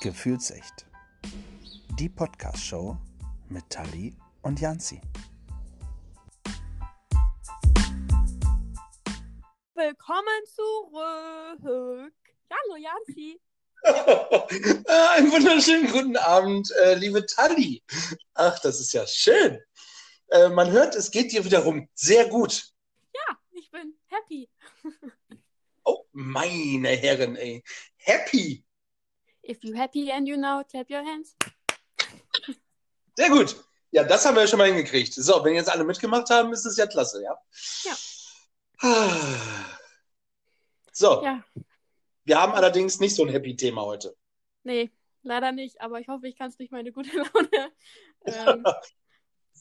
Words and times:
Gefühlsecht. 0.00 0.86
Die 1.98 2.08
Podcast-Show 2.08 2.96
mit 3.50 3.68
Tali 3.68 4.16
und 4.40 4.58
Janzi. 4.58 4.98
Willkommen 9.74 10.46
zurück. 10.46 12.14
Hallo 12.50 12.76
Janzi. 12.78 13.38
Einen 15.16 15.32
wunderschönen 15.32 15.92
guten 15.92 16.16
Abend, 16.16 16.70
äh, 16.82 16.94
liebe 16.94 17.26
Tali. 17.26 17.82
Ach, 18.32 18.58
das 18.60 18.80
ist 18.80 18.94
ja 18.94 19.06
schön. 19.06 19.60
Äh, 20.28 20.48
man 20.48 20.70
hört, 20.70 20.96
es 20.96 21.10
geht 21.10 21.30
dir 21.32 21.44
wiederum 21.44 21.90
sehr 21.94 22.26
gut. 22.28 22.72
Ja, 23.12 23.36
ich 23.50 23.70
bin 23.70 23.98
happy. 24.06 24.48
Oh, 25.84 26.04
meine 26.12 26.88
Herren, 26.88 27.36
ey. 27.36 27.64
Happy. 27.96 28.64
If 29.50 29.64
you 29.64 29.74
happy 29.74 30.12
and 30.12 30.28
you 30.28 30.36
know, 30.36 30.62
clap 30.70 30.88
your 30.90 31.04
hands. 31.04 31.34
Sehr 33.16 33.28
gut. 33.30 33.56
Ja, 33.90 34.04
das 34.04 34.24
haben 34.24 34.36
wir 34.36 34.42
ja 34.42 34.46
schon 34.46 34.58
mal 34.58 34.68
hingekriegt. 34.68 35.12
So, 35.14 35.44
wenn 35.44 35.54
jetzt 35.54 35.68
alle 35.68 35.82
mitgemacht 35.82 36.30
haben, 36.30 36.52
ist 36.52 36.64
es 36.64 36.76
ja 36.76 36.86
klasse, 36.86 37.22
ja? 37.22 37.36
Ja. 37.84 37.96
So, 40.92 41.22
Ja, 41.24 41.44
wir 42.24 42.40
haben 42.40 42.52
allerdings 42.52 43.00
nicht 43.00 43.16
so 43.16 43.24
ein 43.24 43.30
Happy-Thema 43.30 43.82
heute. 43.82 44.16
nee, 44.62 44.90
leider 45.22 45.50
nicht, 45.50 45.80
aber 45.80 46.00
ich 46.00 46.08
hoffe, 46.08 46.28
ich 46.28 46.36
kann 46.36 46.50
es 46.50 46.56
durch 46.56 46.70
meine 46.70 46.92
gute 46.92 47.10
Laune. 47.16 47.72
Ähm, 48.24 48.64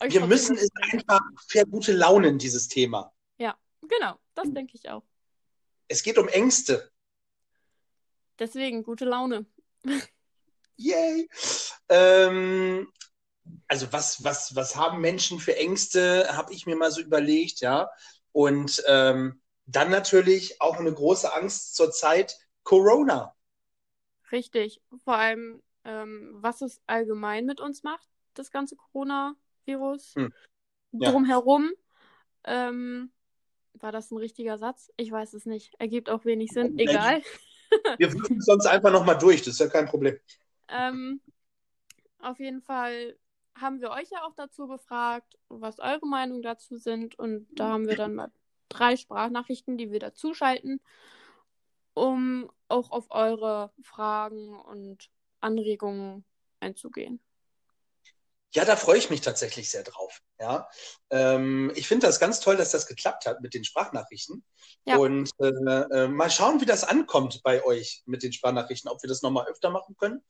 Wir 0.01 0.25
müssen 0.25 0.55
es 0.55 0.69
einfach 0.93 1.19
vergute 1.47 1.97
dieses 2.37 2.67
Thema. 2.69 3.11
Genau, 3.89 4.19
das 4.35 4.51
denke 4.51 4.75
ich 4.75 4.89
auch. 4.89 5.03
Es 5.87 6.03
geht 6.03 6.17
um 6.17 6.27
Ängste. 6.27 6.91
Deswegen 8.37 8.83
gute 8.83 9.05
Laune. 9.05 9.45
Yay! 10.77 11.29
Ähm, 11.89 12.87
also 13.67 13.91
was, 13.91 14.23
was, 14.23 14.55
was 14.55 14.75
haben 14.75 15.01
Menschen 15.01 15.39
für 15.39 15.55
Ängste, 15.57 16.35
habe 16.35 16.53
ich 16.53 16.65
mir 16.65 16.75
mal 16.75 16.91
so 16.91 17.01
überlegt, 17.01 17.61
ja. 17.61 17.89
Und 18.31 18.83
ähm, 18.87 19.41
dann 19.65 19.91
natürlich 19.91 20.61
auch 20.61 20.77
eine 20.77 20.93
große 20.93 21.33
Angst 21.33 21.75
zur 21.75 21.91
Zeit 21.91 22.37
Corona. 22.63 23.35
Richtig. 24.31 24.81
Vor 25.03 25.15
allem, 25.15 25.61
ähm, 25.83 26.29
was 26.33 26.61
es 26.61 26.81
allgemein 26.85 27.45
mit 27.45 27.59
uns 27.59 27.83
macht, 27.83 28.07
das 28.33 28.51
ganze 28.51 28.75
Coronavirus. 28.75 30.15
Hm. 30.15 30.33
Ja. 30.91 31.11
Drumherum. 31.11 31.71
Ähm, 32.45 33.11
war 33.73 33.91
das 33.91 34.11
ein 34.11 34.17
richtiger 34.17 34.57
Satz? 34.57 34.91
Ich 34.97 35.11
weiß 35.11 35.33
es 35.33 35.45
nicht. 35.45 35.73
Ergibt 35.79 36.09
auch 36.09 36.25
wenig 36.25 36.51
Sinn. 36.51 36.77
Egal. 36.79 37.21
Wir 37.97 38.13
würfen 38.13 38.37
es 38.37 38.45
sonst 38.45 38.65
einfach 38.65 38.91
nochmal 38.91 39.17
durch, 39.17 39.41
das 39.41 39.55
ist 39.55 39.59
ja 39.59 39.67
kein 39.67 39.85
Problem. 39.85 40.17
Ähm, 40.69 41.21
auf 42.19 42.39
jeden 42.39 42.61
Fall 42.61 43.15
haben 43.55 43.81
wir 43.81 43.91
euch 43.91 44.09
ja 44.11 44.23
auch 44.23 44.33
dazu 44.35 44.67
befragt, 44.67 45.37
was 45.49 45.79
eure 45.79 46.05
Meinungen 46.05 46.41
dazu 46.41 46.77
sind. 46.77 47.17
Und 47.17 47.47
da 47.51 47.69
haben 47.69 47.87
wir 47.87 47.95
dann 47.95 48.15
mal 48.15 48.31
drei 48.69 48.95
Sprachnachrichten, 48.95 49.77
die 49.77 49.91
wir 49.91 49.99
dazuschalten, 49.99 50.79
um 51.93 52.49
auch 52.67 52.91
auf 52.91 53.07
eure 53.09 53.71
Fragen 53.81 54.59
und 54.59 55.09
Anregungen 55.41 56.23
einzugehen. 56.59 57.19
Ja, 58.53 58.65
da 58.65 58.75
freue 58.75 58.97
ich 58.97 59.09
mich 59.09 59.21
tatsächlich 59.21 59.69
sehr 59.69 59.83
drauf. 59.83 60.21
Ja, 60.39 60.67
ähm, 61.11 61.71
ich 61.75 61.87
finde 61.87 62.07
das 62.07 62.19
ganz 62.19 62.39
toll, 62.39 62.57
dass 62.57 62.71
das 62.71 62.87
geklappt 62.87 63.25
hat 63.25 63.41
mit 63.41 63.53
den 63.53 63.63
Sprachnachrichten. 63.63 64.43
Ja. 64.85 64.97
Und 64.97 65.29
äh, 65.39 65.47
äh, 65.47 66.07
mal 66.07 66.31
schauen, 66.31 66.59
wie 66.59 66.65
das 66.65 66.83
ankommt 66.83 67.41
bei 67.43 67.63
euch 67.63 68.01
mit 68.05 68.23
den 68.23 68.33
Sprachnachrichten, 68.33 68.89
ob 68.89 69.03
wir 69.03 69.07
das 69.07 69.21
nochmal 69.21 69.47
öfter 69.47 69.69
machen 69.69 69.95
können. 69.97 70.23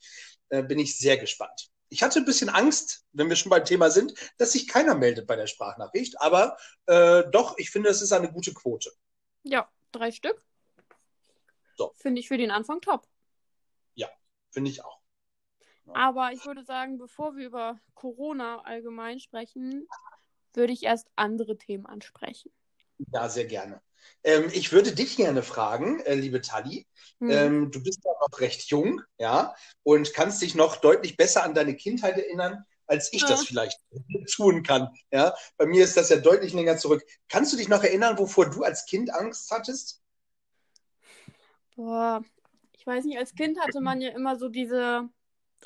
Äh, 0.49 0.63
bin 0.63 0.79
ich 0.79 0.97
sehr 0.97 1.17
gespannt. 1.17 1.69
Ich 1.87 2.03
hatte 2.03 2.19
ein 2.19 2.25
bisschen 2.25 2.49
Angst, 2.49 3.05
wenn 3.13 3.29
wir 3.29 3.35
schon 3.35 3.49
beim 3.49 3.65
Thema 3.65 3.89
sind, 3.89 4.13
dass 4.37 4.51
sich 4.51 4.67
keiner 4.67 4.95
meldet 4.95 5.25
bei 5.25 5.35
der 5.35 5.47
Sprachnachricht. 5.47 6.19
Aber 6.21 6.57
äh, 6.87 7.23
doch, 7.31 7.57
ich 7.57 7.71
finde, 7.71 7.89
es 7.89 8.01
ist 8.01 8.11
eine 8.11 8.31
gute 8.31 8.53
Quote. 8.53 8.91
Ja, 9.43 9.71
drei 9.91 10.11
Stück. 10.11 10.43
So. 11.77 11.93
Finde 11.95 12.19
ich 12.19 12.27
für 12.27 12.37
den 12.37 12.51
Anfang 12.51 12.81
top. 12.81 13.07
Finde 14.51 14.71
ich 14.71 14.83
auch. 14.83 14.98
Aber 15.93 16.31
ich 16.31 16.45
würde 16.45 16.63
sagen, 16.63 16.97
bevor 16.97 17.35
wir 17.35 17.45
über 17.45 17.79
Corona 17.95 18.61
allgemein 18.61 19.19
sprechen, 19.19 19.87
würde 20.53 20.73
ich 20.73 20.83
erst 20.83 21.07
andere 21.15 21.57
Themen 21.57 21.85
ansprechen. 21.85 22.51
Ja, 23.13 23.29
sehr 23.29 23.45
gerne. 23.45 23.81
Ähm, 24.23 24.49
ich 24.53 24.71
würde 24.71 24.93
dich 24.93 25.17
gerne 25.17 25.43
fragen, 25.43 25.99
äh, 26.01 26.15
liebe 26.15 26.41
Tali. 26.41 26.85
Hm. 27.19 27.29
Ähm, 27.29 27.71
du 27.71 27.81
bist 27.81 28.03
ja 28.03 28.11
noch 28.19 28.39
recht 28.39 28.69
jung, 28.69 29.01
ja, 29.17 29.55
und 29.83 30.13
kannst 30.13 30.41
dich 30.41 30.55
noch 30.55 30.77
deutlich 30.77 31.17
besser 31.17 31.43
an 31.43 31.53
deine 31.53 31.75
Kindheit 31.75 32.17
erinnern, 32.17 32.65
als 32.87 33.13
ich 33.13 33.21
das 33.21 33.41
Ja. 33.41 33.45
vielleicht 33.45 33.79
tun 34.35 34.63
kann. 34.63 34.89
Ja, 35.11 35.33
bei 35.57 35.65
mir 35.65 35.83
ist 35.83 35.95
das 35.95 36.09
ja 36.09 36.17
deutlich 36.17 36.53
länger 36.53 36.77
zurück. 36.77 37.03
Kannst 37.29 37.53
du 37.53 37.57
dich 37.57 37.69
noch 37.69 37.83
erinnern, 37.83 38.17
wovor 38.17 38.49
du 38.49 38.63
als 38.63 38.85
Kind 38.85 39.13
Angst 39.13 39.51
hattest? 39.51 40.01
Boah, 41.75 42.21
ich 42.73 42.85
weiß 42.85 43.05
nicht, 43.05 43.17
als 43.17 43.35
Kind 43.35 43.59
hatte 43.59 43.79
man 43.79 44.01
ja 44.01 44.09
immer 44.09 44.35
so 44.35 44.49
diese 44.49 45.09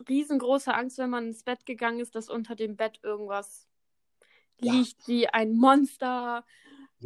riesengroße 0.10 0.74
Angst, 0.74 0.98
wenn 0.98 1.10
man 1.10 1.28
ins 1.28 1.44
Bett 1.44 1.66
gegangen 1.66 2.00
ist, 2.00 2.16
dass 2.16 2.30
unter 2.30 2.56
dem 2.56 2.76
Bett 2.78 3.00
irgendwas 3.04 3.68
Ja. 4.62 4.74
liegt, 4.74 5.08
wie 5.08 5.28
ein 5.28 5.54
Monster, 5.56 6.46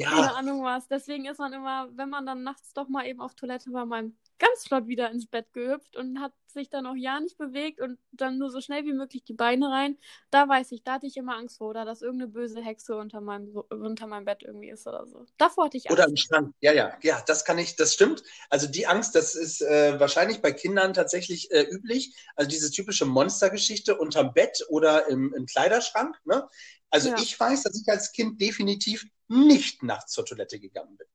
keine 0.01 0.33
Ja, 0.33 0.35
Ahnung 0.35 0.63
was. 0.63 0.87
Deswegen 0.87 1.25
ist 1.25 1.39
man 1.39 1.53
immer, 1.53 1.89
wenn 1.97 2.09
man 2.09 2.25
dann 2.25 2.43
nachts 2.43 2.73
doch 2.73 2.87
mal 2.89 3.05
eben 3.07 3.21
auf 3.21 3.35
Toilette 3.35 3.71
war, 3.73 3.85
mal 3.85 4.11
ganz 4.39 4.67
flott 4.67 4.87
wieder 4.87 5.09
ins 5.11 5.27
Bett 5.27 5.51
gehüpft 5.53 5.95
und 5.95 6.19
hat 6.19 6.33
sich 6.47 6.69
dann 6.69 6.85
auch 6.85 6.95
ja 6.95 7.19
nicht 7.19 7.37
bewegt 7.37 7.81
und 7.81 7.99
dann 8.11 8.37
nur 8.37 8.49
so 8.49 8.61
schnell 8.61 8.85
wie 8.85 8.93
möglich 8.93 9.23
die 9.23 9.33
Beine 9.33 9.69
rein. 9.69 9.97
Da 10.31 10.47
weiß 10.47 10.71
ich, 10.71 10.83
da 10.83 10.93
hatte 10.93 11.07
ich 11.07 11.17
immer 11.17 11.35
Angst 11.37 11.57
vor, 11.57 11.69
oder 11.69 11.85
dass 11.85 12.01
irgendeine 12.01 12.31
böse 12.31 12.61
Hexe 12.61 12.95
unter 12.95 13.21
meinem, 13.21 13.55
unter 13.69 14.07
meinem 14.07 14.25
Bett 14.25 14.43
irgendwie 14.43 14.69
ist 14.69 14.87
oder 14.87 15.05
so. 15.05 15.25
Davor 15.37 15.65
hatte 15.65 15.77
ich 15.77 15.89
Angst. 15.89 15.99
oder 15.99 16.07
im 16.09 16.17
Schrank. 16.17 16.53
Ja, 16.61 16.73
ja, 16.73 16.97
ja, 17.01 17.21
das 17.27 17.45
kann 17.45 17.57
ich, 17.57 17.75
das 17.75 17.93
stimmt. 17.93 18.23
Also 18.49 18.67
die 18.67 18.87
Angst, 18.87 19.15
das 19.15 19.35
ist 19.35 19.61
äh, 19.61 19.99
wahrscheinlich 19.99 20.41
bei 20.41 20.51
Kindern 20.51 20.93
tatsächlich 20.93 21.51
äh, 21.51 21.63
üblich. 21.69 22.15
Also 22.35 22.49
diese 22.49 22.71
typische 22.71 23.05
Monstergeschichte 23.05 23.97
unterm 23.97 24.33
Bett 24.33 24.65
oder 24.69 25.07
im, 25.07 25.33
im 25.33 25.45
Kleiderschrank. 25.45 26.15
Ne? 26.25 26.47
Also 26.89 27.09
Ja. 27.09 27.15
ich 27.19 27.39
weiß, 27.39 27.63
dass 27.63 27.79
ich 27.79 27.87
als 27.89 28.11
Kind 28.11 28.41
definitiv 28.41 29.05
nicht 29.27 29.83
nachts 29.83 30.13
zur 30.13 30.25
Toilette 30.25 30.59
gegangen 30.59 30.97
bin. 30.97 31.07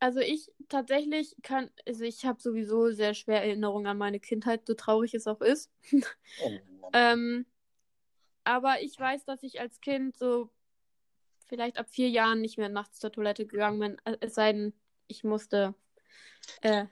Also 0.00 0.20
ich 0.20 0.50
tatsächlich 0.68 1.34
kann, 1.42 1.70
also 1.86 2.04
ich 2.04 2.24
habe 2.24 2.40
sowieso 2.40 2.90
sehr 2.90 3.14
schwer 3.14 3.42
Erinnerungen 3.42 3.86
an 3.86 3.98
meine 3.98 4.20
Kindheit, 4.20 4.66
so 4.66 4.74
traurig 4.74 5.14
es 5.14 5.26
auch 5.26 5.40
ist. 5.40 5.70
Oh. 6.42 6.50
Ähm, 6.94 7.44
aber 8.44 8.80
ich 8.80 8.98
weiß, 8.98 9.26
dass 9.26 9.42
ich 9.42 9.60
als 9.60 9.82
Kind 9.82 10.16
so 10.16 10.48
vielleicht 11.44 11.76
ab 11.76 11.90
vier 11.90 12.08
Jahren 12.08 12.40
nicht 12.40 12.56
mehr 12.56 12.70
nachts 12.70 12.98
zur 12.98 13.12
Toilette 13.12 13.44
gegangen 13.46 13.78
bin. 13.78 13.96
äh, 14.06 14.16
Es 14.20 14.34
sei 14.34 14.54
denn, 14.54 14.72
ich 15.06 15.22
musste. 15.22 15.74
Äh, 16.62 16.86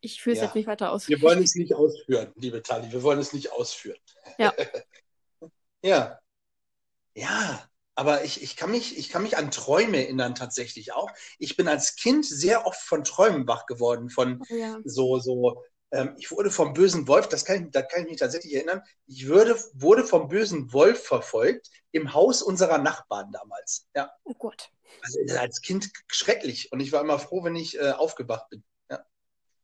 ich 0.00 0.20
führe 0.20 0.34
es 0.34 0.40
Ja. 0.40 0.46
jetzt 0.46 0.56
nicht 0.56 0.66
weiter 0.66 0.90
aus. 0.90 1.06
Wir 1.06 1.22
wollen 1.22 1.44
es 1.44 1.54
nicht 1.54 1.74
ausführen, 1.74 2.32
liebe 2.34 2.60
Tali, 2.60 2.90
wir 2.90 3.04
wollen 3.04 3.20
es 3.20 3.32
nicht 3.32 3.52
ausführen. 3.52 3.98
Ja. 4.36 4.52
ja. 5.84 6.18
Ja, 7.14 7.69
aber 7.94 8.24
ich, 8.24 8.42
ich, 8.42 8.56
kann 8.56 8.70
mich, 8.70 8.96
ich 8.98 9.08
kann 9.10 9.22
mich 9.22 9.36
an 9.36 9.50
Träume 9.50 9.98
erinnern 9.98 10.34
tatsächlich 10.34 10.92
auch. 10.92 11.10
Ich 11.38 11.56
bin 11.56 11.68
als 11.68 11.96
Kind 11.96 12.24
sehr 12.24 12.66
oft 12.66 12.80
von 12.80 13.04
Träumen 13.04 13.46
wach 13.46 13.66
geworden, 13.66 14.10
von 14.10 14.44
Oh 14.50 14.54
ja. 14.56 14.82
so, 14.84 15.18
so, 15.18 15.62
ähm, 15.92 16.14
ich 16.18 16.30
wurde 16.30 16.50
vom 16.50 16.72
bösen 16.72 17.06
Wolf, 17.08 17.28
das 17.28 17.44
kann 17.44 17.64
ich, 17.66 17.70
da 17.72 17.82
kann 17.82 18.02
ich 18.02 18.08
mich 18.10 18.18
tatsächlich 18.20 18.54
erinnern, 18.54 18.82
ich 19.06 19.26
würde, 19.26 19.56
wurde 19.74 20.04
vom 20.04 20.28
bösen 20.28 20.72
Wolf 20.72 21.04
verfolgt 21.04 21.68
im 21.92 22.14
Haus 22.14 22.42
unserer 22.42 22.78
Nachbarn 22.78 23.30
damals. 23.32 23.86
Ja, 23.94 24.10
Oh 24.24 24.34
Gott. 24.34 24.70
also 25.02 25.18
als 25.38 25.60
Kind 25.62 25.90
schrecklich 26.08 26.72
und 26.72 26.80
ich 26.80 26.92
war 26.92 27.02
immer 27.02 27.18
froh, 27.18 27.44
wenn 27.44 27.56
ich 27.56 27.78
äh, 27.78 27.92
aufgewacht 27.92 28.48
bin. 28.50 28.64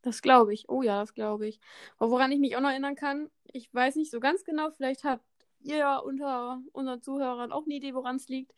Das 0.03 0.22
glaube 0.22 0.54
ich. 0.54 0.68
Oh 0.68 0.83
ja, 0.83 1.01
das 1.01 1.15
glaube 1.15 1.48
ich. 1.48 1.60
Aber 1.98 2.10
woran 2.10 2.30
ich 2.33 2.39
mich 2.39 2.56
auch 2.56 2.60
noch 2.60 2.71
erinnern 2.71 2.95
kann, 2.95 3.30
ich 3.53 3.72
weiß 3.74 3.97
nicht 3.97 4.10
so 4.10 4.21
ganz 4.21 4.45
genau, 4.45 4.71
vielleicht 4.71 5.04
habt 5.04 5.24
ihr 5.66 5.77
ja 5.78 5.98
unter 5.98 6.60
unseren 6.72 7.03
Zuhörern 7.03 7.53
auch 7.53 7.65
eine 7.65 7.74
Idee, 7.74 7.95
woran 7.95 8.16
es 8.16 8.28
liegt. 8.28 8.53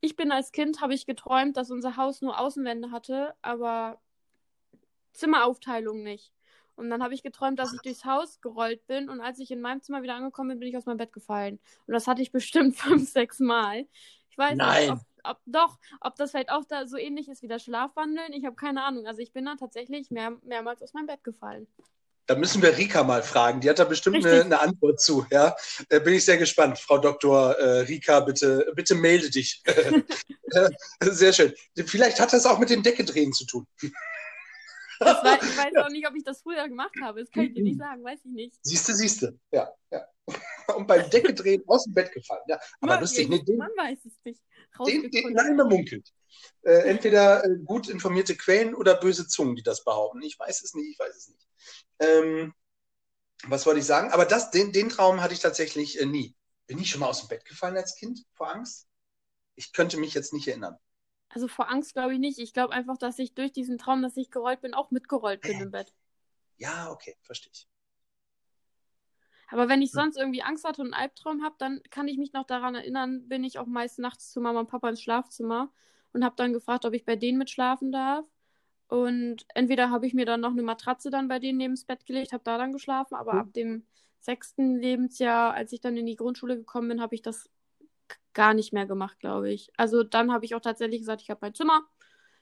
Ich 0.00 0.16
bin 0.16 0.32
als 0.32 0.52
Kind, 0.52 0.80
habe 0.80 0.94
ich 0.94 1.06
geträumt, 1.06 1.56
dass 1.56 1.70
unser 1.70 1.96
Haus 1.96 2.22
nur 2.22 2.38
Außenwände 2.38 2.90
hatte, 2.90 3.34
aber 3.42 4.00
Zimmeraufteilung 5.12 6.02
nicht. 6.02 6.32
Und 6.74 6.90
dann 6.90 7.02
habe 7.02 7.14
ich 7.14 7.22
geträumt, 7.22 7.58
dass 7.58 7.72
ich 7.72 7.80
durchs 7.82 8.04
Haus 8.04 8.40
gerollt 8.40 8.86
bin 8.86 9.08
und 9.08 9.20
als 9.20 9.38
ich 9.38 9.50
in 9.50 9.60
meinem 9.60 9.82
Zimmer 9.82 10.02
wieder 10.02 10.14
angekommen 10.14 10.50
bin, 10.50 10.60
bin 10.60 10.68
ich 10.68 10.76
aus 10.76 10.86
meinem 10.86 10.96
Bett 10.96 11.12
gefallen. 11.12 11.60
Und 11.86 11.92
das 11.94 12.06
hatte 12.06 12.22
ich 12.22 12.32
bestimmt 12.32 12.76
fünf, 12.78 13.08
sechs 13.08 13.38
Mal. 13.38 13.86
Ich 14.30 14.38
weiß 14.38 14.56
Nein. 14.56 14.80
nicht, 14.80 14.92
ob, 14.92 15.00
ob 15.24 15.40
doch, 15.46 15.78
ob 16.00 16.16
das 16.16 16.30
vielleicht 16.30 16.50
auch 16.50 16.64
da 16.64 16.86
so 16.86 16.96
ähnlich 16.96 17.28
ist 17.28 17.42
wie 17.42 17.48
das 17.48 17.62
Schlafwandeln. 17.62 18.32
Ich 18.32 18.46
habe 18.46 18.56
keine 18.56 18.82
Ahnung. 18.82 19.06
Also 19.06 19.20
ich 19.20 19.32
bin 19.32 19.44
da 19.44 19.56
tatsächlich 19.56 20.10
mehr, 20.10 20.38
mehrmals 20.42 20.82
aus 20.82 20.94
meinem 20.94 21.06
Bett 21.06 21.22
gefallen. 21.22 21.68
Da 22.26 22.36
müssen 22.36 22.62
wir 22.62 22.76
Rika 22.76 23.02
mal 23.02 23.22
fragen. 23.22 23.60
Die 23.60 23.68
hat 23.68 23.78
da 23.78 23.84
bestimmt 23.84 24.24
eine, 24.24 24.44
eine 24.44 24.60
Antwort 24.60 25.00
zu. 25.00 25.26
Ja, 25.30 25.56
da 25.88 25.98
bin 25.98 26.14
ich 26.14 26.24
sehr 26.24 26.38
gespannt. 26.38 26.78
Frau 26.78 26.98
Dr. 26.98 27.52
Äh, 27.58 27.80
Rika, 27.80 28.20
bitte, 28.20 28.72
bitte 28.74 28.94
melde 28.94 29.28
dich. 29.30 29.62
Sehr 31.02 31.32
schön. 31.32 31.52
Vielleicht 31.86 32.20
hat 32.20 32.32
das 32.32 32.46
auch 32.46 32.58
mit 32.58 32.70
dem 32.70 32.82
Deckedrehen 32.82 33.32
zu 33.32 33.46
tun. 33.46 33.66
War, 35.00 35.42
ich 35.42 35.56
weiß 35.56 35.76
auch 35.84 35.88
nicht, 35.88 36.06
ob 36.06 36.14
ich 36.14 36.24
das 36.24 36.42
früher 36.42 36.68
gemacht 36.68 36.94
habe. 37.02 37.20
Das 37.20 37.30
kann 37.30 37.44
ich 37.44 37.54
dir 37.54 37.62
nicht 37.62 37.78
sagen, 37.78 38.04
weiß 38.04 38.20
ich 38.24 38.30
nicht. 38.30 38.56
Siehste, 38.62 38.94
siehste. 38.94 39.38
Ja, 39.50 39.72
ja. 39.90 40.06
Und 40.76 40.86
beim 40.86 41.08
Decke 41.10 41.34
drehen 41.34 41.62
aus 41.66 41.84
dem 41.84 41.94
Bett 41.94 42.12
gefallen. 42.12 42.42
Ja, 42.46 42.60
aber 42.80 42.92
Man, 42.92 43.00
lustig. 43.00 43.28
Nee, 43.28 43.42
den, 43.42 43.56
man 43.56 43.70
weiß 43.76 43.98
es 44.04 44.12
nicht. 44.24 44.40
den, 44.86 45.10
den, 45.10 45.32
nein, 45.32 45.56
man 45.56 45.68
munkelt. 45.68 46.08
Äh, 46.62 46.88
entweder 46.88 47.44
äh, 47.44 47.56
gut 47.64 47.88
informierte 47.88 48.36
Quellen 48.36 48.74
oder 48.74 48.94
böse 48.96 49.26
Zungen, 49.28 49.56
die 49.56 49.62
das 49.62 49.84
behaupten. 49.84 50.22
Ich 50.22 50.38
weiß 50.38 50.62
es 50.62 50.74
nicht, 50.74 50.90
ich 50.92 50.98
weiß 50.98 51.16
es 51.16 51.28
nicht. 51.28 51.48
Ähm, 52.00 52.54
was 53.46 53.66
wollte 53.66 53.80
ich 53.80 53.86
sagen? 53.86 54.12
Aber 54.12 54.24
das, 54.26 54.50
den, 54.50 54.72
den 54.72 54.88
Traum 54.88 55.22
hatte 55.22 55.34
ich 55.34 55.40
tatsächlich 55.40 56.00
äh, 56.00 56.06
nie. 56.06 56.36
Bin 56.66 56.78
ich 56.78 56.90
schon 56.90 57.00
mal 57.00 57.08
aus 57.08 57.20
dem 57.20 57.28
Bett 57.28 57.44
gefallen 57.44 57.76
als 57.76 57.96
Kind 57.96 58.24
vor 58.34 58.50
Angst? 58.54 58.88
Ich 59.56 59.72
könnte 59.72 59.98
mich 59.98 60.14
jetzt 60.14 60.32
nicht 60.34 60.48
erinnern. 60.48 60.78
Also 61.30 61.48
vor 61.48 61.68
Angst 61.68 61.94
glaube 61.94 62.14
ich 62.14 62.20
nicht. 62.20 62.38
Ich 62.38 62.52
glaube 62.52 62.72
einfach, 62.74 62.96
dass 62.96 63.18
ich 63.18 63.34
durch 63.34 63.50
diesen 63.52 63.76
Traum, 63.76 64.02
dass 64.02 64.16
ich 64.16 64.30
gerollt 64.30 64.60
bin, 64.60 64.72
auch 64.72 64.92
mitgerollt 64.92 65.44
bin 65.44 65.58
im 65.58 65.72
Bett. 65.72 65.92
Ja, 66.56 66.90
okay, 66.90 67.16
verstehe 67.22 67.52
ich. 67.52 67.68
Aber 69.48 69.68
wenn 69.68 69.82
ich 69.82 69.92
Hm. 69.92 70.02
sonst 70.02 70.16
irgendwie 70.16 70.42
Angst 70.42 70.64
hatte 70.64 70.80
und 70.82 70.92
einen 70.94 71.02
Albtraum 71.02 71.42
habe, 71.44 71.54
dann 71.58 71.80
kann 71.90 72.08
ich 72.08 72.16
mich 72.18 72.32
noch 72.32 72.44
daran 72.46 72.74
erinnern, 72.74 73.28
bin 73.28 73.44
ich 73.44 73.58
auch 73.58 73.66
meist 73.66 73.98
nachts 73.98 74.30
zu 74.32 74.40
Mama 74.40 74.60
und 74.60 74.68
Papa 74.70 74.88
ins 74.88 75.02
Schlafzimmer 75.02 75.70
und 76.12 76.24
habe 76.24 76.36
dann 76.36 76.52
gefragt, 76.52 76.84
ob 76.84 76.94
ich 76.94 77.04
bei 77.04 77.16
denen 77.16 77.38
mitschlafen 77.38 77.92
darf. 77.92 78.26
Und 78.88 79.46
entweder 79.54 79.90
habe 79.90 80.06
ich 80.06 80.14
mir 80.14 80.26
dann 80.26 80.40
noch 80.40 80.50
eine 80.52 80.62
Matratze 80.62 81.10
dann 81.10 81.28
bei 81.28 81.38
denen 81.38 81.58
neben 81.58 81.74
das 81.74 81.84
Bett 81.84 82.06
gelegt, 82.06 82.32
habe 82.32 82.44
da 82.44 82.58
dann 82.58 82.72
geschlafen, 82.72 83.14
aber 83.14 83.34
Mhm. 83.34 83.40
ab 83.40 83.52
dem 83.54 83.86
sechsten 84.20 84.76
Lebensjahr, 84.78 85.54
als 85.54 85.72
ich 85.72 85.80
dann 85.80 85.96
in 85.96 86.06
die 86.06 86.16
Grundschule 86.16 86.56
gekommen 86.56 86.88
bin, 86.88 87.00
habe 87.00 87.14
ich 87.14 87.22
das 87.22 87.50
gar 88.34 88.54
nicht 88.54 88.72
mehr 88.72 88.86
gemacht, 88.86 89.18
glaube 89.20 89.50
ich. 89.52 89.70
Also 89.76 90.02
dann 90.04 90.32
habe 90.32 90.44
ich 90.44 90.54
auch 90.54 90.60
tatsächlich 90.60 91.00
gesagt, 91.00 91.22
ich 91.22 91.30
habe 91.30 91.40
mein 91.42 91.54
Zimmer. 91.54 91.82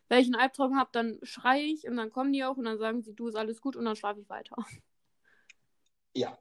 Wenn 0.09 0.21
ich 0.21 0.27
einen 0.27 0.37
Albtraum 0.37 0.77
habe, 0.79 0.91
dann 0.93 1.19
schreie 1.23 1.63
ich 1.65 1.87
und 1.89 1.97
dann 1.97 2.11
kommen 2.11 2.33
die 2.33 2.45
auch 2.45 2.57
und 2.57 2.65
dann 2.65 2.79
sagen 2.79 3.03
sie, 3.03 3.15
du 3.15 3.29
ist 3.29 3.37
alles 3.37 3.61
gut 3.61 3.77
und 3.77 3.85
dann 3.87 3.97
schlafe 3.97 4.21
ich 4.21 4.29
weiter. 4.29 4.57
Ja. 6.15 6.39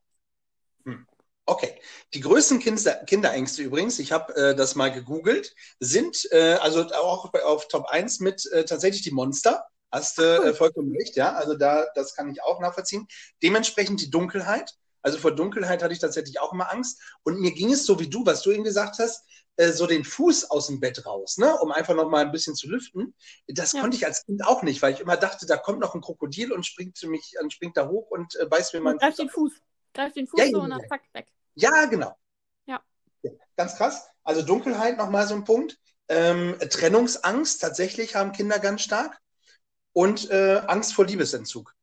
Hm. 0.86 1.06
Okay. 1.50 1.80
Die 2.14 2.20
größten 2.20 2.60
Kinder, 2.60 2.94
Kinderängste 3.06 3.64
übrigens, 3.64 3.98
ich 3.98 4.12
habe 4.12 4.36
äh, 4.36 4.56
das 4.56 4.76
mal 4.76 4.92
gegoogelt, 4.92 5.56
sind 5.80 6.28
äh, 6.32 6.54
also 6.62 6.82
auch 6.94 7.32
bei, 7.32 7.44
auf 7.44 7.68
Top 7.68 7.88
1 7.88 8.20
mit 8.20 8.46
äh, 8.52 8.66
tatsächlich 8.66 9.02
die 9.02 9.12
Monster. 9.12 9.66
Hast 9.92 10.20
du 10.20 10.22
äh, 10.22 10.54
vollkommen 10.54 10.96
recht, 10.96 11.16
ja. 11.16 11.34
Also 11.34 11.56
da, 11.56 11.88
das 11.96 12.16
kann 12.16 12.30
ich 12.32 12.44
auch 12.44 12.60
nachvollziehen. 12.60 13.08
Dementsprechend 13.42 14.00
die 14.00 14.12
Dunkelheit. 14.12 14.76
Also 15.02 15.18
vor 15.18 15.32
Dunkelheit 15.32 15.82
hatte 15.82 15.94
ich 15.94 16.00
tatsächlich 16.00 16.40
auch 16.40 16.54
immer 16.54 16.72
Angst. 16.72 17.02
Und 17.24 17.40
mir 17.40 17.52
ging 17.52 17.72
es 17.74 17.86
so 17.88 18.00
wie 18.00 18.10
du, 18.10 18.24
was 18.28 18.44
du 18.44 18.52
eben 18.52 18.64
gesagt 18.64 19.00
hast, 19.00 19.24
äh, 19.56 19.72
so 19.72 19.88
den 19.88 20.04
Fuß 20.06 20.52
aus 20.52 20.68
dem 20.68 20.80
Bett 20.80 21.04
raus, 21.08 21.40
ne, 21.40 21.58
um 21.62 21.72
einfach 21.72 21.96
noch 21.96 22.10
mal 22.10 22.24
ein 22.24 22.32
bisschen 22.32 22.54
zu 22.54 22.70
lüften. 22.70 23.16
Das 23.48 23.74
Ja. 23.74 23.82
konnte 23.82 23.98
ich 23.98 24.06
als 24.06 24.24
Kind 24.24 24.46
auch 24.46 24.62
nicht, 24.62 24.84
weil 24.84 24.94
ich 24.94 25.00
immer 25.00 25.18
dachte, 25.18 25.48
da 25.48 25.58
kommt 25.58 25.80
noch 25.80 25.96
ein 25.96 26.02
Krokodil 26.02 26.52
und 26.54 26.64
springt 26.66 27.02
mich, 27.04 27.34
und 27.42 27.52
springt 27.52 27.76
da 27.76 27.88
hoch 27.88 28.12
und 28.12 28.36
äh, 28.36 28.46
beißt 28.46 28.76
mir 28.76 28.82
meinen 28.82 29.00
Greif 29.00 29.16
den. 29.16 29.30
Fuß. 29.30 29.54
Greif 29.94 30.14
den 30.14 30.28
Fuß 30.28 30.40
Ja, 30.40 30.46
so 30.46 30.58
ja, 30.58 30.64
und 30.64 30.70
dann 30.70 30.88
zack, 30.88 31.02
weg. 31.14 31.28
Ja, 31.60 31.86
genau. 31.86 32.16
Ja. 32.66 32.84
Ja, 33.22 33.32
Ganz 33.56 33.76
krass. 33.76 34.08
Also 34.24 34.42
Dunkelheit 34.42 34.98
nochmal 34.98 35.28
so 35.28 35.36
ein 35.36 35.44
Punkt. 35.44 35.78
Ähm, 36.08 36.56
Trennungsangst 36.70 37.62
tatsächlich 37.62 38.16
haben 38.16 38.32
Kinder 38.32 38.60
ganz 38.60 38.82
stark. 38.82 39.20
Und 39.94 40.30
äh, 40.32 40.62
Angst 40.68 40.94
vor 40.94 41.06
Liebesentzug. 41.06 41.76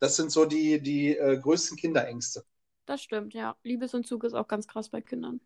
Das 0.00 0.16
sind 0.16 0.32
so 0.32 0.44
die, 0.46 0.80
die 0.82 1.16
äh, 1.16 1.38
größten 1.38 1.76
Kinderängste. 1.78 2.44
Das 2.86 3.02
stimmt, 3.02 3.34
ja. 3.34 3.56
Liebesentzug 3.62 4.24
ist 4.24 4.32
auch 4.34 4.48
ganz 4.48 4.66
krass 4.66 4.88
bei 4.88 5.00
Kindern. 5.02 5.40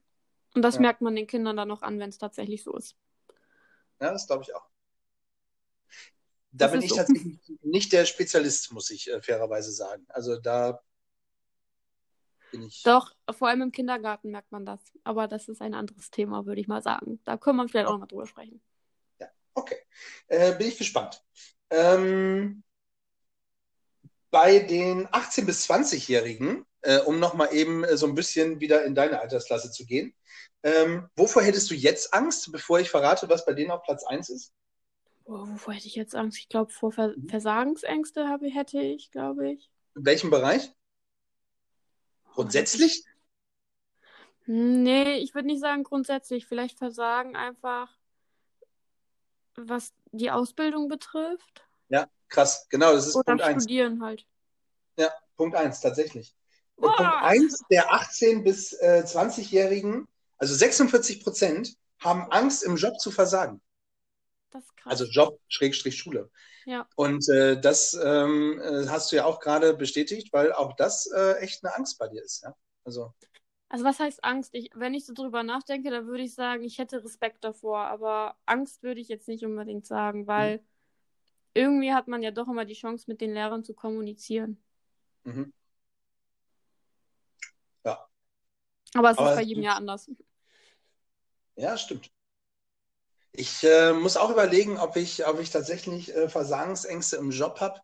Und 0.54 0.62
das 0.62 0.76
Ja. 0.76 0.80
merkt 0.80 1.00
man 1.02 1.16
den 1.16 1.26
Kindern 1.26 1.56
dann 1.56 1.68
noch 1.68 1.82
an, 1.82 1.98
wenn 2.00 2.10
es 2.10 2.18
tatsächlich 2.18 2.62
so 2.64 2.76
ist. 2.76 2.96
Ja, 4.00 4.10
das 4.12 4.26
glaube 4.26 4.42
ich 4.44 4.54
auch. 4.54 4.68
Da 6.58 6.66
Das 6.66 6.72
bin 6.72 6.82
ich 6.82 6.90
so. 6.90 6.94
tatsächlich 6.94 7.38
nicht 7.62 7.92
der 7.92 8.04
Spezialist, 8.06 8.72
muss 8.72 8.90
ich 8.90 9.08
äh, 9.10 9.20
fairerweise 9.22 9.70
sagen. 9.72 10.04
Also 10.08 10.36
da 10.36 10.80
bin 12.50 12.62
ich. 12.62 12.82
Doch, 12.82 13.14
vor 13.30 13.48
allem 13.48 13.62
im 13.62 13.72
Kindergarten 13.72 14.30
merkt 14.30 14.52
man 14.52 14.64
das. 14.64 14.80
Aber 15.04 15.28
das 15.28 15.48
ist 15.48 15.60
ein 15.60 15.74
anderes 15.74 16.10
Thema, 16.10 16.46
würde 16.46 16.60
ich 16.60 16.68
mal 16.68 16.82
sagen. 16.82 17.20
Da 17.24 17.36
können 17.36 17.56
wir 17.56 17.68
vielleicht 17.68 17.86
auch 17.86 17.92
noch 17.92 18.00
mal 18.00 18.06
drüber 18.06 18.26
sprechen. 18.26 18.60
Okay, 19.54 19.76
äh, 20.28 20.54
bin 20.54 20.68
ich 20.68 20.78
gespannt. 20.78 21.20
Ähm, 21.70 22.62
bei 24.30 24.60
den 24.60 25.08
18- 25.08 25.46
bis 25.46 25.68
20-Jährigen, 25.68 26.64
äh, 26.82 26.98
um 27.00 27.18
nochmal 27.18 27.52
eben 27.52 27.82
äh, 27.82 27.96
so 27.96 28.06
ein 28.06 28.14
bisschen 28.14 28.60
wieder 28.60 28.84
in 28.84 28.94
deine 28.94 29.20
Altersklasse 29.20 29.72
zu 29.72 29.84
gehen, 29.84 30.14
ähm, 30.62 31.08
wovor 31.16 31.42
hättest 31.42 31.70
du 31.70 31.74
jetzt 31.74 32.14
Angst, 32.14 32.52
bevor 32.52 32.78
ich 32.78 32.90
verrate, 32.90 33.28
was 33.28 33.44
bei 33.44 33.52
denen 33.52 33.72
auf 33.72 33.82
Platz 33.82 34.04
1 34.04 34.28
ist? 34.28 34.52
Boah, 35.24 35.48
wovor 35.48 35.74
hätte 35.74 35.88
ich 35.88 35.96
jetzt 35.96 36.14
Angst? 36.14 36.38
Ich 36.38 36.48
glaube, 36.48 36.72
vor 36.72 36.92
Ver 36.92 37.14
Versagensängste 37.26 38.28
habe, 38.28 38.46
hätte 38.48 38.80
ich, 38.80 39.10
glaube 39.10 39.50
ich. 39.50 39.70
In 39.96 40.06
welchem 40.06 40.30
Bereich? 40.30 40.72
Grundsätzlich? 42.38 43.04
Nee, 44.46 45.16
ich 45.16 45.34
würde 45.34 45.48
nicht 45.48 45.58
sagen 45.58 45.82
grundsätzlich. 45.82 46.46
Vielleicht 46.46 46.78
Versagen 46.78 47.34
einfach, 47.34 47.98
was 49.56 49.92
die 50.12 50.30
Ausbildung 50.30 50.86
betrifft. 50.86 51.66
Ja, 51.88 52.08
krass. 52.28 52.64
Genau, 52.70 52.92
das 52.92 53.08
ist 53.08 53.16
Oder 53.16 53.24
Punkt 53.24 53.42
1. 53.42 53.64
studieren 53.64 54.00
halt. 54.04 54.24
Ja, 54.96 55.12
Punkt 55.36 55.56
1, 55.56 55.80
tatsächlich. 55.80 56.36
Boah. 56.76 56.94
Punkt 56.94 57.12
1 57.24 57.64
der 57.72 57.90
18- 57.90 58.44
bis 58.44 58.72
äh, 58.74 59.02
20-Jährigen, 59.04 60.06
also 60.36 60.54
46 60.54 61.24
Prozent, 61.24 61.76
haben 61.98 62.30
Angst, 62.30 62.62
im 62.62 62.76
Job 62.76 63.00
zu 63.00 63.10
versagen. 63.10 63.60
Also 64.84 65.04
Job, 65.04 65.40
Schrägstrich 65.48 65.96
Schule. 65.96 66.30
Ja. 66.64 66.86
Und 66.96 67.28
äh, 67.28 67.60
das 67.60 67.94
ähm, 67.94 68.60
äh, 68.60 68.86
hast 68.88 69.12
du 69.12 69.16
ja 69.16 69.24
auch 69.24 69.40
gerade 69.40 69.74
bestätigt, 69.74 70.32
weil 70.32 70.52
auch 70.52 70.74
das 70.76 71.10
äh, 71.14 71.34
echt 71.38 71.64
eine 71.64 71.74
Angst 71.74 71.98
bei 71.98 72.08
dir 72.08 72.22
ist. 72.22 72.42
Ja? 72.42 72.54
Also, 72.84 73.12
Also 73.68 73.84
was 73.84 74.00
heißt 74.00 74.24
Angst? 74.24 74.54
Ich, 74.54 74.70
wenn 74.74 74.94
ich 74.94 75.06
so 75.06 75.14
drüber 75.14 75.42
nachdenke, 75.42 75.90
dann 75.90 76.06
würde 76.06 76.22
ich 76.24 76.34
sagen, 76.34 76.64
ich 76.64 76.78
hätte 76.78 77.04
Respekt 77.04 77.44
davor, 77.44 77.80
aber 77.80 78.36
Angst 78.46 78.82
würde 78.82 79.00
ich 79.00 79.08
jetzt 79.08 79.28
nicht 79.28 79.44
unbedingt 79.44 79.86
sagen, 79.86 80.26
weil 80.26 80.60
irgendwie 81.54 81.92
hat 81.92 82.08
man 82.08 82.22
ja 82.22 82.30
doch 82.30 82.48
immer 82.48 82.64
die 82.64 82.74
Chance, 82.74 83.04
mit 83.08 83.20
den 83.20 83.34
Lehrern 83.34 83.64
zu 83.64 83.74
kommunizieren. 83.74 84.62
mhm. 85.24 85.52
Aber 88.94 89.10
es 89.10 89.18
Aber 89.18 89.30
ist 89.30 89.36
bei 89.36 89.42
jedem 89.42 89.62
Jahr 89.62 89.76
anders. 89.76 90.10
ja, 91.56 91.76
stimmt. 91.76 92.10
Ich 93.38 93.62
äh, 93.62 93.92
muss 93.92 94.16
auch 94.16 94.30
überlegen, 94.30 94.78
ob 94.78 94.96
ich, 94.96 95.24
ob 95.28 95.38
ich 95.38 95.50
tatsächlich 95.50 96.12
äh, 96.12 96.28
Versagensängste 96.28 97.18
im 97.18 97.30
Job 97.30 97.60
habe. 97.60 97.80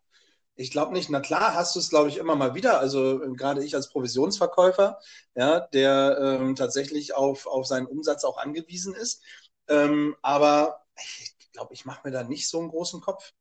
Ich 0.55 0.69
glaube 0.69 0.91
nicht. 0.91 1.09
Na 1.09 1.21
klar, 1.21 1.53
hast 1.53 1.73
du 1.75 1.79
es, 1.79 1.89
glaube 1.89 2.09
ich, 2.09 2.17
immer 2.17 2.35
mal 2.35 2.55
wieder. 2.55 2.77
Also 2.81 3.23
äh, 3.23 3.33
gerade 3.37 3.63
ich 3.63 3.73
als 3.73 3.87
Provisionsverkäufer, 3.87 4.99
ja, 5.33 5.61
der 5.61 6.17
ähm, 6.21 6.57
tatsächlich 6.57 7.15
auf, 7.15 7.47
auf 7.47 7.65
seinen 7.67 7.85
Umsatz 7.85 8.25
auch 8.25 8.37
angewiesen 8.37 8.93
ist. 8.95 9.23
Ähm, 9.69 10.17
aber 10.21 10.85
ich 10.97 11.33
glaube, 11.53 11.73
ich 11.73 11.85
mache 11.85 12.01
mir 12.03 12.11
da 12.11 12.23
nicht 12.23 12.49
so 12.49 12.59
einen 12.59 12.67
großen 12.67 12.99
Kopf. 12.99 13.31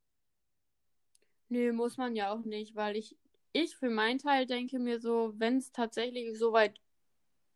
Nö, 1.49 1.73
muss 1.73 1.97
man 1.97 2.15
ja 2.15 2.33
auch 2.33 2.45
nicht, 2.45 2.77
weil 2.77 2.95
ich, 2.95 3.17
ich 3.53 3.77
für 3.77 3.91
meinen 3.91 4.21
Teil 4.21 4.47
denke 4.47 4.79
mir 4.79 5.01
so, 5.01 5.33
wenn 5.39 5.57
es 5.57 5.73
tatsächlich 5.73 6.39
so 6.39 6.53
weit 6.53 6.81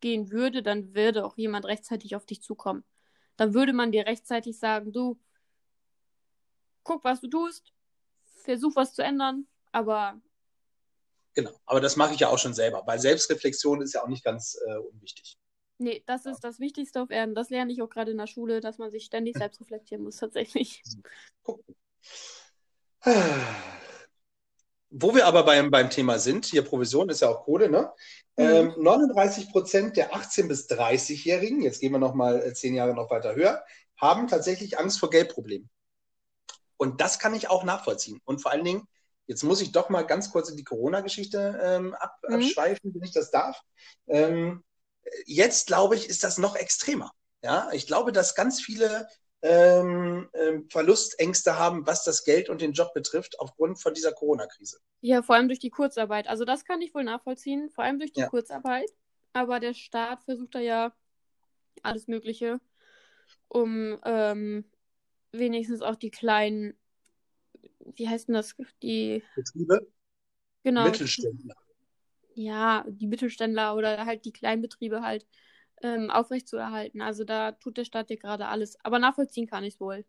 gehen 0.01 0.33
würde, 0.33 0.65
dann 0.65 0.97
würde 0.97 1.25
auch 1.25 1.37
jemand 1.37 1.65
rechtzeitig 1.65 2.17
auf 2.17 2.27
dich 2.27 2.43
zukommen. 2.43 2.83
Dann 3.39 3.55
würde 3.55 3.73
man 3.73 3.91
dir 3.91 4.05
rechtzeitig 4.05 4.59
sagen, 4.59 4.93
du, 4.93 5.19
guck, 6.83 7.03
was 7.05 7.23
du 7.23 7.29
tust, 7.29 7.73
versuch 8.45 8.77
was 8.77 8.93
zu 8.93 9.03
ändern, 9.03 9.47
aber 9.73 10.21
Genau. 11.35 11.53
Aber 11.67 11.81
das 11.81 11.95
mache 11.95 12.15
ich 12.15 12.21
ja 12.21 12.31
auch 12.31 12.39
schon 12.39 12.53
selber, 12.53 12.83
weil 12.85 12.99
Selbstreflexion 12.99 13.81
ist 13.81 13.95
ja 13.95 14.03
auch 14.03 14.09
nicht 14.09 14.25
ganz 14.25 14.59
äh, 14.67 14.77
unwichtig. 14.77 15.39
nee, 15.79 16.03
das 16.05 16.27
ist 16.27 16.41
das 16.41 16.59
Wichtigste 16.59 17.01
auf 17.01 17.11
Erden. 17.11 17.37
Das 17.37 17.49
lerne 17.49 17.73
ich 17.73 17.81
auch 17.81 17.91
gerade 17.91 18.11
in 18.11 18.19
der 18.19 18.27
Schule, 18.27 18.61
dass 18.61 18.79
man 18.79 18.91
sich 18.91 19.05
ständig 19.05 19.37
selbst 19.37 19.61
reflektieren 19.61 20.03
muss, 20.03 20.17
tatsächlich. 20.17 20.83
Gucken. 21.45 21.77
Wo 24.91 25.15
wir 25.15 25.27
aber 25.27 25.43
beim, 25.43 25.71
beim 25.71 25.91
Thema 25.91 26.19
sind, 26.19 26.47
hier 26.47 26.63
Provision 26.63 27.11
ist 27.11 27.21
ja 27.21 27.29
auch 27.29 27.45
Kohle, 27.45 27.69
ne? 27.69 27.93
Mhm. 28.37 28.45
Ähm, 28.45 28.75
39 28.79 29.51
Prozent 29.51 29.97
der 29.97 30.15
18- 30.15 30.49
bis 30.49 30.69
30-Jährigen, 30.69 31.63
jetzt 31.63 31.81
gehen 31.81 31.93
wir 31.93 31.99
nochmal 31.99 32.43
äh, 32.43 32.55
zehn 32.55 32.75
Jahre 32.75 32.95
noch 32.95 33.11
weiter 33.11 33.35
höher, 33.35 33.63
haben 33.97 34.29
tatsächlich 34.29 34.79
Angst 34.79 34.99
vor 34.99 35.11
Geldproblemen. 35.11 35.69
Und 36.77 37.01
das 37.01 37.19
kann 37.19 37.35
ich 37.35 37.51
auch 37.51 37.65
nachvollziehen. 37.65 38.21
Und 38.25 38.41
vor 38.41 38.53
allen 38.53 38.65
Dingen, 38.65 38.89
jetzt 39.27 39.43
muss 39.43 39.61
ich 39.61 39.73
doch 39.73 39.89
mal 39.91 40.07
ganz 40.07 40.31
kurz 40.31 40.49
in 40.49 40.57
die 40.57 40.65
Corona-Geschichte 40.65 41.61
ähm, 41.63 41.95
ab, 41.95 42.17
Mhm. 42.29 42.37
abschweifen, 42.37 42.95
wenn 42.95 43.03
ich 43.03 43.13
das 43.13 43.31
darf. 43.31 43.61
Ähm, 44.07 44.65
jetzt, 45.27 45.67
glaube 45.67 45.97
ich, 45.97 46.09
ist 46.09 46.25
das 46.25 46.39
noch 46.39 46.55
extremer. 46.57 47.11
Ja, 47.43 47.69
ich 47.73 47.87
glaube, 47.87 48.13
dass 48.13 48.35
ganz 48.35 48.61
viele 48.61 49.09
ähm, 49.43 50.29
ähm, 50.35 50.69
Verlustängste 50.69 51.59
haben, 51.59 51.87
was 51.87 52.05
das 52.05 52.25
Geld 52.25 52.49
und 52.49 52.61
den 52.61 52.73
Job 52.73 52.93
betrifft, 52.95 53.39
aufgrund 53.41 53.81
von 53.81 53.95
dieser 53.95 54.13
Corona-Krise. 54.13 54.79
Ja, 55.01 55.23
vor 55.23 55.37
allem 55.37 55.49
durch 55.49 55.61
die 55.61 55.71
Kurzarbeit. 55.71 56.29
Also 56.29 56.45
das 56.45 56.65
kann 56.65 56.81
ich 56.83 56.95
wohl 56.95 57.05
nachvollziehen, 57.05 57.71
vor 57.71 57.85
allem 57.85 57.99
durch 57.99 58.13
die 58.13 58.21
Ja. 58.21 58.29
Kurzarbeit. 58.29 58.91
Aber 59.33 59.61
der 59.61 59.75
Staat 59.75 60.25
versucht 60.25 60.55
da 60.55 60.61
ja 60.61 60.93
alles 61.83 62.09
Mögliche, 62.09 62.61
um 63.47 63.99
ähm, 64.05 64.65
wenigstens 65.33 65.83
auch 65.83 65.97
die 65.97 66.11
kleinen 66.11 66.75
wie 67.95 68.09
heißt 68.09 68.29
denn 68.29 68.35
das? 68.35 68.55
Die 68.83 69.23
Betriebe, 69.35 69.87
genau. 70.63 70.85
Mittelständler. 70.85 71.55
Ja, 72.35 72.85
die 72.89 73.07
Mittelständler 73.07 73.75
oder 73.75 74.07
halt 74.07 74.25
die 74.25 74.33
Kleinbetriebe 74.33 75.03
halt 75.03 75.27
ähm, 75.83 76.11
aufrechtzuerhalten. 76.11 77.01
Also 77.01 77.25
da 77.25 77.53
tut 77.53 77.77
der 77.77 77.85
Staat 77.85 78.11
ja 78.11 78.17
gerade 78.17 78.47
alles. 78.47 78.77
Aber 78.85 78.99
nachvollziehen 78.99 79.47
kann 79.47 79.65
ich 79.65 79.75
es 79.75 79.81
wohl. 79.81 80.05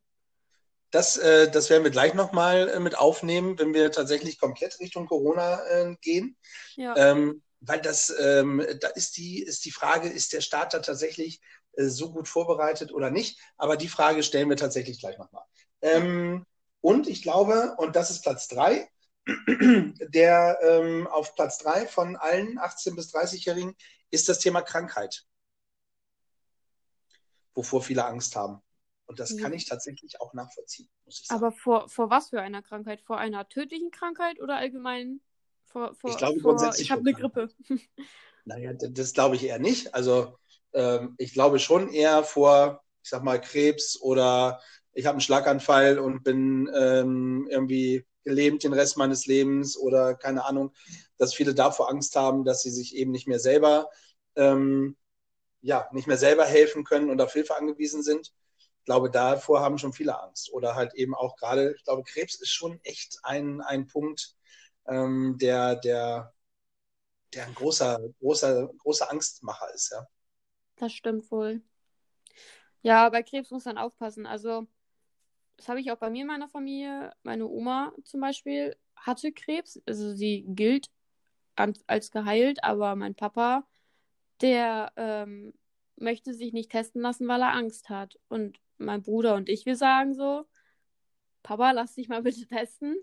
Das, 0.91 1.17
äh, 1.17 1.49
das 1.51 1.69
werden 1.69 1.83
wir 1.83 1.91
gleich 1.91 2.13
nochmal 2.13 2.69
äh, 2.69 2.79
mit 2.79 2.97
aufnehmen, 2.97 3.59
wenn 3.59 3.73
wir 3.73 3.91
tatsächlich 3.91 4.39
komplett 4.39 4.79
Richtung 4.79 5.05
Corona 5.05 5.63
äh, 5.67 5.95
gehen. 6.01 6.35
Ja. 6.75 6.95
Ähm, 6.97 7.43
weil 7.61 7.81
das, 7.81 8.13
ähm, 8.19 8.65
da 8.79 8.87
ist 8.89 9.17
die, 9.17 9.43
ist 9.43 9.65
die 9.65 9.71
Frage, 9.71 10.07
ist 10.07 10.33
der 10.33 10.41
Staat 10.41 10.73
da 10.73 10.79
tatsächlich 10.79 11.41
äh, 11.73 11.85
so 11.85 12.11
gut 12.11 12.27
vorbereitet 12.27 12.91
oder 12.91 13.11
nicht? 13.11 13.39
Aber 13.57 13.77
die 13.77 13.89
Frage 13.89 14.23
stellen 14.23 14.49
wir 14.49 14.57
tatsächlich 14.57 14.99
gleich 14.99 15.17
nochmal. 15.17 15.43
Ähm, 15.81 16.45
und 16.81 17.07
ich 17.07 17.21
glaube, 17.21 17.75
und 17.77 17.95
das 17.95 18.09
ist 18.09 18.23
Platz 18.23 18.47
drei, 18.47 18.89
der 19.27 20.59
ähm, 20.61 21.07
auf 21.07 21.35
Platz 21.35 21.57
drei 21.59 21.85
von 21.85 22.15
allen 22.15 22.57
18- 22.57 22.95
bis 22.95 23.13
30-Jährigen 23.13 23.75
ist 24.11 24.29
das 24.29 24.39
Thema 24.39 24.61
Krankheit, 24.61 25.25
wovor 27.55 27.81
viele 27.83 28.05
Angst 28.05 28.35
haben. 28.35 28.61
Und 29.07 29.19
das 29.19 29.31
Ja. 29.31 29.37
kann 29.37 29.53
ich 29.53 29.67
tatsächlich 29.67 30.21
auch 30.21 30.33
nachvollziehen, 30.33 30.89
muss 31.05 31.19
ich 31.21 31.27
sagen. 31.27 31.43
Aber 31.43 31.51
vor, 31.51 31.89
vor 31.89 32.09
was 32.09 32.29
für 32.29 32.41
einer 32.41 32.61
Krankheit? 32.61 33.01
Vor 33.01 33.17
einer 33.19 33.47
tödlichen 33.47 33.91
Krankheit 33.91 34.39
oder 34.41 34.55
allgemein 34.57 35.21
vor, 35.65 35.93
vor, 35.95 36.11
Ich 36.11 36.17
glaube 36.17 36.39
vor 36.41 36.43
grundsätzlich 36.43 36.87
ich 36.87 36.91
habe 36.91 37.01
eine 37.05 37.13
Grippe. 37.13 37.49
Naja, 38.45 38.73
das 38.73 39.13
glaube 39.13 39.35
ich 39.35 39.43
eher 39.45 39.59
nicht. 39.59 39.93
Also 39.93 40.37
ähm, 40.73 41.15
ich 41.17 41.33
glaube 41.33 41.59
schon 41.59 41.89
eher 41.91 42.23
vor, 42.23 42.81
ich 43.03 43.09
sag 43.09 43.23
mal, 43.23 43.39
Krebs 43.39 43.99
oder 44.01 44.61
ich 44.93 45.05
habe 45.05 45.13
einen 45.15 45.21
Schlaganfall 45.21 45.99
und 45.99 46.23
bin 46.23 46.69
ähm, 46.75 47.47
irgendwie 47.49 48.05
gelähmt 48.23 48.63
den 48.63 48.73
Rest 48.73 48.97
meines 48.97 49.25
Lebens 49.27 49.77
oder 49.77 50.15
keine 50.15 50.45
Ahnung, 50.45 50.73
dass 51.17 51.33
viele 51.33 51.53
davor 51.53 51.89
Angst 51.89 52.15
haben, 52.15 52.43
dass 52.43 52.61
sie 52.63 52.71
sich 52.71 52.95
eben 52.95 53.11
nicht 53.11 53.27
mehr 53.27 53.39
selber, 53.39 53.89
ähm, 54.35 54.95
ja, 55.61 55.87
nicht 55.91 56.07
mehr 56.07 56.17
selber 56.17 56.45
helfen 56.45 56.83
können 56.83 57.09
und 57.09 57.21
auf 57.21 57.33
Hilfe 57.33 57.55
angewiesen 57.55 58.03
sind. 58.03 58.33
Ich 58.57 58.85
glaube, 58.85 59.11
davor 59.11 59.61
haben 59.61 59.77
schon 59.77 59.93
viele 59.93 60.19
Angst. 60.21 60.51
Oder 60.53 60.75
halt 60.75 60.93
eben 60.95 61.15
auch 61.15 61.35
gerade, 61.35 61.73
ich 61.75 61.83
glaube, 61.83 62.03
Krebs 62.03 62.35
ist 62.35 62.51
schon 62.51 62.79
echt 62.83 63.19
ein, 63.23 63.61
ein 63.61 63.87
Punkt, 63.87 64.35
ähm, 64.87 65.37
der, 65.39 65.75
der, 65.75 66.33
der 67.33 67.45
ein 67.45 67.55
großer, 67.55 67.99
großer, 68.19 68.69
großer 68.79 69.11
Angstmacher 69.11 69.73
ist, 69.73 69.91
ja. 69.91 70.05
Das 70.77 70.93
stimmt 70.93 71.29
wohl. 71.31 71.61
Ja, 72.81 73.09
bei 73.09 73.23
Krebs 73.23 73.51
muss 73.51 73.65
man 73.65 73.77
aufpassen. 73.77 74.25
Also, 74.25 74.67
das 75.57 75.67
habe 75.67 75.81
ich 75.81 75.91
auch 75.91 75.97
bei 75.97 76.09
mir 76.09 76.21
in 76.21 76.27
meiner 76.27 76.49
Familie. 76.49 77.11
Meine 77.23 77.47
Oma 77.47 77.93
zum 78.03 78.21
Beispiel 78.21 78.75
hatte 78.95 79.31
Krebs. 79.33 79.81
Also, 79.85 80.15
sie 80.15 80.45
gilt 80.47 80.89
als 81.87 82.11
geheilt, 82.11 82.63
aber 82.63 82.95
mein 82.95 83.15
Papa, 83.15 83.67
der 84.41 84.91
ähm, 84.95 85.53
möchte 85.97 86.33
sich 86.33 86.53
nicht 86.53 86.71
testen 86.71 87.01
lassen, 87.01 87.27
weil 87.27 87.41
er 87.41 87.53
Angst 87.53 87.89
hat. 87.89 88.17
Und 88.29 88.59
mein 88.77 89.01
Bruder 89.01 89.35
und 89.35 89.49
ich, 89.49 89.65
wir 89.65 89.75
sagen 89.75 90.13
so: 90.13 90.45
Papa, 91.43 91.71
lass 91.71 91.95
dich 91.95 92.09
mal 92.09 92.23
bitte 92.23 92.45
testen, 92.47 92.95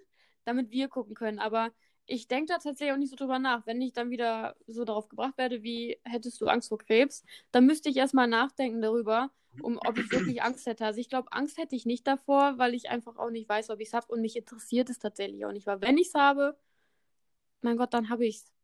damit 0.44 0.70
wir 0.70 0.88
gucken 0.88 1.14
können. 1.14 1.38
Aber 1.38 1.70
ich 2.06 2.28
denke 2.28 2.52
da 2.52 2.58
tatsächlich 2.58 2.92
auch 2.92 2.98
nicht 2.98 3.10
so 3.10 3.16
drüber 3.16 3.38
nach. 3.38 3.66
Wenn 3.66 3.80
ich 3.82 3.92
dann 3.92 4.10
wieder 4.10 4.56
so 4.66 4.84
darauf 4.84 5.08
gebracht 5.08 5.36
werde, 5.38 5.62
wie 5.62 5.98
hättest 6.04 6.40
du 6.40 6.46
Angst 6.46 6.68
vor 6.68 6.78
Krebs, 6.78 7.24
dann 7.50 7.66
müsste 7.66 7.88
ich 7.88 7.96
erstmal 7.96 8.28
nachdenken 8.28 8.80
darüber, 8.80 9.30
um, 9.60 9.78
ob 9.84 9.98
ich 9.98 10.10
wirklich 10.12 10.42
Angst 10.42 10.66
hätte. 10.66 10.86
Also 10.86 11.00
ich 11.00 11.08
glaube, 11.08 11.32
Angst 11.32 11.58
hätte 11.58 11.74
ich 11.74 11.86
nicht 11.86 12.06
davor, 12.06 12.58
weil 12.58 12.74
ich 12.74 12.90
einfach 12.90 13.16
auch 13.16 13.30
nicht 13.30 13.48
weiß, 13.48 13.70
ob 13.70 13.80
ich 13.80 13.88
es 13.88 13.94
habe 13.94 14.06
und 14.08 14.20
mich 14.20 14.36
interessiert 14.36 14.88
es 14.90 14.98
tatsächlich 14.98 15.44
auch 15.44 15.52
nicht. 15.52 15.66
Weil 15.66 15.80
wenn 15.80 15.98
ich 15.98 16.08
es 16.08 16.14
habe, 16.14 16.56
mein 17.60 17.76
Gott, 17.76 17.92
dann 17.94 18.08
habe 18.08 18.26
ich 18.26 18.36
es. 18.36 18.55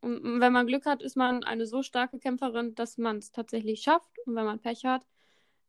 Und 0.00 0.40
wenn 0.40 0.52
man 0.52 0.66
Glück 0.66 0.86
hat, 0.86 1.02
ist 1.02 1.16
man 1.16 1.44
eine 1.44 1.66
so 1.66 1.82
starke 1.82 2.18
Kämpferin, 2.18 2.74
dass 2.74 2.98
man 2.98 3.18
es 3.18 3.32
tatsächlich 3.32 3.82
schafft. 3.82 4.10
Und 4.26 4.36
wenn 4.36 4.44
man 4.44 4.60
Pech 4.60 4.84
hat, 4.84 5.02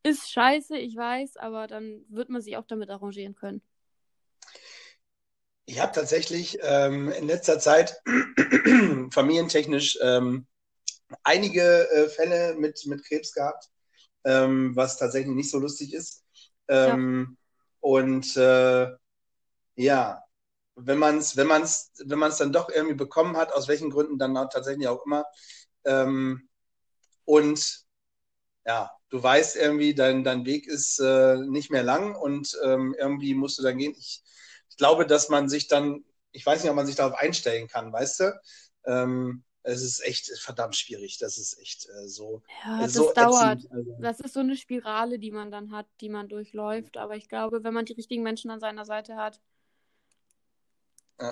ist 0.02 0.30
scheiße, 0.30 0.78
ich 0.78 0.96
weiß, 0.96 1.36
aber 1.36 1.66
dann 1.66 2.04
wird 2.08 2.30
man 2.30 2.42
sich 2.42 2.56
auch 2.56 2.66
damit 2.66 2.90
arrangieren 2.90 3.34
können. 3.34 3.62
Ich 5.66 5.80
habe 5.80 5.92
tatsächlich 5.92 6.58
ähm, 6.62 7.10
in 7.12 7.26
letzter 7.28 7.58
Zeit 7.60 8.00
familientechnisch 9.12 9.98
ähm, 10.02 10.46
einige 11.22 11.88
äh, 11.90 12.08
Fälle 12.08 12.54
mit, 12.56 12.84
mit 12.86 13.04
Krebs 13.04 13.32
gehabt, 13.32 13.68
ähm, 14.24 14.74
was 14.76 14.98
tatsächlich 14.98 15.34
nicht 15.34 15.50
so 15.50 15.58
lustig 15.58 15.94
ist. 15.94 16.24
Ähm, 16.68 17.36
Und 17.80 18.36
äh, 18.36 18.88
ja, 19.76 20.22
wenn 20.86 20.98
man 20.98 21.18
es 21.18 21.36
wenn 21.36 21.46
man's, 21.46 21.92
wenn 22.04 22.18
man's 22.18 22.38
dann 22.38 22.52
doch 22.52 22.68
irgendwie 22.68 22.94
bekommen 22.94 23.36
hat, 23.36 23.52
aus 23.52 23.68
welchen 23.68 23.90
Gründen 23.90 24.18
dann 24.18 24.36
auch 24.36 24.48
tatsächlich 24.48 24.88
auch 24.88 25.04
immer, 25.06 25.24
ähm, 25.84 26.48
und 27.24 27.84
ja, 28.66 28.90
du 29.08 29.22
weißt 29.22 29.56
irgendwie, 29.56 29.94
dein, 29.94 30.24
dein 30.24 30.44
Weg 30.44 30.66
ist 30.66 30.98
äh, 31.00 31.36
nicht 31.36 31.70
mehr 31.70 31.82
lang 31.82 32.14
und 32.14 32.58
ähm, 32.64 32.94
irgendwie 32.98 33.34
musst 33.34 33.58
du 33.58 33.62
dann 33.62 33.78
gehen. 33.78 33.94
Ich, 33.98 34.22
ich 34.68 34.76
glaube, 34.76 35.06
dass 35.06 35.28
man 35.28 35.48
sich 35.48 35.68
dann, 35.68 36.04
ich 36.32 36.44
weiß 36.44 36.62
nicht, 36.62 36.70
ob 36.70 36.76
man 36.76 36.86
sich 36.86 36.96
darauf 36.96 37.14
einstellen 37.14 37.68
kann, 37.68 37.92
weißt 37.92 38.20
du? 38.20 38.40
Ähm, 38.84 39.44
es 39.62 39.82
ist 39.82 40.00
echt 40.04 40.30
verdammt 40.38 40.74
schwierig. 40.76 41.18
Das 41.18 41.36
ist 41.38 41.58
echt 41.60 41.86
äh, 41.86 42.08
so. 42.08 42.42
Ja, 42.64 42.82
das 42.82 42.94
so 42.94 43.12
dauert. 43.12 43.58
ätzend. 43.58 43.72
Also, 43.72 43.96
Das 44.00 44.20
ist 44.20 44.34
so 44.34 44.40
eine 44.40 44.56
Spirale, 44.56 45.18
die 45.18 45.30
man 45.30 45.50
dann 45.50 45.70
hat, 45.70 45.86
die 46.00 46.08
man 46.08 46.28
durchläuft. 46.28 46.96
Aber 46.96 47.16
ich 47.16 47.28
glaube, 47.28 47.62
wenn 47.62 47.74
man 47.74 47.84
die 47.84 47.92
richtigen 47.92 48.22
Menschen 48.22 48.50
an 48.50 48.60
seiner 48.60 48.84
Seite 48.84 49.16
hat. 49.16 49.40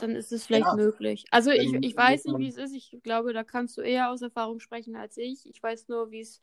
Dann 0.00 0.14
ist 0.14 0.33
es 0.33 0.47
vielleicht 0.47 0.66
Ja. 0.66 0.75
möglich. 0.75 1.26
Also 1.30 1.50
ich, 1.50 1.73
ich 1.75 1.97
weiß 1.97 2.25
nicht, 2.25 2.38
wie 2.38 2.49
es 2.49 2.57
ist. 2.57 2.73
Ich 2.75 2.97
glaube, 3.02 3.33
da 3.33 3.45
kannst 3.45 3.76
du 3.76 3.80
eher 3.80 4.11
aus 4.11 4.23
Erfahrung 4.23 4.61
sprechen 4.61 4.97
als 4.97 5.16
ich. 5.16 5.49
Ich 5.49 5.62
weiß 5.62 5.88
nur, 5.88 6.11
wie 6.11 6.21
es 6.21 6.42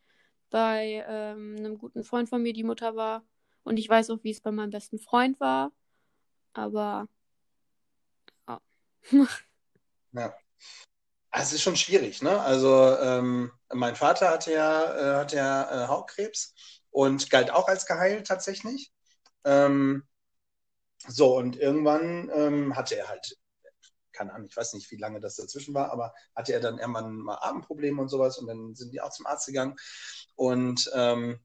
bei 0.50 1.06
ähm, 1.08 1.56
einem 1.58 1.78
guten 1.78 2.04
Freund 2.04 2.30
von 2.30 2.42
mir 2.42 2.54
die 2.54 2.64
Mutter 2.64 2.96
war. 2.96 3.24
Und 3.64 3.78
ich 3.78 3.90
weiß 3.90 4.10
auch, 4.12 4.20
wie 4.24 4.32
es 4.32 4.42
bei 4.42 4.52
meinem 4.52 4.70
besten 4.70 5.00
Freund 5.00 5.40
war. 5.40 5.72
Aber 6.54 7.08
ja. 8.48 8.62
Ja. 10.14 10.34
Es 11.32 11.52
ist 11.52 11.62
schon 11.64 11.76
schwierig, 11.76 12.22
ne? 12.22 12.40
Also 12.40 12.98
ähm, 12.98 13.52
mein 13.74 13.96
Vater 13.98 14.30
hatte 14.30 14.54
ja, 14.54 14.84
äh, 14.96 15.16
hatte 15.18 15.36
ja 15.36 15.84
äh, 15.84 15.88
Hautkrebs 15.90 16.54
und 16.92 17.30
galt 17.30 17.52
auch 17.52 17.68
als 17.68 17.86
geheilt 17.86 18.26
tatsächlich. 18.28 18.94
Ähm, 19.44 20.04
so, 21.08 21.38
und 21.38 21.58
irgendwann 21.58 22.30
ähm, 22.34 22.76
hatte 22.76 22.96
er 22.98 23.10
halt, 23.10 23.38
keine 24.12 24.34
Ahnung, 24.34 24.48
ich 24.50 24.56
weiß 24.56 24.74
nicht, 24.74 24.90
wie 24.92 24.98
lange 24.98 25.20
das 25.20 25.36
dazwischen 25.36 25.74
war, 25.74 25.92
aber 25.92 26.14
hatte 26.36 26.54
er 26.54 26.60
dann 26.60 26.80
irgendwann 26.80 27.16
mal 27.18 27.38
Atemprobleme 27.42 28.02
und 28.02 28.10
sowas 28.10 28.38
und 28.38 28.48
dann 28.48 28.76
sind 28.76 28.94
die 28.94 29.02
auch 29.02 29.12
zum 29.12 29.26
Arzt 29.26 29.48
gegangen. 29.48 29.76
Und 30.36 30.90
ähm, 30.94 31.40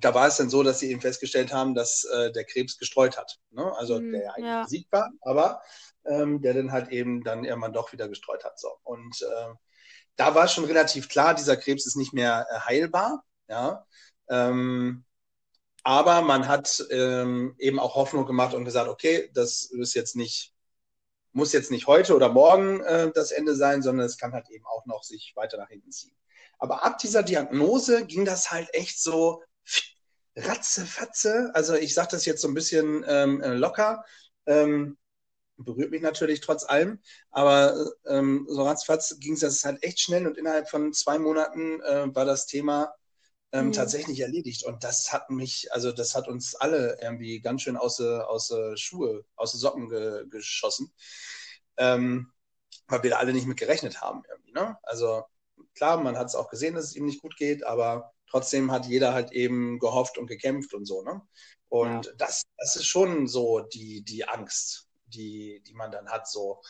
da 0.00 0.14
war 0.14 0.26
es 0.26 0.36
dann 0.36 0.50
so, 0.50 0.62
dass 0.62 0.80
sie 0.80 0.90
eben 0.90 1.00
festgestellt 1.00 1.52
haben, 1.52 1.74
dass 1.74 2.04
äh, 2.04 2.32
der 2.32 2.44
Krebs 2.44 2.78
gestreut 2.78 3.16
hat. 3.16 3.38
Ne? 3.50 3.72
Also 3.76 3.98
Hm, 3.98 4.12
der 4.12 4.22
ja 4.22 4.30
eigentlich 4.32 4.46
ja. 4.46 4.62
besiegt 4.62 4.92
war, 4.92 5.10
aber 5.20 5.62
ähm, 6.04 6.42
der 6.42 6.54
dann 6.54 6.72
halt 6.72 6.88
eben 6.88 7.22
dann 7.22 7.44
irgendwann 7.44 7.72
doch 7.72 7.92
wieder 7.92 8.08
gestreut 8.08 8.44
hat. 8.44 8.58
So. 8.58 8.70
Und 8.82 9.22
äh, 9.22 9.54
da 10.16 10.34
war 10.34 10.48
schon 10.48 10.64
relativ 10.64 11.08
klar, 11.08 11.34
dieser 11.34 11.56
Krebs 11.56 11.86
ist 11.86 11.96
nicht 11.96 12.12
mehr 12.12 12.46
äh, 12.50 12.58
heilbar. 12.60 13.24
Ja. 13.48 13.86
Ähm, 14.28 15.04
aber 15.84 16.22
man 16.22 16.48
hat 16.48 16.84
ähm, 16.90 17.54
eben 17.58 17.78
auch 17.78 17.94
Hoffnung 17.94 18.26
gemacht 18.26 18.54
und 18.54 18.64
gesagt, 18.64 18.88
okay, 18.88 19.30
das 19.34 19.66
ist 19.66 19.94
jetzt 19.94 20.16
nicht, 20.16 20.54
muss 21.32 21.52
jetzt 21.52 21.70
nicht 21.70 21.86
heute 21.86 22.16
oder 22.16 22.30
morgen 22.30 22.80
äh, 22.80 23.12
das 23.14 23.30
Ende 23.30 23.54
sein, 23.54 23.82
sondern 23.82 24.06
es 24.06 24.16
kann 24.16 24.32
halt 24.32 24.48
eben 24.50 24.64
auch 24.66 24.86
noch 24.86 25.04
sich 25.04 25.32
weiter 25.36 25.58
nach 25.58 25.68
hinten 25.68 25.92
ziehen. 25.92 26.16
Aber 26.58 26.84
ab 26.84 26.98
dieser 26.98 27.22
Diagnose 27.22 28.06
ging 28.06 28.24
das 28.24 28.50
halt 28.50 28.72
echt 28.72 28.98
so 28.98 29.42
ratzefatze. 30.36 31.50
Also 31.52 31.74
ich 31.74 31.92
sage 31.92 32.08
das 32.12 32.24
jetzt 32.24 32.40
so 32.40 32.48
ein 32.48 32.54
bisschen 32.54 33.04
ähm, 33.06 33.42
äh, 33.42 33.52
locker. 33.52 34.04
Ähm, 34.46 34.96
berührt 35.56 35.90
mich 35.90 36.02
natürlich 36.02 36.40
trotz 36.40 36.64
allem, 36.64 36.98
aber 37.30 37.92
ähm, 38.06 38.44
so 38.48 38.64
ratzfatz 38.64 39.18
ging 39.20 39.34
es 39.34 39.64
halt 39.64 39.82
echt 39.84 40.00
schnell 40.00 40.26
und 40.26 40.36
innerhalb 40.36 40.68
von 40.68 40.92
zwei 40.92 41.18
Monaten 41.18 41.80
äh, 41.82 42.12
war 42.12 42.24
das 42.24 42.46
Thema 42.46 42.92
ähm, 43.54 43.68
Mhm. 43.68 43.72
tatsächlich 43.72 44.20
erledigt. 44.20 44.64
Und 44.64 44.84
das 44.84 45.12
hat 45.12 45.30
mich, 45.30 45.72
also 45.72 45.92
das 45.92 46.14
hat 46.16 46.28
uns 46.28 46.56
alle 46.56 46.98
irgendwie 47.00 47.40
ganz 47.40 47.62
schön 47.62 47.76
aus, 47.76 48.00
aus 48.00 48.50
äh, 48.50 48.76
Schuhe, 48.76 49.24
aus 49.36 49.52
den 49.52 49.60
Socken 49.60 49.88
ge 49.88 50.26
geschossen, 50.28 50.92
ähm, 51.78 52.32
weil 52.88 53.02
wir 53.04 53.10
da 53.10 53.18
alle 53.18 53.32
nicht 53.32 53.46
mit 53.46 53.58
gerechnet 53.58 54.00
haben 54.02 54.22
irgendwie. 54.28 54.52
Ne? 54.52 54.76
Also 54.82 55.24
klar, 55.74 55.98
man 56.02 56.18
hat 56.18 56.26
es 56.28 56.34
auch 56.34 56.50
gesehen, 56.50 56.74
dass 56.74 56.86
es 56.86 56.96
ihm 56.96 57.06
nicht 57.06 57.22
gut 57.22 57.36
geht, 57.36 57.64
aber 57.64 58.12
trotzdem 58.28 58.72
hat 58.72 58.86
jeder 58.86 59.14
halt 59.14 59.32
eben 59.32 59.78
gehofft 59.78 60.18
und 60.18 60.26
gekämpft 60.26 60.74
und 60.74 60.84
so. 60.86 61.02
Ne? 61.02 61.22
Und 61.68 62.12
das, 62.18 62.42
das 62.58 62.76
ist 62.76 62.86
schon 62.86 63.28
so 63.28 63.60
die, 63.60 64.02
die 64.04 64.28
Angst, 64.28 64.88
die, 65.06 65.62
die 65.66 65.74
man 65.74 65.92
dann 65.92 66.08
hat. 66.10 66.28
So. 66.28 66.60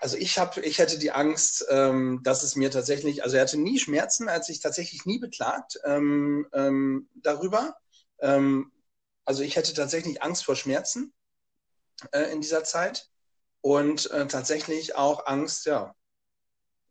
Also 0.00 0.16
ich 0.16 0.38
habe, 0.38 0.60
ich 0.60 0.78
hätte 0.78 0.98
die 0.98 1.12
Angst, 1.12 1.66
ähm, 1.70 2.20
dass 2.22 2.42
es 2.42 2.56
mir 2.56 2.70
tatsächlich, 2.70 3.22
also 3.24 3.36
er 3.36 3.42
hatte 3.42 3.58
nie 3.58 3.78
Schmerzen, 3.78 4.28
als 4.28 4.46
sich 4.46 4.60
tatsächlich 4.60 5.06
nie 5.06 5.18
beklagt 5.18 5.78
ähm, 5.84 6.46
ähm, 6.52 7.08
darüber. 7.14 7.76
Ähm, 8.20 8.72
also 9.24 9.42
ich 9.42 9.56
hätte 9.56 9.74
tatsächlich 9.74 10.22
Angst 10.22 10.44
vor 10.44 10.56
Schmerzen. 10.56 11.12
äh, 12.12 12.32
in 12.32 12.40
dieser 12.40 12.64
Zeit 12.64 13.08
und 13.60 14.10
äh, 14.10 14.26
tatsächlich 14.26 14.96
auch 14.96 15.26
Angst, 15.26 15.66
ja, 15.66 15.94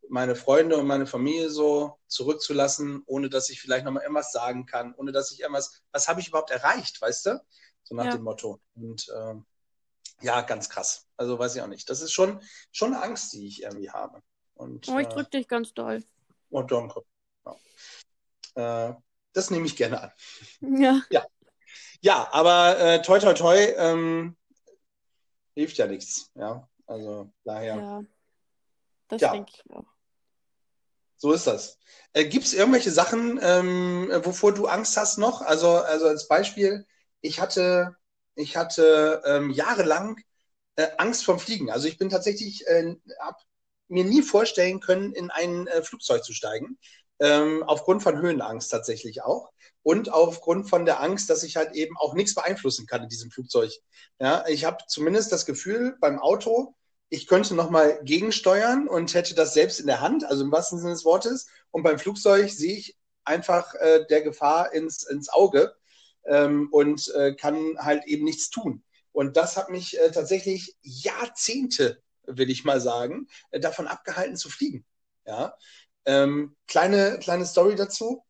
meine 0.09 0.35
Freunde 0.35 0.77
und 0.77 0.87
meine 0.87 1.07
Familie 1.07 1.49
so 1.49 1.99
zurückzulassen, 2.07 3.03
ohne 3.05 3.29
dass 3.29 3.49
ich 3.49 3.61
vielleicht 3.61 3.85
nochmal 3.85 4.03
irgendwas 4.03 4.31
sagen 4.31 4.65
kann, 4.65 4.93
ohne 4.95 5.11
dass 5.11 5.31
ich 5.31 5.39
irgendwas, 5.41 5.81
was 5.91 6.07
habe 6.07 6.19
ich 6.19 6.27
überhaupt 6.27 6.51
erreicht, 6.51 7.01
weißt 7.01 7.27
du? 7.27 7.45
So 7.83 7.95
nach 7.95 8.05
ja. 8.05 8.11
dem 8.11 8.23
Motto. 8.23 8.59
Und 8.75 9.07
ähm, 9.15 9.45
ja, 10.23 10.41
ganz 10.41 10.69
krass. 10.69 11.07
Also 11.17 11.37
weiß 11.37 11.55
ich 11.55 11.61
auch 11.61 11.67
nicht. 11.67 11.89
Das 11.89 12.01
ist 12.01 12.13
schon, 12.13 12.41
schon 12.71 12.93
eine 12.93 13.03
Angst, 13.03 13.33
die 13.33 13.47
ich 13.47 13.63
irgendwie 13.63 13.91
habe. 13.91 14.21
Und, 14.55 14.87
oh, 14.87 14.99
ich 14.99 15.07
drücke 15.07 15.37
äh, 15.37 15.39
dich 15.39 15.47
ganz 15.47 15.73
doll. 15.73 16.03
Oh, 16.49 16.61
danke. 16.61 17.03
Ja. 18.55 18.89
Äh, 18.89 18.95
das 19.33 19.49
nehme 19.49 19.65
ich 19.65 19.75
gerne 19.75 20.01
an. 20.01 20.11
Ja. 20.61 21.01
Ja, 21.09 21.25
ja 22.01 22.29
aber 22.31 22.79
äh, 22.79 23.01
toi, 23.01 23.19
toi, 23.19 23.33
toi, 23.33 23.57
ähm, 23.77 24.37
hilft 25.55 25.77
ja 25.77 25.87
nichts. 25.87 26.31
Ja, 26.35 26.67
also 26.85 27.31
daher. 27.43 27.75
Ja, 27.75 28.03
das 29.07 29.21
ja. 29.21 29.31
denke 29.31 29.51
ich 29.53 29.71
auch. 29.71 29.85
So 31.17 31.31
ist 31.31 31.47
das. 31.47 31.79
Äh, 32.11 32.25
Gibt 32.25 32.45
es 32.45 32.53
irgendwelche 32.53 32.91
Sachen, 32.91 33.39
ähm, 33.41 34.11
wovor 34.23 34.53
du 34.53 34.67
Angst 34.67 34.97
hast 34.97 35.17
noch? 35.17 35.41
Also, 35.41 35.77
also 35.77 36.07
als 36.07 36.27
Beispiel, 36.27 36.85
ich 37.21 37.39
hatte, 37.39 37.95
ich 38.35 38.57
hatte 38.57 39.21
ähm, 39.25 39.49
jahrelang 39.49 40.17
äh, 40.75 40.87
Angst 40.97 41.25
vom 41.25 41.39
Fliegen. 41.39 41.69
Also 41.69 41.87
ich 41.87 41.97
bin 41.97 42.09
tatsächlich, 42.09 42.65
äh, 42.67 42.95
habe 43.19 43.37
mir 43.87 44.03
nie 44.03 44.21
vorstellen 44.21 44.79
können, 44.79 45.13
in 45.13 45.29
ein 45.31 45.67
äh, 45.67 45.83
Flugzeug 45.83 46.23
zu 46.23 46.33
steigen. 46.33 46.77
Ähm, 47.19 47.63
aufgrund 47.63 48.01
von 48.03 48.19
Höhenangst 48.19 48.71
tatsächlich 48.71 49.21
auch. 49.21 49.51
Und 49.83 50.11
aufgrund 50.11 50.69
von 50.69 50.85
der 50.85 51.01
Angst, 51.01 51.29
dass 51.29 51.43
ich 51.43 51.57
halt 51.57 51.73
eben 51.73 51.95
auch 51.97 52.15
nichts 52.15 52.33
beeinflussen 52.33 52.87
kann 52.87 53.03
in 53.03 53.09
diesem 53.09 53.31
Flugzeug. 53.31 53.71
Ja, 54.19 54.45
ich 54.47 54.65
habe 54.65 54.77
zumindest 54.87 55.31
das 55.31 55.45
Gefühl 55.45 55.95
beim 55.99 56.19
Auto, 56.19 56.75
ich 57.09 57.27
könnte 57.27 57.53
nochmal 57.53 57.99
gegensteuern 58.03 58.87
und 58.87 59.13
hätte 59.13 59.35
das 59.35 59.53
selbst 59.53 59.79
in 59.79 59.85
der 59.85 60.01
Hand, 60.01 60.25
also 60.25 60.43
im 60.43 60.51
wahrsten 60.51 60.79
Sinne 60.79 60.93
des 60.93 61.05
Wortes. 61.05 61.47
Und 61.69 61.83
beim 61.83 61.99
Flugzeug 61.99 62.49
sehe 62.49 62.75
ich 62.75 62.97
einfach 63.23 63.75
äh, 63.75 64.05
der 64.09 64.21
Gefahr 64.21 64.73
ins, 64.73 65.03
ins 65.03 65.29
Auge 65.29 65.75
ähm, 66.25 66.69
und 66.71 67.13
äh, 67.15 67.35
kann 67.35 67.77
halt 67.77 68.05
eben 68.05 68.25
nichts 68.25 68.49
tun. 68.49 68.83
Und 69.11 69.37
das 69.37 69.57
hat 69.57 69.69
mich 69.69 69.99
äh, 69.99 70.11
tatsächlich 70.11 70.75
Jahrzehnte, 70.81 72.01
will 72.25 72.49
ich 72.49 72.63
mal 72.63 72.81
sagen, 72.81 73.27
äh, 73.51 73.59
davon 73.59 73.87
abgehalten 73.87 74.35
zu 74.35 74.49
fliegen. 74.49 74.85
Ja. 75.25 75.55
Ähm, 76.05 76.55
kleine, 76.67 77.19
kleine 77.19 77.45
Story 77.45 77.75
dazu 77.75 78.23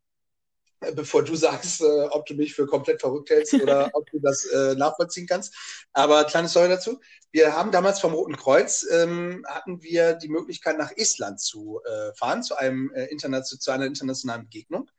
bevor 0.96 1.24
du 1.24 1.36
sagst, 1.36 1.82
äh, 1.82 2.04
ob 2.12 2.26
du 2.26 2.34
mich 2.36 2.54
für 2.54 2.68
komplett 2.68 3.02
verrückt 3.02 3.30
hältst 3.30 3.54
oder 3.54 3.90
ob 3.94 4.10
du 4.12 4.20
das 4.20 4.46
äh, 4.46 4.76
nachvollziehen 4.76 5.28
kannst. 5.28 5.56
Aber 5.94 6.24
kleine 6.26 6.50
Story 6.50 6.70
dazu. 6.70 7.00
Wir 7.32 7.56
haben 7.56 7.72
damals 7.72 8.00
vom 8.00 8.14
Roten 8.14 8.38
Kreuz, 8.38 8.86
ähm, 8.92 9.44
hatten 9.48 9.82
wir 9.82 10.14
die 10.14 10.30
Möglichkeit, 10.30 10.78
nach 10.78 10.92
Estland 10.96 11.40
zu 11.40 11.82
äh, 11.84 12.14
fahren, 12.16 12.44
zu, 12.44 12.56
einem, 12.56 12.92
äh, 12.94 13.06
Internation 13.06 13.60
zu 13.60 13.72
einer 13.72 13.88
internationalen 13.88 14.44
Begegnung. 14.44 14.90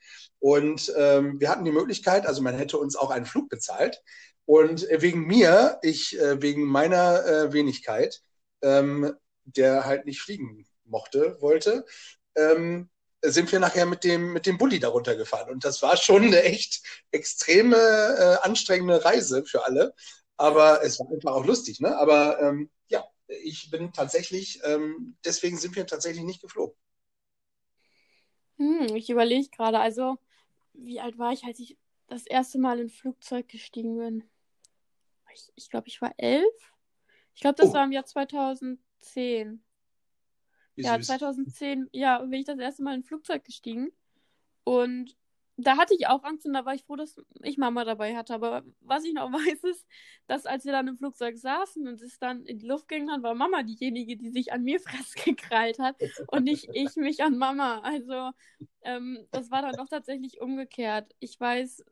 Und 0.41 0.93
ähm, 0.97 1.39
wir 1.39 1.49
hatten 1.49 1.65
die 1.65 1.71
Möglichkeit, 1.71 2.27
also 2.27 2.43
man 2.43 2.57
hätte 2.57 2.79
uns 2.79 2.97
auch 2.97 3.11
einen 3.11 3.27
Flug 3.27 3.49
bezahlt. 3.49 4.03
Und 4.47 4.87
wegen 4.91 5.27
mir, 5.27 5.79
ich, 5.83 6.19
äh, 6.19 6.43
wegen 6.43 6.65
meiner 6.65 7.25
äh, 7.25 7.53
Wenigkeit, 7.53 8.21
ähm, 8.63 9.15
der 9.45 9.85
halt 9.85 10.05
nicht 10.05 10.21
fliegen 10.21 10.67
mochte, 10.85 11.37
wollte, 11.41 11.85
ähm, 12.37 12.91
sind 13.31 13.51
wir 13.53 13.61
nachher 13.61 13.87
mit 13.87 14.05
dem, 14.05 14.33
mit 14.33 14.47
dem 14.47 14.59
Bulli 14.59 14.79
darunter 14.79 15.17
gefahren. 15.17 15.51
Und 15.51 15.65
das 15.65 15.83
war 15.83 15.97
schon 15.97 16.25
eine 16.25 16.43
echt 16.43 16.83
extreme, 17.11 17.77
äh, 17.77 18.47
anstrengende 18.47 19.05
Reise 19.05 19.45
für 19.45 19.65
alle. 19.65 19.95
Aber 20.37 20.83
es 20.83 20.99
war 20.99 21.11
einfach 21.11 21.33
auch 21.33 21.45
lustig, 21.45 21.81
ne? 21.81 21.97
Aber 21.97 22.41
ähm, 22.41 22.71
ja, 22.89 23.05
ich 23.29 23.71
bin 23.71 23.93
tatsächlich, 23.93 24.61
ähm, 24.65 25.17
deswegen 25.25 25.57
sind 25.57 25.77
wir 25.77 25.87
tatsächlich 25.87 26.25
nicht 26.25 26.43
geflogen. 26.43 26.77
Hm, 28.59 28.95
ich 28.95 29.11
überlege 29.11 29.49
gerade, 29.49 29.79
also, 29.79 30.19
wie 30.73 31.01
alt 31.01 31.19
war 31.19 31.33
ich, 31.33 31.45
als 31.45 31.59
ich 31.59 31.77
das 32.09 32.27
erste 32.27 32.59
Mal 32.59 32.79
in 32.79 32.87
ein 32.87 32.91
Flugzeug 32.91 33.49
gestiegen 33.49 33.97
bin? 33.97 34.25
Ich, 35.33 35.53
ich 35.55 35.71
glaube, 35.71 35.89
ich 35.89 36.01
war 36.01 36.15
elf. 36.17 36.73
Ich 37.35 37.41
glaube, 37.41 37.57
das 37.57 37.71
oh. 37.71 37.75
war 37.75 37.85
im 37.85 37.93
Jahr 37.93 38.05
2010. 38.05 39.65
Wie 40.77 40.83
ja, 40.83 40.97
süß. 40.97 41.07
2010, 41.07 41.89
ja, 41.93 42.19
bin 42.19 42.41
ich 42.41 42.47
das 42.47 42.59
erste 42.59 42.83
Mal 42.83 42.95
in 42.95 43.01
ein 43.01 43.05
Flugzeug 43.05 43.45
gestiegen. 43.45 43.91
Und 44.65 45.17
da 45.57 45.77
hatte 45.77 45.95
ich 45.95 46.09
auch 46.09 46.25
Angst 46.25 46.47
und 46.47 46.53
da 46.53 46.65
war 46.65 46.75
ich 46.75 46.85
froh, 46.85 46.97
dass 46.97 47.17
ich 47.43 47.59
Mama 47.59 47.85
dabei 47.85 48.17
hatte. 48.17 48.35
Aber 48.35 48.65
was 48.81 49.05
ich 49.05 49.15
noch 49.15 49.33
weiß, 49.33 49.65
ist, 49.65 49.87
dass 50.27 50.47
als 50.47 50.65
wir 50.65 50.73
dann 50.73 50.89
im 50.89 50.97
Flugzeug 50.97 51.37
saßen 51.37 51.87
und 51.87 52.01
es 52.01 52.19
dann 52.19 52.45
in 52.45 52.59
die 52.59 52.67
Luft 52.67 52.89
ging, 52.89 53.07
dann 53.07 53.23
war 53.23 53.35
Mama 53.35 53.63
diejenige, 53.63 54.17
die 54.17 54.31
sich 54.31 54.53
an 54.53 54.65
mir 54.65 54.81
festgekrallt 54.81 55.79
hat 55.79 55.97
und 56.29 56.45
nicht 56.45 56.69
ich 56.73 56.97
mich 56.97 57.23
an 57.23 57.39
Mama. 57.39 57.81
Also 57.81 58.33
ähm, 58.83 59.27
das 59.31 59.51
war 59.51 59.63
dann 59.63 59.77
doch 59.77 59.89
tatsächlich 59.89 60.41
umgekehrt. 60.41 61.15
Ich 61.21 61.39
weiß, 61.39 61.85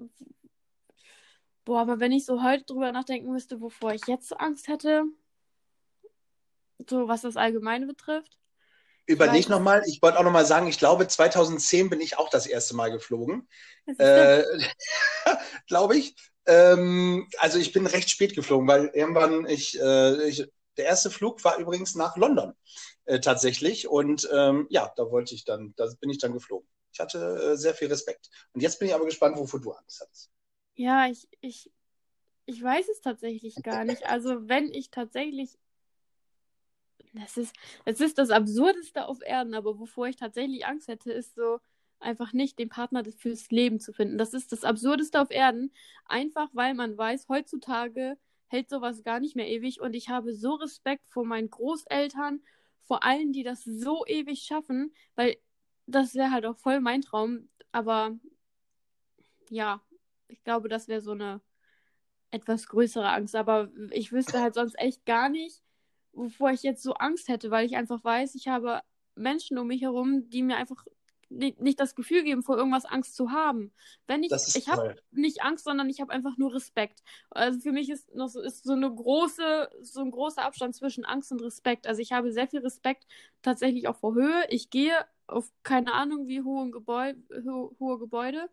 boah, 1.64 1.80
aber 1.80 2.00
wenn 2.00 2.12
ich 2.12 2.24
so 2.24 2.42
heute 2.42 2.64
drüber 2.64 2.90
nachdenken 2.90 3.30
müsste, 3.30 3.60
wovor 3.60 3.94
ich 3.94 4.06
jetzt 4.08 4.28
so 4.28 4.36
Angst 4.36 4.66
hätte, 4.66 5.04
so 6.88 7.06
was 7.06 7.22
das 7.22 7.36
Allgemeine 7.36 7.86
betrifft, 7.86 8.38
Überleg 9.06 9.48
nochmal, 9.48 9.82
ich 9.86 10.00
wollte 10.00 10.18
auch 10.18 10.24
nochmal 10.24 10.46
sagen, 10.46 10.68
ich 10.68 10.78
glaube, 10.78 11.08
2010 11.08 11.90
bin 11.90 12.00
ich 12.00 12.18
auch 12.18 12.30
das 12.30 12.46
erste 12.46 12.76
Mal 12.76 12.90
geflogen. 12.90 13.48
Äh, 13.98 14.42
glaube 15.66 15.96
ich. 15.96 16.14
Ähm, 16.46 17.28
also 17.38 17.58
ich 17.58 17.72
bin 17.72 17.86
recht 17.86 18.10
spät 18.10 18.34
geflogen, 18.34 18.66
weil 18.68 18.90
irgendwann 18.94 19.46
ich, 19.46 19.78
äh, 19.80 20.28
ich 20.28 20.48
der 20.76 20.86
erste 20.86 21.10
Flug 21.10 21.44
war 21.44 21.58
übrigens 21.58 21.94
nach 21.94 22.16
London 22.16 22.54
äh, 23.04 23.20
tatsächlich. 23.20 23.88
Und 23.88 24.28
ähm, 24.32 24.66
ja, 24.70 24.92
da 24.96 25.10
wollte 25.10 25.34
ich 25.34 25.44
dann, 25.44 25.74
da 25.76 25.88
bin 26.00 26.10
ich 26.10 26.18
dann 26.18 26.32
geflogen. 26.32 26.68
Ich 26.92 27.00
hatte 27.00 27.52
äh, 27.52 27.56
sehr 27.56 27.74
viel 27.74 27.88
Respekt. 27.88 28.30
Und 28.52 28.60
jetzt 28.60 28.78
bin 28.78 28.88
ich 28.88 28.94
aber 28.94 29.04
gespannt, 29.04 29.36
wovor 29.36 29.60
du 29.60 29.72
Angst 29.72 30.06
hast. 30.08 30.30
Ja, 30.74 31.06
ich, 31.06 31.28
ich, 31.40 31.70
ich 32.46 32.62
weiß 32.62 32.88
es 32.88 33.00
tatsächlich 33.00 33.54
gar 33.62 33.84
nicht. 33.84 34.06
Also 34.06 34.48
wenn 34.48 34.72
ich 34.72 34.90
tatsächlich 34.90 35.58
das 37.12 37.36
ist, 37.36 37.54
das 37.84 38.00
ist 38.00 38.18
das 38.18 38.30
Absurdeste 38.30 39.06
auf 39.06 39.20
Erden, 39.22 39.54
aber 39.54 39.78
wovor 39.78 40.06
ich 40.08 40.16
tatsächlich 40.16 40.66
Angst 40.66 40.88
hätte, 40.88 41.12
ist 41.12 41.34
so 41.34 41.58
einfach 42.00 42.32
nicht 42.32 42.58
den 42.58 42.68
Partner 42.68 43.04
fürs 43.16 43.50
Leben 43.50 43.80
zu 43.80 43.92
finden. 43.92 44.18
Das 44.18 44.34
ist 44.34 44.52
das 44.52 44.64
Absurdeste 44.64 45.20
auf 45.20 45.30
Erden, 45.30 45.72
einfach 46.06 46.48
weil 46.52 46.74
man 46.74 46.96
weiß, 46.96 47.28
heutzutage 47.28 48.18
hält 48.48 48.68
sowas 48.68 49.02
gar 49.02 49.20
nicht 49.20 49.36
mehr 49.36 49.48
ewig. 49.48 49.80
Und 49.80 49.94
ich 49.94 50.08
habe 50.08 50.34
so 50.34 50.54
Respekt 50.54 51.08
vor 51.08 51.24
meinen 51.24 51.50
Großeltern, 51.50 52.42
vor 52.84 53.04
allen, 53.04 53.32
die 53.32 53.44
das 53.44 53.64
so 53.64 54.04
ewig 54.06 54.42
schaffen, 54.42 54.92
weil 55.14 55.36
das 55.86 56.14
wäre 56.14 56.30
halt 56.30 56.46
auch 56.46 56.56
voll 56.56 56.80
mein 56.80 57.02
Traum, 57.02 57.48
aber 57.72 58.18
ja, 59.48 59.82
ich 60.28 60.42
glaube, 60.44 60.68
das 60.68 60.88
wäre 60.88 61.00
so 61.00 61.12
eine 61.12 61.40
etwas 62.30 62.66
größere 62.66 63.08
Angst, 63.10 63.36
aber 63.36 63.70
ich 63.90 64.12
wüsste 64.12 64.40
halt 64.40 64.54
sonst 64.54 64.78
echt 64.78 65.04
gar 65.04 65.28
nicht, 65.28 65.62
wovor 66.12 66.50
ich 66.50 66.62
jetzt 66.62 66.82
so 66.82 66.94
Angst 66.94 67.28
hätte, 67.28 67.50
weil 67.50 67.66
ich 67.66 67.76
einfach 67.76 68.02
weiß, 68.02 68.34
ich 68.34 68.48
habe 68.48 68.80
Menschen 69.14 69.58
um 69.58 69.66
mich 69.66 69.82
herum, 69.82 70.28
die 70.30 70.42
mir 70.42 70.56
einfach 70.56 70.84
nicht 71.32 71.80
das 71.80 71.94
Gefühl 71.94 72.22
geben, 72.22 72.42
vor 72.42 72.56
irgendwas 72.56 72.84
Angst 72.84 73.16
zu 73.16 73.30
haben. 73.30 73.72
Wenn 74.06 74.22
ich, 74.22 74.32
ich 74.32 74.68
habe 74.68 74.96
nicht 75.10 75.42
Angst, 75.42 75.64
sondern 75.64 75.88
ich 75.88 76.00
habe 76.00 76.12
einfach 76.12 76.36
nur 76.36 76.54
Respekt. 76.54 77.02
Also 77.30 77.58
für 77.60 77.72
mich 77.72 77.88
ist 77.90 78.14
noch 78.14 78.28
so, 78.28 78.40
ist 78.40 78.64
so 78.64 78.72
eine 78.72 78.92
große, 78.92 79.70
so 79.80 80.00
ein 80.00 80.10
großer 80.10 80.42
Abstand 80.42 80.74
zwischen 80.74 81.04
Angst 81.04 81.32
und 81.32 81.42
Respekt. 81.42 81.86
Also 81.86 82.02
ich 82.02 82.12
habe 82.12 82.32
sehr 82.32 82.48
viel 82.48 82.60
Respekt 82.60 83.06
tatsächlich 83.40 83.88
auch 83.88 83.96
vor 83.96 84.14
Höhe. 84.14 84.44
Ich 84.50 84.70
gehe 84.70 84.94
auf 85.26 85.50
keine 85.62 85.94
Ahnung 85.94 86.26
wie 86.26 86.42
hohe 86.42 86.70
Gebäude, 86.70 87.18
ho 87.46 87.74
hohe 87.80 87.98
Gebäude, 87.98 88.50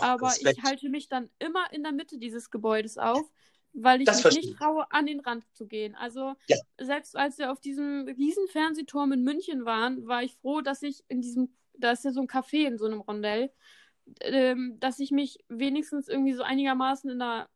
aber 0.00 0.28
Respekt. 0.28 0.58
ich 0.58 0.64
halte 0.64 0.88
mich 0.88 1.08
dann 1.08 1.30
immer 1.38 1.72
in 1.72 1.82
der 1.82 1.92
Mitte 1.92 2.18
dieses 2.18 2.50
Gebäudes 2.50 2.98
auf, 2.98 3.24
weil 3.72 4.00
ich 4.00 4.06
das 4.06 4.24
mich 4.24 4.36
nicht 4.36 4.56
traue, 4.56 4.90
an 4.90 5.06
den 5.06 5.20
Rand 5.20 5.44
zu 5.54 5.66
gehen. 5.66 5.94
Also 5.94 6.34
ja. 6.48 6.56
selbst 6.78 7.16
als 7.16 7.38
wir 7.38 7.52
auf 7.52 7.60
diesem 7.60 8.06
riesen 8.06 8.46
Fernsehturm 8.48 9.12
in 9.12 9.22
München 9.22 9.64
waren, 9.64 10.06
war 10.06 10.22
ich 10.22 10.36
froh, 10.36 10.60
dass 10.60 10.82
ich 10.82 11.04
in 11.08 11.20
diesem, 11.20 11.54
da 11.74 11.92
ist 11.92 12.04
ja 12.04 12.12
so 12.12 12.20
ein 12.20 12.28
Café 12.28 12.66
in 12.66 12.78
so 12.78 12.86
einem 12.86 13.00
Rondell, 13.00 13.50
ähm, 14.20 14.76
dass 14.80 14.98
ich 14.98 15.10
mich 15.10 15.38
wenigstens 15.48 16.08
irgendwie 16.08 16.32
so 16.32 16.42
einigermaßen 16.42 17.10
in, 17.10 17.18
der, 17.18 17.48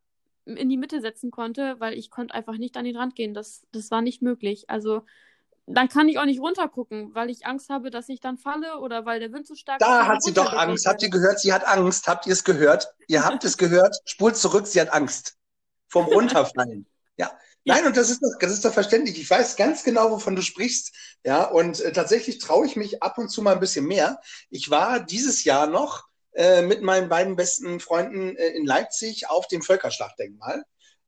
in 0.45 0.69
die 0.69 0.77
Mitte 0.77 1.01
setzen 1.01 1.31
konnte, 1.31 1.77
weil 1.81 1.95
ich 1.95 2.11
konnte 2.11 2.35
einfach 2.35 2.57
nicht 2.57 2.77
an 2.77 2.85
den 2.85 2.97
Rand 2.97 3.15
gehen. 3.15 3.35
Das, 3.35 3.67
das 3.73 3.91
war 3.91 4.03
nicht 4.03 4.23
möglich. 4.23 4.69
Also 4.69 5.03
dann 5.67 5.89
kann 5.89 6.09
ich 6.09 6.19
auch 6.19 6.25
nicht 6.25 6.41
runtergucken, 6.41 7.15
weil 7.15 7.31
ich 7.31 7.47
Angst 7.47 7.71
habe, 7.71 7.91
dass 7.91 8.09
ich 8.09 8.21
dann 8.21 8.37
falle 8.37 8.81
oder 8.81 9.07
weil 9.07 9.21
der 9.21 9.33
Wind 9.33 9.47
zu 9.47 9.55
stark 9.55 9.79
da 9.79 10.01
ist. 10.01 10.07
Da 10.07 10.13
hat 10.13 10.23
sie 10.23 10.35
doch 10.35 10.53
Angst. 10.53 10.87
Habt 10.87 11.03
ihr 11.03 11.11
gehört? 11.11 11.41
Sie 11.41 11.53
hat 11.53 11.67
Angst. 11.67 12.07
Habt 12.09 12.27
ihr 12.27 12.33
es 12.33 12.45
gehört? 12.45 12.93
Ihr 13.07 13.25
habt 13.25 13.45
es 13.45 13.57
gehört. 13.57 13.97
Spult 14.05 14.37
zurück, 14.37 14.67
sie 14.67 14.81
hat 14.81 14.93
Angst 14.93 15.39
vom 15.93 16.07
Runterfallen. 16.07 16.87
ja. 17.17 17.27
ja. 17.65 17.75
Nein, 17.75 17.87
und 17.87 17.97
das 17.97 18.11
ist, 18.11 18.21
doch, 18.23 18.33
das 18.41 18.51
ist 18.51 18.65
doch 18.65 18.73
verständlich. 18.73 19.21
Ich 19.21 19.31
weiß 19.31 19.57
ganz 19.57 19.85
genau, 19.85 20.11
wovon 20.11 20.35
du 20.35 20.43
sprichst. 20.43 20.93
Ja, 21.25 21.45
und 21.45 21.81
äh, 21.81 21.93
tatsächlich 21.93 22.39
traue 22.39 22.67
ich 22.67 22.75
mich 22.75 23.03
ab 23.03 23.19
und 23.19 23.29
zu 23.29 23.43
mal 23.43 23.55
ein 23.55 23.61
bisschen 23.61 23.87
mehr. 23.87 24.19
Ich 24.51 24.71
war 24.71 24.99
dieses 24.99 25.45
Jahr 25.45 25.67
noch 25.69 26.09
äh, 26.33 26.63
mit 26.63 26.83
meinen 26.83 27.09
beiden 27.09 27.37
besten 27.37 27.79
Freunden 27.79 28.37
äh, 28.37 28.49
in 28.49 28.65
Leipzig 28.67 29.29
auf 29.29 29.47
dem 29.49 29.63
Völkerschlachtdenkmal. 29.63 30.65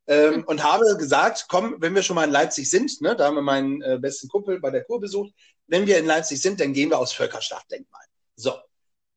ähm, 0.06 0.44
und 0.46 0.62
habe 0.62 0.96
gesagt, 0.98 1.46
komm, 1.48 1.76
wenn 1.78 1.94
wir 1.94 2.02
schon 2.02 2.16
mal 2.16 2.24
in 2.24 2.30
Leipzig 2.30 2.68
sind, 2.68 3.00
ne, 3.00 3.16
da 3.16 3.24
haben 3.24 3.36
wir 3.36 3.42
meinen 3.42 3.80
äh, 3.80 3.98
besten 3.98 4.28
Kumpel 4.28 4.60
bei 4.60 4.70
der 4.70 4.84
Kur 4.84 5.00
besucht, 5.00 5.32
wenn 5.66 5.86
wir 5.86 5.98
in 5.98 6.04
Leipzig 6.04 6.42
sind, 6.42 6.60
dann 6.60 6.74
gehen 6.74 6.90
wir 6.90 6.98
aufs 6.98 7.14
Völkerschlachtdenkmal. 7.14 8.04
So, 8.36 8.52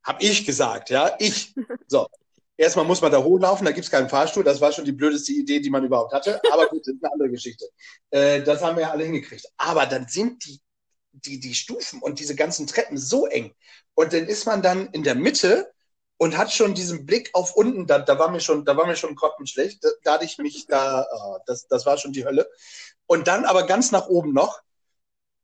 hab 0.02 0.24
ich 0.24 0.46
gesagt, 0.46 0.90
ja, 0.90 1.14
ich. 1.20 1.54
So, 1.88 2.08
erstmal 2.58 2.86
muss 2.86 3.02
man 3.02 3.12
da 3.12 3.24
hochlaufen, 3.24 3.66
da 3.66 3.72
gibt's 3.72 3.92
keinen 3.92 4.10
Fahrstuhl, 4.10 4.44
das 4.44 4.60
war 4.60 4.72
schon 4.72 4.86
die 4.86 4.92
blödeste 4.92 5.32
Idee, 5.32 5.60
die 5.60 5.70
man 5.70 5.86
überhaupt 5.86 6.14
hatte, 6.14 6.42
aber 6.52 6.68
gut, 6.68 6.82
das 6.82 6.96
ist 6.96 7.04
eine 7.04 7.14
andere 7.14 7.30
Geschichte. 7.30 7.66
Äh, 8.10 8.42
das 8.42 8.62
haben 8.62 8.76
wir 8.76 8.84
ja 8.84 8.92
alle 8.92 9.06
hingekriegt. 9.06 9.46
Aber 9.58 9.86
dann 9.86 10.08
sind 10.08 10.46
die, 10.46 10.60
die, 11.12 11.40
die 11.40 11.56
Stufen 11.56 12.02
und 12.02 12.20
diese 12.20 12.36
ganzen 12.36 12.68
Treppen 12.68 12.98
so 12.98 13.28
eng 13.28 13.54
und 13.96 14.14
dann 14.14 14.26
ist 14.28 14.46
man 14.46 14.62
dann 14.62 14.88
in 14.88 15.04
der 15.04 15.16
Mitte 15.16 15.72
und 16.18 16.38
hat 16.38 16.52
schon 16.52 16.74
diesen 16.74 17.06
Blick 17.06 17.30
auf 17.34 17.56
unten, 17.56 17.86
da, 17.86 18.00
da 18.00 18.18
war 18.20 18.30
mir 18.30 18.40
schon, 18.40 18.66
da 18.66 18.76
war 18.76 18.88
mir 18.88 18.96
schon 18.96 19.16
schlecht, 19.46 19.84
da, 19.84 19.90
da 20.04 20.14
hatte 20.14 20.26
ich 20.26 20.38
mich 20.40 20.66
da, 20.68 21.06
oh, 21.14 21.38
das, 21.46 21.68
das 21.68 21.86
war 21.86 21.98
schon 21.98 22.12
die 22.12 22.26
Hölle. 22.26 22.50
Und 23.06 23.28
dann 23.28 23.46
aber 23.46 23.64
ganz 23.64 23.92
nach 23.92 24.08
oben 24.08 24.34
noch. 24.34 24.62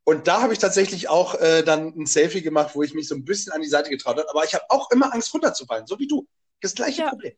Und 0.03 0.27
da 0.27 0.41
habe 0.41 0.51
ich 0.51 0.59
tatsächlich 0.59 1.07
auch 1.07 1.35
äh, 1.35 1.63
dann 1.63 1.93
ein 1.95 2.05
Selfie 2.07 2.41
gemacht, 2.41 2.75
wo 2.75 2.83
ich 2.83 2.93
mich 2.93 3.07
so 3.07 3.15
ein 3.15 3.23
bisschen 3.23 3.53
an 3.53 3.61
die 3.61 3.69
Seite 3.69 3.89
getraut 3.89 4.17
habe. 4.17 4.29
Aber 4.29 4.43
ich 4.43 4.53
habe 4.53 4.65
auch 4.69 4.91
immer 4.91 5.13
Angst 5.13 5.33
runterzufallen, 5.33 5.87
so 5.87 5.97
wie 5.99 6.07
du. 6.07 6.27
Das 6.63 6.73
gleiche 6.73 7.01
Ja. 7.01 7.09
Problem. 7.09 7.33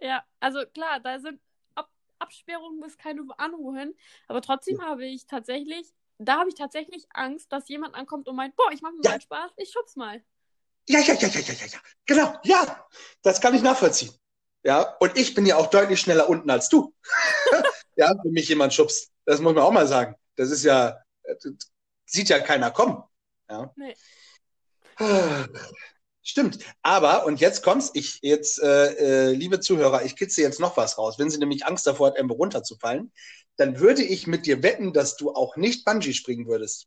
Ja, 0.00 0.24
also 0.40 0.64
klar, 0.66 0.98
da 1.00 1.18
sind 1.18 1.40
Ab 1.74 1.90
Absperrungen 2.18 2.80
bis 2.80 2.96
keine 2.96 3.20
wohin. 3.22 3.94
Aber 4.28 4.40
trotzdem 4.42 4.82
habe 4.82 5.04
ich 5.06 5.26
tatsächlich, 5.26 5.92
da 6.18 6.38
habe 6.40 6.48
ich 6.48 6.54
tatsächlich 6.54 7.06
Angst, 7.10 7.52
dass 7.52 7.68
jemand 7.68 7.94
ankommt 7.94 8.26
und 8.28 8.34
meint, 8.34 8.56
boah, 8.56 8.72
ich 8.72 8.80
mache 8.80 8.94
mir 8.94 9.02
Ja. 9.04 9.10
mal 9.12 9.20
Spaß, 9.20 9.52
ich 9.58 9.70
schub's 9.70 9.94
mal. 9.94 10.24
Ja, 10.88 11.00
ja, 11.00 11.14
ja, 11.14 11.28
ja, 11.28 11.40
ja, 11.40 11.52
ja, 11.52 11.66
ja. 11.66 11.78
Genau, 12.06 12.34
ja. 12.44 12.88
Das 13.22 13.40
kann 13.40 13.54
ich 13.54 13.62
nachvollziehen. 13.62 14.12
Ja, 14.64 14.96
und 15.00 15.16
ich 15.18 15.34
bin 15.34 15.44
ja 15.46 15.56
auch 15.56 15.68
deutlich 15.68 16.00
schneller 16.00 16.28
unten 16.28 16.48
als 16.50 16.68
du. 16.68 16.94
ja, 17.96 18.14
wenn 18.22 18.32
mich 18.32 18.48
jemand 18.48 18.72
schubst. 18.72 19.12
Das 19.26 19.40
muss 19.40 19.54
man 19.54 19.62
auch 19.62 19.72
mal 19.72 19.86
sagen. 19.86 20.16
Das 20.36 20.50
ist 20.50 20.64
ja, 20.64 20.98
das 21.24 21.52
sieht 22.06 22.30
ja 22.30 22.40
keiner 22.40 22.70
kommen. 22.70 23.02
Ja. 23.50 23.70
Nee. 23.76 23.94
Stimmt. 26.28 26.58
Aber, 26.82 27.24
und 27.24 27.40
jetzt 27.40 27.62
kommt's, 27.62 27.90
ich, 27.94 28.18
jetzt, 28.20 28.60
äh, 28.62 29.30
äh, 29.30 29.32
liebe 29.32 29.60
Zuhörer, 29.60 30.04
ich 30.04 30.14
kitze 30.14 30.42
jetzt 30.42 30.60
noch 30.60 30.76
was 30.76 30.98
raus. 30.98 31.18
Wenn 31.18 31.30
sie 31.30 31.38
nämlich 31.38 31.64
Angst 31.64 31.86
davor 31.86 32.08
hat, 32.08 32.16
irgendwo 32.16 32.34
runterzufallen, 32.34 33.10
dann 33.56 33.80
würde 33.80 34.02
ich 34.02 34.26
mit 34.26 34.44
dir 34.44 34.62
wetten, 34.62 34.92
dass 34.92 35.16
du 35.16 35.32
auch 35.32 35.56
nicht 35.56 35.86
Bungee 35.86 36.12
springen 36.12 36.46
würdest. 36.46 36.86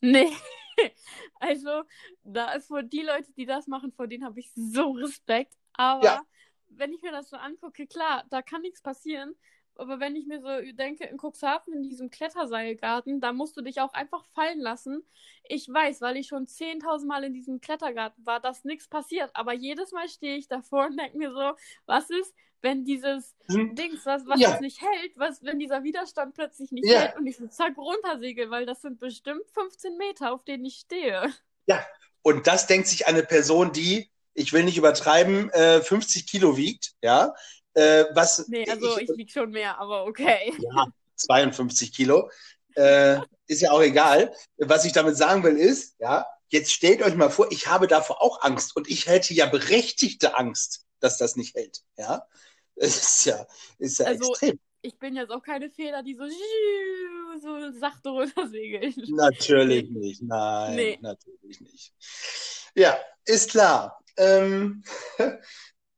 Nee. 0.00 0.30
Also, 1.40 1.84
da 2.22 2.52
ist 2.52 2.68
vor 2.68 2.82
die 2.82 3.00
Leute, 3.00 3.32
die 3.32 3.46
das 3.46 3.66
machen, 3.66 3.92
vor 3.92 4.06
denen 4.06 4.24
habe 4.24 4.40
ich 4.40 4.52
so 4.54 4.90
Respekt. 4.92 5.54
Aber 5.72 6.04
Ja. 6.04 6.22
wenn 6.68 6.92
ich 6.92 7.00
mir 7.00 7.12
das 7.12 7.30
so 7.30 7.36
angucke, 7.36 7.86
klar, 7.86 8.24
da 8.30 8.42
kann 8.42 8.60
nichts 8.60 8.82
passieren. 8.82 9.34
Aber 9.78 10.00
wenn 10.00 10.16
ich 10.16 10.26
mir 10.26 10.40
so 10.40 10.48
denke, 10.72 11.04
in 11.04 11.18
Cuxhaven, 11.18 11.72
in 11.74 11.82
diesem 11.82 12.10
Kletterseilgarten, 12.10 13.20
da 13.20 13.32
musst 13.32 13.56
du 13.56 13.62
dich 13.62 13.80
auch 13.80 13.92
einfach 13.92 14.24
fallen 14.34 14.60
lassen. 14.60 15.04
Ich 15.44 15.68
weiß, 15.68 16.00
weil 16.00 16.16
ich 16.16 16.28
schon 16.28 16.46
10.000 16.46 17.08
Mal 17.08 17.24
in 17.24 17.34
diesem 17.34 17.60
Klettergarten 17.60 18.24
war, 18.26 18.40
dass 18.40 18.64
nichts 18.64 18.88
passiert. 18.88 19.30
Aber 19.34 19.52
jedes 19.52 19.92
Mal 19.92 20.08
stehe 20.08 20.36
ich 20.36 20.48
davor 20.48 20.86
und 20.86 20.96
denke 20.98 21.18
mir 21.18 21.30
so, 21.32 21.52
was 21.86 22.10
ist, 22.10 22.34
wenn 22.62 22.84
dieses 22.84 23.36
Hm? 23.48 23.74
Dings, 23.74 24.06
was, 24.06 24.26
was 24.26 24.40
Ja. 24.40 24.52
das 24.52 24.60
nicht 24.60 24.80
hält, 24.80 25.18
was, 25.18 25.42
wenn 25.42 25.58
dieser 25.58 25.82
Widerstand 25.84 26.34
plötzlich 26.34 26.72
nicht 26.72 26.88
Ja. 26.88 26.98
hält 26.98 27.16
und 27.16 27.26
ich 27.26 27.36
so 27.36 27.46
zack 27.46 27.76
runtersegel, 27.76 28.50
weil 28.50 28.66
das 28.66 28.80
sind 28.82 28.98
bestimmt 28.98 29.48
15 29.52 29.96
Meter, 29.98 30.32
auf 30.32 30.44
denen 30.44 30.64
ich 30.64 30.76
stehe. 30.76 31.32
Und 32.22 32.46
das 32.46 32.66
denkt 32.66 32.88
sich 32.88 33.06
eine 33.06 33.22
Person, 33.22 33.72
die, 33.72 34.10
ich 34.34 34.52
will 34.52 34.64
nicht 34.64 34.76
übertreiben, 34.78 35.50
äh, 35.50 35.80
50 35.80 36.26
Kilo 36.26 36.56
wiegt, 36.56 36.92
ja, 37.02 37.34
äh, 37.76 38.06
was 38.14 38.48
Nee, 38.48 38.68
also 38.68 38.98
ich 38.98 39.10
wiege 39.16 39.30
schon 39.30 39.50
mehr, 39.50 39.78
aber 39.78 40.06
okay. 40.06 40.54
ja, 40.58 40.86
52 41.16 41.92
Kilo, 41.92 42.30
äh, 42.74 43.18
ist 43.46 43.60
ja 43.60 43.70
auch 43.70 43.82
egal. 43.82 44.34
Was 44.56 44.84
ich 44.84 44.92
damit 44.92 45.16
sagen 45.16 45.44
will 45.44 45.56
ist, 45.56 45.94
ja, 45.98 46.26
jetzt 46.48 46.72
stellt 46.72 47.02
euch 47.02 47.14
mal 47.14 47.30
vor, 47.30 47.50
ich 47.52 47.66
habe 47.66 47.86
davor 47.86 48.22
auch 48.22 48.42
Angst 48.42 48.76
und 48.76 48.88
ich 48.88 49.06
hätte 49.06 49.34
ja 49.34 49.46
berechtigte 49.46 50.36
Angst, 50.36 50.86
dass 51.00 51.18
das 51.18 51.36
nicht 51.36 51.54
hält, 51.54 51.82
ja. 51.98 52.26
Es 52.76 52.96
ist 52.96 53.24
ja, 53.26 53.46
ist 53.78 53.98
ja 54.00 54.06
Also, 54.06 54.30
extrem. 54.30 54.58
Ich 54.82 54.98
bin 54.98 55.16
jetzt 55.16 55.30
auch 55.30 55.42
keine 55.42 55.70
Feder, 55.70 56.02
die 56.02 56.14
so, 56.14 56.24
so 57.42 57.78
sachte 57.78 58.08
runtersegeln. 58.10 58.94
Natürlich 59.08 59.90
nicht, 59.90 60.22
nein, 60.22 60.76
Nee. 60.76 60.98
natürlich 61.00 61.60
nicht. 61.60 61.92
Ja, 62.74 62.98
ist 63.24 63.50
klar. 63.50 64.02
Ähm, 64.18 64.82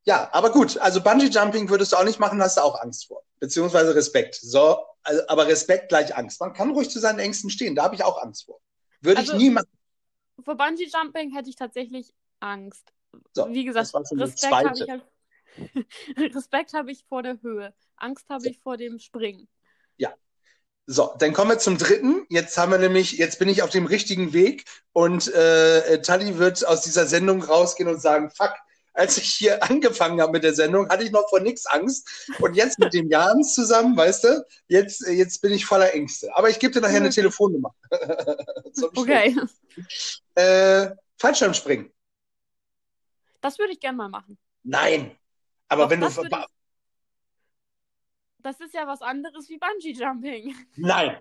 ja, 0.09 0.31
aber 0.33 0.51
gut, 0.51 0.79
also 0.79 1.03
Bungee 1.03 1.27
Jumping 1.27 1.69
würdest 1.69 1.93
du 1.93 1.97
auch 1.97 2.05
nicht 2.05 2.19
machen, 2.19 2.41
hast 2.41 2.57
du 2.57 2.63
auch 2.63 2.81
Angst 2.81 3.07
vor. 3.09 3.23
Beziehungsweise 3.41 3.95
Respekt. 3.95 4.37
So, 4.37 4.79
also, 5.03 5.23
aber 5.29 5.47
Respekt 5.47 5.91
gleich 5.91 6.17
Angst. 6.17 6.41
Man 6.41 6.55
kann 6.55 6.71
ruhig 6.71 6.89
zu 6.89 6.99
seinen 6.99 7.19
Ängsten 7.19 7.51
stehen, 7.51 7.75
da 7.77 7.83
habe 7.85 7.95
ich 7.95 8.03
auch 8.03 8.23
Angst 8.23 8.47
vor. 8.47 8.59
Würde 9.03 9.21
Also, 9.21 9.35
ich 9.35 9.39
nie 9.39 9.51
machen. 9.51 9.69
Vor 10.43 10.57
Bungee 10.57 10.89
Jumping 10.89 11.35
hätte 11.35 11.51
ich 11.51 11.57
tatsächlich 11.57 12.15
Angst. 12.41 12.91
So, 13.35 13.49
Wie 13.51 13.65
gesagt, 13.65 13.93
die 14.11 14.19
Respekt 14.19 14.53
habe 14.55 14.75
ich, 14.75 14.89
halt, 14.89 15.05
Respekt 16.35 16.73
habe 16.73 16.91
ich 16.91 17.05
vor 17.05 17.23
der 17.23 17.43
Höhe. 17.43 17.75
Angst 17.97 18.31
habe 18.31 18.43
So. 18.43 18.51
ich 18.51 18.59
vor 18.61 18.79
dem 18.79 18.99
Springen. 18.99 19.47
So, 20.91 21.15
dann 21.19 21.35
kommen 21.35 21.51
wir 21.51 21.59
zum 21.59 21.77
dritten. 21.77 22.25
Jetzt 22.31 22.57
haben 22.57 22.73
wir 22.73 22.79
nämlich, 22.79 23.13
jetzt 23.19 23.39
bin 23.39 23.51
ich 23.51 23.63
auf 23.63 23.69
dem 23.69 23.85
richtigen 23.85 24.33
Weg 24.33 24.65
und 24.95 25.29
äh, 25.35 26.01
Tali 26.01 26.39
wird 26.39 26.67
aus 26.67 26.81
dieser 26.81 27.07
Sendung 27.07 27.43
rausgehen 27.43 27.91
und 27.91 28.01
sagen, 28.01 28.31
fuck, 28.31 28.55
als 28.99 29.17
ich 29.17 29.33
hier 29.33 29.63
angefangen 29.63 30.21
habe 30.21 30.33
mit 30.33 30.43
der 30.43 30.55
Sendung, 30.55 30.89
hatte 30.89 31.05
ich 31.05 31.13
noch 31.13 31.29
vor 31.29 31.41
nichts 31.41 31.67
Angst. 31.67 32.27
Und 32.41 32.55
jetzt 32.55 32.79
mit 32.79 32.93
dem 32.93 33.09
Jans 33.09 33.55
zusammen, 33.55 33.97
weißt 33.97 34.25
du, 34.25 34.45
jetzt, 34.67 35.07
jetzt 35.07 35.41
bin 35.41 35.53
ich 35.53 35.65
voller 35.65 35.95
Ängste. 35.95 36.35
Aber 36.35 36.51
ich 36.51 36.59
gebe 36.59 36.73
dir 36.73 36.81
nachher 36.81 36.97
eine. 36.97 37.11
Telefonnummer. 37.11 37.75
Okay. 38.95 39.37
Äh, 40.35 40.91
Fallschirmspringen. 41.17 41.91
Das 43.41 43.59
würde 43.59 43.73
ich 43.73 43.81
gern 43.81 43.97
mal 43.97 44.09
machen. 44.09 44.39
Nein. 44.63 45.17
Aber 45.69 45.85
Doch, 45.85 45.91
wenn 45.91 46.01
du. 46.01 46.09
Das 48.41 48.61
ist 48.61 48.75
ja 48.75 48.87
was 48.87 49.03
anderes 49.03 49.49
wie 49.49 49.59
Bungee 49.59 49.93
Jumping. 49.93 50.55
Nein. 50.77 51.19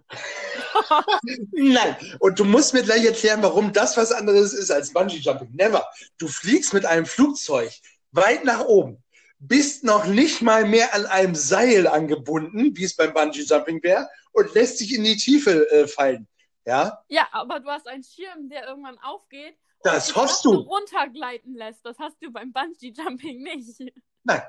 Nein. 1.52 1.96
Und 2.20 2.40
du 2.40 2.46
musst 2.46 2.74
mir 2.74 2.84
gleich 2.84 3.06
erklären, 3.06 3.42
warum 3.42 3.74
das 3.74 3.98
was 3.98 4.12
anderes 4.12 4.54
ist 4.54 4.72
als 4.72 4.94
Bungee 4.94 5.18
Jumping. 5.18 5.52
Never. 5.54 5.86
Du 6.18 6.28
fliegst 6.28 6.74
mit 6.74 6.86
einem 6.86 7.06
Flugzeug 7.06 7.72
weit 8.12 8.46
nach 8.46 8.66
oben, 8.66 9.04
bist 9.40 9.84
noch 9.84 10.06
nicht 10.06 10.42
mal 10.42 10.66
mehr 10.66 10.94
an 10.94 11.06
einem 11.06 11.36
Seil 11.36 11.88
angebunden, 11.88 12.76
wie 12.76 12.84
es 12.84 12.96
beim 12.96 13.14
Bungee 13.14 13.44
Jumping 13.44 13.82
wäre, 13.84 14.08
und 14.32 14.54
lässt 14.54 14.80
dich 14.80 14.94
in 14.94 15.04
die 15.04 15.18
Tiefe 15.18 15.70
äh, 15.72 15.88
fallen. 15.88 16.28
Ja, 16.66 17.02
Ja, 17.08 17.28
aber 17.32 17.60
du 17.60 17.70
hast 17.70 17.88
einen 17.88 18.04
Schirm, 18.04 18.50
der 18.50 18.68
irgendwann 18.68 18.98
aufgeht. 19.00 19.56
und 19.84 19.94
das 19.94 20.08
dich 20.08 20.16
hoffst 20.16 20.44
du. 20.46 20.54
runtergleiten 20.54 21.56
lässt. 21.56 21.86
Das 21.86 21.98
hast 21.98 22.18
du 22.22 22.32
beim 22.32 22.52
Bungee 22.52 22.94
Jumping 22.96 23.42
nicht. 23.42 23.80
Nein. 24.24 24.42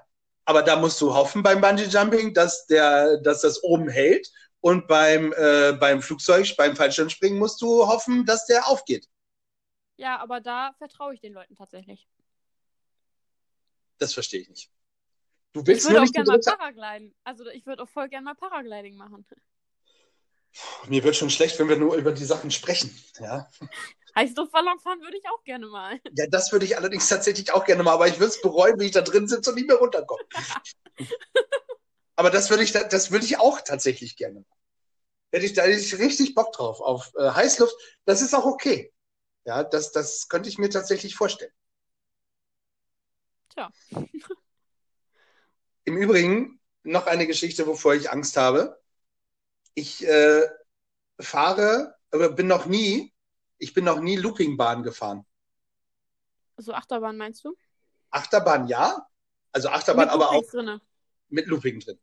Aber 0.49 0.63
da 0.63 0.77
musst 0.77 0.99
du 1.03 1.15
hoffen 1.15 1.43
beim 1.43 1.61
Bungee 1.61 1.85
Jumping, 1.85 2.33
dass 2.33 2.67
der, 2.67 3.19
dass 3.19 3.43
das 3.43 3.63
oben 3.63 3.91
hält. 3.91 4.33
Und 4.61 4.89
beim, 4.89 5.35
äh, 5.35 5.75
beim 5.79 6.01
Flugzeug, 6.01 6.57
beim 6.57 6.75
Fallschirmspringen 6.75 7.39
musst 7.39 7.61
du 7.61 7.87
hoffen, 7.87 8.25
dass 8.25 8.47
der 8.47 8.67
aufgeht. 8.67 9.07
Ja, 9.99 10.19
aber 10.21 10.41
da 10.41 10.73
vertraue 10.79 11.13
ich 11.13 11.21
den 11.21 11.35
Leuten 11.35 11.55
tatsächlich. 11.55 12.09
Das 13.99 14.15
verstehe 14.15 14.41
ich 14.41 14.49
nicht. 14.49 14.71
Du 15.53 15.61
Ich 15.61 15.67
willst 15.67 15.85
würde 15.85 15.99
nur 15.99 16.09
auch 16.09 16.13
gerne 16.13 16.31
mal 16.31 16.41
Paragliden. 16.41 17.15
Also 17.25 17.47
ich 17.49 17.67
würde 17.67 17.83
auch 17.83 17.89
voll 17.91 18.09
gerne 18.09 18.25
mal 18.25 18.35
Paragliding 18.35 18.97
machen. 18.97 19.27
Mir 20.87 21.05
wird 21.05 21.15
schon 21.15 21.29
schlecht, 21.29 21.59
wenn 21.59 21.69
wir 21.69 21.77
nur 21.77 21.95
über 21.95 22.13
die 22.13 22.25
Sachen 22.25 22.51
sprechen. 22.51 22.99
Ja, 23.21 23.51
Heißluftballon 24.19 24.81
fahren 24.81 25.01
würde 25.01 25.17
ich 25.17 25.25
auch 25.29 25.43
gerne 25.45 25.67
mal. 25.67 26.01
ja 26.17 26.27
das 26.27 26.51
würde 26.53 26.65
ich 26.65 26.77
allerdings 26.77 27.09
tatsächlich 27.09 27.53
auch 27.53 27.65
gerne 27.65 27.83
mal, 27.83 27.93
aber 27.93 28.09
ich 28.09 28.19
würde 28.19 28.33
es 28.33 28.41
bereuen, 28.41 28.79
wenn 28.79 28.87
ich 28.87 28.93
da 28.93 29.01
drin 29.01 29.29
sitze 29.29 29.51
und 29.51 29.57
nicht 29.57 29.69
mehr 29.69 29.77
runterkomme. 29.77 30.23
aber 32.17 32.31
das 32.31 32.51
würde 32.51 32.65
ich, 32.65 32.73
das 32.73 33.11
würde 33.11 33.25
ich 33.25 33.39
auch 33.39 33.61
tatsächlich 33.61 34.17
gerne 34.17 34.41
machen. 34.41 34.59
Hätte 35.31 35.47
ich, 35.47 35.53
da 35.53 35.63
hätte 35.63 35.79
ich 35.79 35.99
richtig 35.99 36.35
Bock 36.35 36.53
drauf, 36.53 36.81
auf 36.81 37.13
äh, 37.17 37.31
Heißluft. 37.31 37.75
Das 38.07 38.23
ist 38.23 38.35
auch 38.35 38.47
okay. 38.47 38.93
Ja, 39.45 39.63
das, 39.63 39.93
das 39.93 40.29
könnte 40.29 40.49
ich 40.49 40.59
mir 40.59 40.71
tatsächlich 40.71 41.15
vorstellen. 41.15 41.53
Tja. 43.51 43.71
Im 45.85 45.97
Übrigen 45.97 46.61
noch 46.83 47.07
eine 47.07 47.27
Geschichte, 47.27 47.67
wovor 47.67 47.95
ich 47.95 48.11
Angst 48.11 48.37
habe. 48.37 48.81
Ich 49.75 50.07
äh, 50.07 50.49
fahre, 51.21 51.95
aber 52.11 52.31
bin 52.31 52.47
noch 52.47 52.67
nie, 52.67 53.15
ich 53.59 53.75
bin 53.75 53.85
noch 53.85 54.01
nie 54.01 54.17
Loopingbahn 54.17 54.83
gefahren. 54.83 55.25
So 56.57 56.73
Achterbahn 56.73 57.17
meinst 57.17 57.45
du? 57.45 57.55
Achterbahn 58.11 58.67
ja, 58.69 59.07
also 59.53 59.69
Achterbahn 59.69 60.07
Mit 60.07 60.15
aber 60.15 60.31
auch 60.31 60.45
drinne. 60.51 60.81
mit 61.29 61.47
Looping 61.47 61.81
drin. 61.81 61.99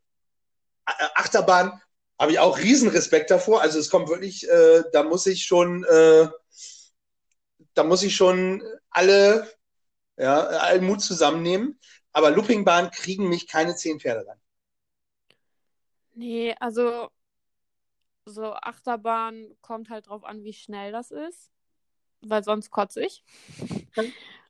Äh, 0.86 0.92
Achterbahn 1.16 1.82
habe 2.20 2.32
ich 2.32 2.40
auch 2.40 2.58
riesen 2.58 2.90
Respekt 2.90 3.32
davor. 3.32 3.62
Also 3.62 3.80
es 3.80 3.90
kommt 3.90 4.08
wirklich, 4.10 4.48
äh, 4.50 4.84
da 4.94 5.04
muss 5.04 5.26
ich 5.26 5.44
schon, 5.46 5.84
äh, 5.84 6.30
da 7.74 7.84
muss 7.84 8.04
ich 8.04 8.16
schon 8.16 8.64
alle, 8.90 9.52
ja, 10.18 10.40
allen 10.40 10.86
Mut 10.86 11.02
zusammennehmen. 11.02 11.80
Aber 12.14 12.32
Loopingbahn 12.32 12.92
kriegen 12.92 13.28
mich 13.28 13.48
keine 13.48 13.76
zehn 13.76 14.00
Pferde 14.00 14.26
rein. 14.26 14.40
Nee, 16.14 16.56
also 16.60 17.10
so 18.26 18.54
Achterbahn 18.54 19.56
kommt 19.62 19.90
halt 19.90 20.08
drauf 20.08 20.24
an, 20.24 20.44
wie 20.44 20.54
schnell 20.54 20.92
das 20.92 21.12
ist. 21.12 21.52
Weil 22.22 22.44
sonst 22.44 22.72
kotze 22.72 23.06
ich. 23.06 23.24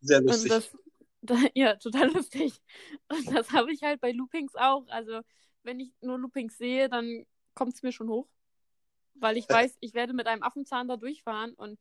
Sehr 0.02 0.20
Und 0.20 0.28
lustig. 0.28 0.50
das, 0.50 0.78
da, 1.22 1.36
ja, 1.54 1.76
total 1.76 2.12
lustig. 2.12 2.62
Und 3.10 3.36
das 3.36 3.52
habe 3.52 3.72
ich 3.72 3.84
halt 3.84 4.02
bei 4.02 4.12
Loopings 4.12 4.56
auch. 4.56 4.88
Also, 4.88 5.22
wenn 5.64 5.80
ich 5.80 5.92
nur 6.02 6.18
Loopings 6.18 6.58
sehe, 6.58 6.90
dann 6.90 7.26
kommt 7.54 7.74
es 7.74 7.84
mir 7.84 7.92
schon 7.92 8.10
hoch. 8.10 8.28
Weil 9.16 9.38
ich 9.38 9.50
weiß, 9.50 9.78
ich 9.80 9.94
werde 9.94 10.14
mit 10.14 10.28
einem 10.28 10.44
Affenzahn 10.44 10.88
da 10.88 10.98
durchfahren 10.98 11.54
und 11.54 11.80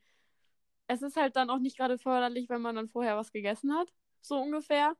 es 0.86 1.02
ist 1.02 1.16
halt 1.16 1.34
dann 1.36 1.50
auch 1.50 1.58
nicht 1.58 1.76
gerade 1.76 1.98
förderlich, 1.98 2.48
wenn 2.48 2.62
man 2.62 2.76
dann 2.76 2.88
vorher 2.88 3.16
was 3.16 3.32
gegessen 3.32 3.74
hat. 3.74 3.92
So 4.20 4.38
ungefähr. 4.38 4.96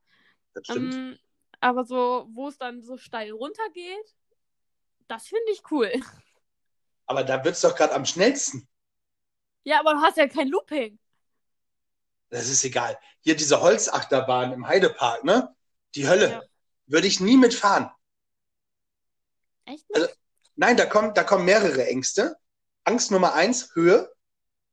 das 0.53 0.67
stimmt. 0.67 0.95
Ähm, 0.95 1.19
aber 1.61 1.85
so, 1.85 2.27
wo 2.33 2.49
es 2.49 2.59
dann 2.59 2.83
so 2.83 2.97
steil 2.97 3.31
runtergeht, 3.31 4.17
das 5.07 5.29
finde 5.29 5.53
ich 5.53 5.63
cool. 5.71 5.93
Aber 7.07 7.25
da 7.25 7.45
wird 7.45 7.55
es 7.55 7.61
doch 7.61 7.75
gerade 7.77 7.95
am 7.95 8.05
schnellsten. 8.07 8.69
Ja, 9.65 9.81
aber 9.81 9.95
du 9.95 10.01
hast 10.01 10.17
ja 10.17 10.27
kein 10.29 10.49
Looping. 10.49 10.99
Das 12.31 12.49
ist 12.49 12.65
egal. 12.65 12.99
Hier 13.21 13.37
diese 13.37 13.61
Holzachterbahn 13.61 14.53
im 14.53 14.67
Heidepark, 14.67 15.25
ne? 15.25 15.55
Die 15.95 16.09
Hölle. 16.09 16.31
Ja. 16.31 16.43
Würde 16.87 17.07
ich 17.07 17.21
nie 17.21 17.37
mitfahren. 17.37 17.91
Echt 19.65 19.85
Also- 19.95 20.07
nicht? 20.07 20.19
Nein, 20.57 20.77
da 20.77 20.87
kommen, 20.87 21.15
da 21.15 21.25
kommen 21.25 21.45
mehrere 21.45 21.87
Ängste. 21.87 22.37
Angst 22.85 23.11
Nummer 23.11 23.35
eins, 23.35 23.75
Höhe. 23.75 24.13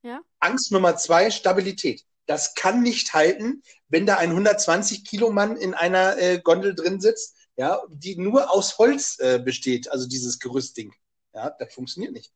Ja. 0.04 0.22
Angst 0.40 0.72
Nummer 0.72 0.96
zwei, 0.98 1.32
Stabilität. 1.32 2.06
Das 2.28 2.54
kann 2.54 2.82
nicht 2.84 3.14
halten, 3.14 3.64
wenn 3.88 4.06
da 4.06 4.18
ein 4.18 4.32
120 4.32 5.06
Kilo 5.06 5.32
Mann 5.32 5.58
in 5.58 5.74
einer 5.74 6.18
äh, 6.18 6.40
Gondel 6.40 6.76
drin 6.76 7.02
sitzt, 7.02 7.36
ja, 7.56 7.82
die 7.90 8.16
nur 8.16 8.52
aus 8.52 8.78
Holz 8.78 9.18
äh, 9.20 9.40
besteht, 9.40 9.90
also 9.90 10.08
dieses 10.08 10.40
Gerüstding. 10.40 10.94
Ja, 11.34 11.50
das 11.50 11.74
funktioniert 11.74 12.14
nicht. 12.14 12.34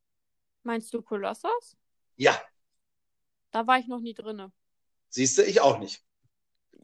Meinst 0.64 0.94
du 0.94 1.02
Kolossos? 1.02 1.78
Ja, 2.18 2.42
Da 3.52 3.66
war 3.66 3.80
ich 3.80 3.88
noch 3.88 4.02
nie 4.02 4.14
drinne. 4.14 4.52
siehst 5.10 5.38
du, 5.38 5.44
ich 5.44 5.62
auch 5.62 5.80
nicht. 5.80 6.04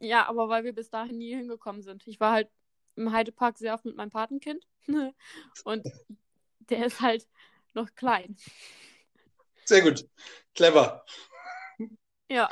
Ja, 0.00 0.26
aber 0.28 0.48
weil 0.48 0.64
wir 0.64 0.74
bis 0.74 0.90
dahin 0.90 1.18
nie 1.18 1.34
hingekommen 1.36 1.82
sind. 1.82 2.06
Ich 2.06 2.18
war 2.20 2.32
halt 2.32 2.50
im 2.96 3.12
Heidepark 3.12 3.58
sehr 3.58 3.74
oft 3.74 3.84
mit 3.84 3.96
meinem 3.96 4.10
Patenkind. 4.10 4.66
Und 5.64 5.86
der 6.70 6.86
ist 6.86 7.00
halt 7.00 7.28
noch 7.74 7.94
klein. 7.94 8.36
Sehr 9.64 9.82
gut. 9.82 10.08
Clever. 10.54 11.04
Ja. 12.28 12.48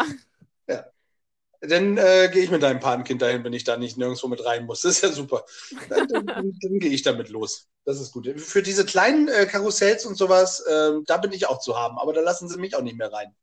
Dann 1.61 1.99
äh, 1.99 2.31
gehe 2.33 2.43
ich 2.43 2.51
mit 2.51 2.63
deinem 2.63 2.81
Patenkind 2.81 3.21
dahin, 3.21 3.45
wenn 3.45 3.53
ich 3.53 3.65
da 3.65 3.77
nicht 3.77 3.99
nirgendwo 3.99 4.29
mit 4.29 4.45
rein 4.45 4.65
muss. 4.65 4.81
Das 4.81 4.93
ist 4.93 5.03
ja 5.03 5.13
super. 5.13 5.45
Dann, 5.91 6.09
dann, 6.09 6.27
dann, 6.27 6.79
gehe 6.79 6.91
ich 6.91 7.03
damit 7.03 7.29
los. 7.29 7.69
Das 7.85 8.01
ist 8.01 8.13
gut. 8.13 8.29
Für 8.41 8.63
diese 8.63 8.87
kleinen 8.87 9.29
äh, 9.29 9.47
Karussells 9.47 10.07
und 10.07 10.17
sowas, 10.17 10.65
ähm, 10.71 11.05
da 11.07 11.19
bin 11.19 11.33
ich 11.33 11.47
auch 11.49 11.59
zu 11.61 11.77
haben, 11.77 11.99
aber 11.99 12.13
da 12.13 12.21
lassen 12.23 12.49
sie 12.49 12.59
mich 12.59 12.75
auch 12.77 12.83
nicht 12.83 12.97
mehr 12.97 13.13
rein. 13.13 13.35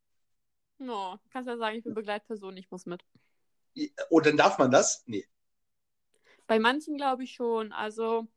No, 0.79 1.19
kannst 1.31 1.47
ja 1.47 1.57
sagen, 1.57 1.77
ich 1.77 1.83
bin 1.83 1.93
Begleitperson, 1.93 2.55
ich 2.57 2.69
muss 2.71 2.85
mit. 2.85 3.03
Oh, 4.09 4.19
dann 4.19 4.37
darf 4.37 4.57
man 4.57 4.71
das? 4.71 5.03
Nee. 5.05 5.27
Bei 6.47 6.59
manchen 6.59 6.97
glaube 6.97 7.23
ich 7.23 7.33
schon. 7.33 7.71
Also, 7.71 8.27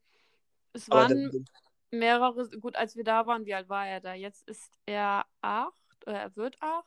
es 0.73 0.91
Aber 0.91 1.03
waren 1.03 1.31
dann, 1.31 1.45
mehrere, 1.91 2.49
gut, 2.59 2.77
als 2.77 2.97
wir 2.97 3.05
da 3.05 3.27
waren, 3.27 3.47
wie 3.47 3.55
alt 3.55 3.69
war 3.69 3.87
er 3.87 4.01
da? 4.01 4.15
Jetzt 4.15 4.47
ist 4.49 4.73
er 4.87 5.25
acht, 5.41 6.07
oder 6.07 6.19
er 6.19 6.37
wird 6.37 6.57
acht. 6.61 6.87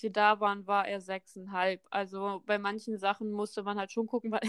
Wir 0.00 0.12
da 0.12 0.40
waren, 0.40 0.66
war 0.66 0.86
er 0.86 1.00
sechseinhalb. 1.00 1.80
Also 1.90 2.42
bei 2.46 2.58
manchen 2.58 2.98
Sachen 2.98 3.32
musste 3.32 3.62
man 3.62 3.78
halt 3.78 3.92
schon 3.92 4.06
gucken, 4.06 4.30
weil 4.32 4.40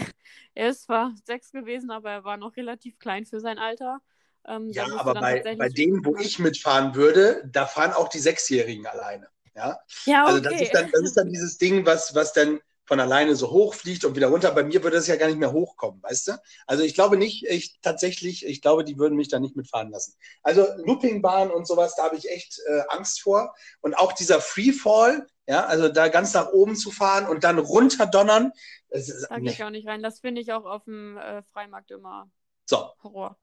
er 0.54 0.68
ist 0.70 0.84
zwar 0.84 1.12
sechs 1.24 1.50
gewesen, 1.52 1.90
aber 1.90 2.10
er 2.10 2.24
war 2.24 2.36
noch 2.36 2.56
relativ 2.56 2.98
klein 2.98 3.26
für 3.26 3.40
sein 3.40 3.58
Alter. 3.58 4.00
Ähm, 4.46 4.70
ja, 4.70 4.86
aber 4.96 5.14
bei, 5.14 5.42
bei 5.42 5.68
denen, 5.68 6.04
wo 6.04 6.16
ich 6.16 6.38
mitfahren 6.38 6.94
würde, 6.94 7.42
da 7.50 7.66
fahren 7.66 7.92
auch 7.92 8.08
die 8.08 8.18
Sechsjährigen 8.18 8.86
alleine. 8.86 9.28
Ja, 9.54 9.78
Ja, 10.04 10.24
also 10.26 10.38
okay. 10.38 10.50
das 10.50 10.62
ist 10.62 10.74
dann, 10.74 10.90
das 10.90 11.02
ist 11.02 11.16
dann 11.16 11.28
dieses 11.30 11.58
Ding, 11.58 11.86
was, 11.86 12.14
was 12.14 12.32
dann 12.32 12.60
von 12.86 13.00
alleine 13.00 13.34
so 13.34 13.50
hochfliegt 13.50 14.04
und 14.04 14.14
wieder 14.16 14.28
runter. 14.28 14.50
Bei 14.52 14.62
mir 14.62 14.82
würde 14.82 14.96
das 14.96 15.06
ja 15.06 15.16
gar 15.16 15.26
nicht 15.26 15.38
mehr 15.38 15.52
hochkommen, 15.52 16.02
weißt 16.02 16.28
du? 16.28 16.32
Also 16.66 16.82
ich 16.82 16.94
glaube 16.94 17.16
nicht, 17.16 17.44
ich 17.46 17.78
tatsächlich, 17.80 18.44
ich 18.44 18.60
glaube, 18.60 18.84
die 18.84 18.98
würden 18.98 19.16
mich 19.16 19.28
da 19.28 19.38
nicht 19.38 19.56
mitfahren 19.56 19.90
lassen. 19.90 20.14
Also 20.42 20.66
Loopingbahn 20.84 21.50
und 21.50 21.66
sowas, 21.66 21.94
da 21.96 22.04
habe 22.04 22.16
ich 22.16 22.30
echt 22.30 22.60
äh, 22.66 22.82
Angst 22.88 23.22
vor. 23.22 23.54
Und 23.80 23.94
auch 23.94 24.12
dieser 24.12 24.40
Freefall, 24.40 25.26
ja, 25.46 25.64
also 25.64 25.88
da 25.88 26.08
ganz 26.08 26.34
nach 26.34 26.52
oben 26.52 26.76
zu 26.76 26.90
fahren 26.90 27.26
und 27.26 27.44
dann 27.44 27.58
runterdonnern. 27.58 28.52
Das 28.90 29.08
ist, 29.08 29.26
Da 29.30 29.38
nee. 29.38 29.50
ich 29.50 29.64
auch 29.64 29.70
nicht 29.70 29.86
rein. 29.86 30.02
Das 30.02 30.20
finde 30.20 30.40
ich 30.40 30.52
auch 30.52 30.64
auf 30.64 30.84
dem 30.84 31.16
äh, 31.16 31.42
Freimarkt 31.42 31.90
immer 31.90 32.30
So, 32.66 32.90
Horror. 33.02 33.36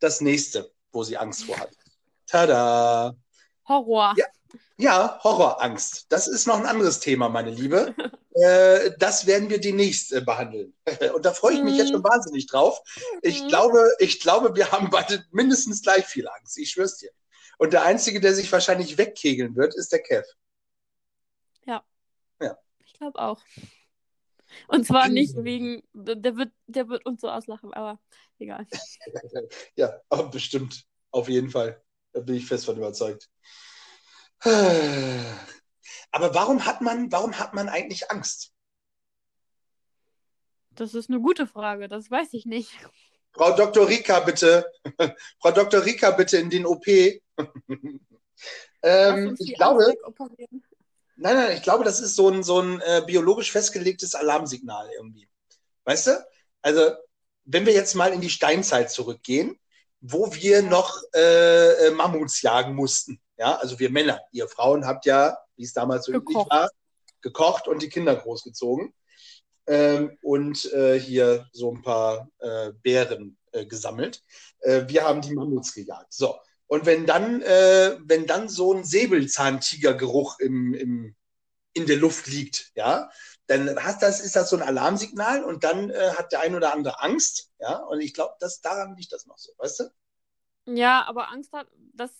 das 0.00 0.20
nächste, 0.20 0.72
wo 0.92 1.02
sie 1.02 1.16
Angst 1.16 1.44
vor 1.44 1.58
hat. 1.58 1.70
Tada! 2.26 3.14
Horror. 3.68 4.14
Ja. 4.16 4.26
Ja, 4.76 5.20
Horrorangst. 5.22 6.06
Das 6.10 6.26
ist 6.26 6.46
noch 6.46 6.58
ein 6.58 6.66
anderes 6.66 7.00
Thema, 7.00 7.28
meine 7.28 7.50
Liebe. 7.50 7.94
äh, 8.34 8.90
das 8.98 9.26
werden 9.26 9.48
wir 9.50 9.60
demnächst 9.60 10.12
äh, 10.12 10.20
behandeln. 10.20 10.74
Und 11.14 11.24
da 11.24 11.32
freue 11.32 11.54
ich 11.54 11.62
mich 11.62 11.76
jetzt 11.76 11.90
schon 11.92 12.02
wahnsinnig 12.04 12.46
drauf. 12.46 12.80
Ich 13.22 13.42
Mhm. 13.42 13.48
glaube, 13.48 13.90
ich 13.98 14.20
glaube, 14.20 14.54
wir 14.56 14.72
haben 14.72 14.90
beide 14.90 15.24
mindestens 15.30 15.82
gleich 15.82 16.06
viel 16.06 16.26
Angst. 16.28 16.58
Ich 16.58 16.70
schwör's 16.72 16.98
dir. 16.98 17.10
Und 17.58 17.72
der 17.72 17.84
Einzige, 17.84 18.20
der 18.20 18.34
sich 18.34 18.50
wahrscheinlich 18.50 18.98
wegkegeln 18.98 19.54
wird, 19.56 19.74
ist 19.76 19.92
der 19.92 20.02
Kev. 20.02 20.26
Ich 22.94 22.98
glaube 22.98 23.18
auch. 23.18 23.40
Und 24.68 24.86
zwar 24.86 25.08
nicht 25.08 25.34
Mhm. 25.34 25.44
wegen, 25.44 25.82
der 25.92 26.36
wird, 26.36 26.52
der 26.66 26.88
wird 26.88 27.04
uns 27.06 27.20
so 27.20 27.28
auslachen, 27.28 27.74
aber 27.74 28.00
egal. 28.38 28.66
Ja, 29.76 30.00
bestimmt. 30.30 30.84
Auf 31.10 31.28
jeden 31.28 31.50
Fall. 31.50 31.82
Da 32.12 32.20
bin 32.20 32.36
ich 32.36 32.46
fest 32.46 32.64
von 32.64 32.76
überzeugt. 32.76 33.28
Aber 34.44 36.34
warum 36.34 36.64
hat 36.66 36.80
man, 36.80 37.10
warum 37.10 37.38
hat 37.38 37.54
man 37.54 37.68
eigentlich 37.68 38.10
Angst? 38.10 38.52
Das 40.70 40.94
ist 40.94 41.08
eine 41.08 41.20
gute 41.20 41.46
Frage, 41.46 41.88
das 41.88 42.10
weiß 42.10 42.34
ich 42.34 42.46
nicht. 42.46 42.70
Frau 43.32 43.54
Dr. 43.56 43.88
Rika, 43.88 44.20
bitte. 44.20 44.70
Frau 45.40 45.50
Dr. 45.50 45.84
Rika, 45.84 46.10
bitte 46.10 46.38
in 46.38 46.50
den 46.50 46.66
OP. 46.66 46.86
Ähm, 48.82 49.34
ich 49.38 49.54
glaube, 49.54 49.94
nein, 51.16 51.36
nein, 51.36 51.56
ich 51.56 51.62
glaube, 51.62 51.84
das 51.84 52.00
ist 52.00 52.16
so 52.16 52.28
ein, 52.28 52.42
so 52.42 52.60
ein 52.60 52.82
äh, 52.82 53.02
biologisch 53.06 53.50
festgelegtes 53.50 54.14
Alarmsignal 54.14 54.90
irgendwie. 54.94 55.26
Weißt 55.84 56.08
du? 56.08 56.26
Also, 56.60 56.92
wenn 57.44 57.64
wir 57.64 57.72
jetzt 57.72 57.94
mal 57.94 58.12
in 58.12 58.20
die 58.20 58.28
Steinzeit 58.28 58.90
zurückgehen, 58.90 59.58
wo 60.00 60.34
wir 60.34 60.62
noch 60.62 61.00
äh, 61.14 61.86
äh, 61.86 61.90
Mammuts 61.92 62.42
jagen 62.42 62.74
mussten. 62.74 63.20
Ja, 63.36 63.56
also 63.56 63.78
wir 63.78 63.90
Männer. 63.90 64.20
Ihr 64.32 64.48
Frauen 64.48 64.86
habt 64.86 65.06
ja, 65.06 65.38
wie 65.56 65.64
es 65.64 65.72
damals 65.72 66.06
so 66.06 66.12
üblich 66.12 66.36
war, 66.36 66.70
gekocht 67.20 67.68
und 67.68 67.82
die 67.82 67.88
Kinder 67.88 68.14
großgezogen. 68.14 68.94
Ähm, 69.66 70.18
und 70.22 70.70
äh, 70.72 71.00
hier 71.00 71.48
so 71.52 71.72
ein 71.72 71.82
paar 71.82 72.28
äh, 72.38 72.72
Bären 72.82 73.38
äh, 73.52 73.64
gesammelt. 73.64 74.22
Äh, 74.60 74.84
wir 74.88 75.04
haben 75.04 75.22
die 75.22 75.34
Mammuts 75.34 75.72
gejagt. 75.72 76.12
So. 76.12 76.38
Und 76.66 76.86
wenn 76.86 77.06
dann, 77.06 77.40
äh, 77.42 77.96
wenn 78.04 78.26
dann 78.26 78.48
so 78.48 78.74
ein 78.74 78.84
Säbelzahntigergeruch 78.84 80.38
im, 80.40 80.74
im, 80.74 81.16
in 81.72 81.86
der 81.86 81.96
Luft 81.96 82.26
liegt, 82.26 82.72
ja, 82.74 83.10
dann 83.46 83.76
hast 83.82 84.02
das, 84.02 84.20
ist 84.20 84.36
das 84.36 84.50
so 84.50 84.56
ein 84.56 84.62
Alarmsignal 84.62 85.44
und 85.44 85.64
dann 85.64 85.90
äh, 85.90 86.10
hat 86.16 86.32
der 86.32 86.40
ein 86.40 86.54
oder 86.54 86.72
andere 86.72 87.00
Angst, 87.00 87.50
ja, 87.58 87.76
und 87.76 88.00
ich 88.00 88.14
glaube, 88.14 88.34
dass 88.40 88.60
daran 88.60 88.96
liegt 88.96 89.12
das 89.12 89.26
noch 89.26 89.38
so, 89.38 89.52
weißt 89.58 89.80
du? 89.80 89.84
Ja, 90.66 91.04
aber 91.06 91.30
Angst 91.30 91.52
hat, 91.52 91.68
das 91.92 92.10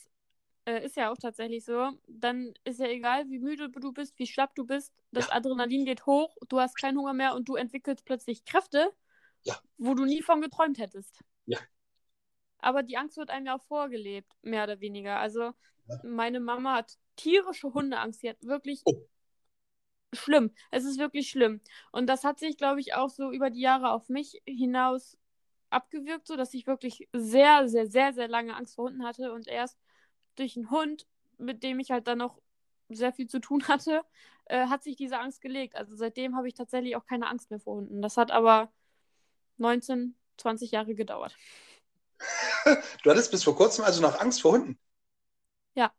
äh, 0.66 0.85
ist 0.85 0.96
ja 0.96 1.11
auch 1.11 1.16
tatsächlich 1.16 1.64
so. 1.64 1.92
Dann 2.07 2.55
ist 2.64 2.81
ja 2.81 2.87
egal, 2.87 3.29
wie 3.31 3.38
müde 3.38 3.70
du 3.70 3.92
bist, 3.92 4.18
wie 4.18 4.27
schlapp 4.27 4.55
du 4.55 4.64
bist, 4.64 4.92
das 5.12 5.31
Adrenalin 5.31 5.85
geht 5.85 6.07
hoch, 6.07 6.37
du 6.48 6.61
hast 6.61 6.77
keinen 6.81 6.98
Hunger 6.98 7.12
mehr 7.14 7.35
und 7.35 7.48
du 7.48 7.57
entwickelst 7.57 8.05
plötzlich 8.05 8.44
Kräfte, 8.44 8.92
Ja. 9.42 9.55
wo 9.79 9.94
du 9.94 10.05
nie 10.05 10.22
von 10.22 10.40
geträumt 10.40 10.79
hättest. 10.79 11.20
Ja. 11.46 11.59
Aber 12.59 12.83
die 12.83 12.96
Angst 12.96 13.16
wird 13.18 13.31
einem 13.31 13.46
ja 13.46 13.57
auch 13.57 13.62
vorgelebt, 13.62 14.33
mehr 14.42 14.64
oder 14.64 14.81
weniger. 14.81 15.18
Also 15.18 15.53
Ja. 15.87 16.00
meine 16.03 16.40
Mama 16.40 16.77
hat 16.77 16.98
tierische 17.16 17.72
Hundeangst. 17.74 18.20
Sie 18.20 18.29
hat 18.31 18.42
wirklich 18.42 18.81
Oh. 18.87 19.07
schlimm. 20.14 20.50
Es 20.70 20.85
ist 20.85 20.98
wirklich 20.98 21.29
schlimm. 21.29 21.61
Und 21.92 22.07
das 22.07 22.24
hat 22.24 22.38
sich, 22.38 22.57
glaube 22.57 22.81
ich, 22.81 22.94
auch 22.94 23.11
so 23.11 23.31
über 23.31 23.50
die 23.50 23.61
Jahre 23.61 23.90
auf 23.90 24.09
mich 24.09 24.40
hinaus 24.46 25.18
abgewirkt, 25.70 26.27
so 26.27 26.37
dass 26.37 26.55
ich 26.55 26.66
wirklich 26.66 27.09
sehr, 27.12 27.68
sehr, 27.68 27.87
sehr, 27.87 28.12
sehr 28.12 28.29
lange 28.29 28.55
Angst 28.57 28.77
vor 28.77 28.87
Hunden 28.87 29.05
hatte 29.05 29.33
und 29.33 29.48
erst 29.48 29.79
durch 30.36 30.56
einen 30.56 30.70
Hund, 30.70 31.06
mit 31.38 31.62
dem 31.62 31.80
ich 31.80 31.90
halt 31.90 32.06
dann 32.08 32.18
noch 32.18 32.40
sehr 32.88 33.12
viel 33.12 33.28
zu 33.28 33.40
tun 33.40 33.66
hatte, 33.68 34.02
äh, 34.46 34.66
hat 34.68 34.82
sich 34.84 34.96
diese 34.96 35.18
Angst 35.18 35.40
gelegt. 35.40 35.76
Also 35.76 35.96
seitdem 35.96 36.36
habe 36.36 36.48
ich 36.48 36.54
tatsächlich 36.54 36.96
auch 36.96 37.06
keine 37.06 37.28
Angst 37.28 37.50
mehr 37.50 37.60
vor 37.60 37.76
Hunden. 37.76 38.02
Das 38.02 38.16
hat 38.16 38.30
aber 38.30 38.72
19, 39.58 40.16
20 40.38 40.72
Jahre 40.72 40.94
gedauert. 40.94 41.38
Du 43.02 43.10
hattest 43.10 43.30
bis 43.30 43.44
vor 43.44 43.56
kurzem 43.56 43.84
also 43.84 44.00
noch 44.02 44.20
Angst 44.20 44.40
vor 44.42 44.52
Hunden. 44.52 44.78
Ja. 45.74 45.94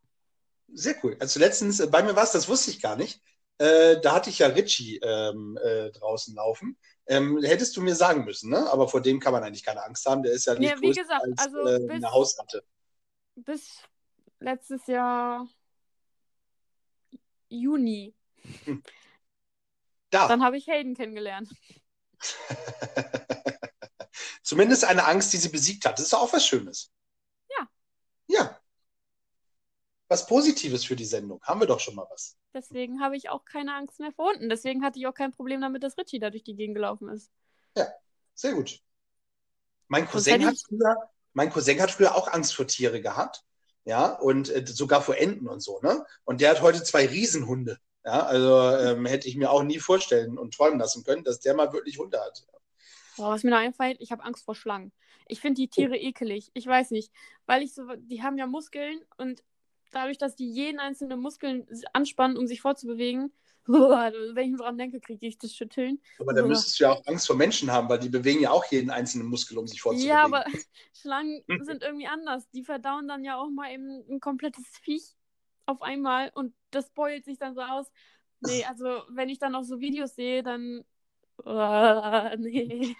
Sehr 0.74 0.96
cool. 1.04 1.16
Also 1.20 1.40
letztens, 1.40 1.80
äh, 1.80 1.88
bei 1.88 2.04
mir 2.04 2.16
war 2.16 2.24
es, 2.24 2.32
das 2.32 2.48
wusste 2.50 2.72
ich 2.72 2.82
gar 2.82 2.96
nicht. 2.96 3.22
äh, 3.60 4.00
da 4.02 4.14
hatte 4.16 4.30
ich 4.30 4.40
ja 4.40 4.48
Richie 4.48 4.98
ähm, 5.02 5.58
äh, 5.64 5.92
draußen 5.92 6.36
laufen. 6.36 6.78
Ähm, 7.08 7.42
hättest 7.44 7.78
du 7.78 7.82
mir 7.82 7.96
sagen 7.96 8.26
müssen, 8.26 8.50
ne? 8.50 8.70
Aber 8.72 8.90
vor 8.90 9.02
dem 9.02 9.20
kann 9.20 9.32
man 9.34 9.44
eigentlich 9.44 9.64
keine 9.64 9.84
Angst 9.86 10.06
haben. 10.08 10.24
Der 10.24 10.34
ist 10.34 10.46
ja 10.46 10.56
nicht 10.56 10.76
Ja, 10.76 10.82
wie 10.82 10.94
größer 10.94 11.02
gesagt, 11.02 11.28
als 11.32 11.38
also 11.38 11.58
äh, 11.64 11.76
bis- 11.88 12.04
eine 12.04 12.12
Hausratte. 12.12 12.64
Bis 13.36 13.82
letztes 14.46 14.88
Jahr 14.88 15.48
Juni. 17.50 18.16
Da. 20.12 20.30
Dann 20.30 20.44
habe 20.44 20.56
ich 20.56 20.68
Hayden 20.68 20.96
kennengelernt. 20.96 21.50
Zumindest 24.44 24.86
eine 24.86 25.04
Angst, 25.04 25.34
die 25.34 25.38
sie 25.38 25.50
besiegt 25.50 25.84
hat. 25.84 25.98
Das 25.98 26.06
ist 26.06 26.14
auch 26.14 26.32
was 26.32 26.46
Schönes. 26.46 26.94
Ja. 27.50 27.68
Ja. 28.28 28.62
Was 30.08 30.26
Positives 30.26 30.86
für 30.86 30.96
die 30.96 31.04
Sendung. 31.04 31.42
Haben 31.42 31.60
wir 31.60 31.68
doch 31.68 31.82
schon 31.82 31.96
mal 31.96 32.08
was. 32.10 32.38
Deswegen 32.54 33.02
habe 33.02 33.18
ich 33.18 33.30
auch 33.30 33.44
keine 33.44 33.74
Angst 33.74 34.00
mehr 34.00 34.14
vor 34.14 34.30
Hunden. 34.30 34.48
Deswegen 34.48 34.86
hatte 34.86 35.00
ich 35.00 35.08
auch 35.08 35.16
kein 35.16 35.34
Problem 35.34 35.60
damit, 35.60 35.84
dass 35.84 35.98
Richie 35.98 36.20
da 36.20 36.30
durch 36.30 36.44
die 36.44 36.56
Gegend 36.56 36.76
gelaufen 36.76 37.10
ist. 37.10 37.30
Sehr 38.36 38.54
gut. 38.54 38.80
Mein 39.88 40.08
Cousin 40.08 40.46
hat 40.46 40.56
früher, 40.68 40.96
mein 41.34 41.50
Cousin 41.50 41.82
hat 41.82 41.92
früher 41.92 42.16
auch 42.16 42.32
Angst 42.32 42.54
vor 42.54 42.68
Tiere 42.68 43.02
gehabt. 43.02 43.45
Ja, 43.86 44.08
und 44.08 44.50
äh, 44.50 44.66
sogar 44.66 45.02
vor 45.02 45.18
Enten 45.18 45.48
und 45.48 45.62
so, 45.62 45.80
ne? 45.82 46.06
Und 46.24 46.42
der 46.42 46.50
hat 46.50 46.62
heute 46.62 46.84
zwei 46.84 47.06
Riesenhunde. 47.06 47.80
Ja, 48.04 48.24
also 48.26 48.78
ähm, 48.78 49.06
hätte 49.06 49.28
ich 49.28 49.36
mir 49.36 49.50
auch 49.50 49.64
nie 49.64 49.80
vorstellen 49.80 50.38
und 50.38 50.54
träumen 50.54 50.80
lassen 50.80 51.04
können, 51.04 51.24
dass 51.24 51.40
der 51.40 51.56
mal 51.56 51.72
wirklich 51.74 51.98
Hunde 51.98 52.20
hat. 52.20 52.46
Boah, 53.18 53.32
was 53.32 53.44
mir 53.44 53.52
noch 53.52 53.58
einfällt, 53.58 53.98
ich 54.00 54.12
habe 54.12 54.24
Angst 54.24 54.44
vor 54.44 54.56
Schlangen. 54.56 54.92
Ich 55.28 55.40
finde 55.40 55.62
die 55.62 55.70
Tiere 55.70 55.98
ekelig. 55.98 56.52
Ich 56.54 56.68
weiß 56.68 56.92
nicht. 56.92 57.12
Weil 57.46 57.64
ich 57.64 57.74
so, 57.74 57.84
die 57.98 58.22
haben 58.22 58.38
ja 58.38 58.46
Muskeln 58.46 59.00
und 59.18 59.44
dadurch, 59.92 60.18
dass 60.18 60.36
die 60.36 60.52
jeden 60.52 60.80
einzelnen 60.80 61.20
Muskeln 61.20 61.66
anspannen, 61.94 62.38
um 62.38 62.46
sich 62.46 62.62
fortzubewegen, 62.62 63.34
wenn 64.36 64.54
ich 64.54 64.60
dran 64.60 64.78
denke, 64.78 65.00
kriege 65.00 65.26
ich 65.26 65.38
das 65.38 65.54
Schütteln. 65.54 66.00
Aber 66.20 66.34
da 66.34 66.44
Uah. 66.44 66.48
müsstest 66.48 66.80
du 66.80 66.84
ja 66.84 66.92
auch 66.92 67.06
Angst 67.08 67.28
vor 67.28 67.36
Menschen 67.36 67.72
haben, 67.72 67.90
weil 67.90 68.00
die 68.00 68.10
bewegen 68.10 68.42
ja 68.42 68.52
auch 68.52 68.66
jeden 68.66 68.92
einzelnen 68.92 69.28
Muskel, 69.28 69.58
um 69.58 69.68
sich 69.68 69.82
vorzubewegen. 69.82 70.16
Ja, 70.16 70.24
aber 70.24 70.46
Schlangen 70.94 71.44
sind 71.62 71.82
irgendwie 71.82 72.08
anders. 72.08 72.48
Die 72.52 72.64
verdauen 72.64 73.08
dann 73.08 73.24
ja 73.24 73.38
auch 73.38 73.50
mal 73.50 73.72
eben 73.72 74.04
ein 74.10 74.20
komplettes 74.20 74.66
Viech 74.82 75.16
auf 75.66 75.82
einmal 75.82 76.32
und 76.36 76.54
das 76.72 76.92
beult 76.92 77.26
sich 77.26 77.40
dann 77.40 77.56
so 77.56 77.62
aus. 77.62 77.88
Nee, 78.42 78.64
also 78.70 79.04
wenn 79.10 79.30
ich 79.30 79.40
dann 79.40 79.56
auch 79.56 79.64
so 79.64 79.80
Videos 79.80 80.16
sehe, 80.16 80.44
dann. 80.44 80.84
Uah, 81.44 82.36
nee. 82.38 82.96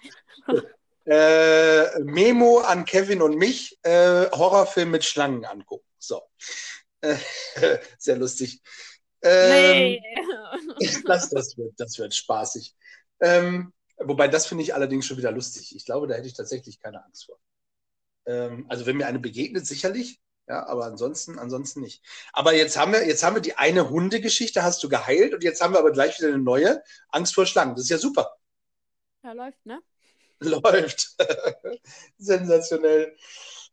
Äh, 1.06 2.00
Memo 2.00 2.58
an 2.58 2.84
Kevin 2.84 3.22
und 3.22 3.36
mich, 3.36 3.78
äh, 3.82 4.28
Horrorfilm 4.30 4.90
mit 4.90 5.04
Schlangen 5.04 5.44
angucken. 5.44 5.86
So. 5.98 6.20
Äh, 7.00 7.16
sehr 7.98 8.16
lustig. 8.16 8.60
Ähm, 9.26 9.50
Nee. 9.50 10.02
das, 11.06 11.30
das, 11.30 11.56
wird, 11.56 11.74
das 11.78 11.98
wird 11.98 12.14
spaßig. 12.14 12.74
Ähm, 13.20 13.72
wobei, 13.98 14.28
das 14.28 14.46
finde 14.46 14.62
ich 14.62 14.74
allerdings 14.74 15.06
schon 15.06 15.16
wieder 15.16 15.32
lustig. 15.32 15.74
Ich 15.74 15.84
glaube, 15.84 16.06
da 16.06 16.14
hätte 16.14 16.28
ich 16.28 16.34
tatsächlich 16.34 16.80
keine 16.80 17.04
Angst 17.04 17.26
vor. 17.26 17.38
Ähm, 18.26 18.66
also, 18.68 18.86
wenn 18.86 18.96
mir 18.96 19.06
eine 19.06 19.18
begegnet, 19.18 19.66
sicherlich. 19.66 20.20
Ja, 20.48 20.64
aber 20.66 20.84
ansonsten, 20.84 21.40
ansonsten 21.40 21.80
nicht. 21.80 22.04
Aber 22.32 22.54
jetzt 22.54 22.76
haben 22.76 22.92
wir, 22.92 23.04
jetzt 23.06 23.24
haben 23.24 23.34
wir 23.34 23.42
die 23.42 23.56
eine 23.56 23.90
Hundegeschichte, 23.90 24.62
hast 24.62 24.82
du 24.84 24.88
geheilt, 24.88 25.34
und 25.34 25.42
jetzt 25.42 25.60
haben 25.60 25.74
wir 25.74 25.80
aber 25.80 25.90
gleich 25.90 26.18
wieder 26.18 26.28
eine 26.28 26.38
neue 26.38 26.82
Angst 27.08 27.34
vor 27.34 27.46
Schlangen. 27.46 27.74
Das 27.74 27.84
ist 27.84 27.90
ja 27.90 27.98
super. 27.98 28.36
Ja, 29.24 29.32
läuft, 29.32 29.66
ne? 29.66 29.80
Läuft. 30.40 31.16
Sensationell. 32.18 33.16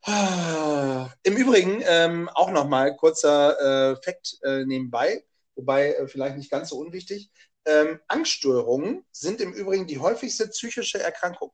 Ah. 0.06 1.10
Im 1.24 1.38
Übrigen 1.38 1.82
ähm, 1.86 2.28
auch 2.34 2.50
nochmal 2.50 2.96
kurzer 2.98 3.92
äh, 3.92 3.96
Fakt 4.04 4.39
äh, 4.44 4.66
nebenbei, 4.66 5.24
wobei 5.56 5.94
äh, 5.94 6.08
vielleicht 6.08 6.38
nicht 6.38 6.52
ganz 6.52 6.70
so 6.70 6.78
unwichtig. 6.78 7.32
Ähm, 7.66 8.00
Angststörungen 8.08 9.06
sind 9.12 9.42
im 9.42 9.54
Übrigen 9.54 9.88
die 9.88 10.00
häufigste 10.00 10.48
psychische 10.48 11.00
Erkrankung. 11.00 11.52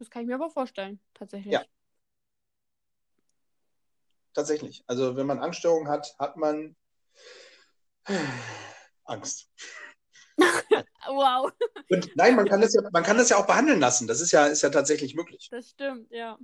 Das 0.00 0.08
kann 0.08 0.22
ich 0.22 0.28
mir 0.28 0.36
aber 0.36 0.48
vorstellen, 0.48 0.98
tatsächlich. 1.12 1.52
Ja. 1.52 1.62
Tatsächlich. 4.32 4.82
Also 4.86 5.14
wenn 5.14 5.26
man 5.26 5.38
Angststörungen 5.38 5.88
hat, 5.88 6.16
hat 6.18 6.36
man 6.38 6.74
Angst. 9.04 9.50
Wow, 11.06 11.50
Und 11.90 12.14
nein, 12.14 12.36
man 12.36 12.46
kann 12.46 12.60
das 12.60 12.72
ja, 12.72 12.82
man 12.92 13.02
kann 13.02 13.18
das 13.18 13.30
ja 13.30 13.36
auch 13.36 13.46
behandeln 13.46 13.80
lassen. 13.80 14.06
Das 14.06 14.20
ist 14.20 14.32
ja, 14.32 14.46
ist 14.46 14.62
ja 14.62 14.70
tatsächlich 14.70 15.14
möglich. 15.14 15.48
das 15.50 15.70
stimmt, 15.70 16.10
ja. 16.10 16.38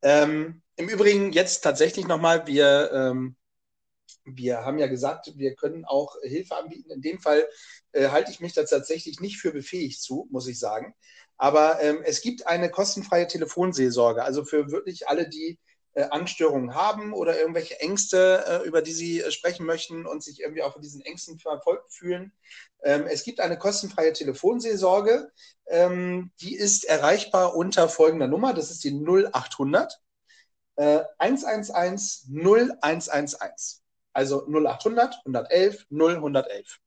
Ähm, 0.00 0.62
Im 0.76 0.88
Übrigen 0.90 1.32
jetzt 1.32 1.62
tatsächlich 1.62 2.06
nochmal, 2.06 2.46
wir, 2.46 2.90
ähm, 2.92 3.36
wir 4.24 4.58
haben 4.64 4.78
ja 4.78 4.86
gesagt, 4.88 5.32
wir 5.36 5.54
können 5.54 5.86
auch 5.86 6.16
Hilfe 6.22 6.54
anbieten. 6.56 6.90
In 6.90 7.00
dem 7.00 7.18
Fall 7.18 7.48
äh, 7.92 8.08
halte 8.08 8.30
ich 8.30 8.40
mich 8.40 8.52
da 8.52 8.62
tatsächlich 8.64 9.20
nicht 9.20 9.38
für 9.38 9.52
befähigt 9.52 10.02
zu, 10.02 10.28
muss 10.30 10.46
ich 10.48 10.58
sagen. 10.58 10.94
Aber 11.38 11.80
ähm, 11.80 12.02
es 12.04 12.20
gibt 12.20 12.46
eine 12.46 12.70
kostenfreie 12.70 13.26
Telefonseelsorge. 13.26 14.22
Also 14.22 14.44
für 14.44 14.70
wirklich 14.70 15.08
alle, 15.08 15.28
die 15.28 15.58
äh, 15.94 16.04
Angststörungen 16.10 16.74
haben 16.74 17.14
oder 17.14 17.38
irgendwelche 17.40 17.80
Ängste, 17.80 18.44
äh, 18.46 18.66
über 18.66 18.82
die 18.82 18.92
sie 18.92 19.22
äh, 19.22 19.30
sprechen 19.30 19.64
möchten 19.64 20.06
und 20.06 20.22
sich 20.22 20.40
irgendwie 20.40 20.62
auch 20.62 20.74
von 20.74 20.82
diesen 20.82 21.00
Ängsten 21.00 21.38
verfolgt 21.38 21.90
fühlen. 21.90 22.32
Ähm, 22.82 23.06
es 23.06 23.24
gibt 23.24 23.40
eine 23.40 23.56
kostenfreie 23.58 24.12
Telefonseelsorge. 24.12 25.32
Ähm, 25.68 26.32
die 26.42 26.54
ist 26.54 26.84
erreichbar 26.84 27.56
unter 27.56 27.88
folgender 27.88 28.28
Nummer. 28.28 28.52
Das 28.52 28.70
ist 28.70 28.84
die 28.84 28.92
0800 28.92 30.02
äh, 30.76 31.04
111 31.18 32.26
0111. 32.28 33.80
Also 34.12 34.46
0800 34.46 35.14
111 35.26 35.86
0111. 35.90 36.78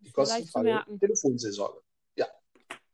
Die 0.00 0.12
kostenfreie. 0.12 0.84
Telefonseelsorge. 0.98 1.82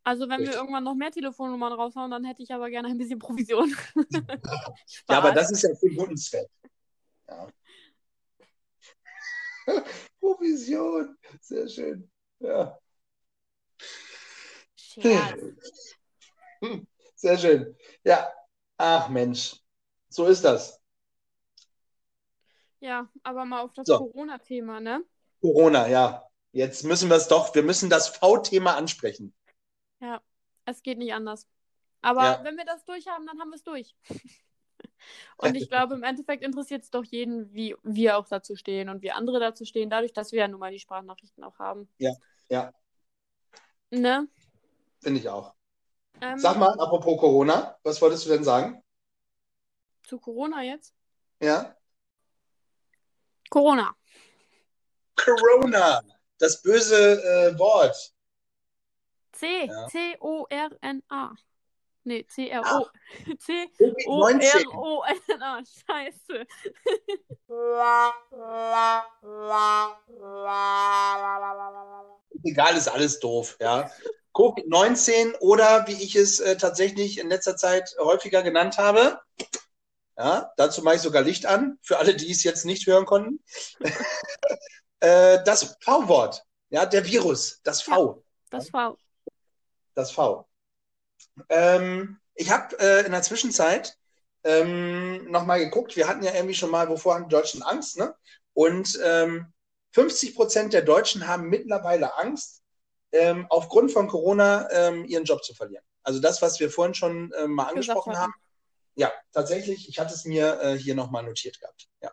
Also 0.08 0.26
wenn 0.26 0.36
Richtig. 0.36 0.54
wir 0.54 0.60
irgendwann 0.60 0.84
noch 0.84 0.94
mehr 0.94 1.10
Telefonnummern 1.10 1.74
raushauen, 1.74 2.10
dann 2.10 2.24
hätte 2.24 2.42
ich 2.42 2.50
aber 2.50 2.70
gerne 2.70 2.88
ein 2.88 2.96
bisschen 2.96 3.18
Provision. 3.18 3.76
Ja, 5.06 5.18
aber 5.18 5.32
das 5.32 5.50
ist 5.50 5.62
ja 5.62 5.74
für 5.74 5.90
guten 5.90 6.16
Zweck. 6.16 6.48
Ja. 7.28 7.46
Provision. 10.18 11.14
Sehr 11.42 11.68
schön. 11.68 12.10
Ja. 12.38 12.78
Scherz. 14.76 15.96
Hm, 16.62 16.86
Sehr 17.14 17.36
schön. 17.36 17.76
Ja. 18.02 18.32
Ach 18.78 19.10
Mensch. 19.10 19.60
So 20.18 20.26
ist 20.26 20.44
das. 20.44 20.82
Ja, 22.80 23.08
aber 23.22 23.44
mal 23.44 23.60
auf 23.60 23.72
das 23.72 23.86
So. 23.86 23.98
Corona-Thema, 23.98 24.80
ne? 24.80 25.04
Corona, 25.40 25.86
ja. 25.86 26.24
Jetzt 26.50 26.82
müssen 26.82 27.08
wir 27.08 27.16
es 27.16 27.28
doch, 27.28 27.54
wir 27.54 27.62
müssen 27.62 27.88
das 27.88 28.08
V-Thema 28.08 28.74
ansprechen. 28.74 29.32
Ja, 30.00 30.20
es 30.64 30.82
geht 30.82 30.98
nicht 30.98 31.12
anders. 31.14 31.46
Aber 32.02 32.24
Ja. 32.24 32.40
wenn 32.42 32.56
wir 32.56 32.64
das 32.64 32.84
durch 32.84 33.06
haben, 33.06 33.26
dann 33.26 33.38
haben 33.38 33.50
wir 33.50 33.54
es 33.56 33.62
durch. 33.62 33.94
Und 35.38 35.54
ich 35.54 35.68
glaube, 35.70 35.94
im 35.94 36.02
Endeffekt 36.02 36.42
interessiert 36.42 36.82
es 36.82 36.90
doch 36.90 37.04
jeden, 37.04 37.52
wie 37.54 37.76
wir 37.84 38.18
auch 38.18 38.26
dazu 38.26 38.56
stehen 38.56 38.88
und 38.88 39.02
wie 39.02 39.12
andere 39.12 39.38
dazu 39.38 39.64
stehen, 39.64 39.88
dadurch, 39.88 40.12
dass 40.12 40.32
wir 40.32 40.40
ja 40.40 40.48
nun 40.48 40.58
mal 40.58 40.72
die 40.72 40.80
Sprachnachrichten 40.80 41.44
auch 41.44 41.60
haben. 41.60 41.88
Ja, 41.98 42.10
ja. 42.48 42.72
Ne? 43.92 44.26
Finde 45.00 45.20
ich 45.20 45.28
auch. 45.28 45.54
Ähm, 46.20 46.38
Sag 46.38 46.58
mal, 46.58 46.72
apropos 46.80 47.20
Corona, 47.20 47.76
was 47.84 48.02
wolltest 48.02 48.26
du 48.26 48.30
denn 48.30 48.42
sagen? 48.44 48.82
Zu 50.08 50.18
Corona 50.18 50.62
jetzt? 50.62 50.94
Ja? 51.38 51.76
Corona. 53.50 53.94
Corona, 55.14 56.00
das 56.38 56.62
böse 56.62 57.22
äh, 57.22 57.58
Wort. 57.58 58.14
C. 59.32 59.66
Ja. 59.66 59.86
C-O-R-N-A. 59.88 61.34
Nee, 62.04 62.26
C-R-O. 62.26 62.64
Ah. 62.64 62.90
C-O-R-O-N-A. 63.38 64.40
Covid-19. 64.48 65.66
Scheiße. 65.86 66.46
Egal, 72.44 72.76
ist 72.78 72.88
alles 72.88 73.20
doof, 73.20 73.58
ja. 73.60 73.90
Covid-19 74.32 75.36
oder 75.40 75.86
wie 75.86 76.02
ich 76.02 76.16
es 76.16 76.40
äh, 76.40 76.56
tatsächlich 76.56 77.18
in 77.18 77.28
letzter 77.28 77.58
Zeit 77.58 77.94
häufiger 77.98 78.42
genannt 78.42 78.78
habe. 78.78 79.20
Ja, 80.18 80.52
dazu 80.56 80.82
mache 80.82 80.96
ich 80.96 81.00
sogar 81.00 81.22
Licht 81.22 81.46
an, 81.46 81.78
für 81.80 81.98
alle, 81.98 82.16
die 82.16 82.32
es 82.32 82.42
jetzt 82.42 82.64
nicht 82.64 82.88
hören 82.88 83.06
konnten. 83.06 83.40
äh, 85.00 85.38
das 85.44 85.76
V-Wort, 85.80 86.42
ja, 86.70 86.86
der 86.86 87.06
Virus, 87.06 87.60
das 87.62 87.82
V. 87.82 88.24
Das 88.50 88.72
war. 88.72 88.96
das 89.94 90.10
V. 90.10 90.48
Ähm, 91.48 92.18
ich 92.34 92.50
habe 92.50 92.76
äh, 92.80 93.06
in 93.06 93.12
der 93.12 93.22
Zwischenzeit 93.22 93.96
ähm, 94.42 95.30
nochmal 95.30 95.60
geguckt, 95.60 95.94
wir 95.94 96.08
hatten 96.08 96.24
ja 96.24 96.34
irgendwie 96.34 96.54
schon 96.54 96.70
mal, 96.70 96.88
wovor 96.88 97.14
haben 97.14 97.28
die 97.28 97.34
Deutschen 97.34 97.62
Angst, 97.62 97.96
ne? 97.96 98.12
Und 98.54 98.98
ähm, 99.04 99.52
50 99.92 100.34
Prozent 100.34 100.72
der 100.72 100.82
Deutschen 100.82 101.28
haben 101.28 101.48
mittlerweile 101.48 102.16
Angst, 102.18 102.62
ähm, 103.12 103.46
aufgrund 103.50 103.92
von 103.92 104.08
Corona 104.08 104.68
ähm, 104.72 105.04
ihren 105.04 105.24
Job 105.24 105.44
zu 105.44 105.54
verlieren. 105.54 105.84
Also 106.02 106.20
das, 106.20 106.42
was 106.42 106.58
wir 106.58 106.70
vorhin 106.70 106.94
schon 106.94 107.32
ähm, 107.38 107.52
mal 107.52 107.68
angesprochen 107.68 108.18
haben. 108.18 108.34
Ja, 108.98 109.12
tatsächlich, 109.32 109.88
ich 109.88 110.00
hatte 110.00 110.12
es 110.12 110.24
mir 110.24 110.60
äh, 110.60 110.76
hier 110.76 110.96
nochmal 110.96 111.22
notiert 111.22 111.60
gehabt. 111.60 111.88
Ja. 112.02 112.10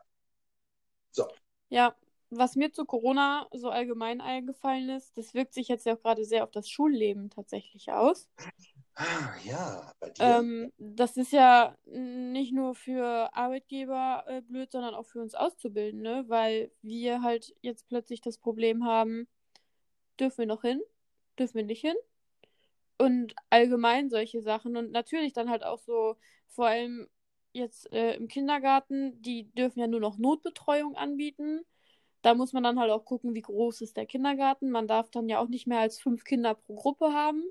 Ja, 1.69 1.95
was 2.29 2.55
mir 2.55 2.71
zu 2.71 2.85
Corona 2.85 3.47
so 3.51 3.69
allgemein 3.69 4.21
eingefallen 4.21 4.89
ist, 4.89 5.17
das 5.17 5.33
wirkt 5.33 5.55
sich 5.55 5.67
jetzt 5.67 5.87
ja 5.87 5.95
auch 5.95 6.01
gerade 6.01 6.23
sehr 6.25 6.43
auf 6.43 6.51
das 6.51 6.69
Schulleben 6.69 7.31
tatsächlich 7.31 7.91
aus. 7.91 8.29
Ah, 8.93 9.33
ja, 9.43 9.91
bei 9.99 10.11
dir. 10.11 10.23
Ähm, 10.23 10.71
das 10.77 11.17
ist 11.17 11.31
ja 11.31 11.75
nicht 11.85 12.53
nur 12.53 12.75
für 12.75 13.35
Arbeitgeber 13.35 14.23
äh, 14.27 14.41
blöd, 14.41 14.71
sondern 14.71 14.93
auch 14.93 15.07
für 15.07 15.21
uns 15.21 15.33
Auszubildende, 15.33 16.25
weil 16.27 16.71
wir 16.83 17.23
halt 17.23 17.55
jetzt 17.61 17.87
plötzlich 17.87 18.21
das 18.21 18.37
Problem 18.37 18.85
haben, 18.85 19.27
dürfen 20.19 20.37
wir 20.39 20.45
noch 20.45 20.61
hin, 20.61 20.81
dürfen 21.39 21.55
wir 21.55 21.65
nicht 21.65 21.81
hin? 21.81 21.95
Und 22.97 23.35
allgemein 23.49 24.09
solche 24.09 24.41
Sachen. 24.41 24.77
Und 24.77 24.91
natürlich 24.91 25.33
dann 25.33 25.49
halt 25.49 25.63
auch 25.63 25.79
so, 25.79 26.15
vor 26.47 26.67
allem 26.67 27.07
jetzt 27.53 27.91
äh, 27.93 28.15
im 28.15 28.27
Kindergarten, 28.27 29.21
die 29.21 29.51
dürfen 29.53 29.79
ja 29.79 29.87
nur 29.87 29.99
noch 29.99 30.17
Notbetreuung 30.17 30.95
anbieten. 30.95 31.61
Da 32.21 32.33
muss 32.35 32.53
man 32.53 32.63
dann 32.63 32.79
halt 32.79 32.91
auch 32.91 33.05
gucken, 33.05 33.35
wie 33.35 33.41
groß 33.41 33.81
ist 33.81 33.97
der 33.97 34.05
Kindergarten. 34.05 34.71
Man 34.71 34.87
darf 34.87 35.09
dann 35.11 35.29
ja 35.29 35.39
auch 35.39 35.47
nicht 35.47 35.67
mehr 35.67 35.79
als 35.79 35.99
fünf 35.99 36.23
Kinder 36.23 36.55
pro 36.55 36.75
Gruppe 36.75 37.13
haben. 37.13 37.43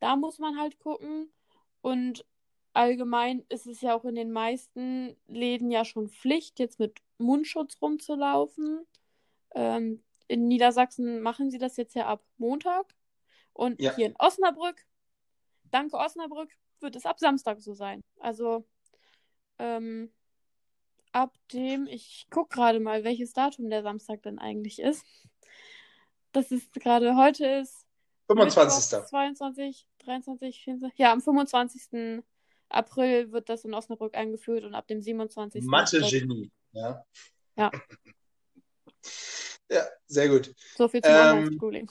Da 0.00 0.16
muss 0.16 0.38
man 0.38 0.58
halt 0.58 0.78
gucken. 0.78 1.32
Und 1.80 2.24
allgemein 2.74 3.44
ist 3.48 3.66
es 3.66 3.80
ja 3.80 3.94
auch 3.94 4.04
in 4.04 4.14
den 4.14 4.32
meisten 4.32 5.16
Läden 5.28 5.70
ja 5.70 5.84
schon 5.84 6.08
Pflicht, 6.08 6.58
jetzt 6.58 6.78
mit 6.78 7.00
Mundschutz 7.18 7.80
rumzulaufen. 7.80 8.86
Ähm, 9.54 10.02
in 10.28 10.48
Niedersachsen 10.48 11.20
machen 11.22 11.50
sie 11.50 11.58
das 11.58 11.76
jetzt 11.76 11.94
ja 11.94 12.06
ab 12.06 12.22
Montag. 12.38 12.94
Und 13.54 13.80
Ja. 13.80 13.94
hier 13.96 14.06
in 14.06 14.16
Osnabrück, 14.18 14.84
danke 15.70 15.96
Osnabrück, 15.96 16.50
wird 16.80 16.96
es 16.96 17.06
ab 17.06 17.18
Samstag 17.18 17.62
so 17.62 17.72
sein. 17.72 18.02
Also 18.20 18.66
ähm, 19.58 20.12
ab 21.12 21.34
dem, 21.52 21.86
ich 21.86 22.26
gucke 22.30 22.54
gerade 22.54 22.80
mal, 22.80 23.04
welches 23.04 23.32
Datum 23.32 23.70
der 23.70 23.82
Samstag 23.82 24.22
denn 24.22 24.38
eigentlich 24.38 24.80
ist. 24.80 25.04
Das 26.32 26.50
ist 26.50 26.72
gerade 26.74 27.16
heute 27.16 27.46
ist 27.46 27.86
25. 28.26 28.92
Mittwoch, 28.92 29.08
22, 29.08 29.86
23, 29.98 30.64
24. 30.64 30.98
Ja, 30.98 31.12
am 31.12 31.20
25. 31.20 32.22
April 32.70 33.30
wird 33.30 33.48
das 33.48 33.64
in 33.64 33.72
Osnabrück 33.74 34.16
eingeführt 34.16 34.64
und 34.64 34.74
ab 34.74 34.88
dem 34.88 35.00
27. 35.00 35.64
Mathe-Genie. 35.64 36.50
Ja. 36.72 37.04
Ja. 37.56 37.70
Ja, 39.70 39.82
sehr 40.06 40.28
gut. 40.28 40.54
So 40.76 40.88
viel 40.88 41.00
zum 41.00 41.10
Ähm, 41.12 41.20
Online-Schooling. 41.20 41.90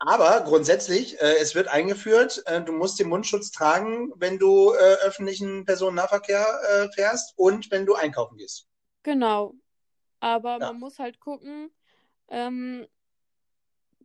Aber 0.00 0.40
grundsätzlich, 0.44 1.20
äh, 1.20 1.36
es 1.40 1.54
wird 1.54 1.68
eingeführt, 1.68 2.42
äh, 2.46 2.62
du 2.62 2.72
musst 2.72 2.98
den 2.98 3.08
Mundschutz 3.08 3.50
tragen, 3.50 4.12
wenn 4.16 4.38
du 4.38 4.72
äh, 4.72 4.96
öffentlichen 5.04 5.64
Personennahverkehr 5.66 6.46
äh, 6.70 6.88
fährst 6.92 7.34
und 7.36 7.70
wenn 7.70 7.84
du 7.86 7.94
einkaufen 7.94 8.38
gehst. 8.38 8.66
Genau. 9.02 9.54
Aber 10.20 10.58
Ja. 10.58 10.72
man 10.72 10.78
muss 10.80 10.98
halt 10.98 11.20
gucken, 11.20 11.70
ähm, 12.28 12.86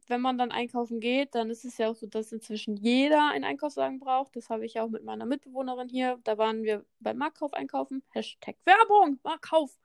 wenn 0.08 0.22
man 0.22 0.38
dann 0.38 0.52
einkaufen 0.52 1.00
geht, 1.00 1.34
dann 1.34 1.50
ist 1.50 1.66
es 1.66 1.78
ja 1.78 1.90
auch 1.90 1.96
so, 1.96 2.06
dass 2.08 2.32
inzwischen 2.32 2.76
jeder 2.76 3.32
einen 3.32 3.44
Einkaufswagen 3.44 4.00
braucht. 4.00 4.36
Das 4.36 4.50
habe 4.50 4.66
ich 4.66 4.76
ja 4.76 4.84
auch 4.84 4.90
mit 4.90 5.04
meiner 5.04 5.26
Mitbewohnerin 5.26 5.90
hier. 5.90 6.20
Da 6.24 6.38
waren 6.38 6.64
wir 6.64 6.86
beim 7.00 7.18
Marktkauf 7.18 7.54
einkaufen. 7.54 8.04
Hashtag 8.12 8.56
Werbung, 8.66 9.20
Marktkauf. 9.24 9.78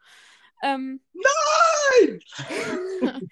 Ähm, 0.62 1.00
Nein! 1.12 2.20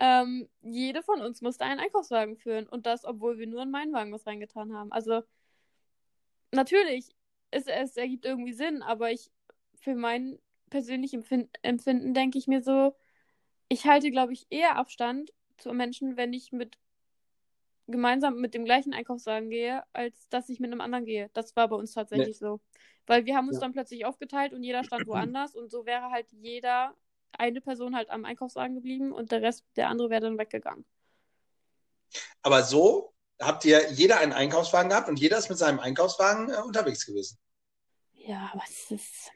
ähm, 0.00 0.48
jede 0.62 1.02
von 1.02 1.20
uns 1.20 1.40
musste 1.42 1.64
einen 1.64 1.80
Einkaufswagen 1.80 2.36
führen. 2.36 2.66
Und 2.68 2.86
das, 2.86 3.04
obwohl 3.04 3.38
wir 3.38 3.46
nur 3.46 3.62
in 3.62 3.70
meinen 3.70 3.92
Wagen 3.92 4.12
was 4.12 4.26
reingetan 4.26 4.74
haben. 4.74 4.92
Also, 4.92 5.22
natürlich, 6.52 7.14
es, 7.50 7.66
es 7.66 7.96
ergibt 7.96 8.24
irgendwie 8.24 8.52
Sinn, 8.52 8.82
aber 8.82 9.10
ich, 9.10 9.30
für 9.80 9.94
mein 9.94 10.38
persönliches 10.70 11.24
Empfin- 11.24 11.48
Empfinden, 11.62 12.14
denke 12.14 12.38
ich 12.38 12.46
mir 12.46 12.62
so, 12.62 12.94
ich 13.68 13.86
halte, 13.86 14.10
glaube 14.10 14.32
ich, 14.32 14.46
eher 14.50 14.76
Abstand 14.76 15.32
zu 15.58 15.72
Menschen, 15.72 16.16
wenn 16.16 16.32
ich 16.32 16.52
mit 16.52 16.78
gemeinsam 17.88 18.40
mit 18.40 18.54
dem 18.54 18.64
gleichen 18.64 18.92
Einkaufswagen 18.94 19.50
gehe, 19.50 19.82
als 19.92 20.28
dass 20.28 20.48
ich 20.48 20.60
mit 20.60 20.70
einem 20.70 20.80
anderen 20.80 21.04
gehe. 21.04 21.30
Das 21.32 21.56
war 21.56 21.68
bei 21.68 21.76
uns 21.76 21.92
tatsächlich 21.92 22.38
so. 22.38 22.60
Weil 23.06 23.26
wir 23.26 23.36
haben 23.36 23.48
uns 23.48 23.56
Ja. 23.56 23.62
dann 23.62 23.72
plötzlich 23.72 24.04
aufgeteilt 24.04 24.52
und 24.52 24.62
jeder 24.62 24.84
stand 24.84 25.06
woanders 25.06 25.54
und 25.56 25.70
so 25.70 25.86
wäre 25.86 26.10
halt 26.10 26.30
jeder, 26.32 26.94
eine 27.32 27.60
Person 27.60 27.96
halt 27.96 28.10
am 28.10 28.24
Einkaufswagen 28.24 28.74
geblieben 28.74 29.12
und 29.12 29.32
der 29.32 29.42
Rest, 29.42 29.64
der 29.76 29.88
andere 29.88 30.10
wäre 30.10 30.22
dann 30.22 30.38
weggegangen. 30.38 30.84
Aber 32.42 32.62
so 32.62 33.14
habt 33.40 33.64
ihr 33.64 33.90
jeder 33.92 34.18
einen 34.18 34.32
Einkaufswagen 34.32 34.90
gehabt 34.90 35.08
und 35.08 35.18
jeder 35.20 35.38
ist 35.38 35.48
mit 35.48 35.58
seinem 35.58 35.78
Einkaufswagen 35.80 36.50
äh, 36.50 36.56
unterwegs 36.62 37.06
gewesen. 37.06 37.38
Ja, 38.12 38.50
was 38.54 38.90
ist. 38.90 39.30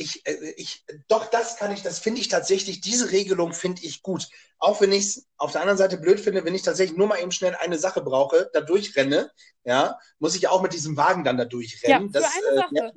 Ich, 0.00 0.26
äh, 0.26 0.54
ich, 0.56 0.82
doch, 1.08 1.26
das 1.26 1.56
kann 1.58 1.72
ich, 1.72 1.82
das 1.82 1.98
finde 1.98 2.22
ich 2.22 2.28
tatsächlich, 2.28 2.80
diese 2.80 3.10
Regelung 3.10 3.52
finde 3.52 3.82
ich 3.82 4.02
gut. 4.02 4.28
Auch 4.58 4.80
wenn 4.80 4.92
ich 4.92 5.04
es 5.04 5.26
auf 5.36 5.52
der 5.52 5.60
anderen 5.60 5.76
Seite 5.76 5.98
blöd 5.98 6.18
finde, 6.18 6.44
wenn 6.44 6.54
ich 6.54 6.62
tatsächlich 6.62 6.96
nur 6.96 7.06
mal 7.06 7.20
eben 7.20 7.32
schnell 7.32 7.54
eine 7.54 7.78
Sache 7.78 8.00
brauche, 8.00 8.48
da 8.54 8.62
durchrenne, 8.62 9.30
ja, 9.64 9.98
muss 10.18 10.34
ich 10.36 10.48
auch 10.48 10.62
mit 10.62 10.72
diesem 10.72 10.96
Wagen 10.96 11.22
dann 11.22 11.36
da 11.36 11.44
durchrennen. 11.44 12.10
Ja, 12.12 12.20
für 12.20 12.26
das, 12.26 12.70
eine 12.72 12.88
äh, 12.88 12.92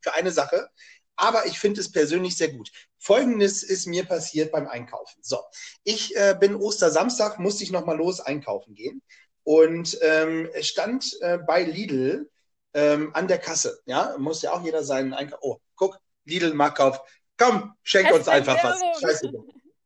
für 0.00 0.14
eine 0.14 0.30
Sache. 0.30 0.68
Aber 1.16 1.46
ich 1.46 1.58
finde 1.58 1.80
es 1.80 1.90
persönlich 1.90 2.36
sehr 2.36 2.52
gut. 2.52 2.70
Folgendes 3.00 3.64
ist 3.64 3.86
mir 3.86 4.04
passiert 4.04 4.52
beim 4.52 4.68
Einkaufen. 4.68 5.18
So, 5.20 5.40
ich 5.82 6.16
äh, 6.16 6.36
bin 6.38 6.54
Ostersamstag, 6.54 7.40
musste 7.40 7.64
ich 7.64 7.72
nochmal 7.72 7.96
los 7.96 8.20
einkaufen 8.20 8.76
gehen 8.76 9.02
und 9.42 9.98
ähm, 10.02 10.48
stand 10.60 11.18
äh, 11.20 11.38
bei 11.38 11.64
Lidl 11.64 12.30
ähm, 12.74 13.10
an 13.14 13.26
der 13.26 13.38
Kasse. 13.38 13.80
Ja, 13.86 14.14
muss 14.18 14.42
ja 14.42 14.52
auch 14.52 14.64
jeder 14.64 14.84
seinen 14.84 15.14
Einkauf. 15.14 15.40
Oh, 15.40 15.58
guck, 15.74 15.98
Lidl 16.28 16.54
Marktkauf. 16.54 17.00
Komm, 17.36 17.74
schenk 17.82 18.12
uns 18.12 18.28
einfach 18.28 18.56
Werbung. 18.62 18.88
was. 18.94 19.00
Scheiße. 19.00 19.32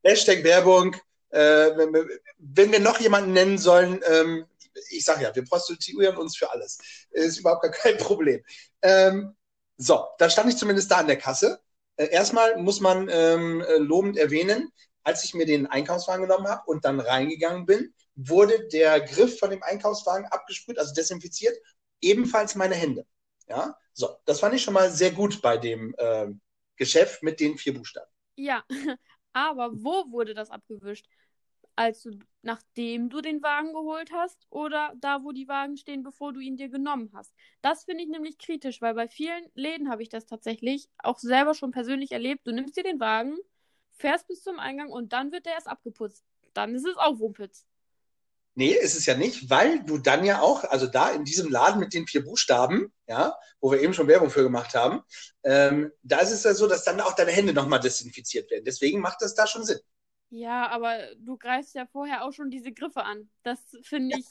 Hashtag 0.04 0.42
Werbung. 0.44 0.96
Äh, 1.30 1.40
wenn, 1.76 1.92
wir- 1.94 2.80
noch 2.80 3.00
jemanden 3.00 3.32
nennen 3.32 3.58
sollen, 3.58 4.00
ähm, 4.06 4.46
ich 4.90 5.04
sag 5.04 5.20
ja, 5.20 5.34
wir 5.34 5.44
prostituieren 5.44 6.16
uns 6.16 6.36
für 6.36 6.50
alles. 6.50 6.78
Ist 7.10 7.38
überhaupt 7.38 7.62
gar 7.62 7.72
kein 7.72 7.96
Problem. 7.98 8.42
Ähm, 8.82 9.36
so, 9.76 10.06
da 10.18 10.28
stand 10.30 10.50
ich 10.50 10.56
zumindest 10.56 10.90
da 10.90 10.98
an 10.98 11.06
der 11.06 11.18
Kasse. 11.18 11.60
Äh, 11.96 12.08
erstmal 12.10 12.56
muss 12.56 12.80
man 12.80 13.08
ähm, 13.10 13.60
äh, 13.62 13.76
lobend 13.76 14.16
erwähnen, 14.16 14.72
als 15.04 15.24
ich 15.24 15.34
mir 15.34 15.46
den 15.46 15.66
Einkaufswagen 15.66 16.26
genommen 16.26 16.48
habe 16.48 16.62
und 16.66 16.84
dann 16.84 17.00
reingegangen 17.00 17.66
bin, 17.66 17.94
wurde 18.14 18.68
der 18.68 19.00
Griff 19.00 19.38
von 19.38 19.50
dem 19.50 19.62
Einkaufswagen 19.62 20.26
abgesprüht, 20.26 20.78
also 20.78 20.94
desinfiziert, 20.94 21.56
ebenfalls 22.00 22.54
meine 22.54 22.74
Hände. 22.74 23.06
Ja, 23.52 23.76
so, 23.92 24.08
das 24.24 24.40
fand 24.40 24.54
ich 24.54 24.62
schon 24.62 24.72
mal 24.74 24.90
sehr 24.90 25.10
gut 25.12 25.42
bei 25.42 25.58
dem 25.58 25.94
ähm, 25.98 26.40
Geschäft 26.76 27.22
mit 27.22 27.38
den 27.38 27.58
vier 27.58 27.74
Buchstaben. 27.74 28.10
Ja, 28.36 28.64
aber 29.32 29.72
wo 29.82 30.10
wurde 30.10 30.34
das 30.34 30.50
abgewischt? 30.50 31.06
Als 31.76 32.02
du, 32.02 32.18
nachdem 32.42 33.08
du 33.10 33.20
den 33.20 33.42
Wagen 33.42 33.72
geholt 33.72 34.10
hast 34.12 34.46
oder 34.50 34.92
da, 34.96 35.22
wo 35.24 35.32
die 35.32 35.48
Wagen 35.48 35.76
stehen, 35.76 36.02
bevor 36.02 36.32
du 36.32 36.40
ihn 36.40 36.56
dir 36.56 36.68
genommen 36.68 37.10
hast? 37.14 37.34
Das 37.62 37.84
finde 37.84 38.04
ich 38.04 38.10
nämlich 38.10 38.38
kritisch, 38.38 38.80
weil 38.82 38.94
bei 38.94 39.08
vielen 39.08 39.46
Läden 39.54 39.90
habe 39.90 40.02
ich 40.02 40.08
das 40.10 40.26
tatsächlich 40.26 40.88
auch 40.98 41.18
selber 41.18 41.54
schon 41.54 41.70
persönlich 41.72 42.12
erlebt. 42.12 42.46
Du 42.46 42.52
nimmst 42.52 42.76
dir 42.76 42.84
den 42.84 43.00
Wagen, 43.00 43.38
fährst 43.92 44.28
bis 44.28 44.42
zum 44.42 44.58
Eingang 44.58 44.90
und 44.90 45.12
dann 45.12 45.32
wird 45.32 45.46
der 45.46 45.54
erst 45.54 45.68
abgeputzt. 45.68 46.24
Dann 46.54 46.74
ist 46.74 46.86
es 46.86 46.96
auch 46.96 47.18
Wumpitz. 47.18 47.66
Nee, 48.54 48.72
ist 48.72 48.96
es 48.96 49.06
ja 49.06 49.16
nicht, 49.16 49.48
weil 49.48 49.82
du 49.84 49.96
dann 49.96 50.24
ja 50.24 50.42
auch, 50.42 50.64
also 50.64 50.86
da 50.86 51.10
in 51.10 51.24
diesem 51.24 51.50
Laden 51.50 51.80
mit 51.80 51.94
den 51.94 52.06
vier 52.06 52.22
Buchstaben, 52.22 52.92
ja, 53.06 53.34
wo 53.60 53.72
wir 53.72 53.80
eben 53.80 53.94
schon 53.94 54.08
Werbung 54.08 54.28
für 54.28 54.42
gemacht 54.42 54.74
haben, 54.74 55.02
ähm, 55.42 55.90
da 56.02 56.18
ist 56.18 56.32
es 56.32 56.44
ja 56.44 56.52
so, 56.52 56.66
dass 56.66 56.84
dann 56.84 57.00
auch 57.00 57.14
deine 57.14 57.32
Hände 57.32 57.54
nochmal 57.54 57.80
desinfiziert 57.80 58.50
werden. 58.50 58.64
Deswegen 58.64 59.00
macht 59.00 59.22
das 59.22 59.34
da 59.34 59.46
schon 59.46 59.64
Sinn. 59.64 59.78
Ja, 60.28 60.68
aber 60.68 60.98
du 61.16 61.36
greifst 61.36 61.74
ja 61.74 61.86
vorher 61.86 62.24
auch 62.24 62.32
schon 62.32 62.50
diese 62.50 62.72
Griffe 62.72 63.04
an. 63.04 63.30
Das 63.42 63.58
finde 63.82 64.18
ich 64.18 64.26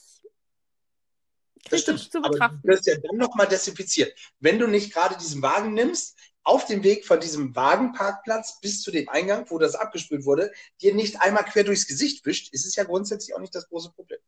Das 1.69 1.81
stimmt. 1.81 2.11
zu 2.11 2.23
Aber 2.23 2.29
du 2.29 2.67
wirst 2.69 2.87
ja 2.87 2.95
dann 2.97 3.17
nochmal 3.17 3.47
desinfiziert. 3.47 4.17
Wenn 4.39 4.59
du 4.59 4.67
nicht 4.67 4.93
gerade 4.93 5.17
diesen 5.17 5.41
Wagen 5.41 5.73
nimmst, 5.73 6.17
auf 6.43 6.65
dem 6.65 6.83
Weg 6.83 7.05
von 7.05 7.19
diesem 7.19 7.55
Wagenparkplatz 7.55 8.59
bis 8.61 8.81
zu 8.81 8.91
dem 8.91 9.09
Eingang, 9.09 9.45
wo 9.49 9.59
das 9.59 9.75
abgespült 9.75 10.25
wurde, 10.25 10.51
dir 10.81 10.93
nicht 10.93 11.21
einmal 11.21 11.45
quer 11.45 11.63
durchs 11.63 11.87
Gesicht 11.87 12.25
wischt, 12.25 12.53
ist 12.53 12.65
es 12.65 12.75
ja 12.75 12.83
grundsätzlich 12.83 13.35
auch 13.35 13.39
nicht 13.39 13.55
das 13.55 13.67
große 13.69 13.91
Problem. 13.91 14.19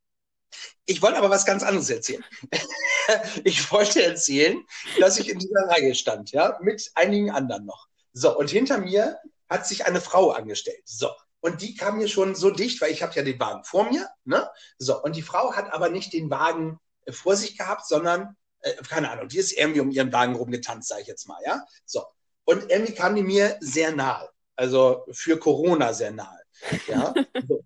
Ich 0.85 1.01
wollte 1.01 1.17
aber 1.17 1.29
was 1.29 1.45
ganz 1.45 1.63
anderes 1.63 1.89
erzählen. 1.89 2.23
ich 3.43 3.71
wollte 3.71 4.03
erzählen, 4.03 4.63
dass 4.99 5.17
ich 5.17 5.29
in 5.29 5.39
dieser 5.39 5.67
Reihe 5.67 5.95
stand, 5.95 6.31
ja, 6.31 6.59
mit 6.61 6.91
einigen 6.95 7.31
anderen 7.31 7.65
noch. 7.65 7.87
So, 8.13 8.37
und 8.37 8.49
hinter 8.49 8.77
mir 8.77 9.17
hat 9.49 9.67
sich 9.67 9.85
eine 9.85 10.01
Frau 10.01 10.31
angestellt. 10.31 10.83
So, 10.85 11.09
und 11.39 11.61
die 11.61 11.75
kam 11.75 11.97
mir 11.97 12.07
schon 12.07 12.35
so 12.35 12.51
dicht, 12.51 12.79
weil 12.81 12.91
ich 12.91 13.03
habe 13.03 13.13
ja 13.15 13.23
den 13.23 13.39
Wagen 13.39 13.63
vor 13.63 13.89
mir, 13.89 14.07
ne? 14.23 14.49
So, 14.77 15.01
und 15.01 15.15
die 15.15 15.21
Frau 15.21 15.53
hat 15.53 15.73
aber 15.73 15.89
nicht 15.89 16.13
den 16.13 16.29
Wagen 16.29 16.79
äh, 17.05 17.11
vor 17.11 17.35
sich 17.35 17.57
gehabt, 17.57 17.85
sondern, 17.85 18.37
äh, 18.63 18.73
keine 18.89 19.11
Ahnung, 19.11 19.27
die 19.27 19.37
ist 19.37 19.53
irgendwie 19.53 19.81
um 19.81 19.91
ihren 19.91 20.11
Wagen 20.11 20.35
rumgetanzt, 20.35 20.89
sage 20.89 21.01
ich 21.03 21.07
jetzt 21.07 21.27
mal, 21.27 21.39
ja? 21.45 21.63
So, 21.85 22.03
und 22.45 22.69
irgendwie 22.69 22.93
kam 22.93 23.15
die 23.15 23.23
mir 23.23 23.57
sehr 23.61 23.91
nahe, 23.91 24.29
also 24.55 25.05
für 25.11 25.37
Corona 25.37 25.93
sehr 25.93 26.11
nahe, 26.11 26.39
ja? 26.87 27.13
So. 27.47 27.63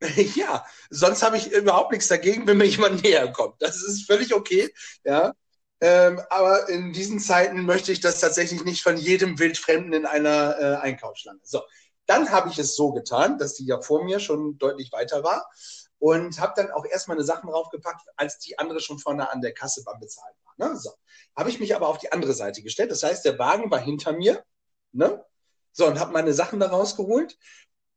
Ja, 0.36 0.64
sonst 0.90 1.22
habe 1.22 1.36
ich 1.38 1.50
überhaupt 1.50 1.92
nichts 1.92 2.08
dagegen, 2.08 2.46
wenn 2.46 2.58
mir 2.58 2.66
jemand 2.66 3.02
näher 3.02 3.32
kommt. 3.32 3.60
Das 3.60 3.82
ist 3.82 4.06
völlig 4.06 4.34
okay, 4.34 4.72
ja. 5.04 5.32
Ähm, 5.80 6.20
aber 6.30 6.68
in 6.68 6.92
diesen 6.92 7.20
Zeiten 7.20 7.64
möchte 7.64 7.92
ich 7.92 8.00
das 8.00 8.20
tatsächlich 8.20 8.64
nicht 8.64 8.82
von 8.82 8.96
jedem 8.96 9.38
Wildfremden 9.38 9.92
in 9.92 10.06
einer 10.06 10.56
äh, 10.58 10.76
Einkaufsschlange. 10.76 11.40
So, 11.44 11.62
Dann 12.06 12.30
habe 12.30 12.48
ich 12.50 12.58
es 12.58 12.74
so 12.74 12.92
getan, 12.92 13.38
dass 13.38 13.54
die 13.54 13.66
ja 13.66 13.80
vor 13.80 14.02
mir 14.04 14.18
schon 14.18 14.58
deutlich 14.58 14.92
weiter 14.92 15.22
war 15.22 15.48
und 15.98 16.38
habe 16.40 16.52
dann 16.56 16.70
auch 16.70 16.84
erst 16.84 17.08
meine 17.08 17.24
Sachen 17.24 17.48
draufgepackt, 17.48 18.02
als 18.16 18.38
die 18.38 18.58
andere 18.58 18.80
schon 18.80 18.98
vorne 18.98 19.30
an 19.30 19.40
der 19.40 19.52
Kasse 19.52 19.82
beim 19.84 19.98
Bezahlen 19.98 20.34
war. 20.44 20.68
Ne? 20.68 20.76
So. 20.76 20.92
Habe 21.36 21.50
ich 21.50 21.60
mich 21.60 21.74
aber 21.74 21.88
auf 21.88 21.98
die 21.98 22.12
andere 22.12 22.34
Seite 22.34 22.62
gestellt. 22.62 22.90
Das 22.90 23.02
heißt, 23.02 23.24
der 23.24 23.38
Wagen 23.38 23.70
war 23.70 23.80
hinter 23.80 24.12
mir. 24.12 24.44
Ne? 24.92 25.24
So, 25.72 25.86
und 25.86 25.98
habe 25.98 26.12
meine 26.12 26.32
Sachen 26.32 26.60
da 26.60 26.68
rausgeholt. 26.68 27.36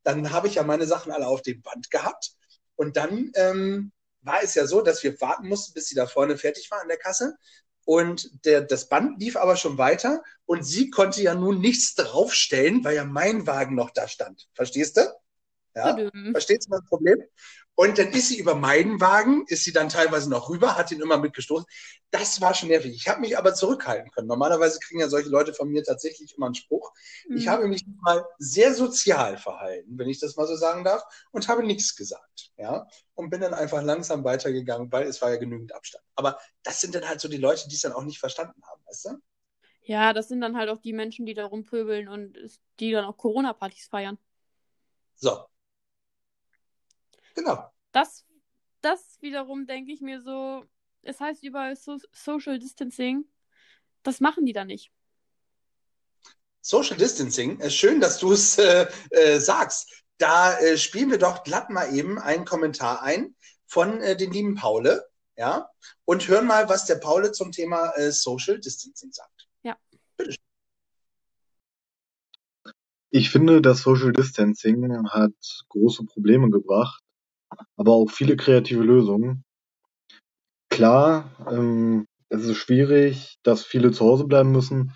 Dann 0.04 0.32
habe 0.32 0.48
ich 0.48 0.56
ja 0.56 0.64
meine 0.64 0.88
Sachen 0.88 1.12
alle 1.12 1.28
auf 1.28 1.42
dem 1.42 1.62
Band 1.62 1.92
gehabt. 1.92 2.32
Und 2.76 2.98
dann 2.98 3.32
ähm, 3.36 3.92
war 4.22 4.42
es 4.44 4.56
ja 4.56 4.66
so, 4.66 4.82
dass 4.82 5.04
wir 5.04 5.20
warten 5.22 5.48
mussten, 5.48 5.74
bis 5.74 5.88
sie 5.88 5.96
da 5.96 6.08
vorne 6.08 6.38
fertig 6.38 6.70
war 6.72 6.82
an 6.82 6.88
der 6.88 6.98
Kasse. 6.98 7.36
Und 7.86 8.46
der, 8.46 8.62
das 8.62 8.90
Band 8.90 9.20
lief 9.20 9.36
aber 9.36 9.58
schon 9.58 9.78
weiter 9.78 10.24
und 10.46 10.64
sie 10.64 10.90
konnte 10.90 11.22
ja 11.22 11.34
nun 11.34 11.60
nichts 11.60 11.96
draufstellen, 11.96 12.84
weil 12.84 12.96
ja 12.96 13.06
mein 13.06 13.48
Wagen 13.48 13.76
noch 13.76 13.90
da 13.90 14.08
stand. 14.08 14.48
Verstehst 14.54 14.98
du? 14.98 15.02
Ja, 15.74 15.98
verstehst 16.32 16.68
du 16.68 16.72
mein 16.72 16.86
Problem? 16.86 17.24
Und 17.82 17.98
dann 17.98 18.10
ist 18.10 18.28
sie 18.28 18.38
über 18.38 18.54
meinen 18.54 19.02
Wagen, 19.02 19.44
ist 19.48 19.64
sie 19.64 19.74
dann 19.74 19.90
teilweise 19.90 20.30
noch 20.30 20.50
rüber, 20.50 20.78
hat 20.78 20.92
ihn 20.92 21.02
immer 21.02 21.18
mitgestoßen. 21.18 21.66
Das 22.12 22.40
war 22.40 22.54
schon 22.54 22.70
nervig. 22.70 22.94
Ich 22.94 23.08
habe 23.08 23.22
mich 23.22 23.40
aber 23.40 23.56
zurückhalten 23.56 24.12
können. 24.12 24.28
Normalerweise 24.28 24.78
kriegen 24.78 25.00
ja 25.00 25.10
solche 25.10 25.30
Leute 25.30 25.52
von 25.52 25.68
mir 25.68 25.84
tatsächlich 25.84 26.38
immer 26.38 26.46
einen 26.46 26.54
Spruch. 26.54 26.94
Mhm. 27.28 27.38
Ich 27.38 27.48
habe 27.48 27.68
mich 27.68 27.84
mal 28.04 28.24
sehr 28.38 28.76
sozial 28.76 29.36
verhalten, 29.40 29.98
wenn 29.98 30.10
ich 30.10 30.20
das 30.20 30.36
mal 30.36 30.46
so 30.46 30.56
sagen 30.56 30.84
darf, 30.84 31.02
und 31.32 31.48
habe 31.48 31.64
nichts 31.64 31.96
gesagt. 31.96 32.52
Ja, 32.56 32.86
und 33.16 33.32
bin 33.32 33.42
dann 33.42 33.56
einfach 33.56 33.82
langsam 33.82 34.24
weitergegangen, 34.24 34.92
weil 34.92 35.08
es 35.08 35.20
war 35.24 35.32
ja 35.32 35.38
genügend 35.38 35.74
Abstand. 35.74 36.06
Aber 36.14 36.38
das 36.62 36.82
sind 36.82 36.94
dann 36.94 37.10
halt 37.10 37.20
so 37.20 37.30
die 37.30 37.38
Leute, 37.38 37.68
die 37.68 37.74
es 37.74 37.82
dann 37.82 37.94
auch 37.94 38.04
nicht 38.04 38.20
verstanden 38.20 38.62
haben, 38.62 38.84
weißt 38.86 39.06
du? 39.06 39.10
Ja, 39.82 40.14
das 40.14 40.28
sind 40.28 40.42
dann 40.42 40.56
halt 40.56 40.70
auch 40.70 40.78
die 40.78 40.94
Menschen, 40.94 41.26
die 41.26 41.34
da 41.34 41.46
rumpöbeln 41.46 42.10
und 42.10 42.38
die 42.80 42.92
dann 42.92 43.06
auch 43.06 43.18
Corona-Partys 43.18 43.88
feiern. 43.88 44.20
So, 45.16 45.46
Genau. 47.36 47.72
Das, 47.92 48.26
das 48.82 49.18
wiederum 49.22 49.66
denke 49.66 49.92
ich 49.92 50.02
mir 50.02 50.22
so, 50.22 50.66
es 51.04 51.20
heißt 51.20 51.44
überall 51.44 51.76
so 51.76 51.98
Social 52.12 52.60
Distancing. 52.60 53.26
Das 54.04 54.20
machen 54.20 54.46
die 54.46 54.54
da 54.54 54.66
nicht. 54.66 54.92
Social 56.62 56.98
Distancing, 56.98 57.60
äh, 57.60 57.70
schön, 57.70 58.00
dass 58.00 58.20
du 58.20 58.32
es 58.34 58.58
äh, 58.58 58.88
äh, 59.10 59.40
sagst. 59.40 60.04
Da 60.18 60.60
äh, 60.60 60.78
spielen 60.78 61.10
wir 61.10 61.18
doch 61.18 61.44
glatt 61.44 61.72
mal 61.72 61.94
eben 61.94 62.20
einen 62.20 62.46
Kommentar 62.46 63.02
ein 63.02 63.36
von 63.66 64.00
äh, 64.02 64.16
den 64.16 64.32
lieben 64.32 64.56
Paule, 64.56 65.08
ja, 65.36 65.70
und 66.06 66.28
hören 66.28 66.46
mal, 66.46 66.70
was 66.70 66.86
der 66.86 66.98
Paule 66.98 67.32
zum 67.32 67.52
Thema 67.52 67.92
äh, 67.96 68.12
Social 68.12 68.60
Distancing 68.60 69.12
sagt. 69.12 69.48
Ja. 69.64 69.76
Bitte. 70.18 70.36
Ich 73.10 73.32
finde, 73.32 73.62
das 73.62 73.82
Social 73.82 74.14
Distancing 74.14 75.10
hat 75.10 75.34
große 75.70 76.06
Probleme 76.06 76.50
gebracht, 76.50 77.01
aber 77.78 77.94
auch 77.94 78.10
viele 78.12 78.36
kreative 78.36 78.84
Lösungen. 78.84 79.44
Klar, 80.70 81.30
ähm, 81.52 82.08
es 82.30 82.46
ist 82.46 82.58
schwierig, 82.58 83.38
dass 83.44 83.64
viele 83.64 83.92
zu 83.92 84.06
Hause 84.06 84.26
bleiben 84.26 84.52
müssen, 84.52 84.94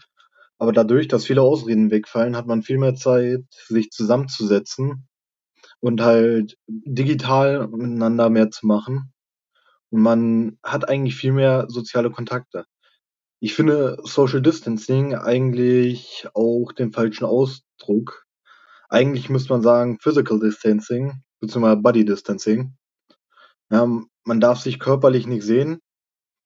aber 0.58 0.72
dadurch, 0.72 1.08
dass 1.08 1.26
viele 1.26 1.42
Ausreden 1.42 1.92
wegfallen, 1.92 2.38
hat 2.38 2.48
man 2.48 2.64
viel 2.64 2.78
mehr 2.78 2.96
Zeit, 2.96 3.44
sich 3.68 3.92
zusammenzusetzen 3.92 5.08
und 5.82 6.02
halt 6.02 6.58
digital 6.68 7.68
miteinander 7.68 8.30
mehr 8.30 8.52
zu 8.52 8.66
machen. 8.66 9.14
Und 9.90 10.02
man 10.02 10.58
hat 10.64 10.88
eigentlich 10.88 11.16
viel 11.16 11.34
mehr 11.34 11.66
soziale 11.70 12.10
Kontakte. 12.10 12.66
Ich 13.42 13.54
finde 13.54 13.98
Social 14.04 14.42
Distancing 14.42 15.14
eigentlich 15.14 16.28
auch 16.34 16.72
den 16.72 16.94
falschen 16.94 17.26
Ausdruck. 17.26 18.26
Eigentlich 18.90 19.30
müsste 19.30 19.54
man 19.54 19.62
sagen 19.62 20.00
Physical 20.00 20.40
Distancing, 20.40 21.22
beziehungsweise 21.46 21.82
Body 21.82 22.06
Distancing. 22.06 22.76
Ja, 23.70 23.88
man 24.24 24.40
darf 24.40 24.60
sich 24.60 24.80
körperlich 24.80 25.28
nicht 25.28 25.44
sehen, 25.44 25.82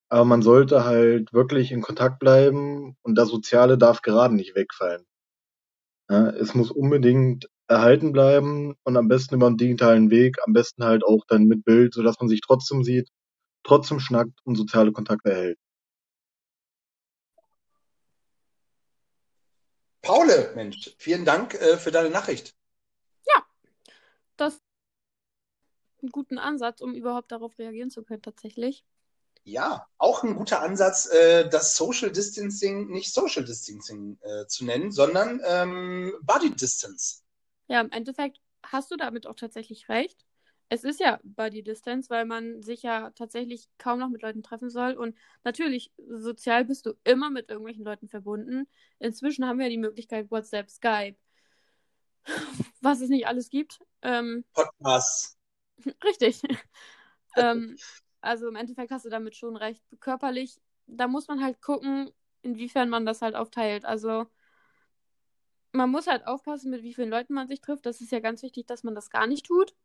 aber 0.09 0.25
man 0.25 0.41
sollte 0.41 0.85
halt 0.85 1.33
wirklich 1.33 1.71
in 1.71 1.81
Kontakt 1.81 2.19
bleiben 2.19 2.95
und 3.01 3.15
das 3.15 3.29
Soziale 3.29 3.77
darf 3.77 4.01
gerade 4.01 4.35
nicht 4.35 4.55
wegfallen. 4.55 5.05
Ja, 6.09 6.29
es 6.29 6.55
muss 6.55 6.71
unbedingt 6.71 7.49
erhalten 7.67 8.11
bleiben 8.11 8.75
und 8.83 8.97
am 8.97 9.07
besten 9.07 9.35
über 9.35 9.47
einen 9.47 9.57
digitalen 9.57 10.09
Weg, 10.09 10.37
am 10.45 10.53
besten 10.53 10.83
halt 10.83 11.03
auch 11.03 11.23
dann 11.27 11.45
mit 11.45 11.63
Bild, 11.63 11.93
sodass 11.93 12.19
man 12.19 12.27
sich 12.27 12.41
trotzdem 12.41 12.83
sieht, 12.83 13.09
trotzdem 13.63 13.99
schnackt 13.99 14.39
und 14.43 14.55
soziale 14.55 14.91
Kontakte 14.91 15.31
erhält. 15.31 15.59
Paule, 20.01 20.53
Mensch, 20.55 20.95
vielen 20.97 21.25
Dank 21.25 21.53
äh, 21.53 21.77
für 21.77 21.91
deine 21.91 22.09
Nachricht. 22.09 22.55
Ja, 23.27 23.45
das 24.37 24.59
einen 26.01 26.11
guten 26.11 26.37
Ansatz, 26.37 26.81
um 26.81 26.93
überhaupt 26.93 27.31
darauf 27.31 27.57
reagieren 27.57 27.89
zu 27.89 28.03
können, 28.03 28.21
tatsächlich. 28.21 28.83
Ja, 29.43 29.87
auch 29.97 30.23
ein 30.23 30.35
guter 30.35 30.61
Ansatz, 30.61 31.07
äh, 31.11 31.49
das 31.49 31.75
Social 31.75 32.11
Distancing 32.11 32.87
nicht 32.89 33.13
Social 33.13 33.43
Distancing 33.43 34.19
äh, 34.21 34.45
zu 34.47 34.65
nennen, 34.65 34.91
sondern 34.91 35.41
ähm, 35.45 36.13
Body 36.21 36.51
Distance. 36.51 37.23
Ja, 37.67 37.81
im 37.81 37.91
Endeffekt 37.91 38.39
hast 38.63 38.91
du 38.91 38.97
damit 38.97 39.25
auch 39.27 39.35
tatsächlich 39.35 39.89
recht. 39.89 40.25
Es 40.71 40.83
ist 40.83 40.99
ja 40.99 41.19
Body 41.23 41.63
Distance, 41.63 42.11
weil 42.11 42.25
man 42.25 42.61
sich 42.61 42.83
ja 42.83 43.09
tatsächlich 43.11 43.67
kaum 43.79 43.99
noch 43.99 44.09
mit 44.09 44.21
Leuten 44.21 44.43
treffen 44.43 44.69
soll. 44.69 44.93
Und 44.93 45.15
natürlich, 45.43 45.91
sozial 45.97 46.65
bist 46.65 46.85
du 46.85 46.93
immer 47.03 47.31
mit 47.31 47.49
irgendwelchen 47.49 47.83
Leuten 47.83 48.07
verbunden. 48.07 48.67
Inzwischen 48.99 49.47
haben 49.47 49.57
wir 49.57 49.69
die 49.69 49.79
Möglichkeit 49.79 50.29
WhatsApp, 50.29 50.69
Skype, 50.69 51.17
was 52.81 53.01
es 53.01 53.09
nicht 53.09 53.25
alles 53.25 53.49
gibt. 53.49 53.79
Ähm, 54.03 54.45
Podcasts. 54.53 55.38
Richtig. 56.03 56.41
ähm, 57.35 57.77
also 58.21 58.47
im 58.47 58.55
Endeffekt 58.55 58.91
hast 58.91 59.05
du 59.05 59.09
damit 59.09 59.35
schon 59.35 59.55
recht. 59.55 59.83
Körperlich, 59.99 60.59
da 60.87 61.07
muss 61.07 61.27
man 61.27 61.41
halt 61.43 61.61
gucken, 61.61 62.11
inwiefern 62.41 62.89
man 62.89 63.05
das 63.05 63.21
halt 63.21 63.35
aufteilt. 63.35 63.85
Also 63.85 64.27
man 65.71 65.89
muss 65.89 66.07
halt 66.07 66.25
aufpassen, 66.25 66.71
mit 66.71 66.83
wie 66.83 66.93
vielen 66.93 67.09
Leuten 67.09 67.33
man 67.33 67.47
sich 67.47 67.61
trifft. 67.61 67.85
Das 67.85 68.01
ist 68.01 68.11
ja 68.11 68.19
ganz 68.19 68.41
wichtig, 68.41 68.65
dass 68.65 68.83
man 68.83 68.95
das 68.95 69.09
gar 69.09 69.27
nicht 69.27 69.45
tut. 69.45 69.75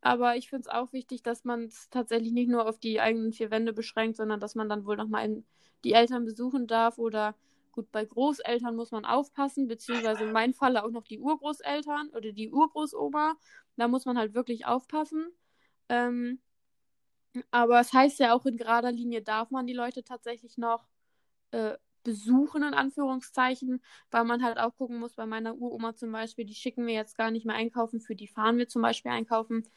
Aber 0.00 0.36
ich 0.36 0.48
finde 0.48 0.62
es 0.62 0.68
auch 0.68 0.92
wichtig, 0.92 1.22
dass 1.22 1.44
man 1.44 1.64
es 1.64 1.90
tatsächlich 1.90 2.32
nicht 2.32 2.48
nur 2.48 2.66
auf 2.66 2.78
die 2.78 3.00
eigenen 3.00 3.32
vier 3.32 3.50
Wände 3.50 3.72
beschränkt, 3.72 4.16
sondern 4.16 4.40
dass 4.40 4.54
man 4.54 4.68
dann 4.68 4.86
wohl 4.86 4.96
nochmal 4.96 5.42
die 5.84 5.92
Eltern 5.92 6.24
besuchen 6.24 6.66
darf. 6.66 6.98
Oder 6.98 7.34
gut, 7.80 7.90
bei 7.92 8.04
Großeltern 8.04 8.76
muss 8.76 8.90
man 8.90 9.04
aufpassen, 9.04 9.66
beziehungsweise 9.66 10.24
in 10.24 10.32
meinem 10.32 10.54
Falle 10.54 10.84
auch 10.84 10.90
noch 10.90 11.04
die 11.04 11.18
Urgroßeltern 11.20 12.10
oder 12.10 12.32
die 12.32 12.50
Urgroßoma. 12.50 13.34
Da 13.76 13.88
muss 13.88 14.04
man 14.04 14.18
halt 14.18 14.34
wirklich 14.34 14.66
aufpassen. 14.66 15.30
Ähm, 15.88 16.40
aber 17.50 17.80
es 17.80 17.92
heißt 17.92 18.18
ja 18.18 18.34
auch, 18.34 18.44
in 18.46 18.56
gerader 18.56 18.92
Linie 18.92 19.22
darf 19.22 19.50
man 19.50 19.66
die 19.66 19.72
Leute 19.72 20.02
tatsächlich 20.04 20.58
noch 20.58 20.88
äh, 21.52 21.76
besuchen, 22.02 22.62
in 22.62 22.74
Anführungszeichen, 22.74 23.82
weil 24.10 24.24
man 24.24 24.42
halt 24.42 24.58
auch 24.58 24.74
gucken 24.76 24.98
muss, 24.98 25.14
bei 25.14 25.26
meiner 25.26 25.54
Uroma 25.56 25.94
zum 25.94 26.12
Beispiel, 26.12 26.44
die 26.44 26.54
schicken 26.54 26.86
wir 26.86 26.94
jetzt 26.94 27.16
gar 27.16 27.30
nicht 27.30 27.46
mehr 27.46 27.56
einkaufen, 27.56 28.00
für 28.00 28.16
die 28.16 28.26
fahren 28.26 28.58
wir 28.58 28.68
zum 28.68 28.82
Beispiel 28.82 29.12
einkaufen. 29.12 29.68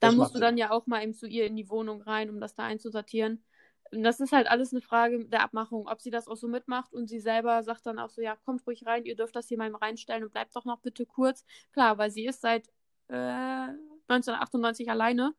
Da 0.00 0.08
das 0.08 0.16
musst 0.16 0.34
du 0.34 0.40
dann 0.40 0.56
ja 0.56 0.70
auch 0.70 0.86
mal 0.86 1.02
eben 1.02 1.14
zu 1.14 1.26
ihr 1.26 1.46
in 1.46 1.56
die 1.56 1.68
Wohnung 1.68 2.02
rein, 2.02 2.30
um 2.30 2.40
das 2.40 2.54
da 2.54 2.64
einzusortieren. 2.64 3.44
Das 3.90 4.20
ist 4.20 4.32
halt 4.32 4.46
alles 4.48 4.72
eine 4.72 4.80
Frage 4.80 5.26
der 5.26 5.42
Abmachung, 5.42 5.86
ob 5.86 6.00
sie 6.00 6.10
das 6.10 6.28
auch 6.28 6.36
so 6.36 6.48
mitmacht 6.48 6.92
und 6.94 7.08
sie 7.08 7.20
selber 7.20 7.62
sagt 7.62 7.84
dann 7.84 7.98
auch 7.98 8.08
so, 8.08 8.22
ja, 8.22 8.36
kommt 8.36 8.66
ruhig 8.66 8.86
rein, 8.86 9.04
ihr 9.04 9.16
dürft 9.16 9.36
das 9.36 9.48
hier 9.48 9.58
mal 9.58 9.74
reinstellen 9.74 10.24
und 10.24 10.32
bleibt 10.32 10.56
doch 10.56 10.64
noch 10.64 10.80
bitte 10.80 11.04
kurz. 11.04 11.44
Klar, 11.72 11.98
weil 11.98 12.10
sie 12.10 12.24
ist 12.26 12.40
seit 12.40 12.68
äh, 13.08 13.68
1998 14.08 14.90
alleine. 14.90 15.34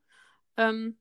Ähm, 0.58 0.98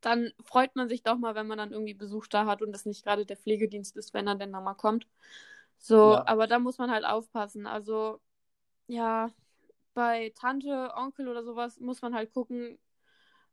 dann 0.00 0.32
freut 0.44 0.76
man 0.76 0.88
sich 0.88 1.02
doch 1.02 1.16
mal, 1.16 1.34
wenn 1.34 1.46
man 1.46 1.58
dann 1.58 1.72
irgendwie 1.72 1.94
Besuch 1.94 2.26
da 2.26 2.46
hat 2.46 2.62
und 2.62 2.72
das 2.72 2.84
nicht 2.84 3.04
gerade 3.04 3.26
der 3.26 3.36
Pflegedienst 3.36 3.96
ist, 3.96 4.12
wenn 4.14 4.26
er 4.26 4.34
denn 4.34 4.50
nochmal 4.50 4.76
kommt. 4.76 5.06
So, 5.78 6.12
ja. 6.12 6.26
aber 6.26 6.46
da 6.46 6.58
muss 6.58 6.78
man 6.78 6.90
halt 6.90 7.04
aufpassen. 7.04 7.66
Also, 7.66 8.20
ja, 8.86 9.30
bei 9.94 10.32
Tante, 10.34 10.92
Onkel 10.96 11.28
oder 11.28 11.42
sowas 11.42 11.80
muss 11.80 12.02
man 12.02 12.14
halt 12.14 12.32
gucken, 12.32 12.78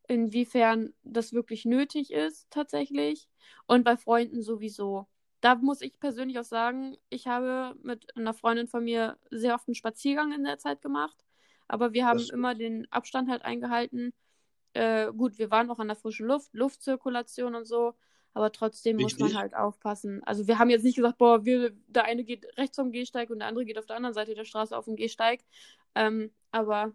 inwiefern 0.07 0.93
das 1.03 1.33
wirklich 1.33 1.65
nötig 1.65 2.11
ist, 2.11 2.49
tatsächlich. 2.49 3.27
Und 3.67 3.83
bei 3.83 3.97
Freunden 3.97 4.41
sowieso. 4.41 5.07
Da 5.41 5.55
muss 5.55 5.81
ich 5.81 5.99
persönlich 5.99 6.37
auch 6.39 6.43
sagen, 6.43 6.97
ich 7.09 7.27
habe 7.27 7.75
mit 7.81 8.15
einer 8.15 8.33
Freundin 8.33 8.67
von 8.67 8.83
mir 8.83 9.17
sehr 9.31 9.55
oft 9.55 9.67
einen 9.67 9.75
Spaziergang 9.75 10.31
in 10.33 10.43
der 10.43 10.59
Zeit 10.59 10.81
gemacht. 10.81 11.25
Aber 11.67 11.93
wir 11.93 12.05
haben 12.05 12.21
immer 12.33 12.53
den 12.53 12.91
Abstand 12.91 13.29
halt 13.29 13.43
eingehalten. 13.43 14.13
Äh, 14.73 15.11
gut, 15.13 15.37
wir 15.37 15.49
waren 15.51 15.69
auch 15.71 15.79
an 15.79 15.87
der 15.87 15.95
frischen 15.95 16.27
Luft, 16.27 16.53
Luftzirkulation 16.53 17.55
und 17.55 17.65
so, 17.65 17.93
aber 18.33 18.51
trotzdem 18.51 18.97
Richtig. 18.97 19.19
muss 19.19 19.31
man 19.31 19.41
halt 19.41 19.55
aufpassen. 19.55 20.23
Also 20.23 20.47
wir 20.47 20.59
haben 20.59 20.69
jetzt 20.69 20.83
nicht 20.83 20.95
gesagt, 20.95 21.17
boah, 21.17 21.43
wir, 21.43 21.71
der 21.87 22.05
eine 22.05 22.23
geht 22.23 22.45
rechts 22.57 22.77
vom 22.77 22.91
Gehsteig 22.91 23.29
und 23.29 23.39
der 23.39 23.47
andere 23.47 23.65
geht 23.65 23.77
auf 23.77 23.85
der 23.85 23.97
anderen 23.97 24.13
Seite 24.13 24.35
der 24.35 24.45
Straße 24.45 24.77
auf 24.77 24.85
dem 24.85 24.95
Gehsteig. 24.95 25.41
Ähm, 25.95 26.31
aber 26.51 26.93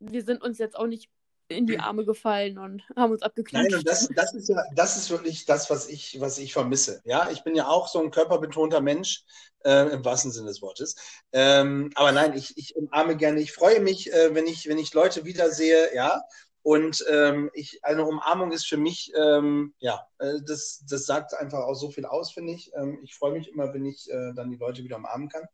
wir 0.00 0.22
sind 0.22 0.42
uns 0.42 0.58
jetzt 0.58 0.76
auch 0.76 0.86
nicht 0.86 1.10
in 1.48 1.66
die 1.66 1.78
Arme 1.78 2.04
gefallen 2.04 2.58
und 2.58 2.82
haben 2.96 3.12
uns 3.12 3.22
abgeknutscht. 3.22 3.70
Nein, 3.70 3.78
und 3.78 3.88
das, 3.88 4.08
das 4.14 4.34
ist 4.34 4.48
ja, 4.48 4.62
das 4.74 4.96
ist 4.96 5.10
wirklich 5.10 5.44
das, 5.44 5.70
was 5.70 5.88
ich, 5.88 6.20
was 6.20 6.38
ich 6.38 6.52
vermisse. 6.52 7.00
Ja, 7.04 7.28
ich 7.30 7.44
bin 7.44 7.54
ja 7.54 7.68
auch 7.68 7.88
so 7.88 8.00
ein 8.00 8.10
körperbetonter 8.10 8.80
Mensch, 8.80 9.24
äh, 9.64 9.92
im 9.92 10.04
wahrsten 10.04 10.30
Sinne 10.30 10.48
des 10.48 10.62
Wortes. 10.62 10.96
Ähm, 11.32 11.90
aber 11.94 12.12
nein, 12.12 12.34
ich, 12.36 12.56
ich 12.56 12.74
umarme 12.76 13.16
gerne, 13.16 13.40
ich 13.40 13.52
freue 13.52 13.80
mich, 13.80 14.12
äh, 14.12 14.34
wenn 14.34 14.46
ich, 14.46 14.68
wenn 14.68 14.78
ich 14.78 14.92
Leute 14.94 15.24
wiedersehe, 15.24 15.94
ja. 15.94 16.22
Und 16.62 17.04
ähm, 17.10 17.50
ich, 17.54 17.84
eine 17.84 18.04
Umarmung 18.04 18.52
ist 18.52 18.66
für 18.66 18.76
mich, 18.76 19.12
ähm, 19.16 19.74
ja, 19.78 20.06
äh, 20.18 20.38
das, 20.46 20.84
das 20.88 21.06
sagt 21.06 21.34
einfach 21.34 21.60
auch 21.60 21.74
so 21.74 21.90
viel 21.90 22.06
aus, 22.06 22.32
finde 22.32 22.52
ich. 22.52 22.70
Ähm, 22.76 23.00
ich 23.02 23.16
freue 23.16 23.32
mich 23.32 23.48
immer, 23.48 23.74
wenn 23.74 23.84
ich 23.84 24.08
äh, 24.08 24.32
dann 24.34 24.50
die 24.50 24.56
Leute 24.56 24.84
wieder 24.84 24.96
umarmen 24.96 25.28
kann. 25.28 25.44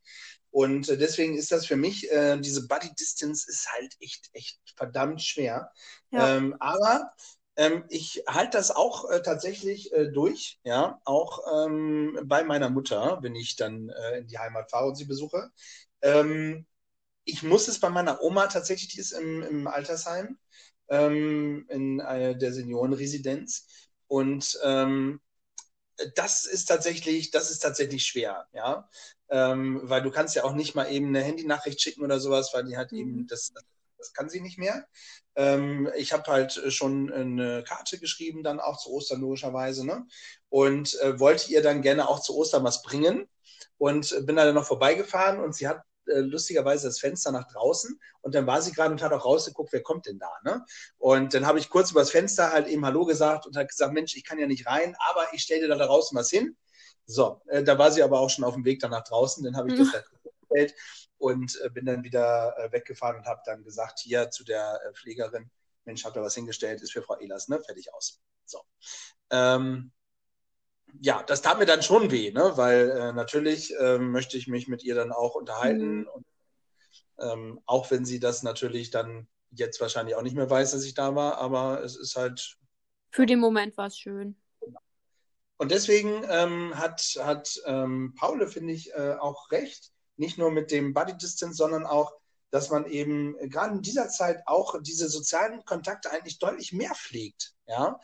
Und 0.51 0.87
äh, 0.87 0.97
deswegen 0.97 1.35
ist 1.35 1.51
das 1.51 1.65
für 1.65 1.75
mich, 1.75 2.11
äh, 2.11 2.37
diese 2.37 2.67
Body 2.67 2.93
Distance 2.93 3.49
ist 3.49 3.71
halt 3.71 3.95
echt, 3.99 4.29
echt 4.33 4.59
verdammt 4.75 5.21
schwer. 5.23 5.71
Ja. 6.11 6.37
Ähm, 6.37 6.55
aber 6.59 7.11
ähm, 7.55 7.83
ich 7.89 8.23
halte 8.27 8.57
das 8.57 8.69
auch 8.69 9.09
äh, 9.09 9.21
tatsächlich 9.21 9.91
äh, 9.91 10.11
durch, 10.11 10.59
ja, 10.63 11.01
auch 11.05 11.41
ähm, 11.65 12.19
bei 12.23 12.43
meiner 12.43 12.69
Mutter, 12.69 13.17
wenn 13.21 13.35
ich 13.35 13.55
dann 13.55 13.89
äh, 13.89 14.19
in 14.19 14.27
die 14.27 14.37
Heimat 14.37 14.69
fahre 14.69 14.87
und 14.87 14.95
sie 14.95 15.05
besuche. 15.05 15.49
Ähm, 16.01 16.65
ich 17.25 17.43
muss 17.43 17.67
es 17.67 17.79
bei 17.79 17.89
meiner 17.89 18.21
Oma 18.21 18.47
tatsächlich, 18.47 18.89
die 18.93 18.99
ist 18.99 19.11
im, 19.11 19.43
im 19.43 19.67
Altersheim 19.67 20.37
ähm, 20.89 21.65
in 21.69 21.99
äh, 21.99 22.37
der 22.37 22.53
Seniorenresidenz. 22.53 23.67
Und 24.07 24.59
ähm, 24.63 25.21
das 26.15 26.45
ist 26.45 26.65
tatsächlich, 26.65 27.31
das 27.31 27.51
ist 27.51 27.59
tatsächlich 27.59 28.05
schwer, 28.05 28.47
ja. 28.53 28.89
Ähm, 29.29 29.81
weil 29.83 30.01
du 30.01 30.11
kannst 30.11 30.35
ja 30.35 30.43
auch 30.43 30.53
nicht 30.53 30.75
mal 30.75 30.91
eben 30.91 31.07
eine 31.09 31.21
Handynachricht 31.23 31.81
schicken 31.81 32.03
oder 32.03 32.19
sowas, 32.19 32.51
weil 32.53 32.65
die 32.65 32.77
halt 32.77 32.91
Mhm. 32.91 32.97
eben, 32.99 33.27
das, 33.27 33.51
das 33.97 34.13
kann 34.13 34.29
sie 34.29 34.41
nicht 34.41 34.57
mehr. 34.57 34.85
Ähm, 35.35 35.89
ich 35.95 36.13
habe 36.13 36.31
halt 36.31 36.53
schon 36.73 37.11
eine 37.11 37.63
Karte 37.63 37.99
geschrieben, 37.99 38.43
dann 38.43 38.59
auch 38.59 38.77
zu 38.77 38.91
Ostern 38.91 39.21
logischerweise, 39.21 39.85
ne? 39.85 40.07
Und 40.49 40.99
äh, 41.01 41.19
wollte 41.19 41.51
ihr 41.51 41.61
dann 41.61 41.81
gerne 41.81 42.07
auch 42.09 42.21
zu 42.21 42.35
Ostern 42.35 42.63
was 42.63 42.81
bringen. 42.83 43.27
Und 43.77 44.25
bin 44.25 44.35
dann 44.35 44.53
noch 44.55 44.65
vorbeigefahren 44.65 45.39
und 45.39 45.55
sie 45.55 45.67
hat 45.67 45.83
äh, 46.09 46.19
lustigerweise 46.19 46.87
das 46.87 46.99
Fenster 46.99 47.31
nach 47.31 47.47
draußen 47.47 47.99
und 48.21 48.35
dann 48.35 48.47
war 48.47 48.61
sie 48.61 48.71
gerade 48.71 48.91
und 48.91 49.01
hat 49.01 49.13
auch 49.13 49.25
rausgeguckt, 49.25 49.71
wer 49.71 49.83
kommt 49.83 50.05
denn 50.05 50.19
da, 50.19 50.31
ne? 50.43 50.65
Und 50.97 51.33
dann 51.33 51.45
habe 51.45 51.59
ich 51.59 51.69
kurz 51.69 51.91
übers 51.91 52.11
Fenster 52.11 52.51
halt 52.51 52.67
eben 52.67 52.85
Hallo 52.85 53.05
gesagt 53.05 53.45
und 53.45 53.55
hat 53.55 53.69
gesagt, 53.69 53.93
Mensch, 53.93 54.15
ich 54.15 54.23
kann 54.23 54.39
ja 54.39 54.47
nicht 54.47 54.67
rein, 54.67 54.95
aber 55.09 55.27
ich 55.33 55.43
stelle 55.43 55.61
dir 55.61 55.67
da 55.67 55.85
draußen 55.85 56.17
was 56.17 56.29
hin. 56.29 56.57
So, 57.05 57.41
äh, 57.47 57.63
da 57.63 57.77
war 57.77 57.91
sie 57.91 58.03
aber 58.03 58.19
auch 58.19 58.29
schon 58.29 58.45
auf 58.45 58.53
dem 58.53 58.65
Weg 58.65 58.79
dann 58.79 58.91
nach 58.91 59.03
draußen, 59.03 59.43
dann 59.43 59.55
habe 59.55 59.71
ich 59.71 59.79
das 59.79 59.91
da 59.91 60.01
gestellt 60.49 60.75
und 61.17 61.59
äh, 61.63 61.69
bin 61.69 61.85
dann 61.85 62.03
wieder 62.03 62.55
äh, 62.57 62.71
weggefahren 62.71 63.17
und 63.17 63.25
habe 63.25 63.41
dann 63.45 63.63
gesagt, 63.63 63.99
hier 63.99 64.29
zu 64.29 64.43
der 64.43 64.79
äh, 64.85 64.93
Pflegerin, 64.93 65.49
Mensch, 65.85 66.05
hab 66.05 66.13
da 66.13 66.21
was 66.21 66.35
hingestellt, 66.35 66.81
ist 66.81 66.91
für 66.91 67.01
Frau 67.01 67.17
Ehlers, 67.19 67.47
ne? 67.47 67.59
Fertig 67.61 67.93
aus. 67.93 68.21
So. 68.45 68.61
Ähm, 69.31 69.91
ja, 71.01 71.23
das 71.23 71.41
tat 71.41 71.59
mir 71.59 71.65
dann 71.65 71.81
schon 71.81 72.11
weh, 72.11 72.31
ne? 72.31 72.53
weil 72.55 72.89
äh, 72.89 73.13
natürlich 73.13 73.73
ähm, 73.79 74.11
möchte 74.11 74.37
ich 74.37 74.47
mich 74.47 74.67
mit 74.67 74.83
ihr 74.83 74.95
dann 74.95 75.11
auch 75.11 75.35
unterhalten. 75.35 75.99
Mhm. 75.99 76.07
Und, 76.07 76.25
ähm, 77.19 77.61
auch 77.65 77.91
wenn 77.91 78.05
sie 78.05 78.19
das 78.19 78.43
natürlich 78.43 78.91
dann 78.91 79.27
jetzt 79.51 79.81
wahrscheinlich 79.81 80.15
auch 80.15 80.21
nicht 80.21 80.35
mehr 80.35 80.49
weiß, 80.49 80.71
dass 80.71 80.83
ich 80.83 80.93
da 80.93 81.15
war, 81.15 81.37
aber 81.37 81.83
es 81.83 81.95
ist 81.95 82.15
halt. 82.15 82.57
Für 83.11 83.25
den 83.25 83.39
Moment 83.39 83.77
war 83.77 83.87
es 83.87 83.97
schön. 83.97 84.35
Und 85.57 85.71
deswegen 85.71 86.23
ähm, 86.29 86.77
hat, 86.77 87.01
hat 87.21 87.61
ähm, 87.65 88.13
Paule, 88.17 88.47
finde 88.47 88.73
ich, 88.73 88.93
äh, 88.93 89.15
auch 89.19 89.51
recht. 89.51 89.91
Nicht 90.15 90.37
nur 90.37 90.51
mit 90.51 90.71
dem 90.71 90.93
Body 90.93 91.17
Distance, 91.17 91.57
sondern 91.57 91.85
auch, 91.85 92.13
dass 92.49 92.69
man 92.69 92.85
eben 92.85 93.37
äh, 93.39 93.49
gerade 93.49 93.75
in 93.75 93.81
dieser 93.81 94.07
Zeit 94.07 94.41
auch 94.45 94.81
diese 94.81 95.09
sozialen 95.09 95.65
Kontakte 95.65 96.11
eigentlich 96.11 96.39
deutlich 96.39 96.71
mehr 96.71 96.95
pflegt. 96.95 97.55
Ja, 97.67 97.99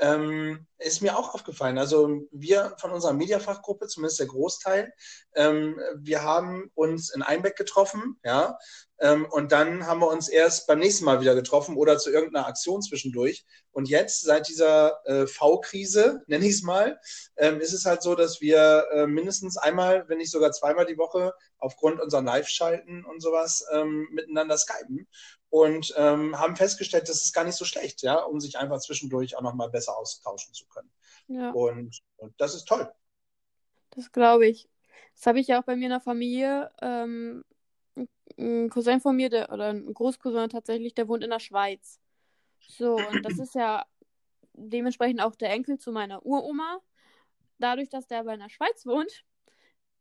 ähm, 0.00 0.66
ist 0.78 1.02
mir 1.02 1.16
auch 1.18 1.34
aufgefallen. 1.34 1.78
Also 1.78 2.22
wir 2.32 2.74
von 2.78 2.90
unserer 2.90 3.12
Mediafachgruppe, 3.12 3.86
zumindest 3.86 4.18
der 4.18 4.26
Großteil, 4.26 4.92
ähm, 5.34 5.78
wir 5.96 6.22
haben 6.22 6.70
uns 6.74 7.10
in 7.14 7.22
Einbeck 7.22 7.56
getroffen, 7.56 8.18
ja, 8.24 8.58
ähm, 8.98 9.26
und 9.30 9.52
dann 9.52 9.86
haben 9.86 10.00
wir 10.00 10.08
uns 10.08 10.28
erst 10.28 10.66
beim 10.66 10.78
nächsten 10.78 11.04
Mal 11.04 11.20
wieder 11.20 11.34
getroffen 11.34 11.76
oder 11.76 11.98
zu 11.98 12.10
irgendeiner 12.10 12.46
Aktion 12.46 12.82
zwischendurch. 12.82 13.44
Und 13.72 13.88
jetzt, 13.88 14.22
seit 14.22 14.48
dieser 14.48 15.00
äh, 15.06 15.26
V-Krise, 15.26 16.22
nenne 16.26 16.46
ich 16.46 16.56
es 16.56 16.62
mal, 16.62 16.98
ähm, 17.36 17.60
ist 17.60 17.72
es 17.72 17.86
halt 17.86 18.02
so, 18.02 18.14
dass 18.14 18.40
wir 18.40 18.86
äh, 18.92 19.06
mindestens 19.06 19.56
einmal, 19.56 20.06
wenn 20.08 20.18
nicht 20.18 20.30
sogar 20.30 20.52
zweimal 20.52 20.86
die 20.86 20.98
Woche 20.98 21.34
aufgrund 21.58 22.00
unserer 22.00 22.22
Live-Schalten 22.22 23.04
und 23.04 23.20
sowas 23.20 23.64
ähm, 23.72 24.08
miteinander 24.12 24.56
skypen 24.56 25.06
und 25.50 25.92
ähm, 25.96 26.38
haben 26.38 26.56
festgestellt, 26.56 27.08
das 27.08 27.22
ist 27.22 27.32
gar 27.32 27.44
nicht 27.44 27.56
so 27.56 27.64
schlecht, 27.64 28.02
ja, 28.02 28.16
um 28.22 28.40
sich 28.40 28.58
einfach 28.58 28.80
zwischendurch 28.80 29.36
auch 29.36 29.42
nochmal 29.42 29.70
besser 29.70 29.96
austauschen 29.98 30.54
zu 30.54 30.66
können. 30.68 30.90
Ja, 31.28 31.50
Und, 31.52 32.00
und 32.18 32.34
das 32.40 32.54
ist 32.54 32.66
toll. 32.68 32.92
das 33.90 34.12
glaube 34.12 34.46
ich. 34.46 34.68
Das 35.14 35.26
habe 35.26 35.40
ich 35.40 35.48
ja 35.48 35.60
auch 35.60 35.64
bei 35.64 35.76
mir 35.76 35.84
in 35.84 35.90
der 35.90 36.00
Familie. 36.00 36.70
Ähm, 36.80 37.44
ein 38.38 38.70
Cousin 38.70 39.00
von 39.00 39.16
mir, 39.16 39.30
der, 39.30 39.52
oder 39.52 39.68
ein 39.70 39.92
Großcousin 39.92 40.48
tatsächlich, 40.50 40.94
der 40.94 41.08
wohnt 41.08 41.24
in 41.24 41.30
der 41.30 41.40
Schweiz. 41.40 42.00
So, 42.68 42.96
und 42.96 43.24
das 43.24 43.38
ist 43.38 43.54
ja 43.54 43.84
dementsprechend 44.54 45.22
auch 45.22 45.36
der 45.36 45.50
Enkel 45.52 45.78
zu 45.78 45.92
meiner 45.92 46.24
Uroma. 46.26 46.80
Dadurch, 47.58 47.88
dass 47.90 48.06
der 48.08 48.20
aber 48.20 48.34
in 48.34 48.40
der 48.40 48.50
Schweiz 48.50 48.86
wohnt, 48.86 49.24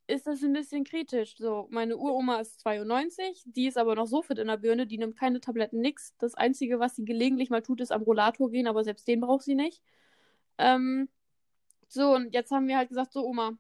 ist 0.10 0.28
das 0.28 0.44
ein 0.44 0.54
bisschen 0.54 0.84
kritisch. 0.84 1.36
So, 1.38 1.68
meine 1.70 1.96
Uroma 1.96 2.40
ist 2.40 2.60
92, 2.62 3.44
die 3.46 3.68
ist 3.68 3.78
aber 3.78 3.96
noch 3.96 4.08
so 4.08 4.22
fit 4.22 4.40
in 4.40 4.48
der 4.48 4.58
Birne, 4.58 4.88
die 4.88 4.98
nimmt 4.98 5.18
keine 5.18 5.40
Tabletten, 5.40 5.80
nix. 5.80 6.16
Das 6.18 6.36
Einzige, 6.36 6.80
was 6.80 6.96
sie 6.96 7.06
gelegentlich 7.06 7.50
mal 7.50 7.62
tut, 7.62 7.80
ist 7.82 7.92
am 7.92 8.02
Rollator 8.02 8.50
gehen, 8.50 8.68
aber 8.68 8.84
selbst 8.84 9.08
den 9.08 9.22
braucht 9.22 9.44
sie 9.44 9.56
nicht. 9.56 9.82
Ähm, 10.58 11.10
so, 11.88 12.14
und 12.16 12.34
jetzt 12.34 12.52
haben 12.52 12.68
wir 12.68 12.78
halt 12.78 12.90
gesagt, 12.90 13.14
so 13.14 13.24
Oma, 13.26 13.58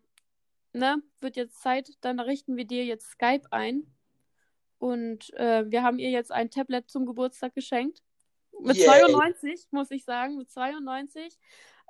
ne, 0.73 1.01
wird 1.21 1.35
jetzt 1.35 1.61
Zeit, 1.61 1.91
dann 2.01 2.19
richten 2.19 2.57
wir 2.57 2.65
dir 2.65 2.83
jetzt 2.83 3.11
Skype 3.11 3.51
ein. 3.51 3.83
Und 4.79 5.33
äh, 5.35 5.69
wir 5.69 5.83
haben 5.83 5.99
ihr 5.99 6.09
jetzt 6.09 6.31
ein 6.31 6.49
Tablet 6.49 6.89
zum 6.89 7.05
Geburtstag 7.05 7.53
geschenkt. 7.53 8.01
Mit 8.59 8.77
Yay. 8.77 8.85
92, 8.85 9.67
muss 9.71 9.91
ich 9.91 10.03
sagen, 10.03 10.37
mit 10.37 10.49
92 10.49 11.37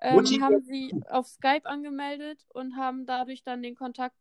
ähm, 0.02 0.42
haben 0.42 0.62
sie 0.62 0.94
auf 1.10 1.28
Skype 1.28 1.66
angemeldet 1.66 2.46
und 2.54 2.76
haben 2.76 3.06
dadurch 3.06 3.44
dann 3.44 3.62
den 3.62 3.76
Kontakt 3.76 4.16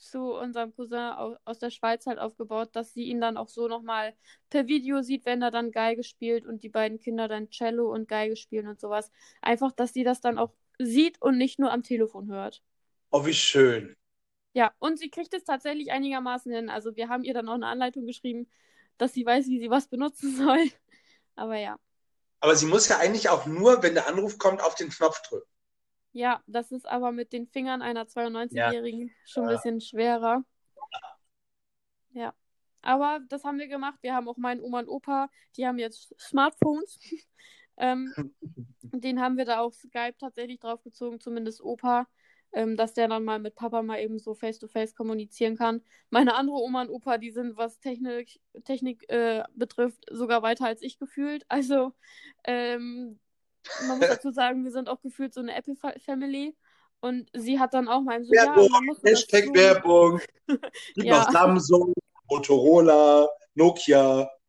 zu 0.00 0.34
unserem 0.34 0.74
Cousin 0.74 0.98
au- 0.98 1.36
aus 1.44 1.58
der 1.58 1.70
Schweiz 1.70 2.06
halt 2.06 2.18
aufgebaut, 2.18 2.70
dass 2.74 2.92
sie 2.94 3.04
ihn 3.04 3.20
dann 3.20 3.36
auch 3.36 3.48
so 3.48 3.68
nochmal 3.68 4.14
per 4.50 4.66
Video 4.68 5.02
sieht, 5.02 5.26
wenn 5.26 5.42
er 5.42 5.50
dann 5.50 5.72
Geige 5.72 6.04
spielt 6.04 6.46
und 6.46 6.62
die 6.62 6.68
beiden 6.68 6.98
Kinder 7.00 7.28
dann 7.28 7.50
Cello 7.50 7.92
und 7.92 8.08
Geige 8.08 8.36
spielen 8.36 8.68
und 8.68 8.80
sowas. 8.80 9.10
Einfach, 9.42 9.72
dass 9.72 9.92
sie 9.92 10.04
das 10.04 10.20
dann 10.20 10.38
auch 10.38 10.52
sieht 10.78 11.20
und 11.22 11.38
nicht 11.38 11.58
nur 11.58 11.72
am 11.72 11.82
Telefon 11.82 12.28
hört. 12.30 12.62
Oh, 13.12 13.26
wie 13.26 13.34
schön. 13.34 13.96
Ja, 14.54 14.72
und 14.78 14.98
sie 14.98 15.10
kriegt 15.10 15.32
es 15.34 15.44
tatsächlich 15.44 15.90
einigermaßen 15.92 16.52
hin. 16.52 16.68
Also 16.70 16.96
wir 16.96 17.08
haben 17.08 17.24
ihr 17.24 17.34
dann 17.34 17.48
auch 17.48 17.54
eine 17.54 17.66
Anleitung 17.66 18.06
geschrieben, 18.06 18.48
dass 18.98 19.12
sie 19.14 19.24
weiß, 19.24 19.46
wie 19.48 19.60
sie 19.60 19.70
was 19.70 19.88
benutzen 19.88 20.34
soll. 20.36 20.70
Aber 21.36 21.56
ja. 21.58 21.78
Aber 22.40 22.56
sie 22.56 22.66
muss 22.66 22.88
ja 22.88 22.98
eigentlich 22.98 23.28
auch 23.28 23.46
nur, 23.46 23.84
wenn 23.84 23.94
der 23.94 24.08
Anruf 24.08 24.38
kommt, 24.38 24.60
auf 24.60 24.74
den 24.74 24.90
Knopf 24.90 25.22
drücken. 25.22 25.48
Ja, 26.12 26.42
das 26.46 26.72
ist 26.72 26.86
aber 26.86 27.12
mit 27.12 27.32
den 27.32 27.46
Fingern 27.46 27.82
einer 27.82 28.04
92-Jährigen 28.04 29.10
schon 29.24 29.44
ein 29.44 29.54
bisschen 29.54 29.80
schwerer. 29.80 30.44
Ja. 32.12 32.34
Aber 32.82 33.20
das 33.28 33.44
haben 33.44 33.58
wir 33.58 33.68
gemacht. 33.68 33.98
Wir 34.02 34.14
haben 34.14 34.28
auch 34.28 34.36
meinen 34.36 34.60
Oma 34.60 34.80
und 34.80 34.88
Opa, 34.88 35.28
die 35.56 35.66
haben 35.66 35.78
jetzt 35.78 36.14
Smartphones. 36.18 36.98
ähm, 37.76 38.12
den 38.82 39.20
haben 39.20 39.36
wir 39.36 39.44
da 39.44 39.60
auf 39.60 39.74
Skype 39.74 40.16
tatsächlich 40.18 40.60
draufgezogen, 40.60 41.20
zumindest 41.20 41.60
Opa, 41.62 42.06
ähm, 42.52 42.76
dass 42.76 42.94
der 42.94 43.08
dann 43.08 43.24
mal 43.24 43.38
mit 43.38 43.56
Papa 43.56 43.82
mal 43.82 44.00
eben 44.00 44.18
so 44.18 44.34
face-to-face 44.34 44.94
kommunizieren 44.94 45.56
kann. 45.56 45.82
Meine 46.10 46.34
andere 46.34 46.56
Oma 46.56 46.82
und 46.82 46.90
Opa, 46.90 47.18
die 47.18 47.30
sind, 47.30 47.56
was 47.56 47.80
Technik, 47.80 48.40
Technik 48.64 49.08
äh, 49.10 49.44
betrifft, 49.54 50.04
sogar 50.10 50.42
weiter 50.42 50.66
als 50.66 50.80
ich 50.82 50.98
gefühlt. 50.98 51.44
Also, 51.48 51.92
ähm, 52.44 53.18
man 53.86 53.98
muss 53.98 54.08
dazu 54.08 54.30
sagen, 54.30 54.64
wir 54.64 54.70
sind 54.70 54.88
auch 54.88 55.00
gefühlt 55.00 55.34
so 55.34 55.40
eine 55.40 55.54
Apple-Family. 55.54 56.56
Und 57.00 57.30
sie 57.34 57.60
hat 57.60 57.74
dann 57.74 57.86
auch 57.88 58.00
mal 58.02 58.24
so, 58.24 58.34
ja, 58.34 58.46
Werbung, 58.46 58.68
man 58.72 58.84
muss 58.86 59.02
Hashtag 59.04 59.44
dazu- 59.44 59.54
Werbung. 59.54 60.20
Gibt 60.94 61.06
Ja. 61.06 61.18
noch 61.20 61.30
Samsung, 61.30 61.94
Motorola, 62.28 63.28
Nokia. 63.54 64.28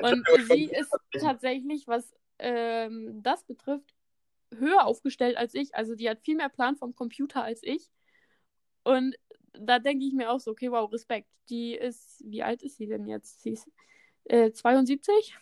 Und 0.00 0.24
sie 0.48 0.64
ist 0.64 0.90
tatsächlich, 1.20 1.86
was 1.86 2.12
ähm, 2.38 3.22
das 3.22 3.44
betrifft, 3.44 3.94
höher 4.56 4.86
aufgestellt 4.86 5.36
als 5.36 5.54
ich. 5.54 5.74
Also 5.74 5.94
die 5.94 6.08
hat 6.08 6.20
viel 6.20 6.36
mehr 6.36 6.48
Plan 6.48 6.76
vom 6.76 6.94
Computer 6.94 7.42
als 7.44 7.60
ich. 7.62 7.90
Und 8.84 9.16
da 9.52 9.78
denke 9.78 10.04
ich 10.04 10.14
mir 10.14 10.30
auch 10.30 10.40
so, 10.40 10.50
okay, 10.50 10.70
wow, 10.70 10.90
Respekt. 10.92 11.28
Die 11.48 11.74
ist, 11.74 12.22
wie 12.24 12.42
alt 12.42 12.62
ist 12.62 12.76
sie 12.76 12.86
denn 12.86 13.06
jetzt? 13.06 13.42
Sie 13.42 13.50
ist 13.50 13.68
äh, 14.24 14.50
72. 14.52 15.34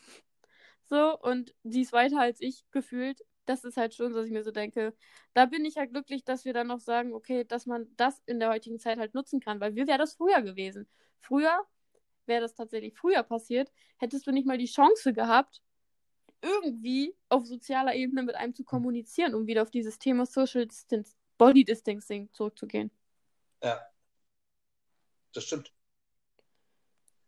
So, 0.89 1.19
und 1.19 1.55
die 1.65 1.83
ist 1.83 1.93
weiter 1.93 2.21
als 2.21 2.41
ich 2.41 2.65
gefühlt. 2.71 3.21
Das 3.45 3.65
ist 3.65 3.77
halt 3.77 3.95
schon, 3.95 4.13
dass 4.13 4.27
ich 4.27 4.33
mir 4.33 4.43
so 4.43 4.51
denke, 4.51 4.95
da 5.35 5.47
bin 5.47 5.65
ich 5.65 5.77
halt 5.77 5.93
glücklich, 5.93 6.25
dass 6.25 6.45
wir 6.45 6.53
dann 6.53 6.67
noch 6.67 6.81
sagen, 6.81 7.15
okay, 7.15 7.45
dass 7.45 7.67
man 7.67 7.87
das 7.97 8.21
in 8.27 8.41
der 8.41 8.51
heutigen 8.51 8.79
Zeit 8.79 8.99
halt 8.99 9.15
nutzen 9.15 9.41
kann, 9.41 9.61
weil 9.61 9.75
wie 9.77 9.87
wäre 9.87 9.99
das 9.99 10.15
früher 10.15 10.43
gewesen? 10.43 10.89
Früher 11.21 11.65
wäre 12.27 12.41
das 12.41 12.55
tatsächlich 12.55 12.97
früher 12.97 13.23
passiert, 13.23 13.71
hättest 13.99 14.27
du 14.27 14.33
nicht 14.33 14.47
mal 14.47 14.59
die 14.59 14.67
Chance 14.67 15.13
gehabt, 15.13 15.63
irgendwie 16.43 17.15
auf 17.29 17.47
sozialer 17.47 17.95
Ebene 17.95 18.23
mit 18.23 18.35
einem 18.35 18.55
zu 18.55 18.65
kommunizieren, 18.65 19.35
um 19.35 19.47
wieder 19.47 19.63
auf 19.63 19.71
dieses 19.71 19.99
Thema 19.99 20.27
Social 20.27 20.67
Distance, 20.67 21.15
Body 21.39 21.65
Distancing 21.65 22.33
zurückzugehen. 22.33 22.91
Ja. 23.63 23.81
Das 25.33 25.45
stimmt. 25.45 25.76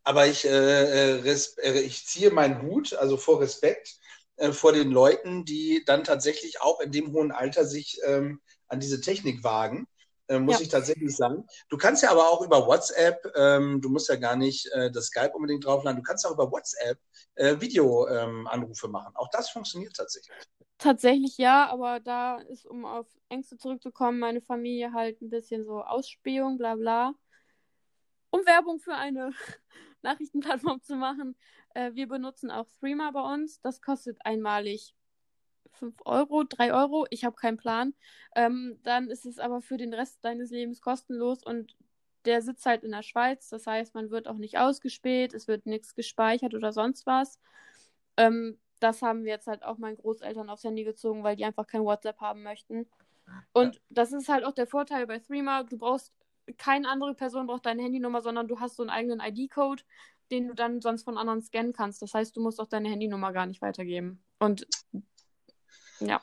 Aber 0.09 0.27
ich, 0.27 0.47
äh, 0.47 1.19
äh, 1.19 1.37
äh, 1.59 1.81
ich 1.81 2.07
ziehe 2.07 2.31
meinen 2.31 2.63
Hut, 2.63 2.95
also 2.95 3.19
vor 3.19 3.43
Respekt, 3.43 3.99
äh, 4.37 4.53
vor 4.53 4.73
den 4.73 4.91
Leuten, 4.91 5.45
die 5.45 5.85
dann 5.85 6.03
tatsächlich 6.03 6.63
auch 6.63 6.81
in 6.81 6.93
dem 6.93 7.13
hohen 7.13 7.31
Alter 7.31 7.67
sich 7.67 8.01
ähm, 8.07 8.41
an 8.69 8.81
diese 8.81 9.03
Technik 9.03 9.45
wagen 9.45 9.87
äh, 10.29 10.39
muss 10.39 10.61
ja. 10.61 10.63
ich 10.63 10.69
tatsächlich 10.71 11.15
sagen. 11.15 11.47
Du 11.69 11.77
kannst 11.77 12.03
ja 12.03 12.11
aber 12.11 12.31
auch 12.31 12.41
über 12.41 12.67
WhatsApp, 12.67 13.23
ähm, 13.37 13.83
du 13.83 13.91
musst 13.91 14.09
ja 14.09 14.17
gar 14.17 14.35
nicht 14.35 14.67
äh, 14.73 14.91
das 14.91 15.09
Skype 15.09 15.33
unbedingt 15.35 15.67
draufladen, 15.67 15.99
du 15.99 16.03
kannst 16.03 16.27
auch 16.27 16.33
über 16.33 16.51
WhatsApp 16.51 16.99
Videoanrufe 17.35 18.87
ähm, 18.87 18.93
machen. 18.93 19.15
Auch 19.15 19.29
das 19.31 19.51
funktioniert 19.51 19.95
tatsächlich. 19.95 20.37
Tatsächlich 20.79 21.37
ja, 21.37 21.69
aber 21.71 22.01
da 22.01 22.39
ist, 22.39 22.65
um 22.65 22.87
auf 22.87 23.07
Ängste 23.29 23.59
zurückzukommen, 23.59 24.19
meine 24.19 24.41
Familie 24.41 24.93
halt 24.95 25.21
ein 25.21 25.29
bisschen 25.29 25.67
so 25.67 25.83
Ausspähung, 25.83 26.57
bla 26.57 26.77
bla. 26.77 27.13
Um 28.31 28.45
Werbung 28.47 28.79
für 28.81 28.95
eine 28.95 29.33
Nachrichtenplattform 30.03 30.83
zu 30.83 30.97
machen. 30.97 31.37
Äh, 31.75 31.93
wir 31.95 32.09
benutzen 32.09 32.51
auch 32.51 32.67
Threema 32.81 33.11
bei 33.13 33.23
uns. 33.35 33.61
Das 33.61 33.81
kostet 33.81 34.19
einmalig 34.25 34.95
5 35.73 35.95
Euro, 36.05 36.45
3 36.45 36.73
Euro, 36.73 37.07
ich 37.11 37.25
habe 37.25 37.37
keinen 37.37 37.57
Plan. 37.57 37.95
Ähm, 38.35 38.79
dann 38.83 39.11
ist 39.11 39.27
es 39.27 39.39
aber 39.39 39.61
für 39.61 39.77
den 39.77 39.95
Rest 39.95 40.25
deines 40.25 40.51
Lebens 40.51 40.81
kostenlos 40.81 41.43
und 41.45 41.77
der 42.25 42.43
sitzt 42.43 42.67
halt 42.67 42.85
in 42.85 42.91
der 42.91 43.03
Schweiz. 43.03 43.49
Das 43.49 43.67
heißt, 43.67 43.95
man 43.95 44.11
wird 44.11 44.29
auch 44.29 44.39
nicht 44.39 44.59
ausgespäht, 44.59 45.35
es 45.35 45.49
wird 45.49 45.67
nichts 45.67 45.95
gespeichert 45.95 46.55
oder 46.55 46.73
sonst 46.73 47.07
was. 47.07 47.39
Ähm, 48.17 48.59
das 48.81 49.03
haben 49.03 49.25
wir 49.25 49.33
jetzt 49.33 49.47
halt 49.47 49.63
auch 49.63 49.79
meinen 49.79 49.97
Großeltern 49.97 50.51
aufs 50.51 50.65
Handy 50.65 50.85
gezogen, 50.85 51.23
weil 51.25 51.37
die 51.37 51.45
einfach 51.45 51.67
kein 51.67 51.85
WhatsApp 51.85 52.21
haben 52.21 52.43
möchten. 52.43 52.89
Und 53.53 53.81
das 53.89 54.13
ist 54.13 54.29
halt 54.29 54.45
auch 54.45 54.53
der 54.53 54.67
Vorteil 54.67 55.07
bei 55.07 55.19
Threema. 55.19 55.65
Du 55.65 55.79
brauchst, 55.79 56.13
keine 56.57 56.89
andere 56.89 57.15
Person 57.15 57.47
braucht 57.47 57.67
deine 57.67 57.83
Handynummer, 57.83 58.23
sondern 58.23 58.49
du 58.49 58.61
hast 58.61 58.77
so 58.77 58.83
einen 58.83 58.91
eigenen 58.91 59.21
ID-Code, 59.21 59.83
den 60.31 60.49
du 60.49 60.55
dann 60.55 60.81
sonst 60.81 61.05
von 61.05 61.19
anderen 61.19 61.43
scannen 61.43 61.73
kannst. 61.73 62.03
Das 62.03 62.15
heißt, 62.15 62.37
du 62.37 62.41
musst 62.41 62.61
auch 62.61 62.69
deine 62.69 62.89
Handynummer 62.89 63.33
gar 63.33 63.47
nicht 63.47 63.63
weitergeben. 63.63 64.23
Und 64.39 64.67
ja. 66.01 66.23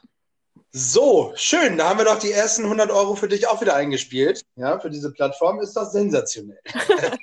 So, 0.71 1.31
schön. 1.35 1.77
Da 1.77 1.89
haben 1.89 1.99
wir 1.99 2.05
doch 2.05 2.19
die 2.19 2.31
ersten 2.31 2.63
100 2.63 2.91
Euro 2.91 3.15
für 3.15 3.27
dich 3.27 3.47
auch 3.47 3.61
wieder 3.61 3.75
eingespielt. 3.75 4.41
Ja, 4.55 4.79
für 4.79 4.89
diese 4.89 5.11
Plattform 5.11 5.59
ist 5.61 5.73
das 5.73 5.91
sensationell. 5.93 6.59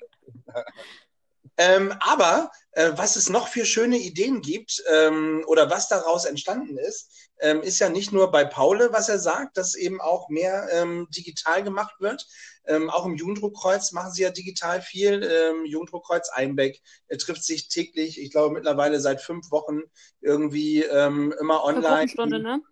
ähm, 1.59 1.95
aber 2.01 2.51
äh, 2.73 2.93
was 2.97 3.17
es 3.17 3.29
noch 3.29 3.49
für 3.49 3.67
schöne 3.67 3.99
Ideen 3.99 4.41
gibt 4.41 4.83
ähm, 4.91 5.45
oder 5.47 5.71
was 5.71 5.89
daraus 5.89 6.25
entstanden 6.25 6.79
ist, 6.79 7.31
ähm, 7.43 7.61
ist 7.61 7.81
ja 7.81 7.89
nicht 7.89 8.13
nur 8.13 8.31
bei 8.31 8.45
Paule, 8.45 8.93
was 8.93 9.09
er 9.09 9.19
sagt, 9.19 9.57
dass 9.57 9.75
eben 9.75 10.01
auch 10.01 10.29
mehr 10.29 10.69
ähm, 10.73 11.09
digital 11.11 11.63
gemacht 11.63 11.97
wird. 11.99 12.27
Ähm, 12.65 12.89
auch 12.89 13.05
im 13.05 13.17
Jugenddruckkreuz 13.17 13.91
machen 13.93 14.13
sie 14.13 14.23
ja 14.23 14.31
digital 14.31 14.81
viel. 14.81 15.23
Ähm, 15.23 15.67
Jugenddruckkreuz 15.67 16.31
Einbeck 16.31 16.81
er 17.09 17.19
trifft 17.19 17.45
sich 17.45 17.69
täglich, 17.69 18.21
ich 18.21 18.31
glaube 18.31 18.55
mittlerweile 18.55 19.01
seit 19.01 19.21
fünf 19.21 19.51
Wochen 19.51 19.81
irgendwie 20.21 20.85
ähm, 20.85 21.35
immer 21.41 21.65
online. 21.65 22.07
Gruppenstunde, 22.07 22.39
ne? 22.39 22.63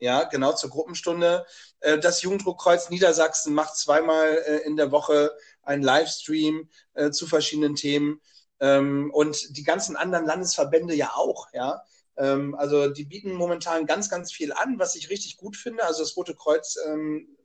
Ja, 0.00 0.24
genau, 0.24 0.52
zur 0.52 0.70
Gruppenstunde. 0.70 1.44
Äh, 1.80 1.98
das 1.98 2.22
Jugenddruckkreuz 2.22 2.88
Niedersachsen 2.88 3.52
macht 3.52 3.76
zweimal 3.76 4.38
äh, 4.46 4.58
in 4.58 4.76
der 4.76 4.90
Woche 4.90 5.36
einen 5.62 5.82
Livestream 5.82 6.70
äh, 6.94 7.10
zu 7.10 7.26
verschiedenen 7.26 7.74
Themen. 7.74 8.20
Ähm, 8.60 9.10
und 9.12 9.56
die 9.56 9.64
ganzen 9.64 9.96
anderen 9.96 10.24
Landesverbände 10.24 10.94
ja 10.94 11.12
auch, 11.14 11.48
ja. 11.52 11.82
Ähm, 12.18 12.54
also 12.54 12.88
die 12.88 13.04
bieten 13.04 13.32
momentan 13.32 13.86
ganz, 13.86 14.10
ganz 14.10 14.32
viel 14.32 14.52
an, 14.52 14.78
was 14.78 14.96
ich 14.96 15.10
richtig 15.10 15.36
gut 15.36 15.56
finde. 15.56 15.84
Also 15.84 16.02
das 16.02 16.16
Rote 16.16 16.34
Kreuz 16.34 16.76
ähm, 16.86 17.36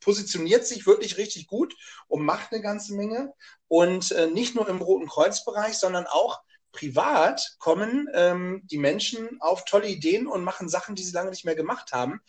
positioniert 0.00 0.66
sich 0.66 0.86
wirklich 0.86 1.16
richtig 1.16 1.46
gut 1.46 1.74
und 2.08 2.24
macht 2.24 2.52
eine 2.52 2.62
ganze 2.62 2.94
Menge. 2.94 3.32
Und 3.68 4.12
äh, 4.12 4.26
nicht 4.26 4.54
nur 4.54 4.68
im 4.68 4.82
Roten 4.82 5.08
Kreuzbereich, 5.08 5.74
sondern 5.74 6.06
auch 6.06 6.40
privat 6.72 7.56
kommen 7.58 8.08
ähm, 8.14 8.62
die 8.64 8.78
Menschen 8.78 9.40
auf 9.40 9.64
tolle 9.64 9.88
Ideen 9.88 10.26
und 10.26 10.42
machen 10.42 10.68
Sachen, 10.68 10.94
die 10.94 11.02
sie 11.02 11.12
lange 11.12 11.30
nicht 11.30 11.44
mehr 11.44 11.54
gemacht 11.54 11.92
haben. 11.92 12.20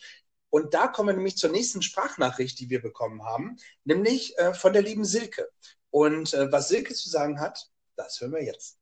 Und 0.50 0.74
da 0.74 0.86
kommen 0.86 1.08
wir 1.08 1.14
nämlich 1.14 1.36
zur 1.36 1.50
nächsten 1.50 1.82
Sprachnachricht, 1.82 2.60
die 2.60 2.70
wir 2.70 2.80
bekommen 2.80 3.24
haben, 3.24 3.56
nämlich 3.84 4.38
äh, 4.38 4.54
von 4.54 4.72
der 4.72 4.82
lieben 4.82 5.04
Silke. 5.04 5.48
Und 5.90 6.32
äh, 6.34 6.52
was 6.52 6.68
Silke 6.68 6.94
zu 6.94 7.08
sagen 7.08 7.40
hat, 7.40 7.70
das 7.96 8.20
hören 8.20 8.32
wir 8.32 8.44
jetzt. 8.44 8.78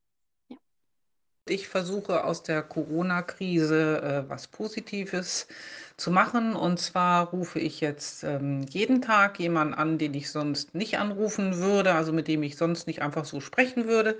Ich 1.49 1.66
versuche 1.68 2.22
aus 2.24 2.43
der 2.45 2.62
Corona-Krise 2.62 4.24
äh, 4.26 4.30
was 4.30 4.47
Positives 4.47 5.49
zu 5.97 6.11
machen. 6.12 6.55
Und 6.55 6.78
zwar 6.78 7.28
rufe 7.30 7.59
ich 7.59 7.80
jetzt 7.80 8.22
ähm, 8.22 8.62
jeden 8.70 9.03
Tag 9.03 9.40
jemanden 9.40 9.74
an, 9.74 9.99
den 9.99 10.14
ich 10.14 10.30
sonst 10.30 10.74
nicht 10.74 10.99
anrufen 10.99 11.59
würde, 11.59 11.95
also 11.95 12.12
mit 12.12 12.28
dem 12.28 12.43
ich 12.45 12.57
sonst 12.57 12.86
nicht 12.86 13.03
einfach 13.03 13.24
so 13.24 13.40
sprechen 13.40 13.86
würde. 13.88 14.18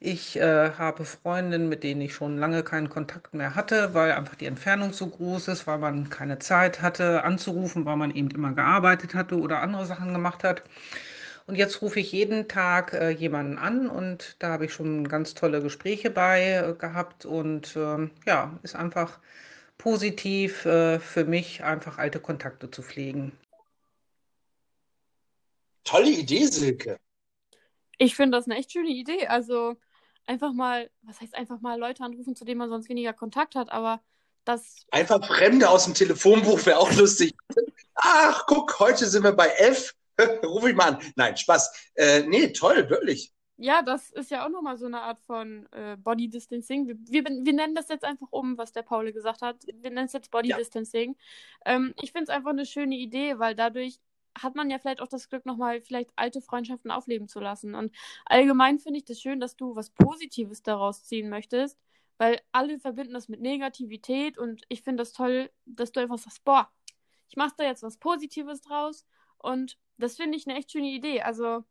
Ich 0.00 0.36
äh, 0.36 0.72
habe 0.72 1.04
Freundinnen, 1.06 1.68
mit 1.70 1.82
denen 1.84 2.02
ich 2.02 2.14
schon 2.14 2.36
lange 2.38 2.62
keinen 2.62 2.90
Kontakt 2.90 3.34
mehr 3.34 3.54
hatte, 3.54 3.94
weil 3.94 4.12
einfach 4.12 4.34
die 4.36 4.46
Entfernung 4.46 4.92
so 4.92 5.06
groß 5.08 5.48
ist, 5.48 5.66
weil 5.66 5.78
man 5.78 6.10
keine 6.10 6.38
Zeit 6.38 6.82
hatte 6.82 7.24
anzurufen, 7.24 7.86
weil 7.86 7.96
man 7.96 8.10
eben 8.14 8.30
immer 8.30 8.52
gearbeitet 8.52 9.14
hatte 9.14 9.38
oder 9.40 9.62
andere 9.62 9.86
Sachen 9.86 10.12
gemacht 10.12 10.44
hat. 10.44 10.62
Und 11.48 11.54
jetzt 11.54 11.80
rufe 11.80 11.98
ich 11.98 12.12
jeden 12.12 12.46
Tag 12.46 12.92
äh, 12.92 13.08
jemanden 13.08 13.56
an 13.56 13.88
und 13.88 14.36
da 14.38 14.50
habe 14.50 14.66
ich 14.66 14.74
schon 14.74 15.08
ganz 15.08 15.32
tolle 15.32 15.62
Gespräche 15.62 16.10
bei 16.10 16.42
äh, 16.42 16.74
gehabt 16.74 17.24
und 17.24 17.74
äh, 17.74 18.10
ja, 18.26 18.58
ist 18.62 18.76
einfach 18.76 19.18
positiv 19.78 20.66
äh, 20.66 21.00
für 21.00 21.24
mich, 21.24 21.64
einfach 21.64 21.96
alte 21.96 22.20
Kontakte 22.20 22.70
zu 22.70 22.82
pflegen. 22.82 23.32
Tolle 25.84 26.10
Idee, 26.10 26.44
Silke. 26.44 26.98
Ich 27.96 28.14
finde 28.14 28.36
das 28.36 28.44
eine 28.44 28.58
echt 28.58 28.72
schöne 28.72 28.90
Idee. 28.90 29.26
Also 29.28 29.76
einfach 30.26 30.52
mal, 30.52 30.90
was 31.00 31.18
heißt 31.22 31.34
einfach 31.34 31.62
mal 31.62 31.80
Leute 31.80 32.04
anrufen, 32.04 32.36
zu 32.36 32.44
denen 32.44 32.58
man 32.58 32.68
sonst 32.68 32.90
weniger 32.90 33.14
Kontakt 33.14 33.54
hat, 33.54 33.72
aber 33.72 34.02
das. 34.44 34.84
Einfach 34.90 35.26
Fremde 35.26 35.70
aus 35.70 35.86
dem 35.86 35.94
Telefonbuch 35.94 36.66
wäre 36.66 36.78
auch 36.78 36.92
lustig. 36.92 37.34
Ach, 37.94 38.44
guck, 38.46 38.78
heute 38.80 39.06
sind 39.06 39.24
wir 39.24 39.32
bei 39.32 39.48
F. 39.48 39.94
Ruf 40.44 40.66
ich 40.66 40.74
mal 40.74 40.94
an. 40.94 40.98
Nein, 41.16 41.36
Spaß. 41.36 41.92
Äh, 41.94 42.22
nee, 42.22 42.52
toll, 42.52 42.88
wirklich. 42.88 43.32
Ja, 43.60 43.82
das 43.82 44.10
ist 44.10 44.30
ja 44.30 44.46
auch 44.46 44.50
nochmal 44.50 44.76
so 44.76 44.86
eine 44.86 45.00
Art 45.00 45.18
von 45.20 45.66
äh, 45.72 45.96
Body 45.96 46.28
Distancing. 46.28 46.86
Wir, 46.86 46.96
wir, 46.96 47.24
wir, 47.24 47.52
nennen 47.52 47.74
das 47.74 47.88
jetzt 47.88 48.04
einfach 48.04 48.28
um, 48.30 48.56
was 48.56 48.70
der 48.70 48.82
Paul 48.82 49.12
gesagt 49.12 49.42
hat. 49.42 49.64
Wir 49.66 49.90
nennen 49.90 50.06
es 50.06 50.12
jetzt 50.12 50.30
Body 50.30 50.50
ja. 50.50 50.56
Distancing. 50.56 51.16
Ähm, 51.64 51.92
ich 52.00 52.12
finde 52.12 52.24
es 52.24 52.28
einfach 52.30 52.50
eine 52.50 52.66
schöne 52.66 52.96
Idee, 52.96 53.40
weil 53.40 53.56
dadurch 53.56 53.98
hat 54.42 54.54
man 54.54 54.70
ja 54.70 54.78
vielleicht 54.78 55.00
auch 55.00 55.08
das 55.08 55.28
Glück, 55.28 55.44
nochmal 55.44 55.80
vielleicht 55.82 56.10
alte 56.14 56.40
Freundschaften 56.40 56.92
aufleben 56.92 57.26
zu 57.26 57.40
lassen. 57.40 57.74
Und 57.74 57.92
allgemein 58.26 58.78
finde 58.78 58.98
ich 58.98 59.04
das 59.04 59.20
schön, 59.20 59.40
dass 59.40 59.56
du 59.56 59.74
was 59.74 59.90
Positives 59.90 60.62
daraus 60.62 61.04
ziehen 61.04 61.28
möchtest, 61.28 61.80
weil 62.16 62.40
alle 62.52 62.78
verbinden 62.78 63.14
das 63.14 63.28
mit 63.28 63.40
Negativität 63.40 64.38
und 64.38 64.62
ich 64.68 64.82
finde 64.82 65.02
das 65.02 65.12
toll, 65.12 65.50
dass 65.66 65.90
du 65.90 66.00
einfach 66.00 66.18
sagst, 66.18 66.44
boah, 66.44 66.70
ich 67.28 67.36
mache 67.36 67.54
da 67.56 67.64
jetzt 67.64 67.82
was 67.82 67.96
Positives 67.96 68.60
draus 68.60 69.04
und 69.38 69.78
das 69.98 70.16
finde 70.16 70.36
ich 70.38 70.46
eine 70.46 70.58
echt 70.58 70.72
schöne 70.72 70.88
Idee. 70.88 71.22
Also 71.22 71.64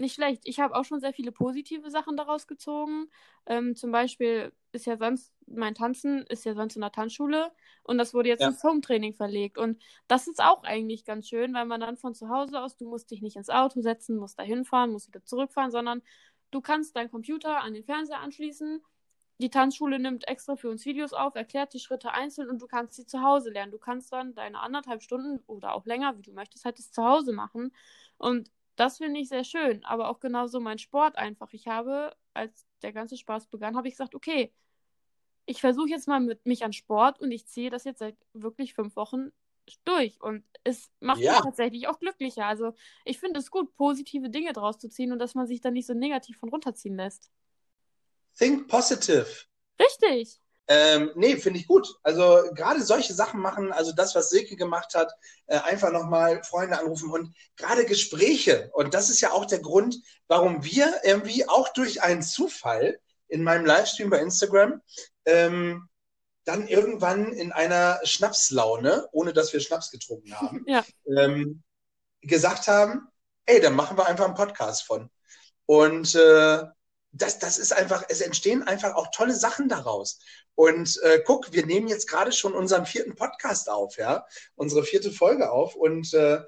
nicht 0.00 0.14
schlecht. 0.14 0.42
Ich 0.44 0.58
habe 0.58 0.74
auch 0.74 0.84
schon 0.84 1.00
sehr 1.00 1.12
viele 1.12 1.30
positive 1.30 1.90
Sachen 1.90 2.16
daraus 2.16 2.46
gezogen. 2.46 3.10
Ähm, 3.46 3.76
zum 3.76 3.92
Beispiel 3.92 4.52
ist 4.72 4.86
ja 4.86 4.96
sonst, 4.96 5.32
mein 5.46 5.74
Tanzen 5.74 6.24
ist 6.28 6.44
ja 6.44 6.54
sonst 6.54 6.74
in 6.76 6.80
der 6.80 6.92
Tanzschule 6.92 7.52
und 7.82 7.98
das 7.98 8.14
wurde 8.14 8.28
jetzt 8.28 8.40
ja. 8.40 8.48
ins 8.48 8.64
Home-Training 8.64 9.14
verlegt. 9.14 9.58
Und 9.58 9.82
das 10.08 10.26
ist 10.26 10.42
auch 10.42 10.64
eigentlich 10.64 11.04
ganz 11.04 11.28
schön, 11.28 11.52
weil 11.54 11.66
man 11.66 11.80
dann 11.80 11.96
von 11.96 12.14
zu 12.14 12.28
Hause 12.28 12.60
aus, 12.60 12.76
du 12.76 12.88
musst 12.88 13.10
dich 13.10 13.22
nicht 13.22 13.36
ins 13.36 13.50
Auto 13.50 13.80
setzen, 13.82 14.16
musst 14.16 14.38
da 14.38 14.42
hinfahren, 14.42 14.90
musst 14.90 15.08
wieder 15.08 15.24
zurückfahren, 15.24 15.70
sondern 15.70 16.02
du 16.50 16.60
kannst 16.60 16.96
deinen 16.96 17.10
Computer 17.10 17.60
an 17.60 17.74
den 17.74 17.84
Fernseher 17.84 18.20
anschließen. 18.20 18.82
Die 19.40 19.48
Tanzschule 19.48 19.98
nimmt 19.98 20.28
extra 20.28 20.54
für 20.54 20.68
uns 20.68 20.84
Videos 20.84 21.14
auf, 21.14 21.34
erklärt 21.34 21.72
die 21.72 21.78
Schritte 21.78 22.12
einzeln 22.12 22.50
und 22.50 22.60
du 22.60 22.66
kannst 22.66 22.96
sie 22.96 23.06
zu 23.06 23.22
Hause 23.22 23.48
lernen. 23.48 23.72
Du 23.72 23.78
kannst 23.78 24.12
dann 24.12 24.34
deine 24.34 24.60
anderthalb 24.60 25.02
Stunden 25.02 25.42
oder 25.46 25.72
auch 25.72 25.86
länger, 25.86 26.18
wie 26.18 26.22
du 26.22 26.32
möchtest, 26.32 26.66
halt 26.66 26.78
das 26.78 26.92
zu 26.92 27.02
Hause 27.02 27.32
machen. 27.32 27.72
Und 28.18 28.50
das 28.76 28.98
finde 28.98 29.18
ich 29.18 29.30
sehr 29.30 29.44
schön, 29.44 29.82
aber 29.84 30.10
auch 30.10 30.20
genauso 30.20 30.60
mein 30.60 30.78
Sport 30.78 31.16
einfach. 31.16 31.54
Ich 31.54 31.68
habe, 31.68 32.14
als 32.34 32.66
der 32.82 32.92
ganze 32.92 33.16
Spaß 33.16 33.46
begann, 33.46 33.76
habe 33.76 33.88
ich 33.88 33.94
gesagt, 33.94 34.14
okay, 34.14 34.52
ich 35.46 35.62
versuche 35.62 35.88
jetzt 35.88 36.06
mal 36.06 36.20
mit 36.20 36.44
mich 36.44 36.62
an 36.62 36.74
Sport 36.74 37.18
und 37.18 37.32
ich 37.32 37.46
ziehe 37.46 37.70
das 37.70 37.84
jetzt 37.84 38.00
seit 38.00 38.16
wirklich 38.34 38.74
fünf 38.74 38.94
Wochen 38.94 39.32
durch 39.86 40.20
und 40.20 40.44
es 40.64 40.90
macht 41.00 41.20
ja. 41.20 41.32
mich 41.32 41.40
tatsächlich 41.40 41.88
auch 41.88 41.98
glücklicher. 41.98 42.44
Also 42.44 42.74
ich 43.06 43.18
finde 43.18 43.40
es 43.40 43.50
gut, 43.50 43.74
positive 43.74 44.28
Dinge 44.28 44.52
draus 44.52 44.78
zu 44.78 44.90
ziehen 44.90 45.12
und 45.12 45.18
dass 45.18 45.34
man 45.34 45.46
sich 45.46 45.62
dann 45.62 45.72
nicht 45.72 45.86
so 45.86 45.94
negativ 45.94 46.38
von 46.38 46.50
runterziehen 46.50 46.96
lässt. 46.96 47.30
Think 48.38 48.68
positive. 48.68 49.26
Richtig. 49.80 50.38
Ähm, 50.68 51.10
nee, 51.16 51.36
finde 51.36 51.58
ich 51.58 51.66
gut. 51.66 51.88
Also 52.04 52.44
gerade 52.54 52.82
solche 52.82 53.12
Sachen 53.12 53.40
machen, 53.40 53.72
also 53.72 53.92
das, 53.92 54.14
was 54.14 54.30
Silke 54.30 54.54
gemacht 54.54 54.94
hat, 54.94 55.10
äh, 55.46 55.58
einfach 55.58 55.90
nochmal 55.90 56.44
Freunde 56.44 56.78
anrufen 56.78 57.10
und 57.10 57.34
gerade 57.56 57.84
Gespräche. 57.84 58.70
Und 58.72 58.94
das 58.94 59.10
ist 59.10 59.20
ja 59.20 59.32
auch 59.32 59.46
der 59.46 59.58
Grund, 59.58 59.96
warum 60.28 60.62
wir 60.62 61.00
irgendwie 61.02 61.48
auch 61.48 61.70
durch 61.72 62.02
einen 62.02 62.22
Zufall 62.22 63.00
in 63.26 63.42
meinem 63.42 63.66
Livestream 63.66 64.10
bei 64.10 64.20
Instagram 64.20 64.80
ähm, 65.24 65.88
dann 66.44 66.68
irgendwann 66.68 67.32
in 67.32 67.50
einer 67.52 68.00
Schnapslaune, 68.04 69.08
ohne 69.12 69.32
dass 69.32 69.52
wir 69.52 69.60
Schnaps 69.60 69.90
getrunken 69.90 70.34
haben, 70.40 70.64
Ja. 70.68 70.84
ähm, 71.06 71.62
gesagt 72.22 72.68
haben, 72.68 73.08
ey, 73.46 73.60
dann 73.60 73.74
machen 73.74 73.96
wir 73.96 74.06
einfach 74.06 74.26
einen 74.26 74.34
Podcast 74.34 74.84
von. 74.84 75.10
Und 75.66 76.14
äh, 76.14 76.62
das, 77.12 77.38
das 77.38 77.58
ist 77.58 77.72
einfach, 77.72 78.04
es 78.08 78.20
entstehen 78.20 78.62
einfach 78.62 78.94
auch 78.94 79.08
tolle 79.12 79.34
Sachen 79.34 79.68
daraus. 79.68 80.18
Und 80.54 81.00
äh, 81.02 81.20
guck, 81.24 81.52
wir 81.52 81.66
nehmen 81.66 81.88
jetzt 81.88 82.08
gerade 82.08 82.32
schon 82.32 82.54
unseren 82.54 82.86
vierten 82.86 83.14
Podcast 83.16 83.68
auf, 83.68 83.96
ja, 83.96 84.26
unsere 84.54 84.84
vierte 84.84 85.10
Folge 85.10 85.50
auf. 85.50 85.74
Und 85.74 86.12
äh, 86.14 86.40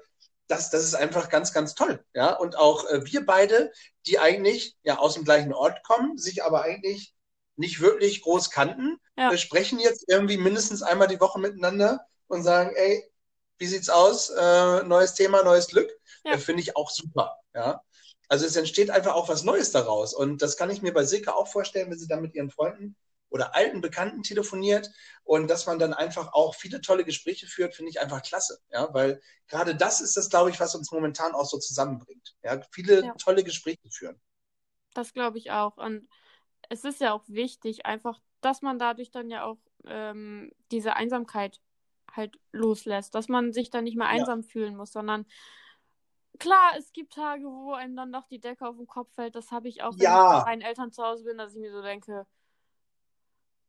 das, 0.47 0.69
das 0.69 0.83
ist 0.83 0.95
einfach 0.95 1.29
ganz, 1.29 1.53
ganz 1.53 1.73
toll, 1.75 2.03
ja. 2.13 2.33
Und 2.33 2.57
auch 2.57 2.85
äh, 2.89 3.05
wir 3.05 3.25
beide, 3.25 3.71
die 4.05 4.19
eigentlich 4.19 4.75
ja 4.83 4.99
aus 4.99 5.15
dem 5.15 5.23
gleichen 5.23 5.53
Ort 5.53 5.83
kommen, 5.83 6.17
sich 6.17 6.43
aber 6.43 6.61
eigentlich 6.63 7.13
nicht 7.55 7.81
wirklich 7.81 8.21
groß 8.21 8.49
kannten, 8.49 8.97
Ja. 9.17 9.29
wir 9.31 9.37
sprechen 9.37 9.79
jetzt 9.79 10.05
irgendwie 10.07 10.37
mindestens 10.37 10.81
einmal 10.81 11.07
die 11.07 11.19
Woche 11.19 11.39
miteinander 11.39 12.05
und 12.27 12.43
sagen, 12.43 12.71
ey, 12.75 13.03
wie 13.57 13.67
sieht's 13.67 13.89
aus? 13.89 14.29
Äh, 14.29 14.83
neues 14.83 15.13
Thema, 15.13 15.43
neues 15.43 15.67
Glück. 15.67 15.89
Ja. 16.25 16.33
Äh, 16.33 16.37
Finde 16.37 16.61
ich 16.61 16.75
auch 16.75 16.89
super, 16.89 17.37
ja. 17.53 17.81
Also 18.33 18.47
es 18.47 18.55
entsteht 18.55 18.89
einfach 18.89 19.13
auch 19.13 19.29
was 19.29 19.43
Neues 19.43 19.71
daraus. 19.71 20.11
Und 20.15 20.41
das 20.41 20.57
kann 20.57 20.71
ich 20.71 20.81
mir 20.81 20.91
bei 20.91 21.03
Silke 21.03 21.35
auch 21.35 21.47
vorstellen, 21.47 21.91
wenn 21.91 21.99
sie 21.99 22.07
dann 22.07 22.21
mit 22.23 22.33
ihren 22.33 22.49
Freunden 22.49 22.95
oder 23.29 23.55
alten 23.55 23.79
Bekannten 23.79 24.23
telefoniert 24.23 24.89
und 25.23 25.47
dass 25.51 25.67
man 25.67 25.77
dann 25.77 25.93
einfach 25.93 26.33
auch 26.33 26.55
viele 26.55 26.81
tolle 26.81 27.05
Gespräche 27.05 27.45
führt, 27.45 27.75
finde 27.75 27.91
ich 27.91 28.01
einfach 28.01 28.23
klasse. 28.23 28.59
Ja, 28.71 28.91
weil 28.95 29.21
gerade 29.47 29.75
das 29.75 30.01
ist 30.01 30.17
das, 30.17 30.29
glaube 30.31 30.49
ich, 30.49 30.59
was 30.59 30.73
uns 30.73 30.91
momentan 30.91 31.33
auch 31.35 31.45
so 31.45 31.59
zusammenbringt. 31.59 32.35
Ja, 32.43 32.59
viele 32.71 33.03
Ja. 33.03 33.13
tolle 33.17 33.43
Gespräche 33.43 33.89
führen. 33.91 34.19
Das 34.93 35.13
glaube 35.13 35.37
ich 35.37 35.51
auch. 35.51 35.77
Und 35.77 36.07
es 36.69 36.83
ist 36.85 37.01
ja 37.01 37.13
auch 37.13 37.23
wichtig, 37.27 37.85
einfach, 37.85 38.19
dass 38.41 38.61
man 38.61 38.79
dadurch 38.79 39.11
dann 39.11 39.29
ja 39.29 39.45
auch 39.45 39.57
ähm, 39.85 40.51
diese 40.71 40.95
Einsamkeit 40.95 41.61
halt 42.11 42.39
loslässt, 42.51 43.15
dass 43.15 43.27
man 43.29 43.53
sich 43.53 43.69
dann 43.69 43.85
nicht 43.85 43.97
mehr 43.97 44.07
Ja. 44.09 44.25
einsam 44.25 44.43
fühlen 44.43 44.75
muss, 44.75 44.91
sondern 44.91 45.25
klar, 46.39 46.73
es 46.77 46.91
gibt 46.93 47.13
Tage, 47.13 47.43
wo 47.45 47.73
einem 47.73 47.95
dann 47.95 48.11
doch 48.13 48.27
die 48.27 48.39
Decke 48.39 48.67
auf 48.67 48.77
den 48.77 48.87
Kopf 48.87 49.13
fällt. 49.13 49.35
Das 49.35 49.51
habe 49.51 49.67
ich 49.69 49.83
auch, 49.83 49.99
wenn 49.99 50.05
Ja. 50.05 50.15
ich 50.15 50.27
bei 50.27 50.39
meinen 50.39 50.61
Eltern 50.61 50.91
zu 50.91 51.03
Hause 51.03 51.23
bin, 51.25 51.37
dass 51.37 51.55
ich 51.55 51.61
mir 51.61 51.71
so 51.71 51.81
denke, 51.81 52.25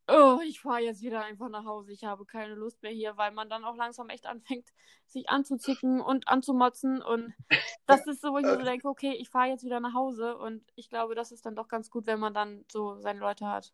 oh, 0.09 0.41
ich 0.47 0.61
fahre 0.61 0.81
jetzt 0.81 1.03
wieder 1.03 1.23
einfach 1.25 1.49
nach 1.49 1.65
Hause. 1.65 1.93
Ich 1.93 2.05
habe 2.05 2.25
keine 2.27 2.55
Lust 2.55 2.83
mehr 2.83 2.93
hier, 2.93 3.17
weil 3.17 3.33
man 3.33 3.49
dann 3.51 3.65
auch 3.65 3.77
langsam 3.77 4.09
echt 4.11 4.27
anfängt, 4.27 4.69
sich 5.07 5.29
anzuzicken 5.31 6.01
und 6.01 6.29
anzumotzen. 6.29 7.03
Und 7.03 7.35
das 7.87 8.07
ist 8.07 8.21
so, 8.21 8.33
wo 8.33 8.39
ich 8.39 8.47
mir 8.47 8.57
so 8.59 8.65
denke, 8.65 8.89
okay, 8.89 9.13
ich 9.19 9.31
fahre 9.31 9.49
jetzt 9.49 9.65
wieder 9.65 9.81
nach 9.81 9.95
Hause. 9.95 10.37
Und 10.37 10.63
ich 10.75 10.89
glaube, 10.91 11.15
das 11.15 11.33
ist 11.33 11.47
dann 11.47 11.57
doch 11.57 11.69
ganz 11.69 11.91
gut, 11.91 12.07
wenn 12.07 12.21
man 12.21 12.35
dann 12.35 12.65
so 12.71 13.01
seine 13.01 13.21
Leute 13.21 13.47
hat. 13.47 13.73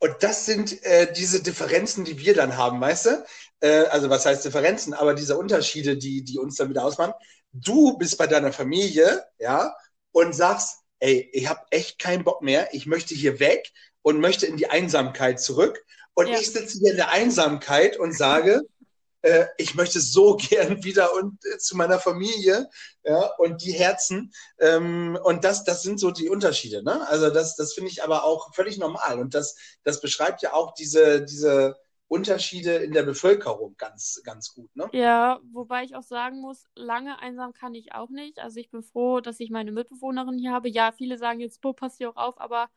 Und 0.00 0.16
das 0.20 0.46
sind 0.46 0.82
äh, 0.84 1.12
diese 1.12 1.42
Differenzen, 1.42 2.04
die 2.04 2.18
wir 2.18 2.34
dann 2.34 2.56
haben, 2.56 2.80
weißt 2.80 3.06
du? 3.06 3.24
Äh, 3.60 3.84
also 3.86 4.10
was 4.10 4.26
heißt 4.26 4.44
Differenzen, 4.44 4.94
aber 4.94 5.14
diese 5.14 5.38
Unterschiede, 5.38 5.96
die, 5.96 6.24
die 6.24 6.38
uns 6.38 6.56
dann 6.56 6.68
wieder 6.70 6.84
ausmachen. 6.84 7.14
Du 7.52 7.96
bist 7.98 8.16
bei 8.18 8.26
deiner 8.26 8.52
Familie, 8.52 9.24
ja, 9.38 9.74
und 10.12 10.34
sagst, 10.34 10.78
ey, 11.00 11.28
ich 11.32 11.48
habe 11.48 11.60
echt 11.70 11.98
keinen 11.98 12.24
Bock 12.24 12.42
mehr, 12.42 12.72
ich 12.74 12.86
möchte 12.86 13.14
hier 13.14 13.40
weg 13.40 13.70
und 14.02 14.20
möchte 14.20 14.46
in 14.46 14.56
die 14.56 14.70
Einsamkeit 14.70 15.40
zurück. 15.40 15.84
Und 16.14 16.28
Ja. 16.28 16.38
ich 16.38 16.50
sitze 16.52 16.78
hier 16.78 16.90
in 16.92 16.96
der 16.96 17.10
Einsamkeit 17.10 17.98
und 17.98 18.16
sage, 18.16 18.62
äh, 19.22 19.46
ich 19.58 19.74
möchte 19.74 20.00
so 20.00 20.36
gern 20.50 20.82
wieder 20.84 21.14
und 21.14 21.38
äh, 21.46 21.58
zu 21.58 21.76
meiner 21.76 21.98
Familie, 21.98 22.68
ja, 23.04 23.26
und 23.38 23.62
die 23.64 23.72
Herzen. 23.72 24.32
Ähm, 24.60 25.18
und 25.22 25.44
das, 25.44 25.64
das 25.64 25.82
sind 25.82 26.00
so 26.00 26.10
die 26.10 26.28
Unterschiede, 26.30 26.82
ne? 26.82 27.06
Also 27.08 27.30
das, 27.30 27.56
das 27.56 27.74
finde 27.74 27.90
ich 27.90 28.02
aber 28.02 28.24
auch 28.24 28.54
völlig 28.54 28.78
normal. 28.78 29.18
Und 29.20 29.34
das, 29.34 29.56
das 29.84 30.00
beschreibt 30.00 30.42
ja 30.42 30.52
auch 30.54 30.74
diese, 30.74 31.22
diese 31.24 31.76
Unterschiede 32.12 32.74
in 32.76 32.92
der 32.92 33.04
Bevölkerung 33.04 33.74
ganz, 33.78 34.20
ganz 34.22 34.52
gut, 34.52 34.68
ne? 34.76 34.86
Ja, 34.92 35.40
wobei 35.50 35.82
ich 35.82 35.96
auch 35.96 36.02
sagen 36.02 36.42
muss, 36.42 36.66
lange 36.74 37.18
einsam 37.20 37.54
kann 37.54 37.74
ich 37.74 37.94
auch 37.94 38.10
nicht. 38.10 38.38
Also 38.38 38.60
ich 38.60 38.70
bin 38.70 38.82
froh, 38.82 39.20
dass 39.20 39.40
ich 39.40 39.50
meine 39.50 39.72
Mitbewohnerin 39.72 40.36
hier 40.36 40.52
habe. 40.52 40.68
Ja, 40.68 40.92
viele 40.92 41.16
sagen 41.16 41.40
jetzt, 41.40 41.62
Bo, 41.62 41.72
pass 41.72 41.96
dir 41.96 42.10
auch 42.10 42.16
auf, 42.16 42.38
aber 42.38 42.68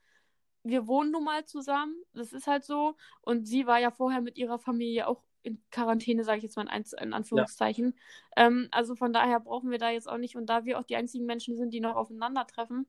wir 0.63 0.88
wohnen 0.88 1.11
nun 1.11 1.25
mal 1.25 1.43
zusammen. 1.43 1.95
Das 2.13 2.31
ist 2.31 2.47
halt 2.47 2.63
so. 2.63 2.95
Und 3.19 3.45
sie 3.45 3.67
war 3.67 3.77
ja 3.77 3.91
vorher 3.91 4.21
mit 4.21 4.38
ihrer 4.38 4.57
Familie 4.57 5.05
auch 5.05 5.21
in 5.43 5.61
Quarantäne, 5.69 6.23
sage 6.23 6.38
ich 6.38 6.43
jetzt 6.43 6.55
mal 6.55 6.67
in, 7.01 7.13
Anführungszeichen. 7.13 7.93
Ähm, 8.38 8.69
also 8.71 8.95
von 8.95 9.11
daher 9.11 9.41
brauchen 9.41 9.69
wir 9.69 9.79
da 9.79 9.89
jetzt 9.89 10.07
auch 10.07 10.17
nicht. 10.17 10.38
Und 10.38 10.45
da 10.45 10.63
wir 10.63 10.79
auch 10.79 10.83
die 10.86 10.95
einzigen 10.95 11.25
Menschen 11.25 11.57
sind, 11.57 11.73
die 11.73 11.81
noch 11.81 11.97
aufeinandertreffen, 11.97 12.88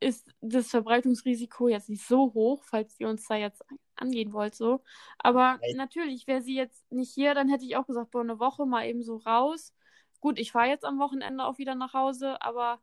ist 0.00 0.28
das 0.40 0.66
Verbreitungsrisiko 0.70 1.68
jetzt 1.68 1.88
nicht 1.88 2.04
so 2.04 2.34
hoch, 2.34 2.64
falls 2.64 2.98
ihr 2.98 3.08
uns 3.08 3.28
da 3.28 3.36
jetzt 3.36 3.62
angehen 4.02 4.32
wollt, 4.34 4.54
so. 4.56 4.82
Aber 5.18 5.58
Nein. 5.62 5.76
natürlich, 5.76 6.26
wäre 6.28 6.42
sie 6.42 6.56
jetzt 6.56 6.90
nicht 6.92 7.14
hier, 7.14 7.34
dann 7.34 7.48
hätte 7.50 7.64
ich 7.64 7.76
auch 7.76 7.86
gesagt, 7.86 8.10
boah, 8.12 8.22
eine 8.22 8.38
Woche 8.40 8.66
mal 8.66 8.86
eben 8.86 9.02
so 9.02 9.16
raus. 9.18 9.74
Gut, 10.20 10.38
ich 10.38 10.52
fahre 10.52 10.68
jetzt 10.68 10.84
am 10.84 10.98
Wochenende 11.00 11.44
auch 11.44 11.58
wieder 11.58 11.74
nach 11.76 11.94
Hause, 11.94 12.40
aber 12.42 12.80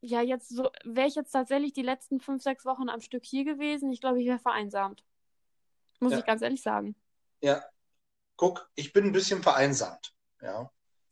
ja, 0.00 0.22
jetzt 0.22 0.48
so, 0.50 0.70
wäre 0.84 1.08
ich 1.08 1.14
jetzt 1.16 1.32
tatsächlich 1.32 1.72
die 1.72 1.82
letzten 1.82 2.20
fünf, 2.20 2.42
sechs 2.42 2.64
Wochen 2.64 2.88
am 2.88 3.00
Stück 3.00 3.24
hier 3.24 3.44
gewesen, 3.44 3.90
ich 3.92 4.00
glaube, 4.00 4.20
ich 4.20 4.28
wäre 4.28 4.38
vereinsamt. 4.38 5.04
Muss 6.00 6.14
Ja. 6.14 6.18
ich 6.18 6.24
ganz 6.24 6.42
ehrlich 6.42 6.62
sagen. 6.62 6.96
Ja. 7.40 7.64
Guck, 8.36 8.70
ich 8.76 8.92
bin 8.92 9.06
ein 9.06 9.12
bisschen 9.12 9.42
vereinsamt, 9.42 10.14
ja. 10.42 10.70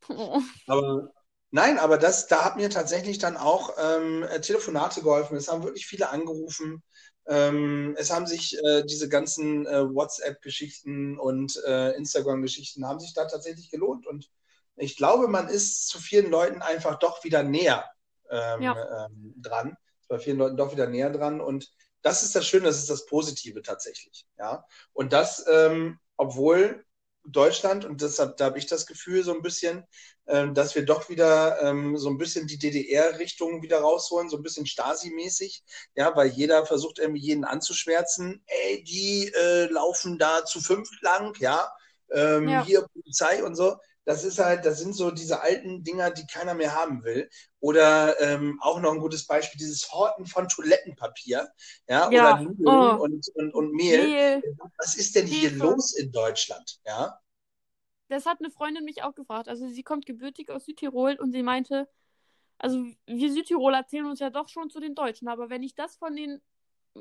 Oh. 0.08 0.40
Aber 0.66 1.12
nein, 1.50 1.78
aber 1.78 1.98
das, 1.98 2.26
da 2.28 2.44
hat 2.44 2.56
mir 2.56 2.70
tatsächlich 2.70 3.18
dann 3.18 3.36
auch 3.36 3.70
ähm, 3.78 4.22
äh, 4.24 4.40
Telefonate 4.40 5.02
geholfen. 5.02 5.36
Es 5.36 5.48
haben 5.48 5.64
wirklich 5.64 5.86
viele 5.86 6.10
angerufen. 6.10 6.82
Ähm, 7.28 7.94
es 7.98 8.10
haben 8.12 8.26
sich 8.26 8.56
äh, 8.64 8.84
diese 8.84 9.08
ganzen 9.08 9.66
äh, 9.66 9.82
WhatsApp-Geschichten 9.94 11.18
und 11.18 11.60
äh, 11.66 11.92
Instagram-Geschichten 11.92 12.86
haben 12.86 13.00
sich 13.00 13.14
da 13.14 13.24
tatsächlich 13.26 13.70
gelohnt. 13.70 14.06
Und 14.06 14.30
ich 14.76 14.96
glaube, 14.96 15.26
man 15.28 15.48
ist 15.48 15.88
zu 15.88 15.98
vielen 15.98 16.30
Leuten 16.30 16.62
einfach 16.62 16.98
doch 16.98 17.24
wieder 17.24 17.42
näher 17.42 17.84
ähm, 18.30 18.62
Ja. 18.62 19.06
ähm, 19.06 19.34
dran. 19.36 19.76
Bei 20.08 20.18
vielen 20.18 20.38
Leuten 20.38 20.56
doch 20.56 20.72
wieder 20.72 20.86
näher 20.86 21.10
dran. 21.10 21.40
Und 21.40 21.70
das 22.02 22.22
ist 22.22 22.36
das 22.36 22.46
Schöne, 22.46 22.66
das 22.66 22.78
ist 22.78 22.90
das 22.90 23.06
Positive 23.06 23.62
tatsächlich. 23.62 24.26
Ja. 24.38 24.64
Und 24.92 25.12
das, 25.12 25.44
ähm, 25.50 25.98
obwohl 26.16 26.84
Deutschland, 27.32 27.84
und 27.84 28.02
deshalb 28.02 28.36
da 28.36 28.46
habe 28.46 28.58
ich 28.58 28.66
das 28.66 28.86
Gefühl 28.86 29.22
so 29.24 29.34
ein 29.34 29.42
bisschen, 29.42 29.84
ähm, 30.26 30.54
dass 30.54 30.74
wir 30.74 30.84
doch 30.84 31.08
wieder 31.08 31.60
ähm, 31.62 31.96
so 31.96 32.08
ein 32.10 32.18
bisschen 32.18 32.46
die 32.46 32.58
DDR-Richtung 32.58 33.62
wieder 33.62 33.80
rausholen, 33.80 34.28
so 34.28 34.36
ein 34.36 34.42
bisschen 34.42 34.66
Stasi-mäßig, 34.66 35.62
ja, 35.94 36.14
weil 36.16 36.28
jeder 36.28 36.66
versucht 36.66 36.98
irgendwie 36.98 37.22
jeden 37.22 37.44
anzuschwärzen, 37.44 38.42
ey, 38.46 38.82
die 38.84 39.32
äh, 39.34 39.66
laufen 39.66 40.18
da 40.18 40.44
zu 40.44 40.60
fünf 40.60 40.88
lang, 41.02 41.34
ja, 41.40 41.68
ähm, 42.10 42.58
Ja. 42.58 42.60
hier 42.60 42.86
Polizei 42.92 43.42
und 43.44 43.54
so. 43.56 43.76
Das 44.06 44.24
ist 44.24 44.38
halt, 44.38 44.64
das 44.66 44.80
sind 44.80 44.94
so 44.94 45.10
diese 45.12 45.42
alten 45.42 45.84
Dinger, 45.84 46.10
die 46.12 46.26
keiner 46.26 46.54
mehr 46.54 46.74
haben 46.74 47.04
will. 47.04 47.30
Oder 47.60 48.20
ähm, 48.20 48.58
auch 48.62 48.80
noch 48.80 48.92
ein 48.92 49.00
gutes 49.00 49.26
Beispiel, 49.26 49.58
dieses 49.58 49.92
Horten 49.92 50.26
von 50.26 50.48
Toilettenpapier, 50.48 51.48
ja, 51.88 52.10
Ja, 52.10 52.34
oder 52.34 52.36
Nudeln 52.36 52.66
oh. 52.68 52.96
und, 52.96 53.28
und, 53.34 53.54
und 53.54 53.72
Mehl. 53.72 54.08
Mehl. 54.08 54.44
Was 54.78 54.96
ist 54.96 55.16
denn 55.16 55.26
hier 55.26 55.50
Hefe. 55.50 55.58
los 55.58 55.94
in 55.94 56.12
Deutschland? 56.12 56.80
Ja, 56.86 57.20
Das 58.08 58.26
hat 58.26 58.40
eine 58.40 58.50
Freundin 58.50 58.84
mich 58.84 59.02
auch 59.02 59.14
gefragt. 59.14 59.48
Also 59.48 59.68
sie 59.68 59.82
kommt 59.82 60.06
gebürtig 60.06 60.50
aus 60.50 60.64
Südtirol 60.66 61.16
und 61.20 61.32
sie 61.32 61.42
meinte, 61.42 61.88
also 62.58 62.84
wir 63.06 63.32
Südtiroler 63.32 63.86
zählen 63.88 64.06
uns 64.06 64.20
ja 64.20 64.30
doch 64.30 64.48
schon 64.48 64.70
zu 64.70 64.80
den 64.80 64.94
Deutschen, 64.96 65.28
aber 65.28 65.50
wenn 65.50 65.62
ich 65.64 65.74
das 65.76 65.96
von 65.96 66.16
den 66.16 66.42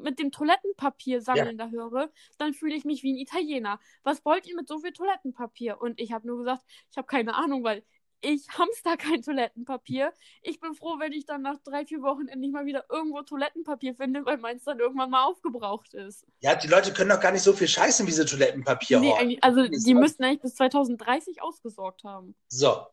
mit 0.02 0.20
dem 0.20 0.32
Toilettenpapier 0.32 1.22
sammeln 1.22 1.58
da 1.58 1.70
höre, 1.70 2.12
dann 2.38 2.54
fühle 2.54 2.76
ich 2.76 2.86
mich 2.86 3.04
wie 3.04 3.14
ein 3.14 3.18
Italiener. 3.18 3.80
Was 4.04 4.24
wollt 4.26 4.48
ihr 4.48 4.56
mit 4.56 4.68
so 4.68 4.80
viel 4.80 4.94
Toilettenpapier? 4.94 5.82
Und 5.82 6.00
ich 6.00 6.12
habe 6.12 6.28
nur 6.28 6.40
gesagt, 6.40 6.64
ich 6.92 6.98
habe 6.98 7.08
keine 7.08 7.36
Ahnung, 7.36 7.64
weil 7.64 7.84
ich 8.22 8.48
hamster 8.58 8.98
kein 8.98 9.22
Toilettenpapier. 9.22 10.14
Ich 10.42 10.60
bin 10.60 10.74
froh, 10.74 11.00
wenn 11.00 11.12
ich 11.12 11.26
dann 11.26 11.42
nach 11.42 11.58
drei, 11.64 11.86
vier 11.86 12.02
Wochen 12.02 12.28
endlich 12.28 12.52
mal 12.52 12.66
wieder 12.66 12.86
irgendwo 12.90 13.22
Toilettenpapier 13.22 13.96
finde, 13.96 14.26
weil 14.26 14.38
meins 14.38 14.64
dann 14.64 14.80
irgendwann 14.80 15.10
mal 15.10 15.26
aufgebraucht 15.26 15.94
ist. 15.94 16.26
ja, 16.40 16.56
die 16.56 16.68
Leute 16.68 16.94
können 16.94 17.10
doch 17.10 17.20
gar 17.20 17.32
nicht 17.32 17.44
so 17.44 17.54
viel 17.54 17.68
scheißen, 17.68 18.08
wie 18.08 18.12
sie 18.12 18.26
Toilettenpapier 18.26 19.00
Nee, 19.00 19.38
also 19.42 19.68
die 19.68 19.94
müssten 19.94 20.24
eigentlich 20.24 20.42
bis 20.42 20.56
2030 20.56 21.42
ausgesorgt 21.42 22.04
haben. 22.04 22.36
So. 22.48 22.86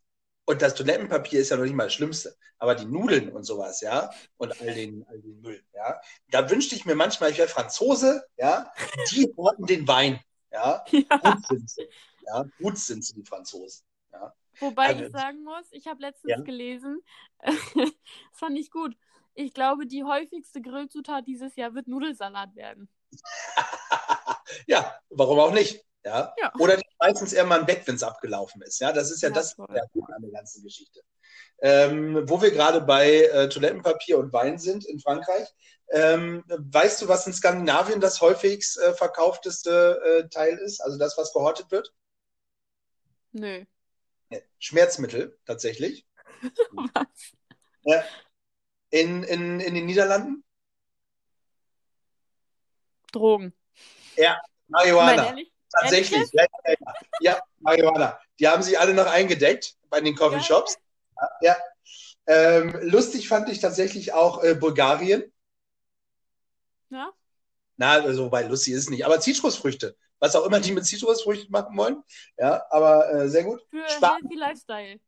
Und 0.52 0.60
das 0.62 0.74
Toilettenpapier 0.74 1.40
ist 1.40 1.48
ja 1.50 1.56
noch 1.56 1.64
nicht 1.64 1.74
mal 1.74 1.84
das 1.84 1.94
Schlimmste. 1.94 2.36
Aber 2.58 2.74
die 2.74 2.84
Nudeln 2.84 3.30
und 3.32 3.44
sowas, 3.44 3.80
ja, 3.80 4.10
und 4.36 4.60
all 4.60 4.74
den, 4.74 5.04
all 5.08 5.18
den 5.20 5.40
Müll, 5.40 5.64
ja. 5.74 6.00
Da 6.30 6.48
wünschte 6.50 6.74
ich 6.76 6.84
mir 6.84 6.94
manchmal, 6.94 7.30
ich 7.30 7.38
wäre 7.38 7.48
Franzose, 7.48 8.24
ja, 8.36 8.70
die 9.10 9.32
horten 9.36 9.66
den 9.66 9.88
Wein, 9.88 10.20
ja. 10.52 10.84
Ja. 10.92 11.16
Gut 11.18 11.46
sind 11.48 11.70
sie, 11.70 11.88
ja. 12.26 12.44
Gut 12.58 12.78
sind 12.78 13.04
sie, 13.04 13.14
die 13.14 13.24
Franzosen. 13.24 13.84
Wobei 14.60 14.88
Also- 14.88 15.04
ich 15.06 15.12
sagen 15.12 15.42
muss, 15.42 15.66
ich 15.70 15.86
habe 15.86 16.02
letztens 16.02 16.30
Ja. 16.30 16.40
gelesen, 16.40 17.00
das 17.42 17.56
fand 18.32 18.58
ich 18.58 18.70
gut. 18.70 18.94
Ich 19.34 19.54
glaube, 19.54 19.86
die 19.86 20.04
häufigste 20.04 20.60
Grillzutat 20.60 21.26
dieses 21.26 21.56
Jahr 21.56 21.74
wird 21.74 21.88
Nudelsalat 21.88 22.54
werden. 22.54 22.88
Ja, 24.66 24.94
warum 25.08 25.38
auch 25.38 25.52
nicht? 25.52 25.82
Ja. 26.04 26.34
Ja. 26.38 26.52
Oder 26.58 26.76
die 26.76 26.84
es 27.10 27.32
irgendwann 27.32 27.66
weg, 27.66 27.82
wenn 27.86 27.96
es 27.96 28.02
abgelaufen 28.02 28.62
ist. 28.62 28.80
Ja, 28.80 28.92
das 28.92 29.10
ist 29.10 29.22
ja, 29.22 29.28
Ja, 29.28 29.34
das 29.34 29.58
an 29.58 30.22
der 30.22 30.30
ganzen 30.30 30.62
Geschichte. 30.62 31.00
Ähm, 31.60 32.28
wo 32.28 32.40
wir 32.42 32.50
gerade 32.50 32.80
bei 32.80 33.24
äh, 33.24 33.48
Toilettenpapier 33.48 34.18
und 34.18 34.32
Wein 34.32 34.58
sind 34.58 34.84
in 34.84 35.00
Frankreich. 35.00 35.48
Ähm, 35.90 36.42
weißt 36.46 37.02
du, 37.02 37.08
was 37.08 37.26
in 37.26 37.32
Skandinavien 37.32 38.00
das 38.00 38.20
häufigst 38.20 38.78
äh, 38.78 38.94
verkaufteste 38.94 40.00
äh, 40.04 40.28
Teil 40.28 40.56
ist? 40.58 40.80
Also 40.80 40.98
das, 40.98 41.16
was 41.18 41.32
gehortet 41.32 41.70
wird? 41.70 41.92
Nö. 43.32 43.64
Schmerzmittel 44.58 45.38
tatsächlich. 45.44 46.06
Was? 46.72 47.32
Ja. 47.82 48.04
In, 48.90 49.22
in, 49.22 49.60
in 49.60 49.74
den 49.74 49.86
Niederlanden? 49.86 50.44
Drogen. 53.10 53.52
Ja, 54.16 54.40
Marihuana. 54.68 55.34
Tatsächlich. 55.80 56.30
Ja, 56.32 56.46
ja, 56.66 56.74
ja. 57.20 57.40
Marihuana. 57.60 58.18
Die 58.38 58.48
haben 58.48 58.62
sie 58.62 58.76
alle 58.76 58.94
noch 58.94 59.06
eingedeckt 59.06 59.76
bei 59.88 60.00
den 60.00 60.14
Coffeeshops. 60.14 60.76
Ja. 61.40 61.56
Ähm, 62.26 62.76
lustig 62.82 63.28
fand 63.28 63.48
ich 63.48 63.60
tatsächlich 63.60 64.12
auch 64.12 64.42
äh, 64.44 64.54
Bulgarien. 64.54 65.32
Ja? 66.90 67.10
Na, 67.76 67.92
also 67.92 68.28
bei 68.30 68.42
lustig 68.42 68.74
ist 68.74 68.84
es 68.84 68.90
nicht. 68.90 69.04
Aber 69.04 69.20
Zitrusfrüchte. 69.20 69.96
Was 70.18 70.36
auch 70.36 70.46
immer 70.46 70.60
die 70.60 70.72
mit 70.72 70.86
Zitrusfrüchten 70.86 71.50
machen 71.50 71.76
wollen. 71.76 72.02
Ja, 72.38 72.64
aber 72.70 73.12
äh, 73.12 73.28
sehr 73.28 73.44
gut. 73.44 73.60
Für 73.70 73.88
Spanien. 73.88 74.28
Healthy 74.28 74.36
Lifestyle. 74.38 75.00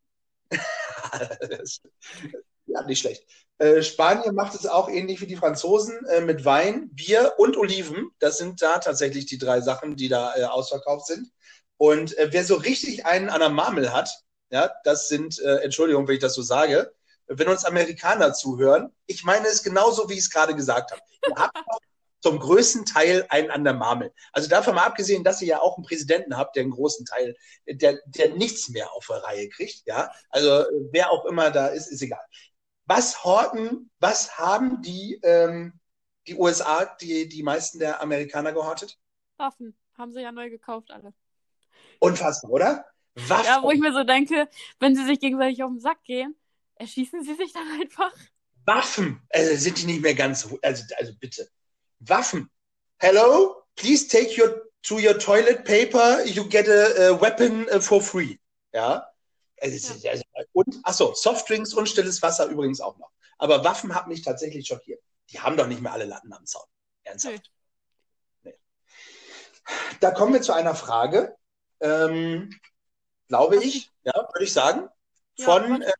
ja, 2.75 2.85
nicht 2.85 2.99
schlecht. 2.99 3.25
Äh, 3.57 3.81
Spanien 3.81 4.35
macht 4.35 4.53
es 4.53 4.65
auch 4.65 4.89
ähnlich 4.89 5.21
wie 5.21 5.27
die 5.27 5.37
Franzosen 5.37 6.05
äh, 6.07 6.21
mit 6.21 6.43
Wein, 6.43 6.89
Bier 6.91 7.33
und 7.37 7.55
Oliven. 7.57 8.09
Das 8.19 8.37
sind 8.37 8.61
da 8.61 8.79
tatsächlich 8.79 9.25
die 9.27 9.37
drei 9.37 9.61
Sachen, 9.61 9.95
die 9.95 10.09
da 10.09 10.35
äh, 10.35 10.43
ausverkauft 10.43 11.07
sind. 11.07 11.31
Und 11.77 12.17
äh, 12.17 12.29
wer 12.31 12.43
so 12.43 12.55
richtig 12.55 13.05
einen 13.05 13.29
an 13.29 13.39
der 13.39 13.49
Marmel 13.49 13.93
hat, 13.93 14.09
ja, 14.49 14.71
das 14.83 15.07
sind, 15.07 15.39
äh, 15.39 15.57
Entschuldigung, 15.63 16.07
wenn 16.07 16.15
ich 16.15 16.21
das 16.21 16.33
so 16.33 16.41
sage, 16.41 16.93
wenn 17.27 17.47
uns 17.47 17.65
Amerikaner 17.65 18.33
zuhören, 18.33 18.91
ich 19.07 19.23
meine 19.23 19.47
es 19.47 19.63
genauso, 19.63 20.09
wie 20.09 20.13
ich 20.13 20.19
es 20.19 20.29
gerade 20.29 20.55
gesagt 20.55 20.91
habe. 20.91 21.01
Ihr 21.27 21.35
habt 21.35 21.57
zum 22.21 22.39
größten 22.39 22.85
Teil 22.85 23.25
einen 23.29 23.51
an 23.51 23.63
der 23.63 23.73
Marmel. 23.73 24.11
Also 24.33 24.49
davon 24.49 24.75
mal 24.75 24.85
abgesehen, 24.85 25.23
dass 25.23 25.41
ihr 25.41 25.47
ja 25.47 25.61
auch 25.61 25.77
einen 25.77 25.85
Präsidenten 25.85 26.37
habt, 26.37 26.55
der 26.55 26.63
einen 26.63 26.71
großen 26.71 27.05
Teil, 27.05 27.35
der, 27.67 27.99
der 28.05 28.35
nichts 28.35 28.69
mehr 28.69 28.91
auf 28.93 29.07
der 29.07 29.23
Reihe 29.23 29.47
kriegt, 29.49 29.83
ja. 29.85 30.11
Also 30.29 30.65
wer 30.91 31.11
auch 31.11 31.25
immer 31.25 31.51
da 31.51 31.67
ist, 31.67 31.87
ist 31.87 32.01
egal. 32.01 32.23
Was 32.87 33.23
horten, 33.23 33.89
was 33.99 34.37
haben 34.37 34.81
die, 34.81 35.19
ähm, 35.23 35.73
die 36.27 36.35
USA, 36.35 36.85
die, 37.01 37.27
die 37.27 37.43
meisten 37.43 37.79
der 37.79 38.01
Amerikaner 38.01 38.53
gehortet? 38.53 38.99
Waffen. 39.37 39.75
Haben 39.97 40.11
sie 40.13 40.21
ja 40.21 40.31
neu 40.31 40.49
gekauft, 40.49 40.91
alle. 40.91 41.13
Unfassbar, 41.99 42.51
oder? 42.51 42.85
Waffen. 43.15 43.45
Ja, 43.45 43.63
wo 43.63 43.71
ich 43.71 43.79
mir 43.79 43.93
so 43.93 44.03
denke, 44.03 44.49
wenn 44.79 44.95
sie 44.95 45.05
sich 45.05 45.19
gegenseitig 45.19 45.63
auf 45.63 45.71
den 45.71 45.79
Sack 45.79 46.03
gehen, 46.03 46.35
erschießen 46.75 47.23
sie 47.23 47.35
sich 47.35 47.53
dann 47.53 47.67
einfach. 47.79 48.11
Waffen. 48.65 49.21
Also 49.29 49.55
sind 49.55 49.77
die 49.81 49.85
nicht 49.85 50.01
mehr 50.01 50.15
ganz, 50.15 50.41
so- 50.41 50.59
also, 50.61 50.83
also 50.97 51.13
bitte. 51.19 51.47
Waffen. 51.99 52.49
Hello, 52.97 53.63
please 53.75 54.07
take 54.07 54.39
your 54.39 54.63
to 54.83 54.97
your 54.99 55.17
toilet 55.17 55.63
paper. 55.65 56.23
You 56.25 56.47
get 56.47 56.67
a, 56.67 57.09
a 57.09 57.21
weapon 57.21 57.67
uh, 57.73 57.79
for 57.79 58.01
free. 58.01 58.37
Ja. 58.73 59.07
Es 59.73 59.89
ist- 59.89 60.05
also, 60.05 60.23
und, 60.53 60.79
achso, 60.83 61.13
Softdrinks 61.13 61.73
und 61.73 61.87
stilles 61.89 62.21
Wasser 62.21 62.45
übrigens 62.47 62.81
auch 62.81 62.97
noch. 62.97 63.11
Aber 63.37 63.63
Waffen 63.63 63.93
hat 63.95 64.07
mich 64.07 64.21
tatsächlich 64.21 64.67
schockiert. 64.67 65.01
Die 65.31 65.39
haben 65.39 65.57
doch 65.57 65.67
nicht 65.67 65.81
mehr 65.81 65.91
alle 65.93 66.05
Latten 66.05 66.31
am 66.33 66.45
Zaun. 66.45 66.65
Ernsthaft. 67.03 67.51
Nee. 68.43 68.55
Da 69.99 70.11
kommen 70.11 70.33
wir 70.33 70.41
zu 70.41 70.53
einer 70.53 70.75
Frage, 70.75 71.35
ähm, 71.79 72.49
glaube 73.27 73.57
ich, 73.63 73.91
ja, 74.03 74.13
würde 74.15 74.43
ich 74.43 74.53
sagen, 74.53 74.87
Ja, 75.37 75.45
von 75.45 75.81
äh, 75.81 75.91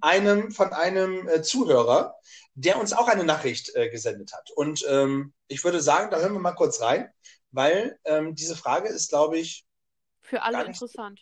einem, 0.00 0.50
von 0.50 0.72
einem 0.72 1.28
äh, 1.28 1.42
Zuhörer, 1.42 2.16
der 2.54 2.78
uns 2.78 2.92
auch 2.92 3.08
eine 3.08 3.24
Nachricht 3.24 3.74
äh, 3.74 3.88
gesendet 3.90 4.32
hat. 4.32 4.50
Und 4.50 4.84
ähm, 4.88 5.32
ich 5.48 5.62
würde 5.64 5.80
sagen, 5.80 6.10
da 6.10 6.18
hören 6.18 6.32
wir 6.32 6.40
mal 6.40 6.52
kurz 6.52 6.80
rein, 6.80 7.12
weil 7.52 7.98
ähm, 8.04 8.34
diese 8.34 8.56
Frage 8.56 8.88
ist, 8.88 9.10
glaube 9.10 9.38
ich, 9.38 9.64
Für 10.22 10.42
alle 10.42 10.64
interessant. 10.64 11.20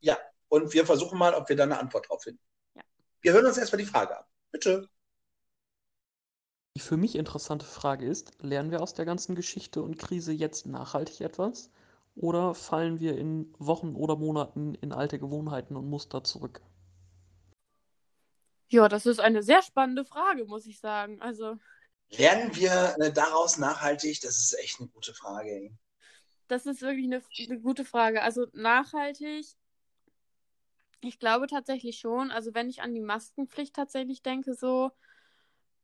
ja. 0.00 0.18
Und 0.48 0.72
wir 0.72 0.86
versuchen 0.86 1.18
mal, 1.18 1.34
ob 1.34 1.48
wir 1.48 1.56
da 1.56 1.64
eine 1.64 1.78
Antwort 1.78 2.08
drauf 2.08 2.22
finden. 2.22 2.40
Ja. 2.74 2.82
Wir 3.20 3.32
hören 3.32 3.46
uns 3.46 3.58
erstmal 3.58 3.78
die 3.78 3.88
Frage 3.88 4.18
an. 4.18 4.24
Bitte. 4.50 4.88
Die 6.76 6.80
für 6.80 6.96
mich 6.96 7.16
interessante 7.16 7.66
Frage 7.66 8.06
ist, 8.06 8.40
lernen 8.42 8.70
wir 8.70 8.80
aus 8.80 8.94
der 8.94 9.04
ganzen 9.04 9.34
Geschichte 9.34 9.82
und 9.82 9.98
Krise 9.98 10.32
jetzt 10.32 10.66
nachhaltig 10.66 11.20
etwas 11.20 11.70
oder 12.14 12.54
fallen 12.54 13.00
wir 13.00 13.16
in 13.16 13.54
Wochen 13.58 13.94
oder 13.94 14.16
Monaten 14.16 14.74
in 14.76 14.92
alte 14.92 15.18
Gewohnheiten 15.18 15.76
und 15.76 15.88
Muster 15.88 16.24
zurück? 16.24 16.60
Ja, 18.68 18.88
das 18.88 19.06
ist 19.06 19.20
eine 19.20 19.42
sehr 19.42 19.62
spannende 19.62 20.04
Frage, 20.04 20.44
muss 20.44 20.66
ich 20.66 20.78
sagen. 20.78 21.22
Also, 21.22 21.56
Lernen 22.10 22.54
wir 22.54 22.96
äh, 22.98 23.12
daraus 23.12 23.58
nachhaltig? 23.58 24.20
Das 24.20 24.38
ist 24.38 24.58
echt 24.58 24.80
eine 24.80 24.88
gute 24.88 25.14
Frage. 25.14 25.70
Das 26.48 26.66
ist 26.66 26.80
wirklich 26.80 27.06
eine, 27.06 27.22
eine 27.38 27.60
gute 27.60 27.84
Frage. 27.84 28.22
Also, 28.22 28.46
nachhaltig, 28.52 29.46
ich 31.00 31.18
glaube 31.18 31.46
tatsächlich 31.46 31.98
schon. 31.98 32.30
Also, 32.30 32.54
wenn 32.54 32.68
ich 32.68 32.82
an 32.82 32.94
die 32.94 33.00
Maskenpflicht 33.00 33.74
tatsächlich 33.74 34.22
denke, 34.22 34.54
so, 34.54 34.90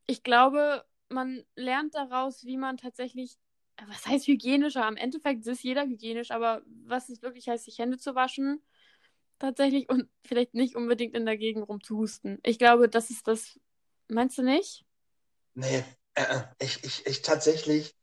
ich 0.06 0.22
glaube, 0.22 0.84
man 1.08 1.44
lernt 1.56 1.94
daraus, 1.94 2.44
wie 2.44 2.56
man 2.56 2.76
tatsächlich, 2.76 3.36
was 3.88 4.06
heißt 4.06 4.26
hygienischer? 4.26 4.84
Am 4.84 4.96
Endeffekt 4.96 5.46
ist 5.46 5.62
jeder 5.62 5.84
hygienisch, 5.84 6.30
aber 6.30 6.62
was 6.84 7.08
es 7.08 7.22
wirklich 7.22 7.48
heißt, 7.48 7.64
sich 7.64 7.78
Hände 7.78 7.98
zu 7.98 8.14
waschen, 8.14 8.62
tatsächlich 9.38 9.88
und 9.88 10.08
vielleicht 10.24 10.54
nicht 10.54 10.76
unbedingt 10.76 11.14
in 11.14 11.26
der 11.26 11.36
Gegend 11.36 11.68
rumzuhusten. 11.68 12.38
Ich 12.42 12.58
glaube, 12.58 12.88
das 12.88 13.10
ist 13.10 13.26
das. 13.28 13.58
Meinst 14.08 14.38
du 14.38 14.42
nicht? 14.42 14.84
Nee, 15.54 15.84
äh, 16.14 16.22
äh, 16.22 16.42
ich, 16.58 16.84
ich, 16.84 17.06
ich 17.06 17.22
tatsächlich, 17.22 17.94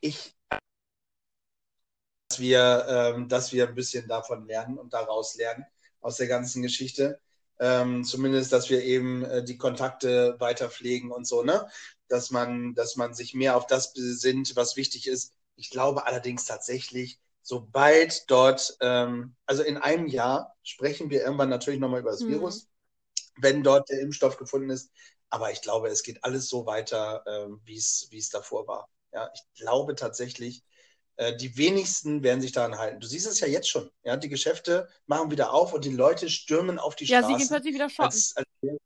ich, 0.00 0.34
dass 2.28 2.40
wir, 2.40 2.86
ähm, 2.88 3.28
dass 3.28 3.52
wir 3.52 3.68
ein 3.68 3.74
bisschen 3.74 4.08
davon 4.08 4.46
lernen 4.46 4.78
und 4.78 4.92
daraus 4.92 5.36
lernen, 5.36 5.64
aus 6.04 6.18
der 6.18 6.28
ganzen 6.28 6.62
Geschichte. 6.62 7.20
Ähm, 7.60 8.04
zumindest, 8.04 8.52
dass 8.52 8.70
wir 8.70 8.82
eben 8.84 9.24
äh, 9.24 9.44
die 9.44 9.58
Kontakte 9.58 10.36
weiter 10.40 10.70
pflegen 10.70 11.12
und 11.12 11.26
so, 11.26 11.42
ne? 11.44 11.68
Dass 12.08 12.30
man, 12.30 12.74
dass 12.74 12.96
man 12.96 13.14
sich 13.14 13.34
mehr 13.34 13.56
auf 13.56 13.66
das 13.66 13.92
besinnt, 13.92 14.56
was 14.56 14.76
wichtig 14.76 15.06
ist. 15.08 15.32
Ich 15.56 15.70
glaube 15.70 16.06
allerdings 16.06 16.46
tatsächlich, 16.46 17.20
sobald 17.42 18.30
dort, 18.30 18.76
ähm, 18.80 19.36
also 19.46 19.62
in 19.62 19.76
einem 19.78 20.08
Jahr 20.08 20.56
sprechen 20.64 21.10
wir 21.10 21.22
irgendwann 21.22 21.48
natürlich 21.48 21.80
nochmal 21.80 22.00
über 22.00 22.10
das 22.12 22.22
Mhm. 22.24 22.28
Virus, 22.28 22.68
wenn 23.36 23.62
dort 23.62 23.88
der 23.90 24.00
Impfstoff 24.00 24.36
gefunden 24.36 24.70
ist. 24.70 24.90
Aber 25.30 25.50
ich 25.52 25.62
glaube, 25.62 25.88
es 25.88 26.02
geht 26.02 26.22
alles 26.24 26.48
so 26.48 26.66
weiter, 26.66 27.24
ähm, 27.26 27.60
wie 27.64 27.76
es 27.76 28.30
davor 28.30 28.66
war. 28.68 28.88
Ja, 29.12 29.30
ich 29.34 29.42
glaube 29.60 29.94
tatsächlich, 29.96 30.58
äh, 30.58 30.64
die 31.40 31.56
wenigsten 31.56 32.22
werden 32.22 32.40
sich 32.40 32.52
daran 32.52 32.78
halten. 32.78 33.00
Du 33.00 33.06
siehst 33.06 33.26
es 33.26 33.40
ja 33.40 33.46
jetzt 33.46 33.68
schon. 33.68 33.90
Ja, 34.02 34.16
die 34.16 34.28
Geschäfte 34.28 34.88
machen 35.06 35.30
wieder 35.30 35.52
auf 35.52 35.72
und 35.72 35.84
die 35.84 35.90
Leute 35.94 36.28
stürmen 36.28 36.78
auf 36.78 36.96
die 36.96 37.06
Ja, 37.06 37.22
sie 37.22 37.28
gehen 37.28 37.38
Straßen, 37.38 37.48
plötzlich 37.48 37.74
wieder 37.74 37.88
shoppen. 37.88 38.16
als, 38.16 38.36
als 38.36 38.46
wäre, 38.62 38.78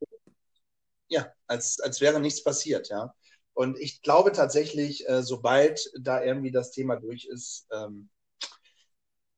ja, 1.09 1.33
als, 1.47 1.81
als 1.81 2.01
wäre 2.01 2.21
nichts 2.21 2.43
passiert. 2.43 2.89
Ja, 2.89 3.15
und 3.55 3.79
ich 3.79 4.03
glaube 4.03 4.33
tatsächlich, 4.33 5.09
äh, 5.09 5.23
sobald 5.23 5.91
da 5.99 6.23
irgendwie 6.23 6.51
das 6.53 6.71
Thema 6.71 6.97
durch 6.97 7.25
ist, 7.25 7.67
ähm, 7.73 8.11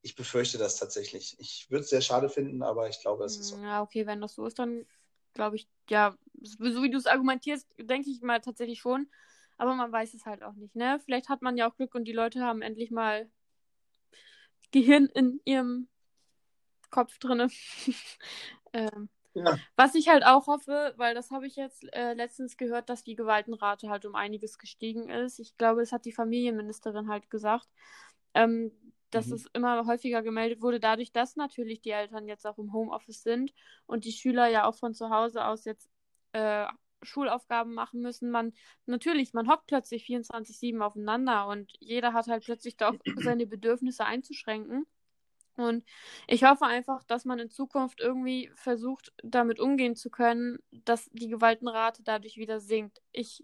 ich 0.02 0.14
befürchte 0.14 0.58
das 0.58 0.76
tatsächlich. 0.76 1.36
Ich 1.38 1.70
würde 1.70 1.84
es 1.84 1.90
sehr 1.90 2.00
schade 2.00 2.28
finden, 2.28 2.62
aber 2.62 2.88
ich 2.88 3.00
glaube, 3.00 3.24
es 3.24 3.36
ist 3.36 3.48
so. 3.48 3.56
Ja, 3.58 3.82
okay, 3.82 4.06
wenn 4.06 4.20
das 4.20 4.34
so 4.34 4.46
ist, 4.46 4.58
dann 4.58 4.86
glaube 5.34 5.56
ich, 5.56 5.68
ja, 5.88 6.16
so 6.42 6.82
wie 6.82 6.90
du 6.90 6.98
es 6.98 7.06
argumentierst, 7.06 7.66
denke 7.78 8.10
ich 8.10 8.22
mal 8.22 8.40
tatsächlich 8.40 8.80
schon. 8.80 9.08
Aber 9.60 9.74
man 9.74 9.92
weiß 9.92 10.14
es 10.14 10.24
halt 10.24 10.42
auch 10.42 10.54
nicht, 10.54 10.74
ne? 10.74 10.98
Vielleicht 11.04 11.28
hat 11.28 11.42
man 11.42 11.58
ja 11.58 11.70
auch 11.70 11.76
Glück 11.76 11.94
und 11.94 12.04
die 12.06 12.12
Leute 12.14 12.40
haben 12.40 12.62
endlich 12.62 12.90
mal 12.90 13.30
Gehirn 14.70 15.04
in 15.04 15.38
ihrem 15.44 15.86
Kopf 16.88 17.18
drinne. 17.18 17.48
ähm, 18.72 19.10
Ja. 19.34 19.58
was 19.76 19.94
ich 19.94 20.08
halt 20.08 20.24
auch 20.24 20.46
hoffe, 20.46 20.94
weil 20.96 21.14
das 21.14 21.30
habe 21.30 21.46
ich 21.46 21.56
jetzt 21.56 21.84
äh, 21.92 22.14
letztens 22.14 22.56
gehört, 22.56 22.88
dass 22.88 23.04
die 23.04 23.16
Gewaltenrate 23.16 23.90
halt 23.90 24.06
um 24.06 24.14
einiges 24.14 24.56
gestiegen 24.56 25.10
ist. 25.10 25.38
Ich 25.38 25.58
glaube, 25.58 25.82
es 25.82 25.92
hat 25.92 26.06
die 26.06 26.12
Familienministerin 26.12 27.08
halt 27.10 27.28
gesagt, 27.28 27.68
ähm, 28.32 28.72
dass 29.10 29.26
Mhm. 29.26 29.34
es 29.34 29.46
immer 29.52 29.84
häufiger 29.86 30.22
gemeldet 30.22 30.62
wurde, 30.62 30.80
dadurch, 30.80 31.12
dass 31.12 31.36
natürlich 31.36 31.82
die 31.82 31.90
Eltern 31.90 32.26
jetzt 32.28 32.46
auch 32.46 32.56
im 32.56 32.72
Homeoffice 32.72 33.22
sind 33.22 33.52
und 33.86 34.06
die 34.06 34.12
Schüler 34.12 34.46
ja 34.48 34.64
auch 34.64 34.76
von 34.76 34.94
zu 34.94 35.10
Hause 35.10 35.44
aus 35.44 35.66
jetzt 35.66 35.90
äh, 36.32 36.66
Schulaufgaben 37.02 37.74
machen 37.74 38.00
müssen. 38.00 38.30
Man 38.30 38.52
natürlich, 38.86 39.32
man 39.32 39.48
hockt 39.48 39.66
plötzlich 39.66 40.04
24/7 40.04 40.82
aufeinander 40.82 41.46
und 41.46 41.72
jeder 41.80 42.12
hat 42.12 42.28
halt 42.28 42.44
plötzlich 42.44 42.76
doch 42.76 42.94
seine 43.16 43.46
Bedürfnisse 43.46 44.04
einzuschränken. 44.04 44.86
Und 45.56 45.84
ich 46.26 46.44
hoffe 46.44 46.64
einfach, 46.64 47.04
dass 47.04 47.24
man 47.24 47.38
in 47.38 47.50
Zukunft 47.50 48.00
irgendwie 48.00 48.50
versucht, 48.54 49.12
damit 49.22 49.60
umgehen 49.60 49.94
zu 49.96 50.10
können, 50.10 50.58
dass 50.70 51.10
die 51.12 51.28
Gewaltenrate 51.28 52.02
dadurch 52.02 52.36
wieder 52.38 52.60
sinkt. 52.60 53.02
Ich 53.12 53.42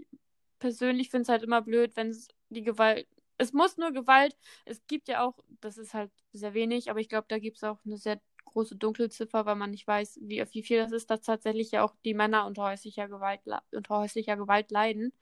persönlich 0.59 1.11
finde 1.11 1.23
es 1.23 1.29
halt 1.29 1.43
immer 1.43 1.63
blöd, 1.63 1.93
wenn 1.97 2.09
es 2.09 2.29
die 2.49 2.63
Gewalt 2.63 3.07
es 3.39 3.53
muss 3.53 3.77
nur 3.77 3.93
Gewalt. 3.93 4.37
Es 4.65 4.87
gibt 4.87 5.09
ja 5.09 5.23
auch, 5.23 5.39
das 5.61 5.79
ist 5.79 5.95
halt 5.95 6.11
sehr 6.33 6.55
wenig, 6.55 6.91
aber 6.91 7.01
ich 7.01 7.09
glaube, 7.09 7.27
da 7.29 7.39
gibt 7.39 7.57
es 7.57 7.65
auch 7.65 7.79
eine 7.85 7.99
sehr 7.99 8.21
große 8.57 8.77
Dunkelziffer, 8.77 9.45
weil 9.45 9.55
man 9.55 9.71
nicht 9.71 9.87
weiß, 9.87 10.19
wie, 10.23 10.43
wie 10.51 10.63
viel 10.63 10.79
das 10.79 10.91
ist, 10.91 11.11
dass 11.11 11.21
tatsächlich 11.21 11.73
ja 11.73 11.85
auch 11.85 11.95
die 12.07 12.15
Männer 12.15 12.47
unter 12.47 12.63
häuslicher 12.63 13.07
Gewalt, 13.07 13.43
unter 13.71 13.99
häuslicher 13.99 14.37
Gewalt 14.39 14.71
leiden. 14.71 15.13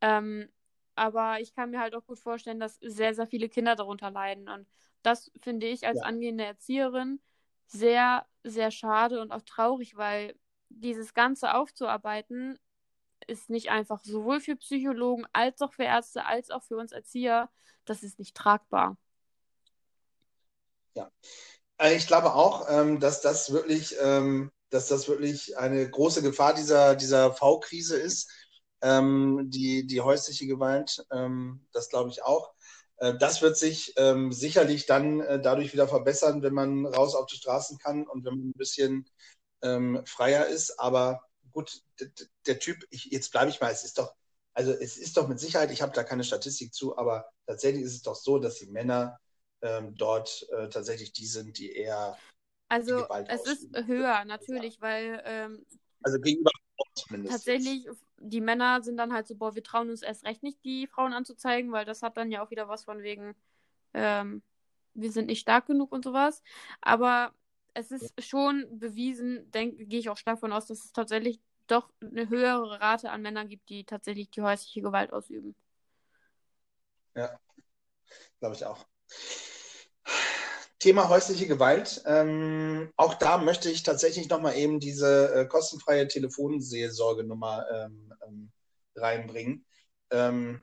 Ähm, 0.00 0.48
aber 0.96 1.38
ich 1.40 1.54
kann 1.54 1.70
mir 1.70 1.78
halt 1.78 1.94
auch 1.94 2.04
gut 2.04 2.18
vorstellen, 2.18 2.58
dass 2.58 2.78
sehr, 2.80 3.14
sehr 3.14 3.28
viele 3.28 3.48
Kinder 3.48 3.76
darunter 3.76 4.10
leiden. 4.10 4.48
Und 4.48 4.66
das 5.02 5.30
finde 5.40 5.68
ich 5.68 5.86
als 5.86 5.98
ja. 5.98 6.04
angehende 6.04 6.44
Erzieherin 6.44 7.20
sehr, 7.66 8.26
sehr 8.42 8.72
schade 8.72 9.20
und 9.20 9.30
auch 9.30 9.42
traurig, 9.42 9.96
weil 9.96 10.34
dieses 10.68 11.14
Ganze 11.14 11.54
aufzuarbeiten 11.54 12.58
ist 13.28 13.50
nicht 13.50 13.70
einfach 13.70 14.02
sowohl 14.02 14.40
für 14.40 14.56
Psychologen 14.56 15.26
als 15.32 15.62
auch 15.62 15.72
für 15.72 15.84
Ärzte 15.84 16.24
als 16.24 16.50
auch 16.50 16.64
für 16.64 16.76
uns 16.76 16.90
Erzieher, 16.90 17.50
das 17.84 18.02
ist 18.02 18.18
nicht 18.18 18.36
tragbar. 18.36 18.96
Ja, 20.94 21.08
ich 21.90 22.06
glaube 22.06 22.34
auch, 22.34 22.66
ähm, 22.68 23.00
dass 23.00 23.20
das 23.20 23.52
wirklich, 23.52 23.96
ähm, 24.00 24.50
dass 24.70 24.88
das 24.88 25.08
wirklich 25.08 25.58
eine 25.58 25.88
große 25.88 26.22
Gefahr 26.22 26.54
dieser, 26.54 26.94
dieser 26.96 27.32
V-Krise 27.32 27.96
ist, 27.96 28.30
ähm, 28.80 29.48
die, 29.50 29.86
die 29.86 30.00
häusliche 30.00 30.46
Gewalt. 30.46 31.04
das 31.72 31.88
glaube 31.88 32.10
ich 32.10 32.22
auch. 32.24 32.52
Äh, 32.96 33.14
das 33.18 33.42
wird 33.42 33.56
sich 33.56 33.94
sicherlich 34.30 34.86
dann 34.86 35.20
äh, 35.20 35.40
dadurch 35.40 35.72
wieder 35.72 35.88
verbessern, 35.88 36.42
wenn 36.42 36.54
man 36.54 36.86
raus 36.86 37.14
auf 37.14 37.26
die 37.26 37.36
Straßen 37.36 37.78
kann 37.78 38.06
und 38.06 38.24
wenn 38.24 38.38
man 38.38 38.48
ein 38.48 38.52
bisschen 38.54 39.06
freier 40.04 40.46
ist. 40.46 40.80
Aber 40.80 41.22
gut, 41.52 41.82
der 42.46 42.58
Typ, 42.58 42.84
ich, 42.90 43.06
jetzt 43.06 43.30
bleibe 43.30 43.50
ich 43.50 43.60
mal, 43.60 43.70
es 43.70 43.84
ist 43.84 43.98
doch, 43.98 44.12
also 44.54 44.72
es 44.72 44.96
ist 44.96 45.16
doch 45.16 45.28
mit 45.28 45.38
Sicherheit, 45.38 45.70
ich 45.70 45.82
habe 45.82 45.92
da 45.92 46.02
keine 46.02 46.24
Statistik 46.24 46.74
zu, 46.74 46.96
aber 46.98 47.26
tatsächlich 47.46 47.84
ist 47.84 47.94
es 47.94 48.02
doch 48.02 48.16
so, 48.16 48.38
dass 48.38 48.56
die 48.56 48.66
Männer 48.66 49.18
ähm, 49.62 49.94
dort 49.94 50.46
äh, 50.50 50.68
tatsächlich 50.68 51.12
die 51.12 51.26
sind, 51.26 51.58
die 51.58 51.72
eher. 51.72 52.18
Also 52.68 53.06
die 53.06 53.24
es 53.28 53.40
ausüben. 53.40 53.74
ist 53.74 53.86
höher, 53.86 54.24
natürlich, 54.24 54.80
weil 54.80 55.22
ähm, 55.24 55.64
also 56.02 56.20
gegenüber 56.20 56.50
zumindest. 56.94 57.32
Tatsächlich, 57.34 57.88
die 58.20 58.40
Männer 58.40 58.82
sind 58.82 58.96
dann 58.96 59.12
halt 59.12 59.26
so, 59.26 59.34
boah, 59.34 59.54
wir 59.54 59.62
trauen 59.62 59.90
uns 59.90 60.02
erst 60.02 60.24
recht 60.24 60.42
nicht, 60.42 60.64
die 60.64 60.86
Frauen 60.86 61.12
anzuzeigen, 61.12 61.72
weil 61.72 61.84
das 61.84 62.02
hat 62.02 62.16
dann 62.16 62.30
ja 62.30 62.44
auch 62.44 62.50
wieder 62.50 62.68
was 62.68 62.84
von 62.84 63.02
wegen, 63.02 63.34
ähm, 63.94 64.42
wir 64.94 65.10
sind 65.12 65.26
nicht 65.26 65.40
stark 65.40 65.66
genug 65.66 65.92
und 65.92 66.04
sowas. 66.04 66.42
Aber 66.80 67.32
es 67.74 67.90
ist 67.90 68.12
schon 68.22 68.78
bewiesen, 68.78 69.50
gehe 69.50 70.00
ich 70.00 70.08
auch 70.10 70.16
stark 70.16 70.36
davon 70.36 70.52
aus, 70.52 70.66
dass 70.66 70.84
es 70.84 70.92
tatsächlich 70.92 71.40
doch 71.66 71.90
eine 72.00 72.28
höhere 72.28 72.80
Rate 72.80 73.10
an 73.10 73.22
Männern 73.22 73.48
gibt, 73.48 73.68
die 73.68 73.84
tatsächlich 73.84 74.30
die 74.30 74.42
häusliche 74.42 74.82
Gewalt 74.82 75.12
ausüben. 75.12 75.54
Ja, 77.14 77.38
glaube 78.40 78.54
ich 78.54 78.64
auch. 78.64 78.86
Thema 80.82 81.08
häusliche 81.08 81.46
Gewalt. 81.46 82.02
Ähm, 82.06 82.92
auch 82.96 83.14
da 83.14 83.38
möchte 83.38 83.70
ich 83.70 83.84
tatsächlich 83.84 84.28
nochmal 84.28 84.56
eben 84.56 84.80
diese 84.80 85.32
äh, 85.32 85.46
kostenfreie 85.46 86.08
Telefonseelsorgenummer 86.08 87.64
ähm, 87.72 88.12
ähm, 88.26 88.52
reinbringen. 88.96 89.64
Ähm, 90.10 90.60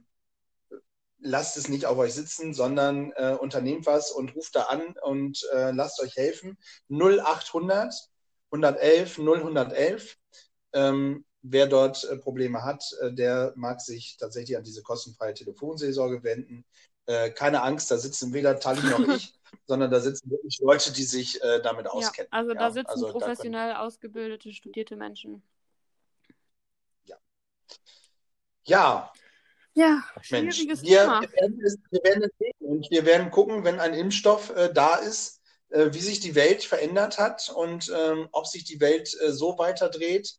lasst 1.19 1.55
es 1.55 1.69
nicht 1.69 1.85
auf 1.85 1.97
euch 1.97 2.13
sitzen, 2.13 2.53
sondern 2.53 3.13
äh, 3.15 3.37
unternehmt 3.39 3.85
was 3.85 4.11
und 4.11 4.35
ruft 4.35 4.57
da 4.57 4.63
an 4.63 4.93
und 5.03 5.41
äh, 5.53 5.71
lasst 5.71 6.01
euch 6.01 6.17
helfen. 6.17 6.57
0800 6.89 7.93
111 8.51 9.19
0111. 9.19 10.17
Ähm, 10.73 11.23
wer 11.43 11.67
dort 11.67 12.03
äh, 12.03 12.17
Probleme 12.17 12.65
hat, 12.65 12.83
äh, 12.99 13.13
der 13.13 13.53
mag 13.55 13.79
sich 13.79 14.17
tatsächlich 14.17 14.57
an 14.57 14.65
diese 14.65 14.83
kostenfreie 14.83 15.33
Telefonseelsorge 15.33 16.23
wenden. 16.23 16.65
Äh, 17.05 17.29
keine 17.29 17.63
Angst, 17.63 17.89
da 17.89 17.97
sitzen 17.97 18.33
weder 18.33 18.59
Tali 18.59 18.81
noch 18.81 18.99
ich 19.15 19.38
sondern 19.65 19.91
da 19.91 19.99
sitzen 19.99 20.29
wirklich 20.29 20.59
Leute, 20.59 20.91
die 20.91 21.03
sich 21.03 21.41
äh, 21.43 21.61
damit 21.61 21.87
auskennen. 21.87 22.29
Ja, 22.31 22.37
also 22.37 22.53
da 22.53 22.71
sitzen 22.71 22.91
also 22.91 23.09
professionell 23.09 23.73
da 23.73 23.79
ausgebildete, 23.79 24.51
studierte 24.53 24.95
Menschen. 24.95 25.43
Ja. 27.05 27.17
Ja. 28.63 29.13
Ja, 29.73 30.03
schwieriges 30.21 30.81
Mensch, 30.81 30.81
wir, 30.81 31.01
Thema. 31.01 31.21
Wir 31.21 31.31
werden, 31.31 31.61
es, 31.63 31.77
wir 31.91 32.03
werden 32.03 32.23
es 32.23 32.31
sehen 32.37 32.53
und 32.59 32.91
wir 32.91 33.05
werden 33.05 33.31
gucken, 33.31 33.63
wenn 33.63 33.79
ein 33.79 33.93
Impfstoff 33.93 34.49
äh, 34.55 34.73
da 34.73 34.95
ist, 34.95 35.41
äh, 35.69 35.93
wie 35.93 36.01
sich 36.01 36.19
die 36.19 36.35
Welt 36.35 36.63
verändert 36.63 37.17
hat 37.17 37.49
und 37.49 37.91
ähm, 37.95 38.27
ob 38.31 38.47
sich 38.47 38.65
die 38.65 38.79
Welt 38.79 39.15
äh, 39.21 39.31
so 39.31 39.57
weiterdreht 39.57 40.35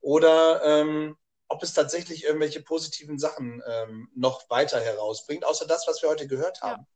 oder 0.00 0.62
ähm, 0.64 1.16
ob 1.48 1.62
es 1.62 1.74
tatsächlich 1.74 2.24
irgendwelche 2.24 2.62
positiven 2.62 3.18
Sachen 3.18 3.62
ähm, 3.66 4.08
noch 4.14 4.48
weiter 4.50 4.80
herausbringt, 4.80 5.44
außer 5.44 5.66
das, 5.66 5.86
was 5.86 6.02
wir 6.02 6.08
heute 6.08 6.26
gehört 6.26 6.62
haben. 6.62 6.82
Ja. 6.82 6.86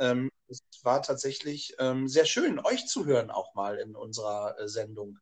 Ähm, 0.00 0.30
es 0.48 0.62
war 0.82 1.02
tatsächlich 1.02 1.74
ähm, 1.78 2.08
sehr 2.08 2.24
schön, 2.24 2.58
euch 2.58 2.86
zu 2.86 3.04
hören 3.04 3.30
auch 3.30 3.54
mal 3.54 3.76
in 3.76 3.94
unserer 3.94 4.58
äh, 4.58 4.66
Sendung, 4.66 5.18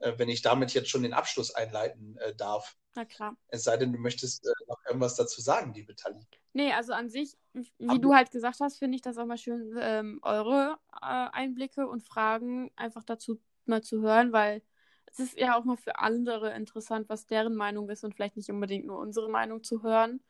äh, 0.00 0.12
wenn 0.16 0.28
ich 0.28 0.42
damit 0.42 0.74
jetzt 0.74 0.90
schon 0.90 1.04
den 1.04 1.14
Abschluss 1.14 1.54
einleiten 1.54 2.18
äh, 2.18 2.34
darf. 2.34 2.76
Na 2.96 3.04
klar. 3.04 3.36
Es 3.48 3.64
sei 3.64 3.76
denn, 3.76 3.92
du 3.92 3.98
möchtest 3.98 4.44
äh, 4.44 4.50
noch 4.68 4.84
irgendwas 4.86 5.14
dazu 5.14 5.40
sagen, 5.40 5.72
liebe 5.72 5.94
Tali. 5.94 6.26
Nee, 6.52 6.72
also 6.72 6.92
an 6.92 7.08
sich, 7.08 7.36
wie 7.52 7.88
Aber, 7.88 7.98
du 7.98 8.14
halt 8.14 8.32
gesagt 8.32 8.58
hast, 8.60 8.78
finde 8.78 8.96
ich 8.96 9.02
das 9.02 9.16
auch 9.16 9.26
mal 9.26 9.38
schön, 9.38 9.76
ähm, 9.80 10.18
eure 10.22 10.78
äh, 10.92 11.28
Einblicke 11.32 11.86
und 11.86 12.02
Fragen 12.02 12.70
einfach 12.74 13.04
dazu 13.04 13.40
mal 13.64 13.82
zu 13.82 14.00
hören, 14.00 14.32
weil 14.32 14.62
es 15.06 15.20
ist 15.20 15.38
ja 15.38 15.56
auch 15.56 15.64
mal 15.64 15.76
für 15.76 15.98
andere 15.98 16.52
interessant, 16.54 17.08
was 17.08 17.26
deren 17.26 17.54
Meinung 17.54 17.88
ist 17.90 18.04
und 18.04 18.14
vielleicht 18.14 18.36
nicht 18.36 18.50
unbedingt 18.50 18.86
nur 18.86 18.98
unsere 18.98 19.30
Meinung 19.30 19.62
zu 19.62 19.82
hören. 19.82 20.20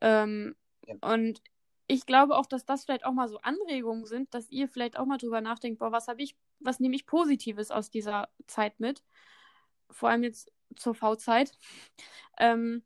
Ähm, 0.00 0.56
ja. 0.86 0.96
Und 1.02 1.40
ich 1.88 2.06
glaube 2.06 2.36
auch, 2.36 2.46
dass 2.46 2.66
das 2.66 2.84
vielleicht 2.84 3.04
auch 3.04 3.12
mal 3.12 3.28
so 3.28 3.38
Anregungen 3.38 4.04
sind, 4.04 4.32
dass 4.34 4.50
ihr 4.50 4.68
vielleicht 4.68 4.98
auch 4.98 5.06
mal 5.06 5.16
drüber 5.16 5.40
nachdenkt, 5.40 5.80
boah, 5.80 5.90
was 5.90 6.06
habe 6.06 6.22
ich, 6.22 6.36
was 6.60 6.80
nehme 6.80 6.94
ich 6.94 7.06
Positives 7.06 7.70
aus 7.70 7.90
dieser 7.90 8.28
Zeit 8.46 8.78
mit? 8.78 9.02
Vor 9.90 10.10
allem 10.10 10.22
jetzt 10.22 10.52
zur 10.76 10.94
V-Zeit. 10.94 11.52
Ähm, 12.38 12.84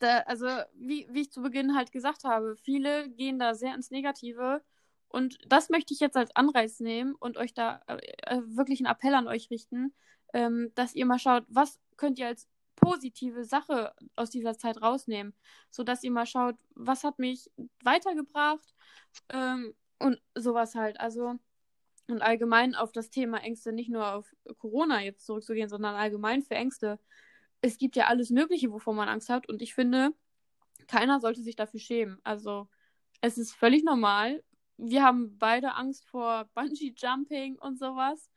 da, 0.00 0.18
also, 0.20 0.46
wie, 0.74 1.06
wie 1.10 1.22
ich 1.22 1.30
zu 1.30 1.40
Beginn 1.42 1.76
halt 1.76 1.92
gesagt 1.92 2.24
habe, 2.24 2.56
viele 2.56 3.08
gehen 3.10 3.38
da 3.38 3.54
sehr 3.54 3.74
ins 3.74 3.90
Negative. 3.90 4.62
Und 5.08 5.38
das 5.46 5.70
möchte 5.70 5.94
ich 5.94 6.00
jetzt 6.00 6.16
als 6.16 6.34
Anreiz 6.34 6.80
nehmen 6.80 7.14
und 7.14 7.36
euch 7.36 7.54
da 7.54 7.82
äh, 7.86 7.98
äh 8.26 8.42
wirklich 8.44 8.80
einen 8.80 8.92
Appell 8.92 9.14
an 9.14 9.28
euch 9.28 9.50
richten, 9.50 9.94
ähm, 10.32 10.72
dass 10.74 10.94
ihr 10.94 11.06
mal 11.06 11.18
schaut, 11.18 11.44
was 11.48 11.80
könnt 11.96 12.18
ihr 12.18 12.26
als 12.26 12.48
positive 12.80 13.44
Sache 13.44 13.94
aus 14.16 14.30
dieser 14.30 14.56
Zeit 14.56 14.82
rausnehmen, 14.82 15.34
sodass 15.70 16.02
ihr 16.02 16.10
mal 16.10 16.26
schaut, 16.26 16.56
was 16.74 17.04
hat 17.04 17.18
mich 17.18 17.50
weitergebracht 17.82 18.74
ähm, 19.30 19.74
und 19.98 20.20
sowas 20.34 20.74
halt. 20.74 21.00
Also 21.00 21.38
und 22.08 22.22
allgemein 22.22 22.74
auf 22.74 22.92
das 22.92 23.10
Thema 23.10 23.38
Ängste, 23.38 23.72
nicht 23.72 23.90
nur 23.90 24.14
auf 24.14 24.34
Corona 24.58 25.02
jetzt 25.02 25.26
zurückzugehen, 25.26 25.68
sondern 25.68 25.94
allgemein 25.94 26.42
für 26.42 26.54
Ängste. 26.54 26.98
Es 27.60 27.78
gibt 27.78 27.96
ja 27.96 28.06
alles 28.06 28.30
Mögliche, 28.30 28.72
wovor 28.72 28.94
man 28.94 29.08
Angst 29.08 29.28
hat 29.28 29.48
und 29.48 29.62
ich 29.62 29.74
finde, 29.74 30.12
keiner 30.88 31.20
sollte 31.20 31.42
sich 31.42 31.56
dafür 31.56 31.80
schämen. 31.80 32.18
Also 32.24 32.68
es 33.20 33.38
ist 33.38 33.52
völlig 33.52 33.84
normal. 33.84 34.42
Wir 34.76 35.04
haben 35.04 35.38
beide 35.38 35.74
Angst 35.74 36.06
vor 36.08 36.48
Bungee 36.54 36.94
Jumping 36.96 37.58
und 37.58 37.78
sowas. 37.78 38.30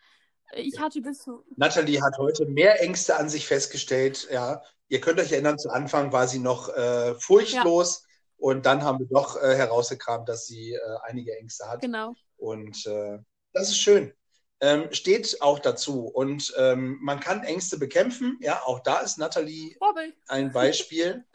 Ich 0.55 0.79
hatte 0.79 1.01
bis 1.01 1.19
zu. 1.19 1.43
Natalie 1.55 2.01
hat 2.01 2.17
heute 2.17 2.45
mehr 2.45 2.81
Ängste 2.81 3.17
an 3.17 3.29
sich 3.29 3.47
festgestellt. 3.47 4.27
Ja, 4.31 4.61
ihr 4.87 5.01
könnt 5.01 5.19
euch 5.19 5.31
erinnern, 5.31 5.57
zu 5.57 5.69
Anfang 5.69 6.11
war 6.11 6.27
sie 6.27 6.39
noch 6.39 6.69
äh, 6.69 7.15
furchtlos 7.15 8.03
ja. 8.03 8.07
und 8.37 8.65
dann 8.65 8.83
haben 8.83 8.99
wir 8.99 9.07
doch 9.07 9.41
äh, 9.41 9.55
herausgekramt, 9.55 10.29
dass 10.29 10.45
sie 10.45 10.73
äh, 10.73 10.79
einige 11.03 11.37
Ängste 11.37 11.67
hat. 11.67 11.81
Genau. 11.81 12.13
Und 12.37 12.85
äh, 12.85 13.19
das 13.53 13.69
ist 13.69 13.79
schön. 13.79 14.13
Ähm, 14.59 14.93
steht 14.93 15.41
auch 15.41 15.59
dazu. 15.59 16.07
Und 16.07 16.53
ähm, 16.57 16.97
man 17.01 17.19
kann 17.19 17.43
Ängste 17.43 17.77
bekämpfen. 17.77 18.37
Ja, 18.41 18.61
auch 18.63 18.79
da 18.79 18.99
ist 18.99 19.17
Natalie 19.17 19.75
Vorbild. 19.77 20.15
ein 20.27 20.51
Beispiel. 20.51 21.25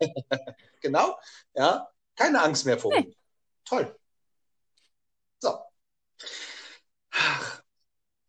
genau. 0.82 1.18
Ja, 1.54 1.88
keine 2.16 2.42
Angst 2.42 2.66
mehr 2.66 2.78
vor 2.78 2.92
nee. 2.92 3.16
Toll. 3.64 3.96
So. 5.40 5.58
Ach, 7.10 7.55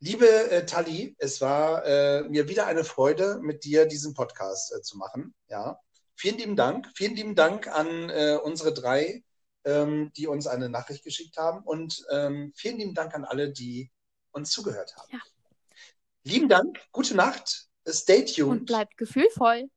Liebe 0.07 0.25
äh, 0.51 0.65
Tali, 0.65 1.17
es 1.17 1.41
war 1.41 1.85
äh, 1.85 2.23
mir 2.29 2.47
wieder 2.47 2.65
eine 2.65 2.85
Freude, 2.85 3.39
mit 3.41 3.65
dir 3.65 3.85
diesen 3.85 4.13
Podcast 4.13 4.73
äh, 4.73 4.81
zu 4.81 4.97
machen. 4.97 5.35
Ja, 5.49 5.81
vielen 6.15 6.38
lieben 6.38 6.55
Dank. 6.55 6.88
Vielen 6.95 7.13
lieben 7.13 7.35
Dank 7.35 7.67
an 7.67 8.09
äh, 8.09 8.39
unsere 8.41 8.73
drei, 8.73 9.25
ähm, 9.65 10.13
die 10.15 10.27
uns 10.27 10.47
eine 10.47 10.69
Nachricht 10.69 11.03
geschickt 11.03 11.35
haben. 11.35 11.61
Und 11.61 12.05
ähm, 12.09 12.53
vielen 12.55 12.77
lieben 12.77 12.93
Dank 12.93 13.15
an 13.15 13.25
alle, 13.25 13.51
die 13.51 13.91
uns 14.31 14.51
zugehört 14.51 14.95
haben. 14.95 15.09
Ja. 15.11 15.19
Lieben 16.23 16.47
Dank, 16.47 16.79
gute 16.93 17.13
Nacht, 17.13 17.67
stay 17.85 18.23
tuned. 18.23 18.61
Und 18.61 18.65
bleibt 18.65 18.95
gefühlvoll. 18.95 19.69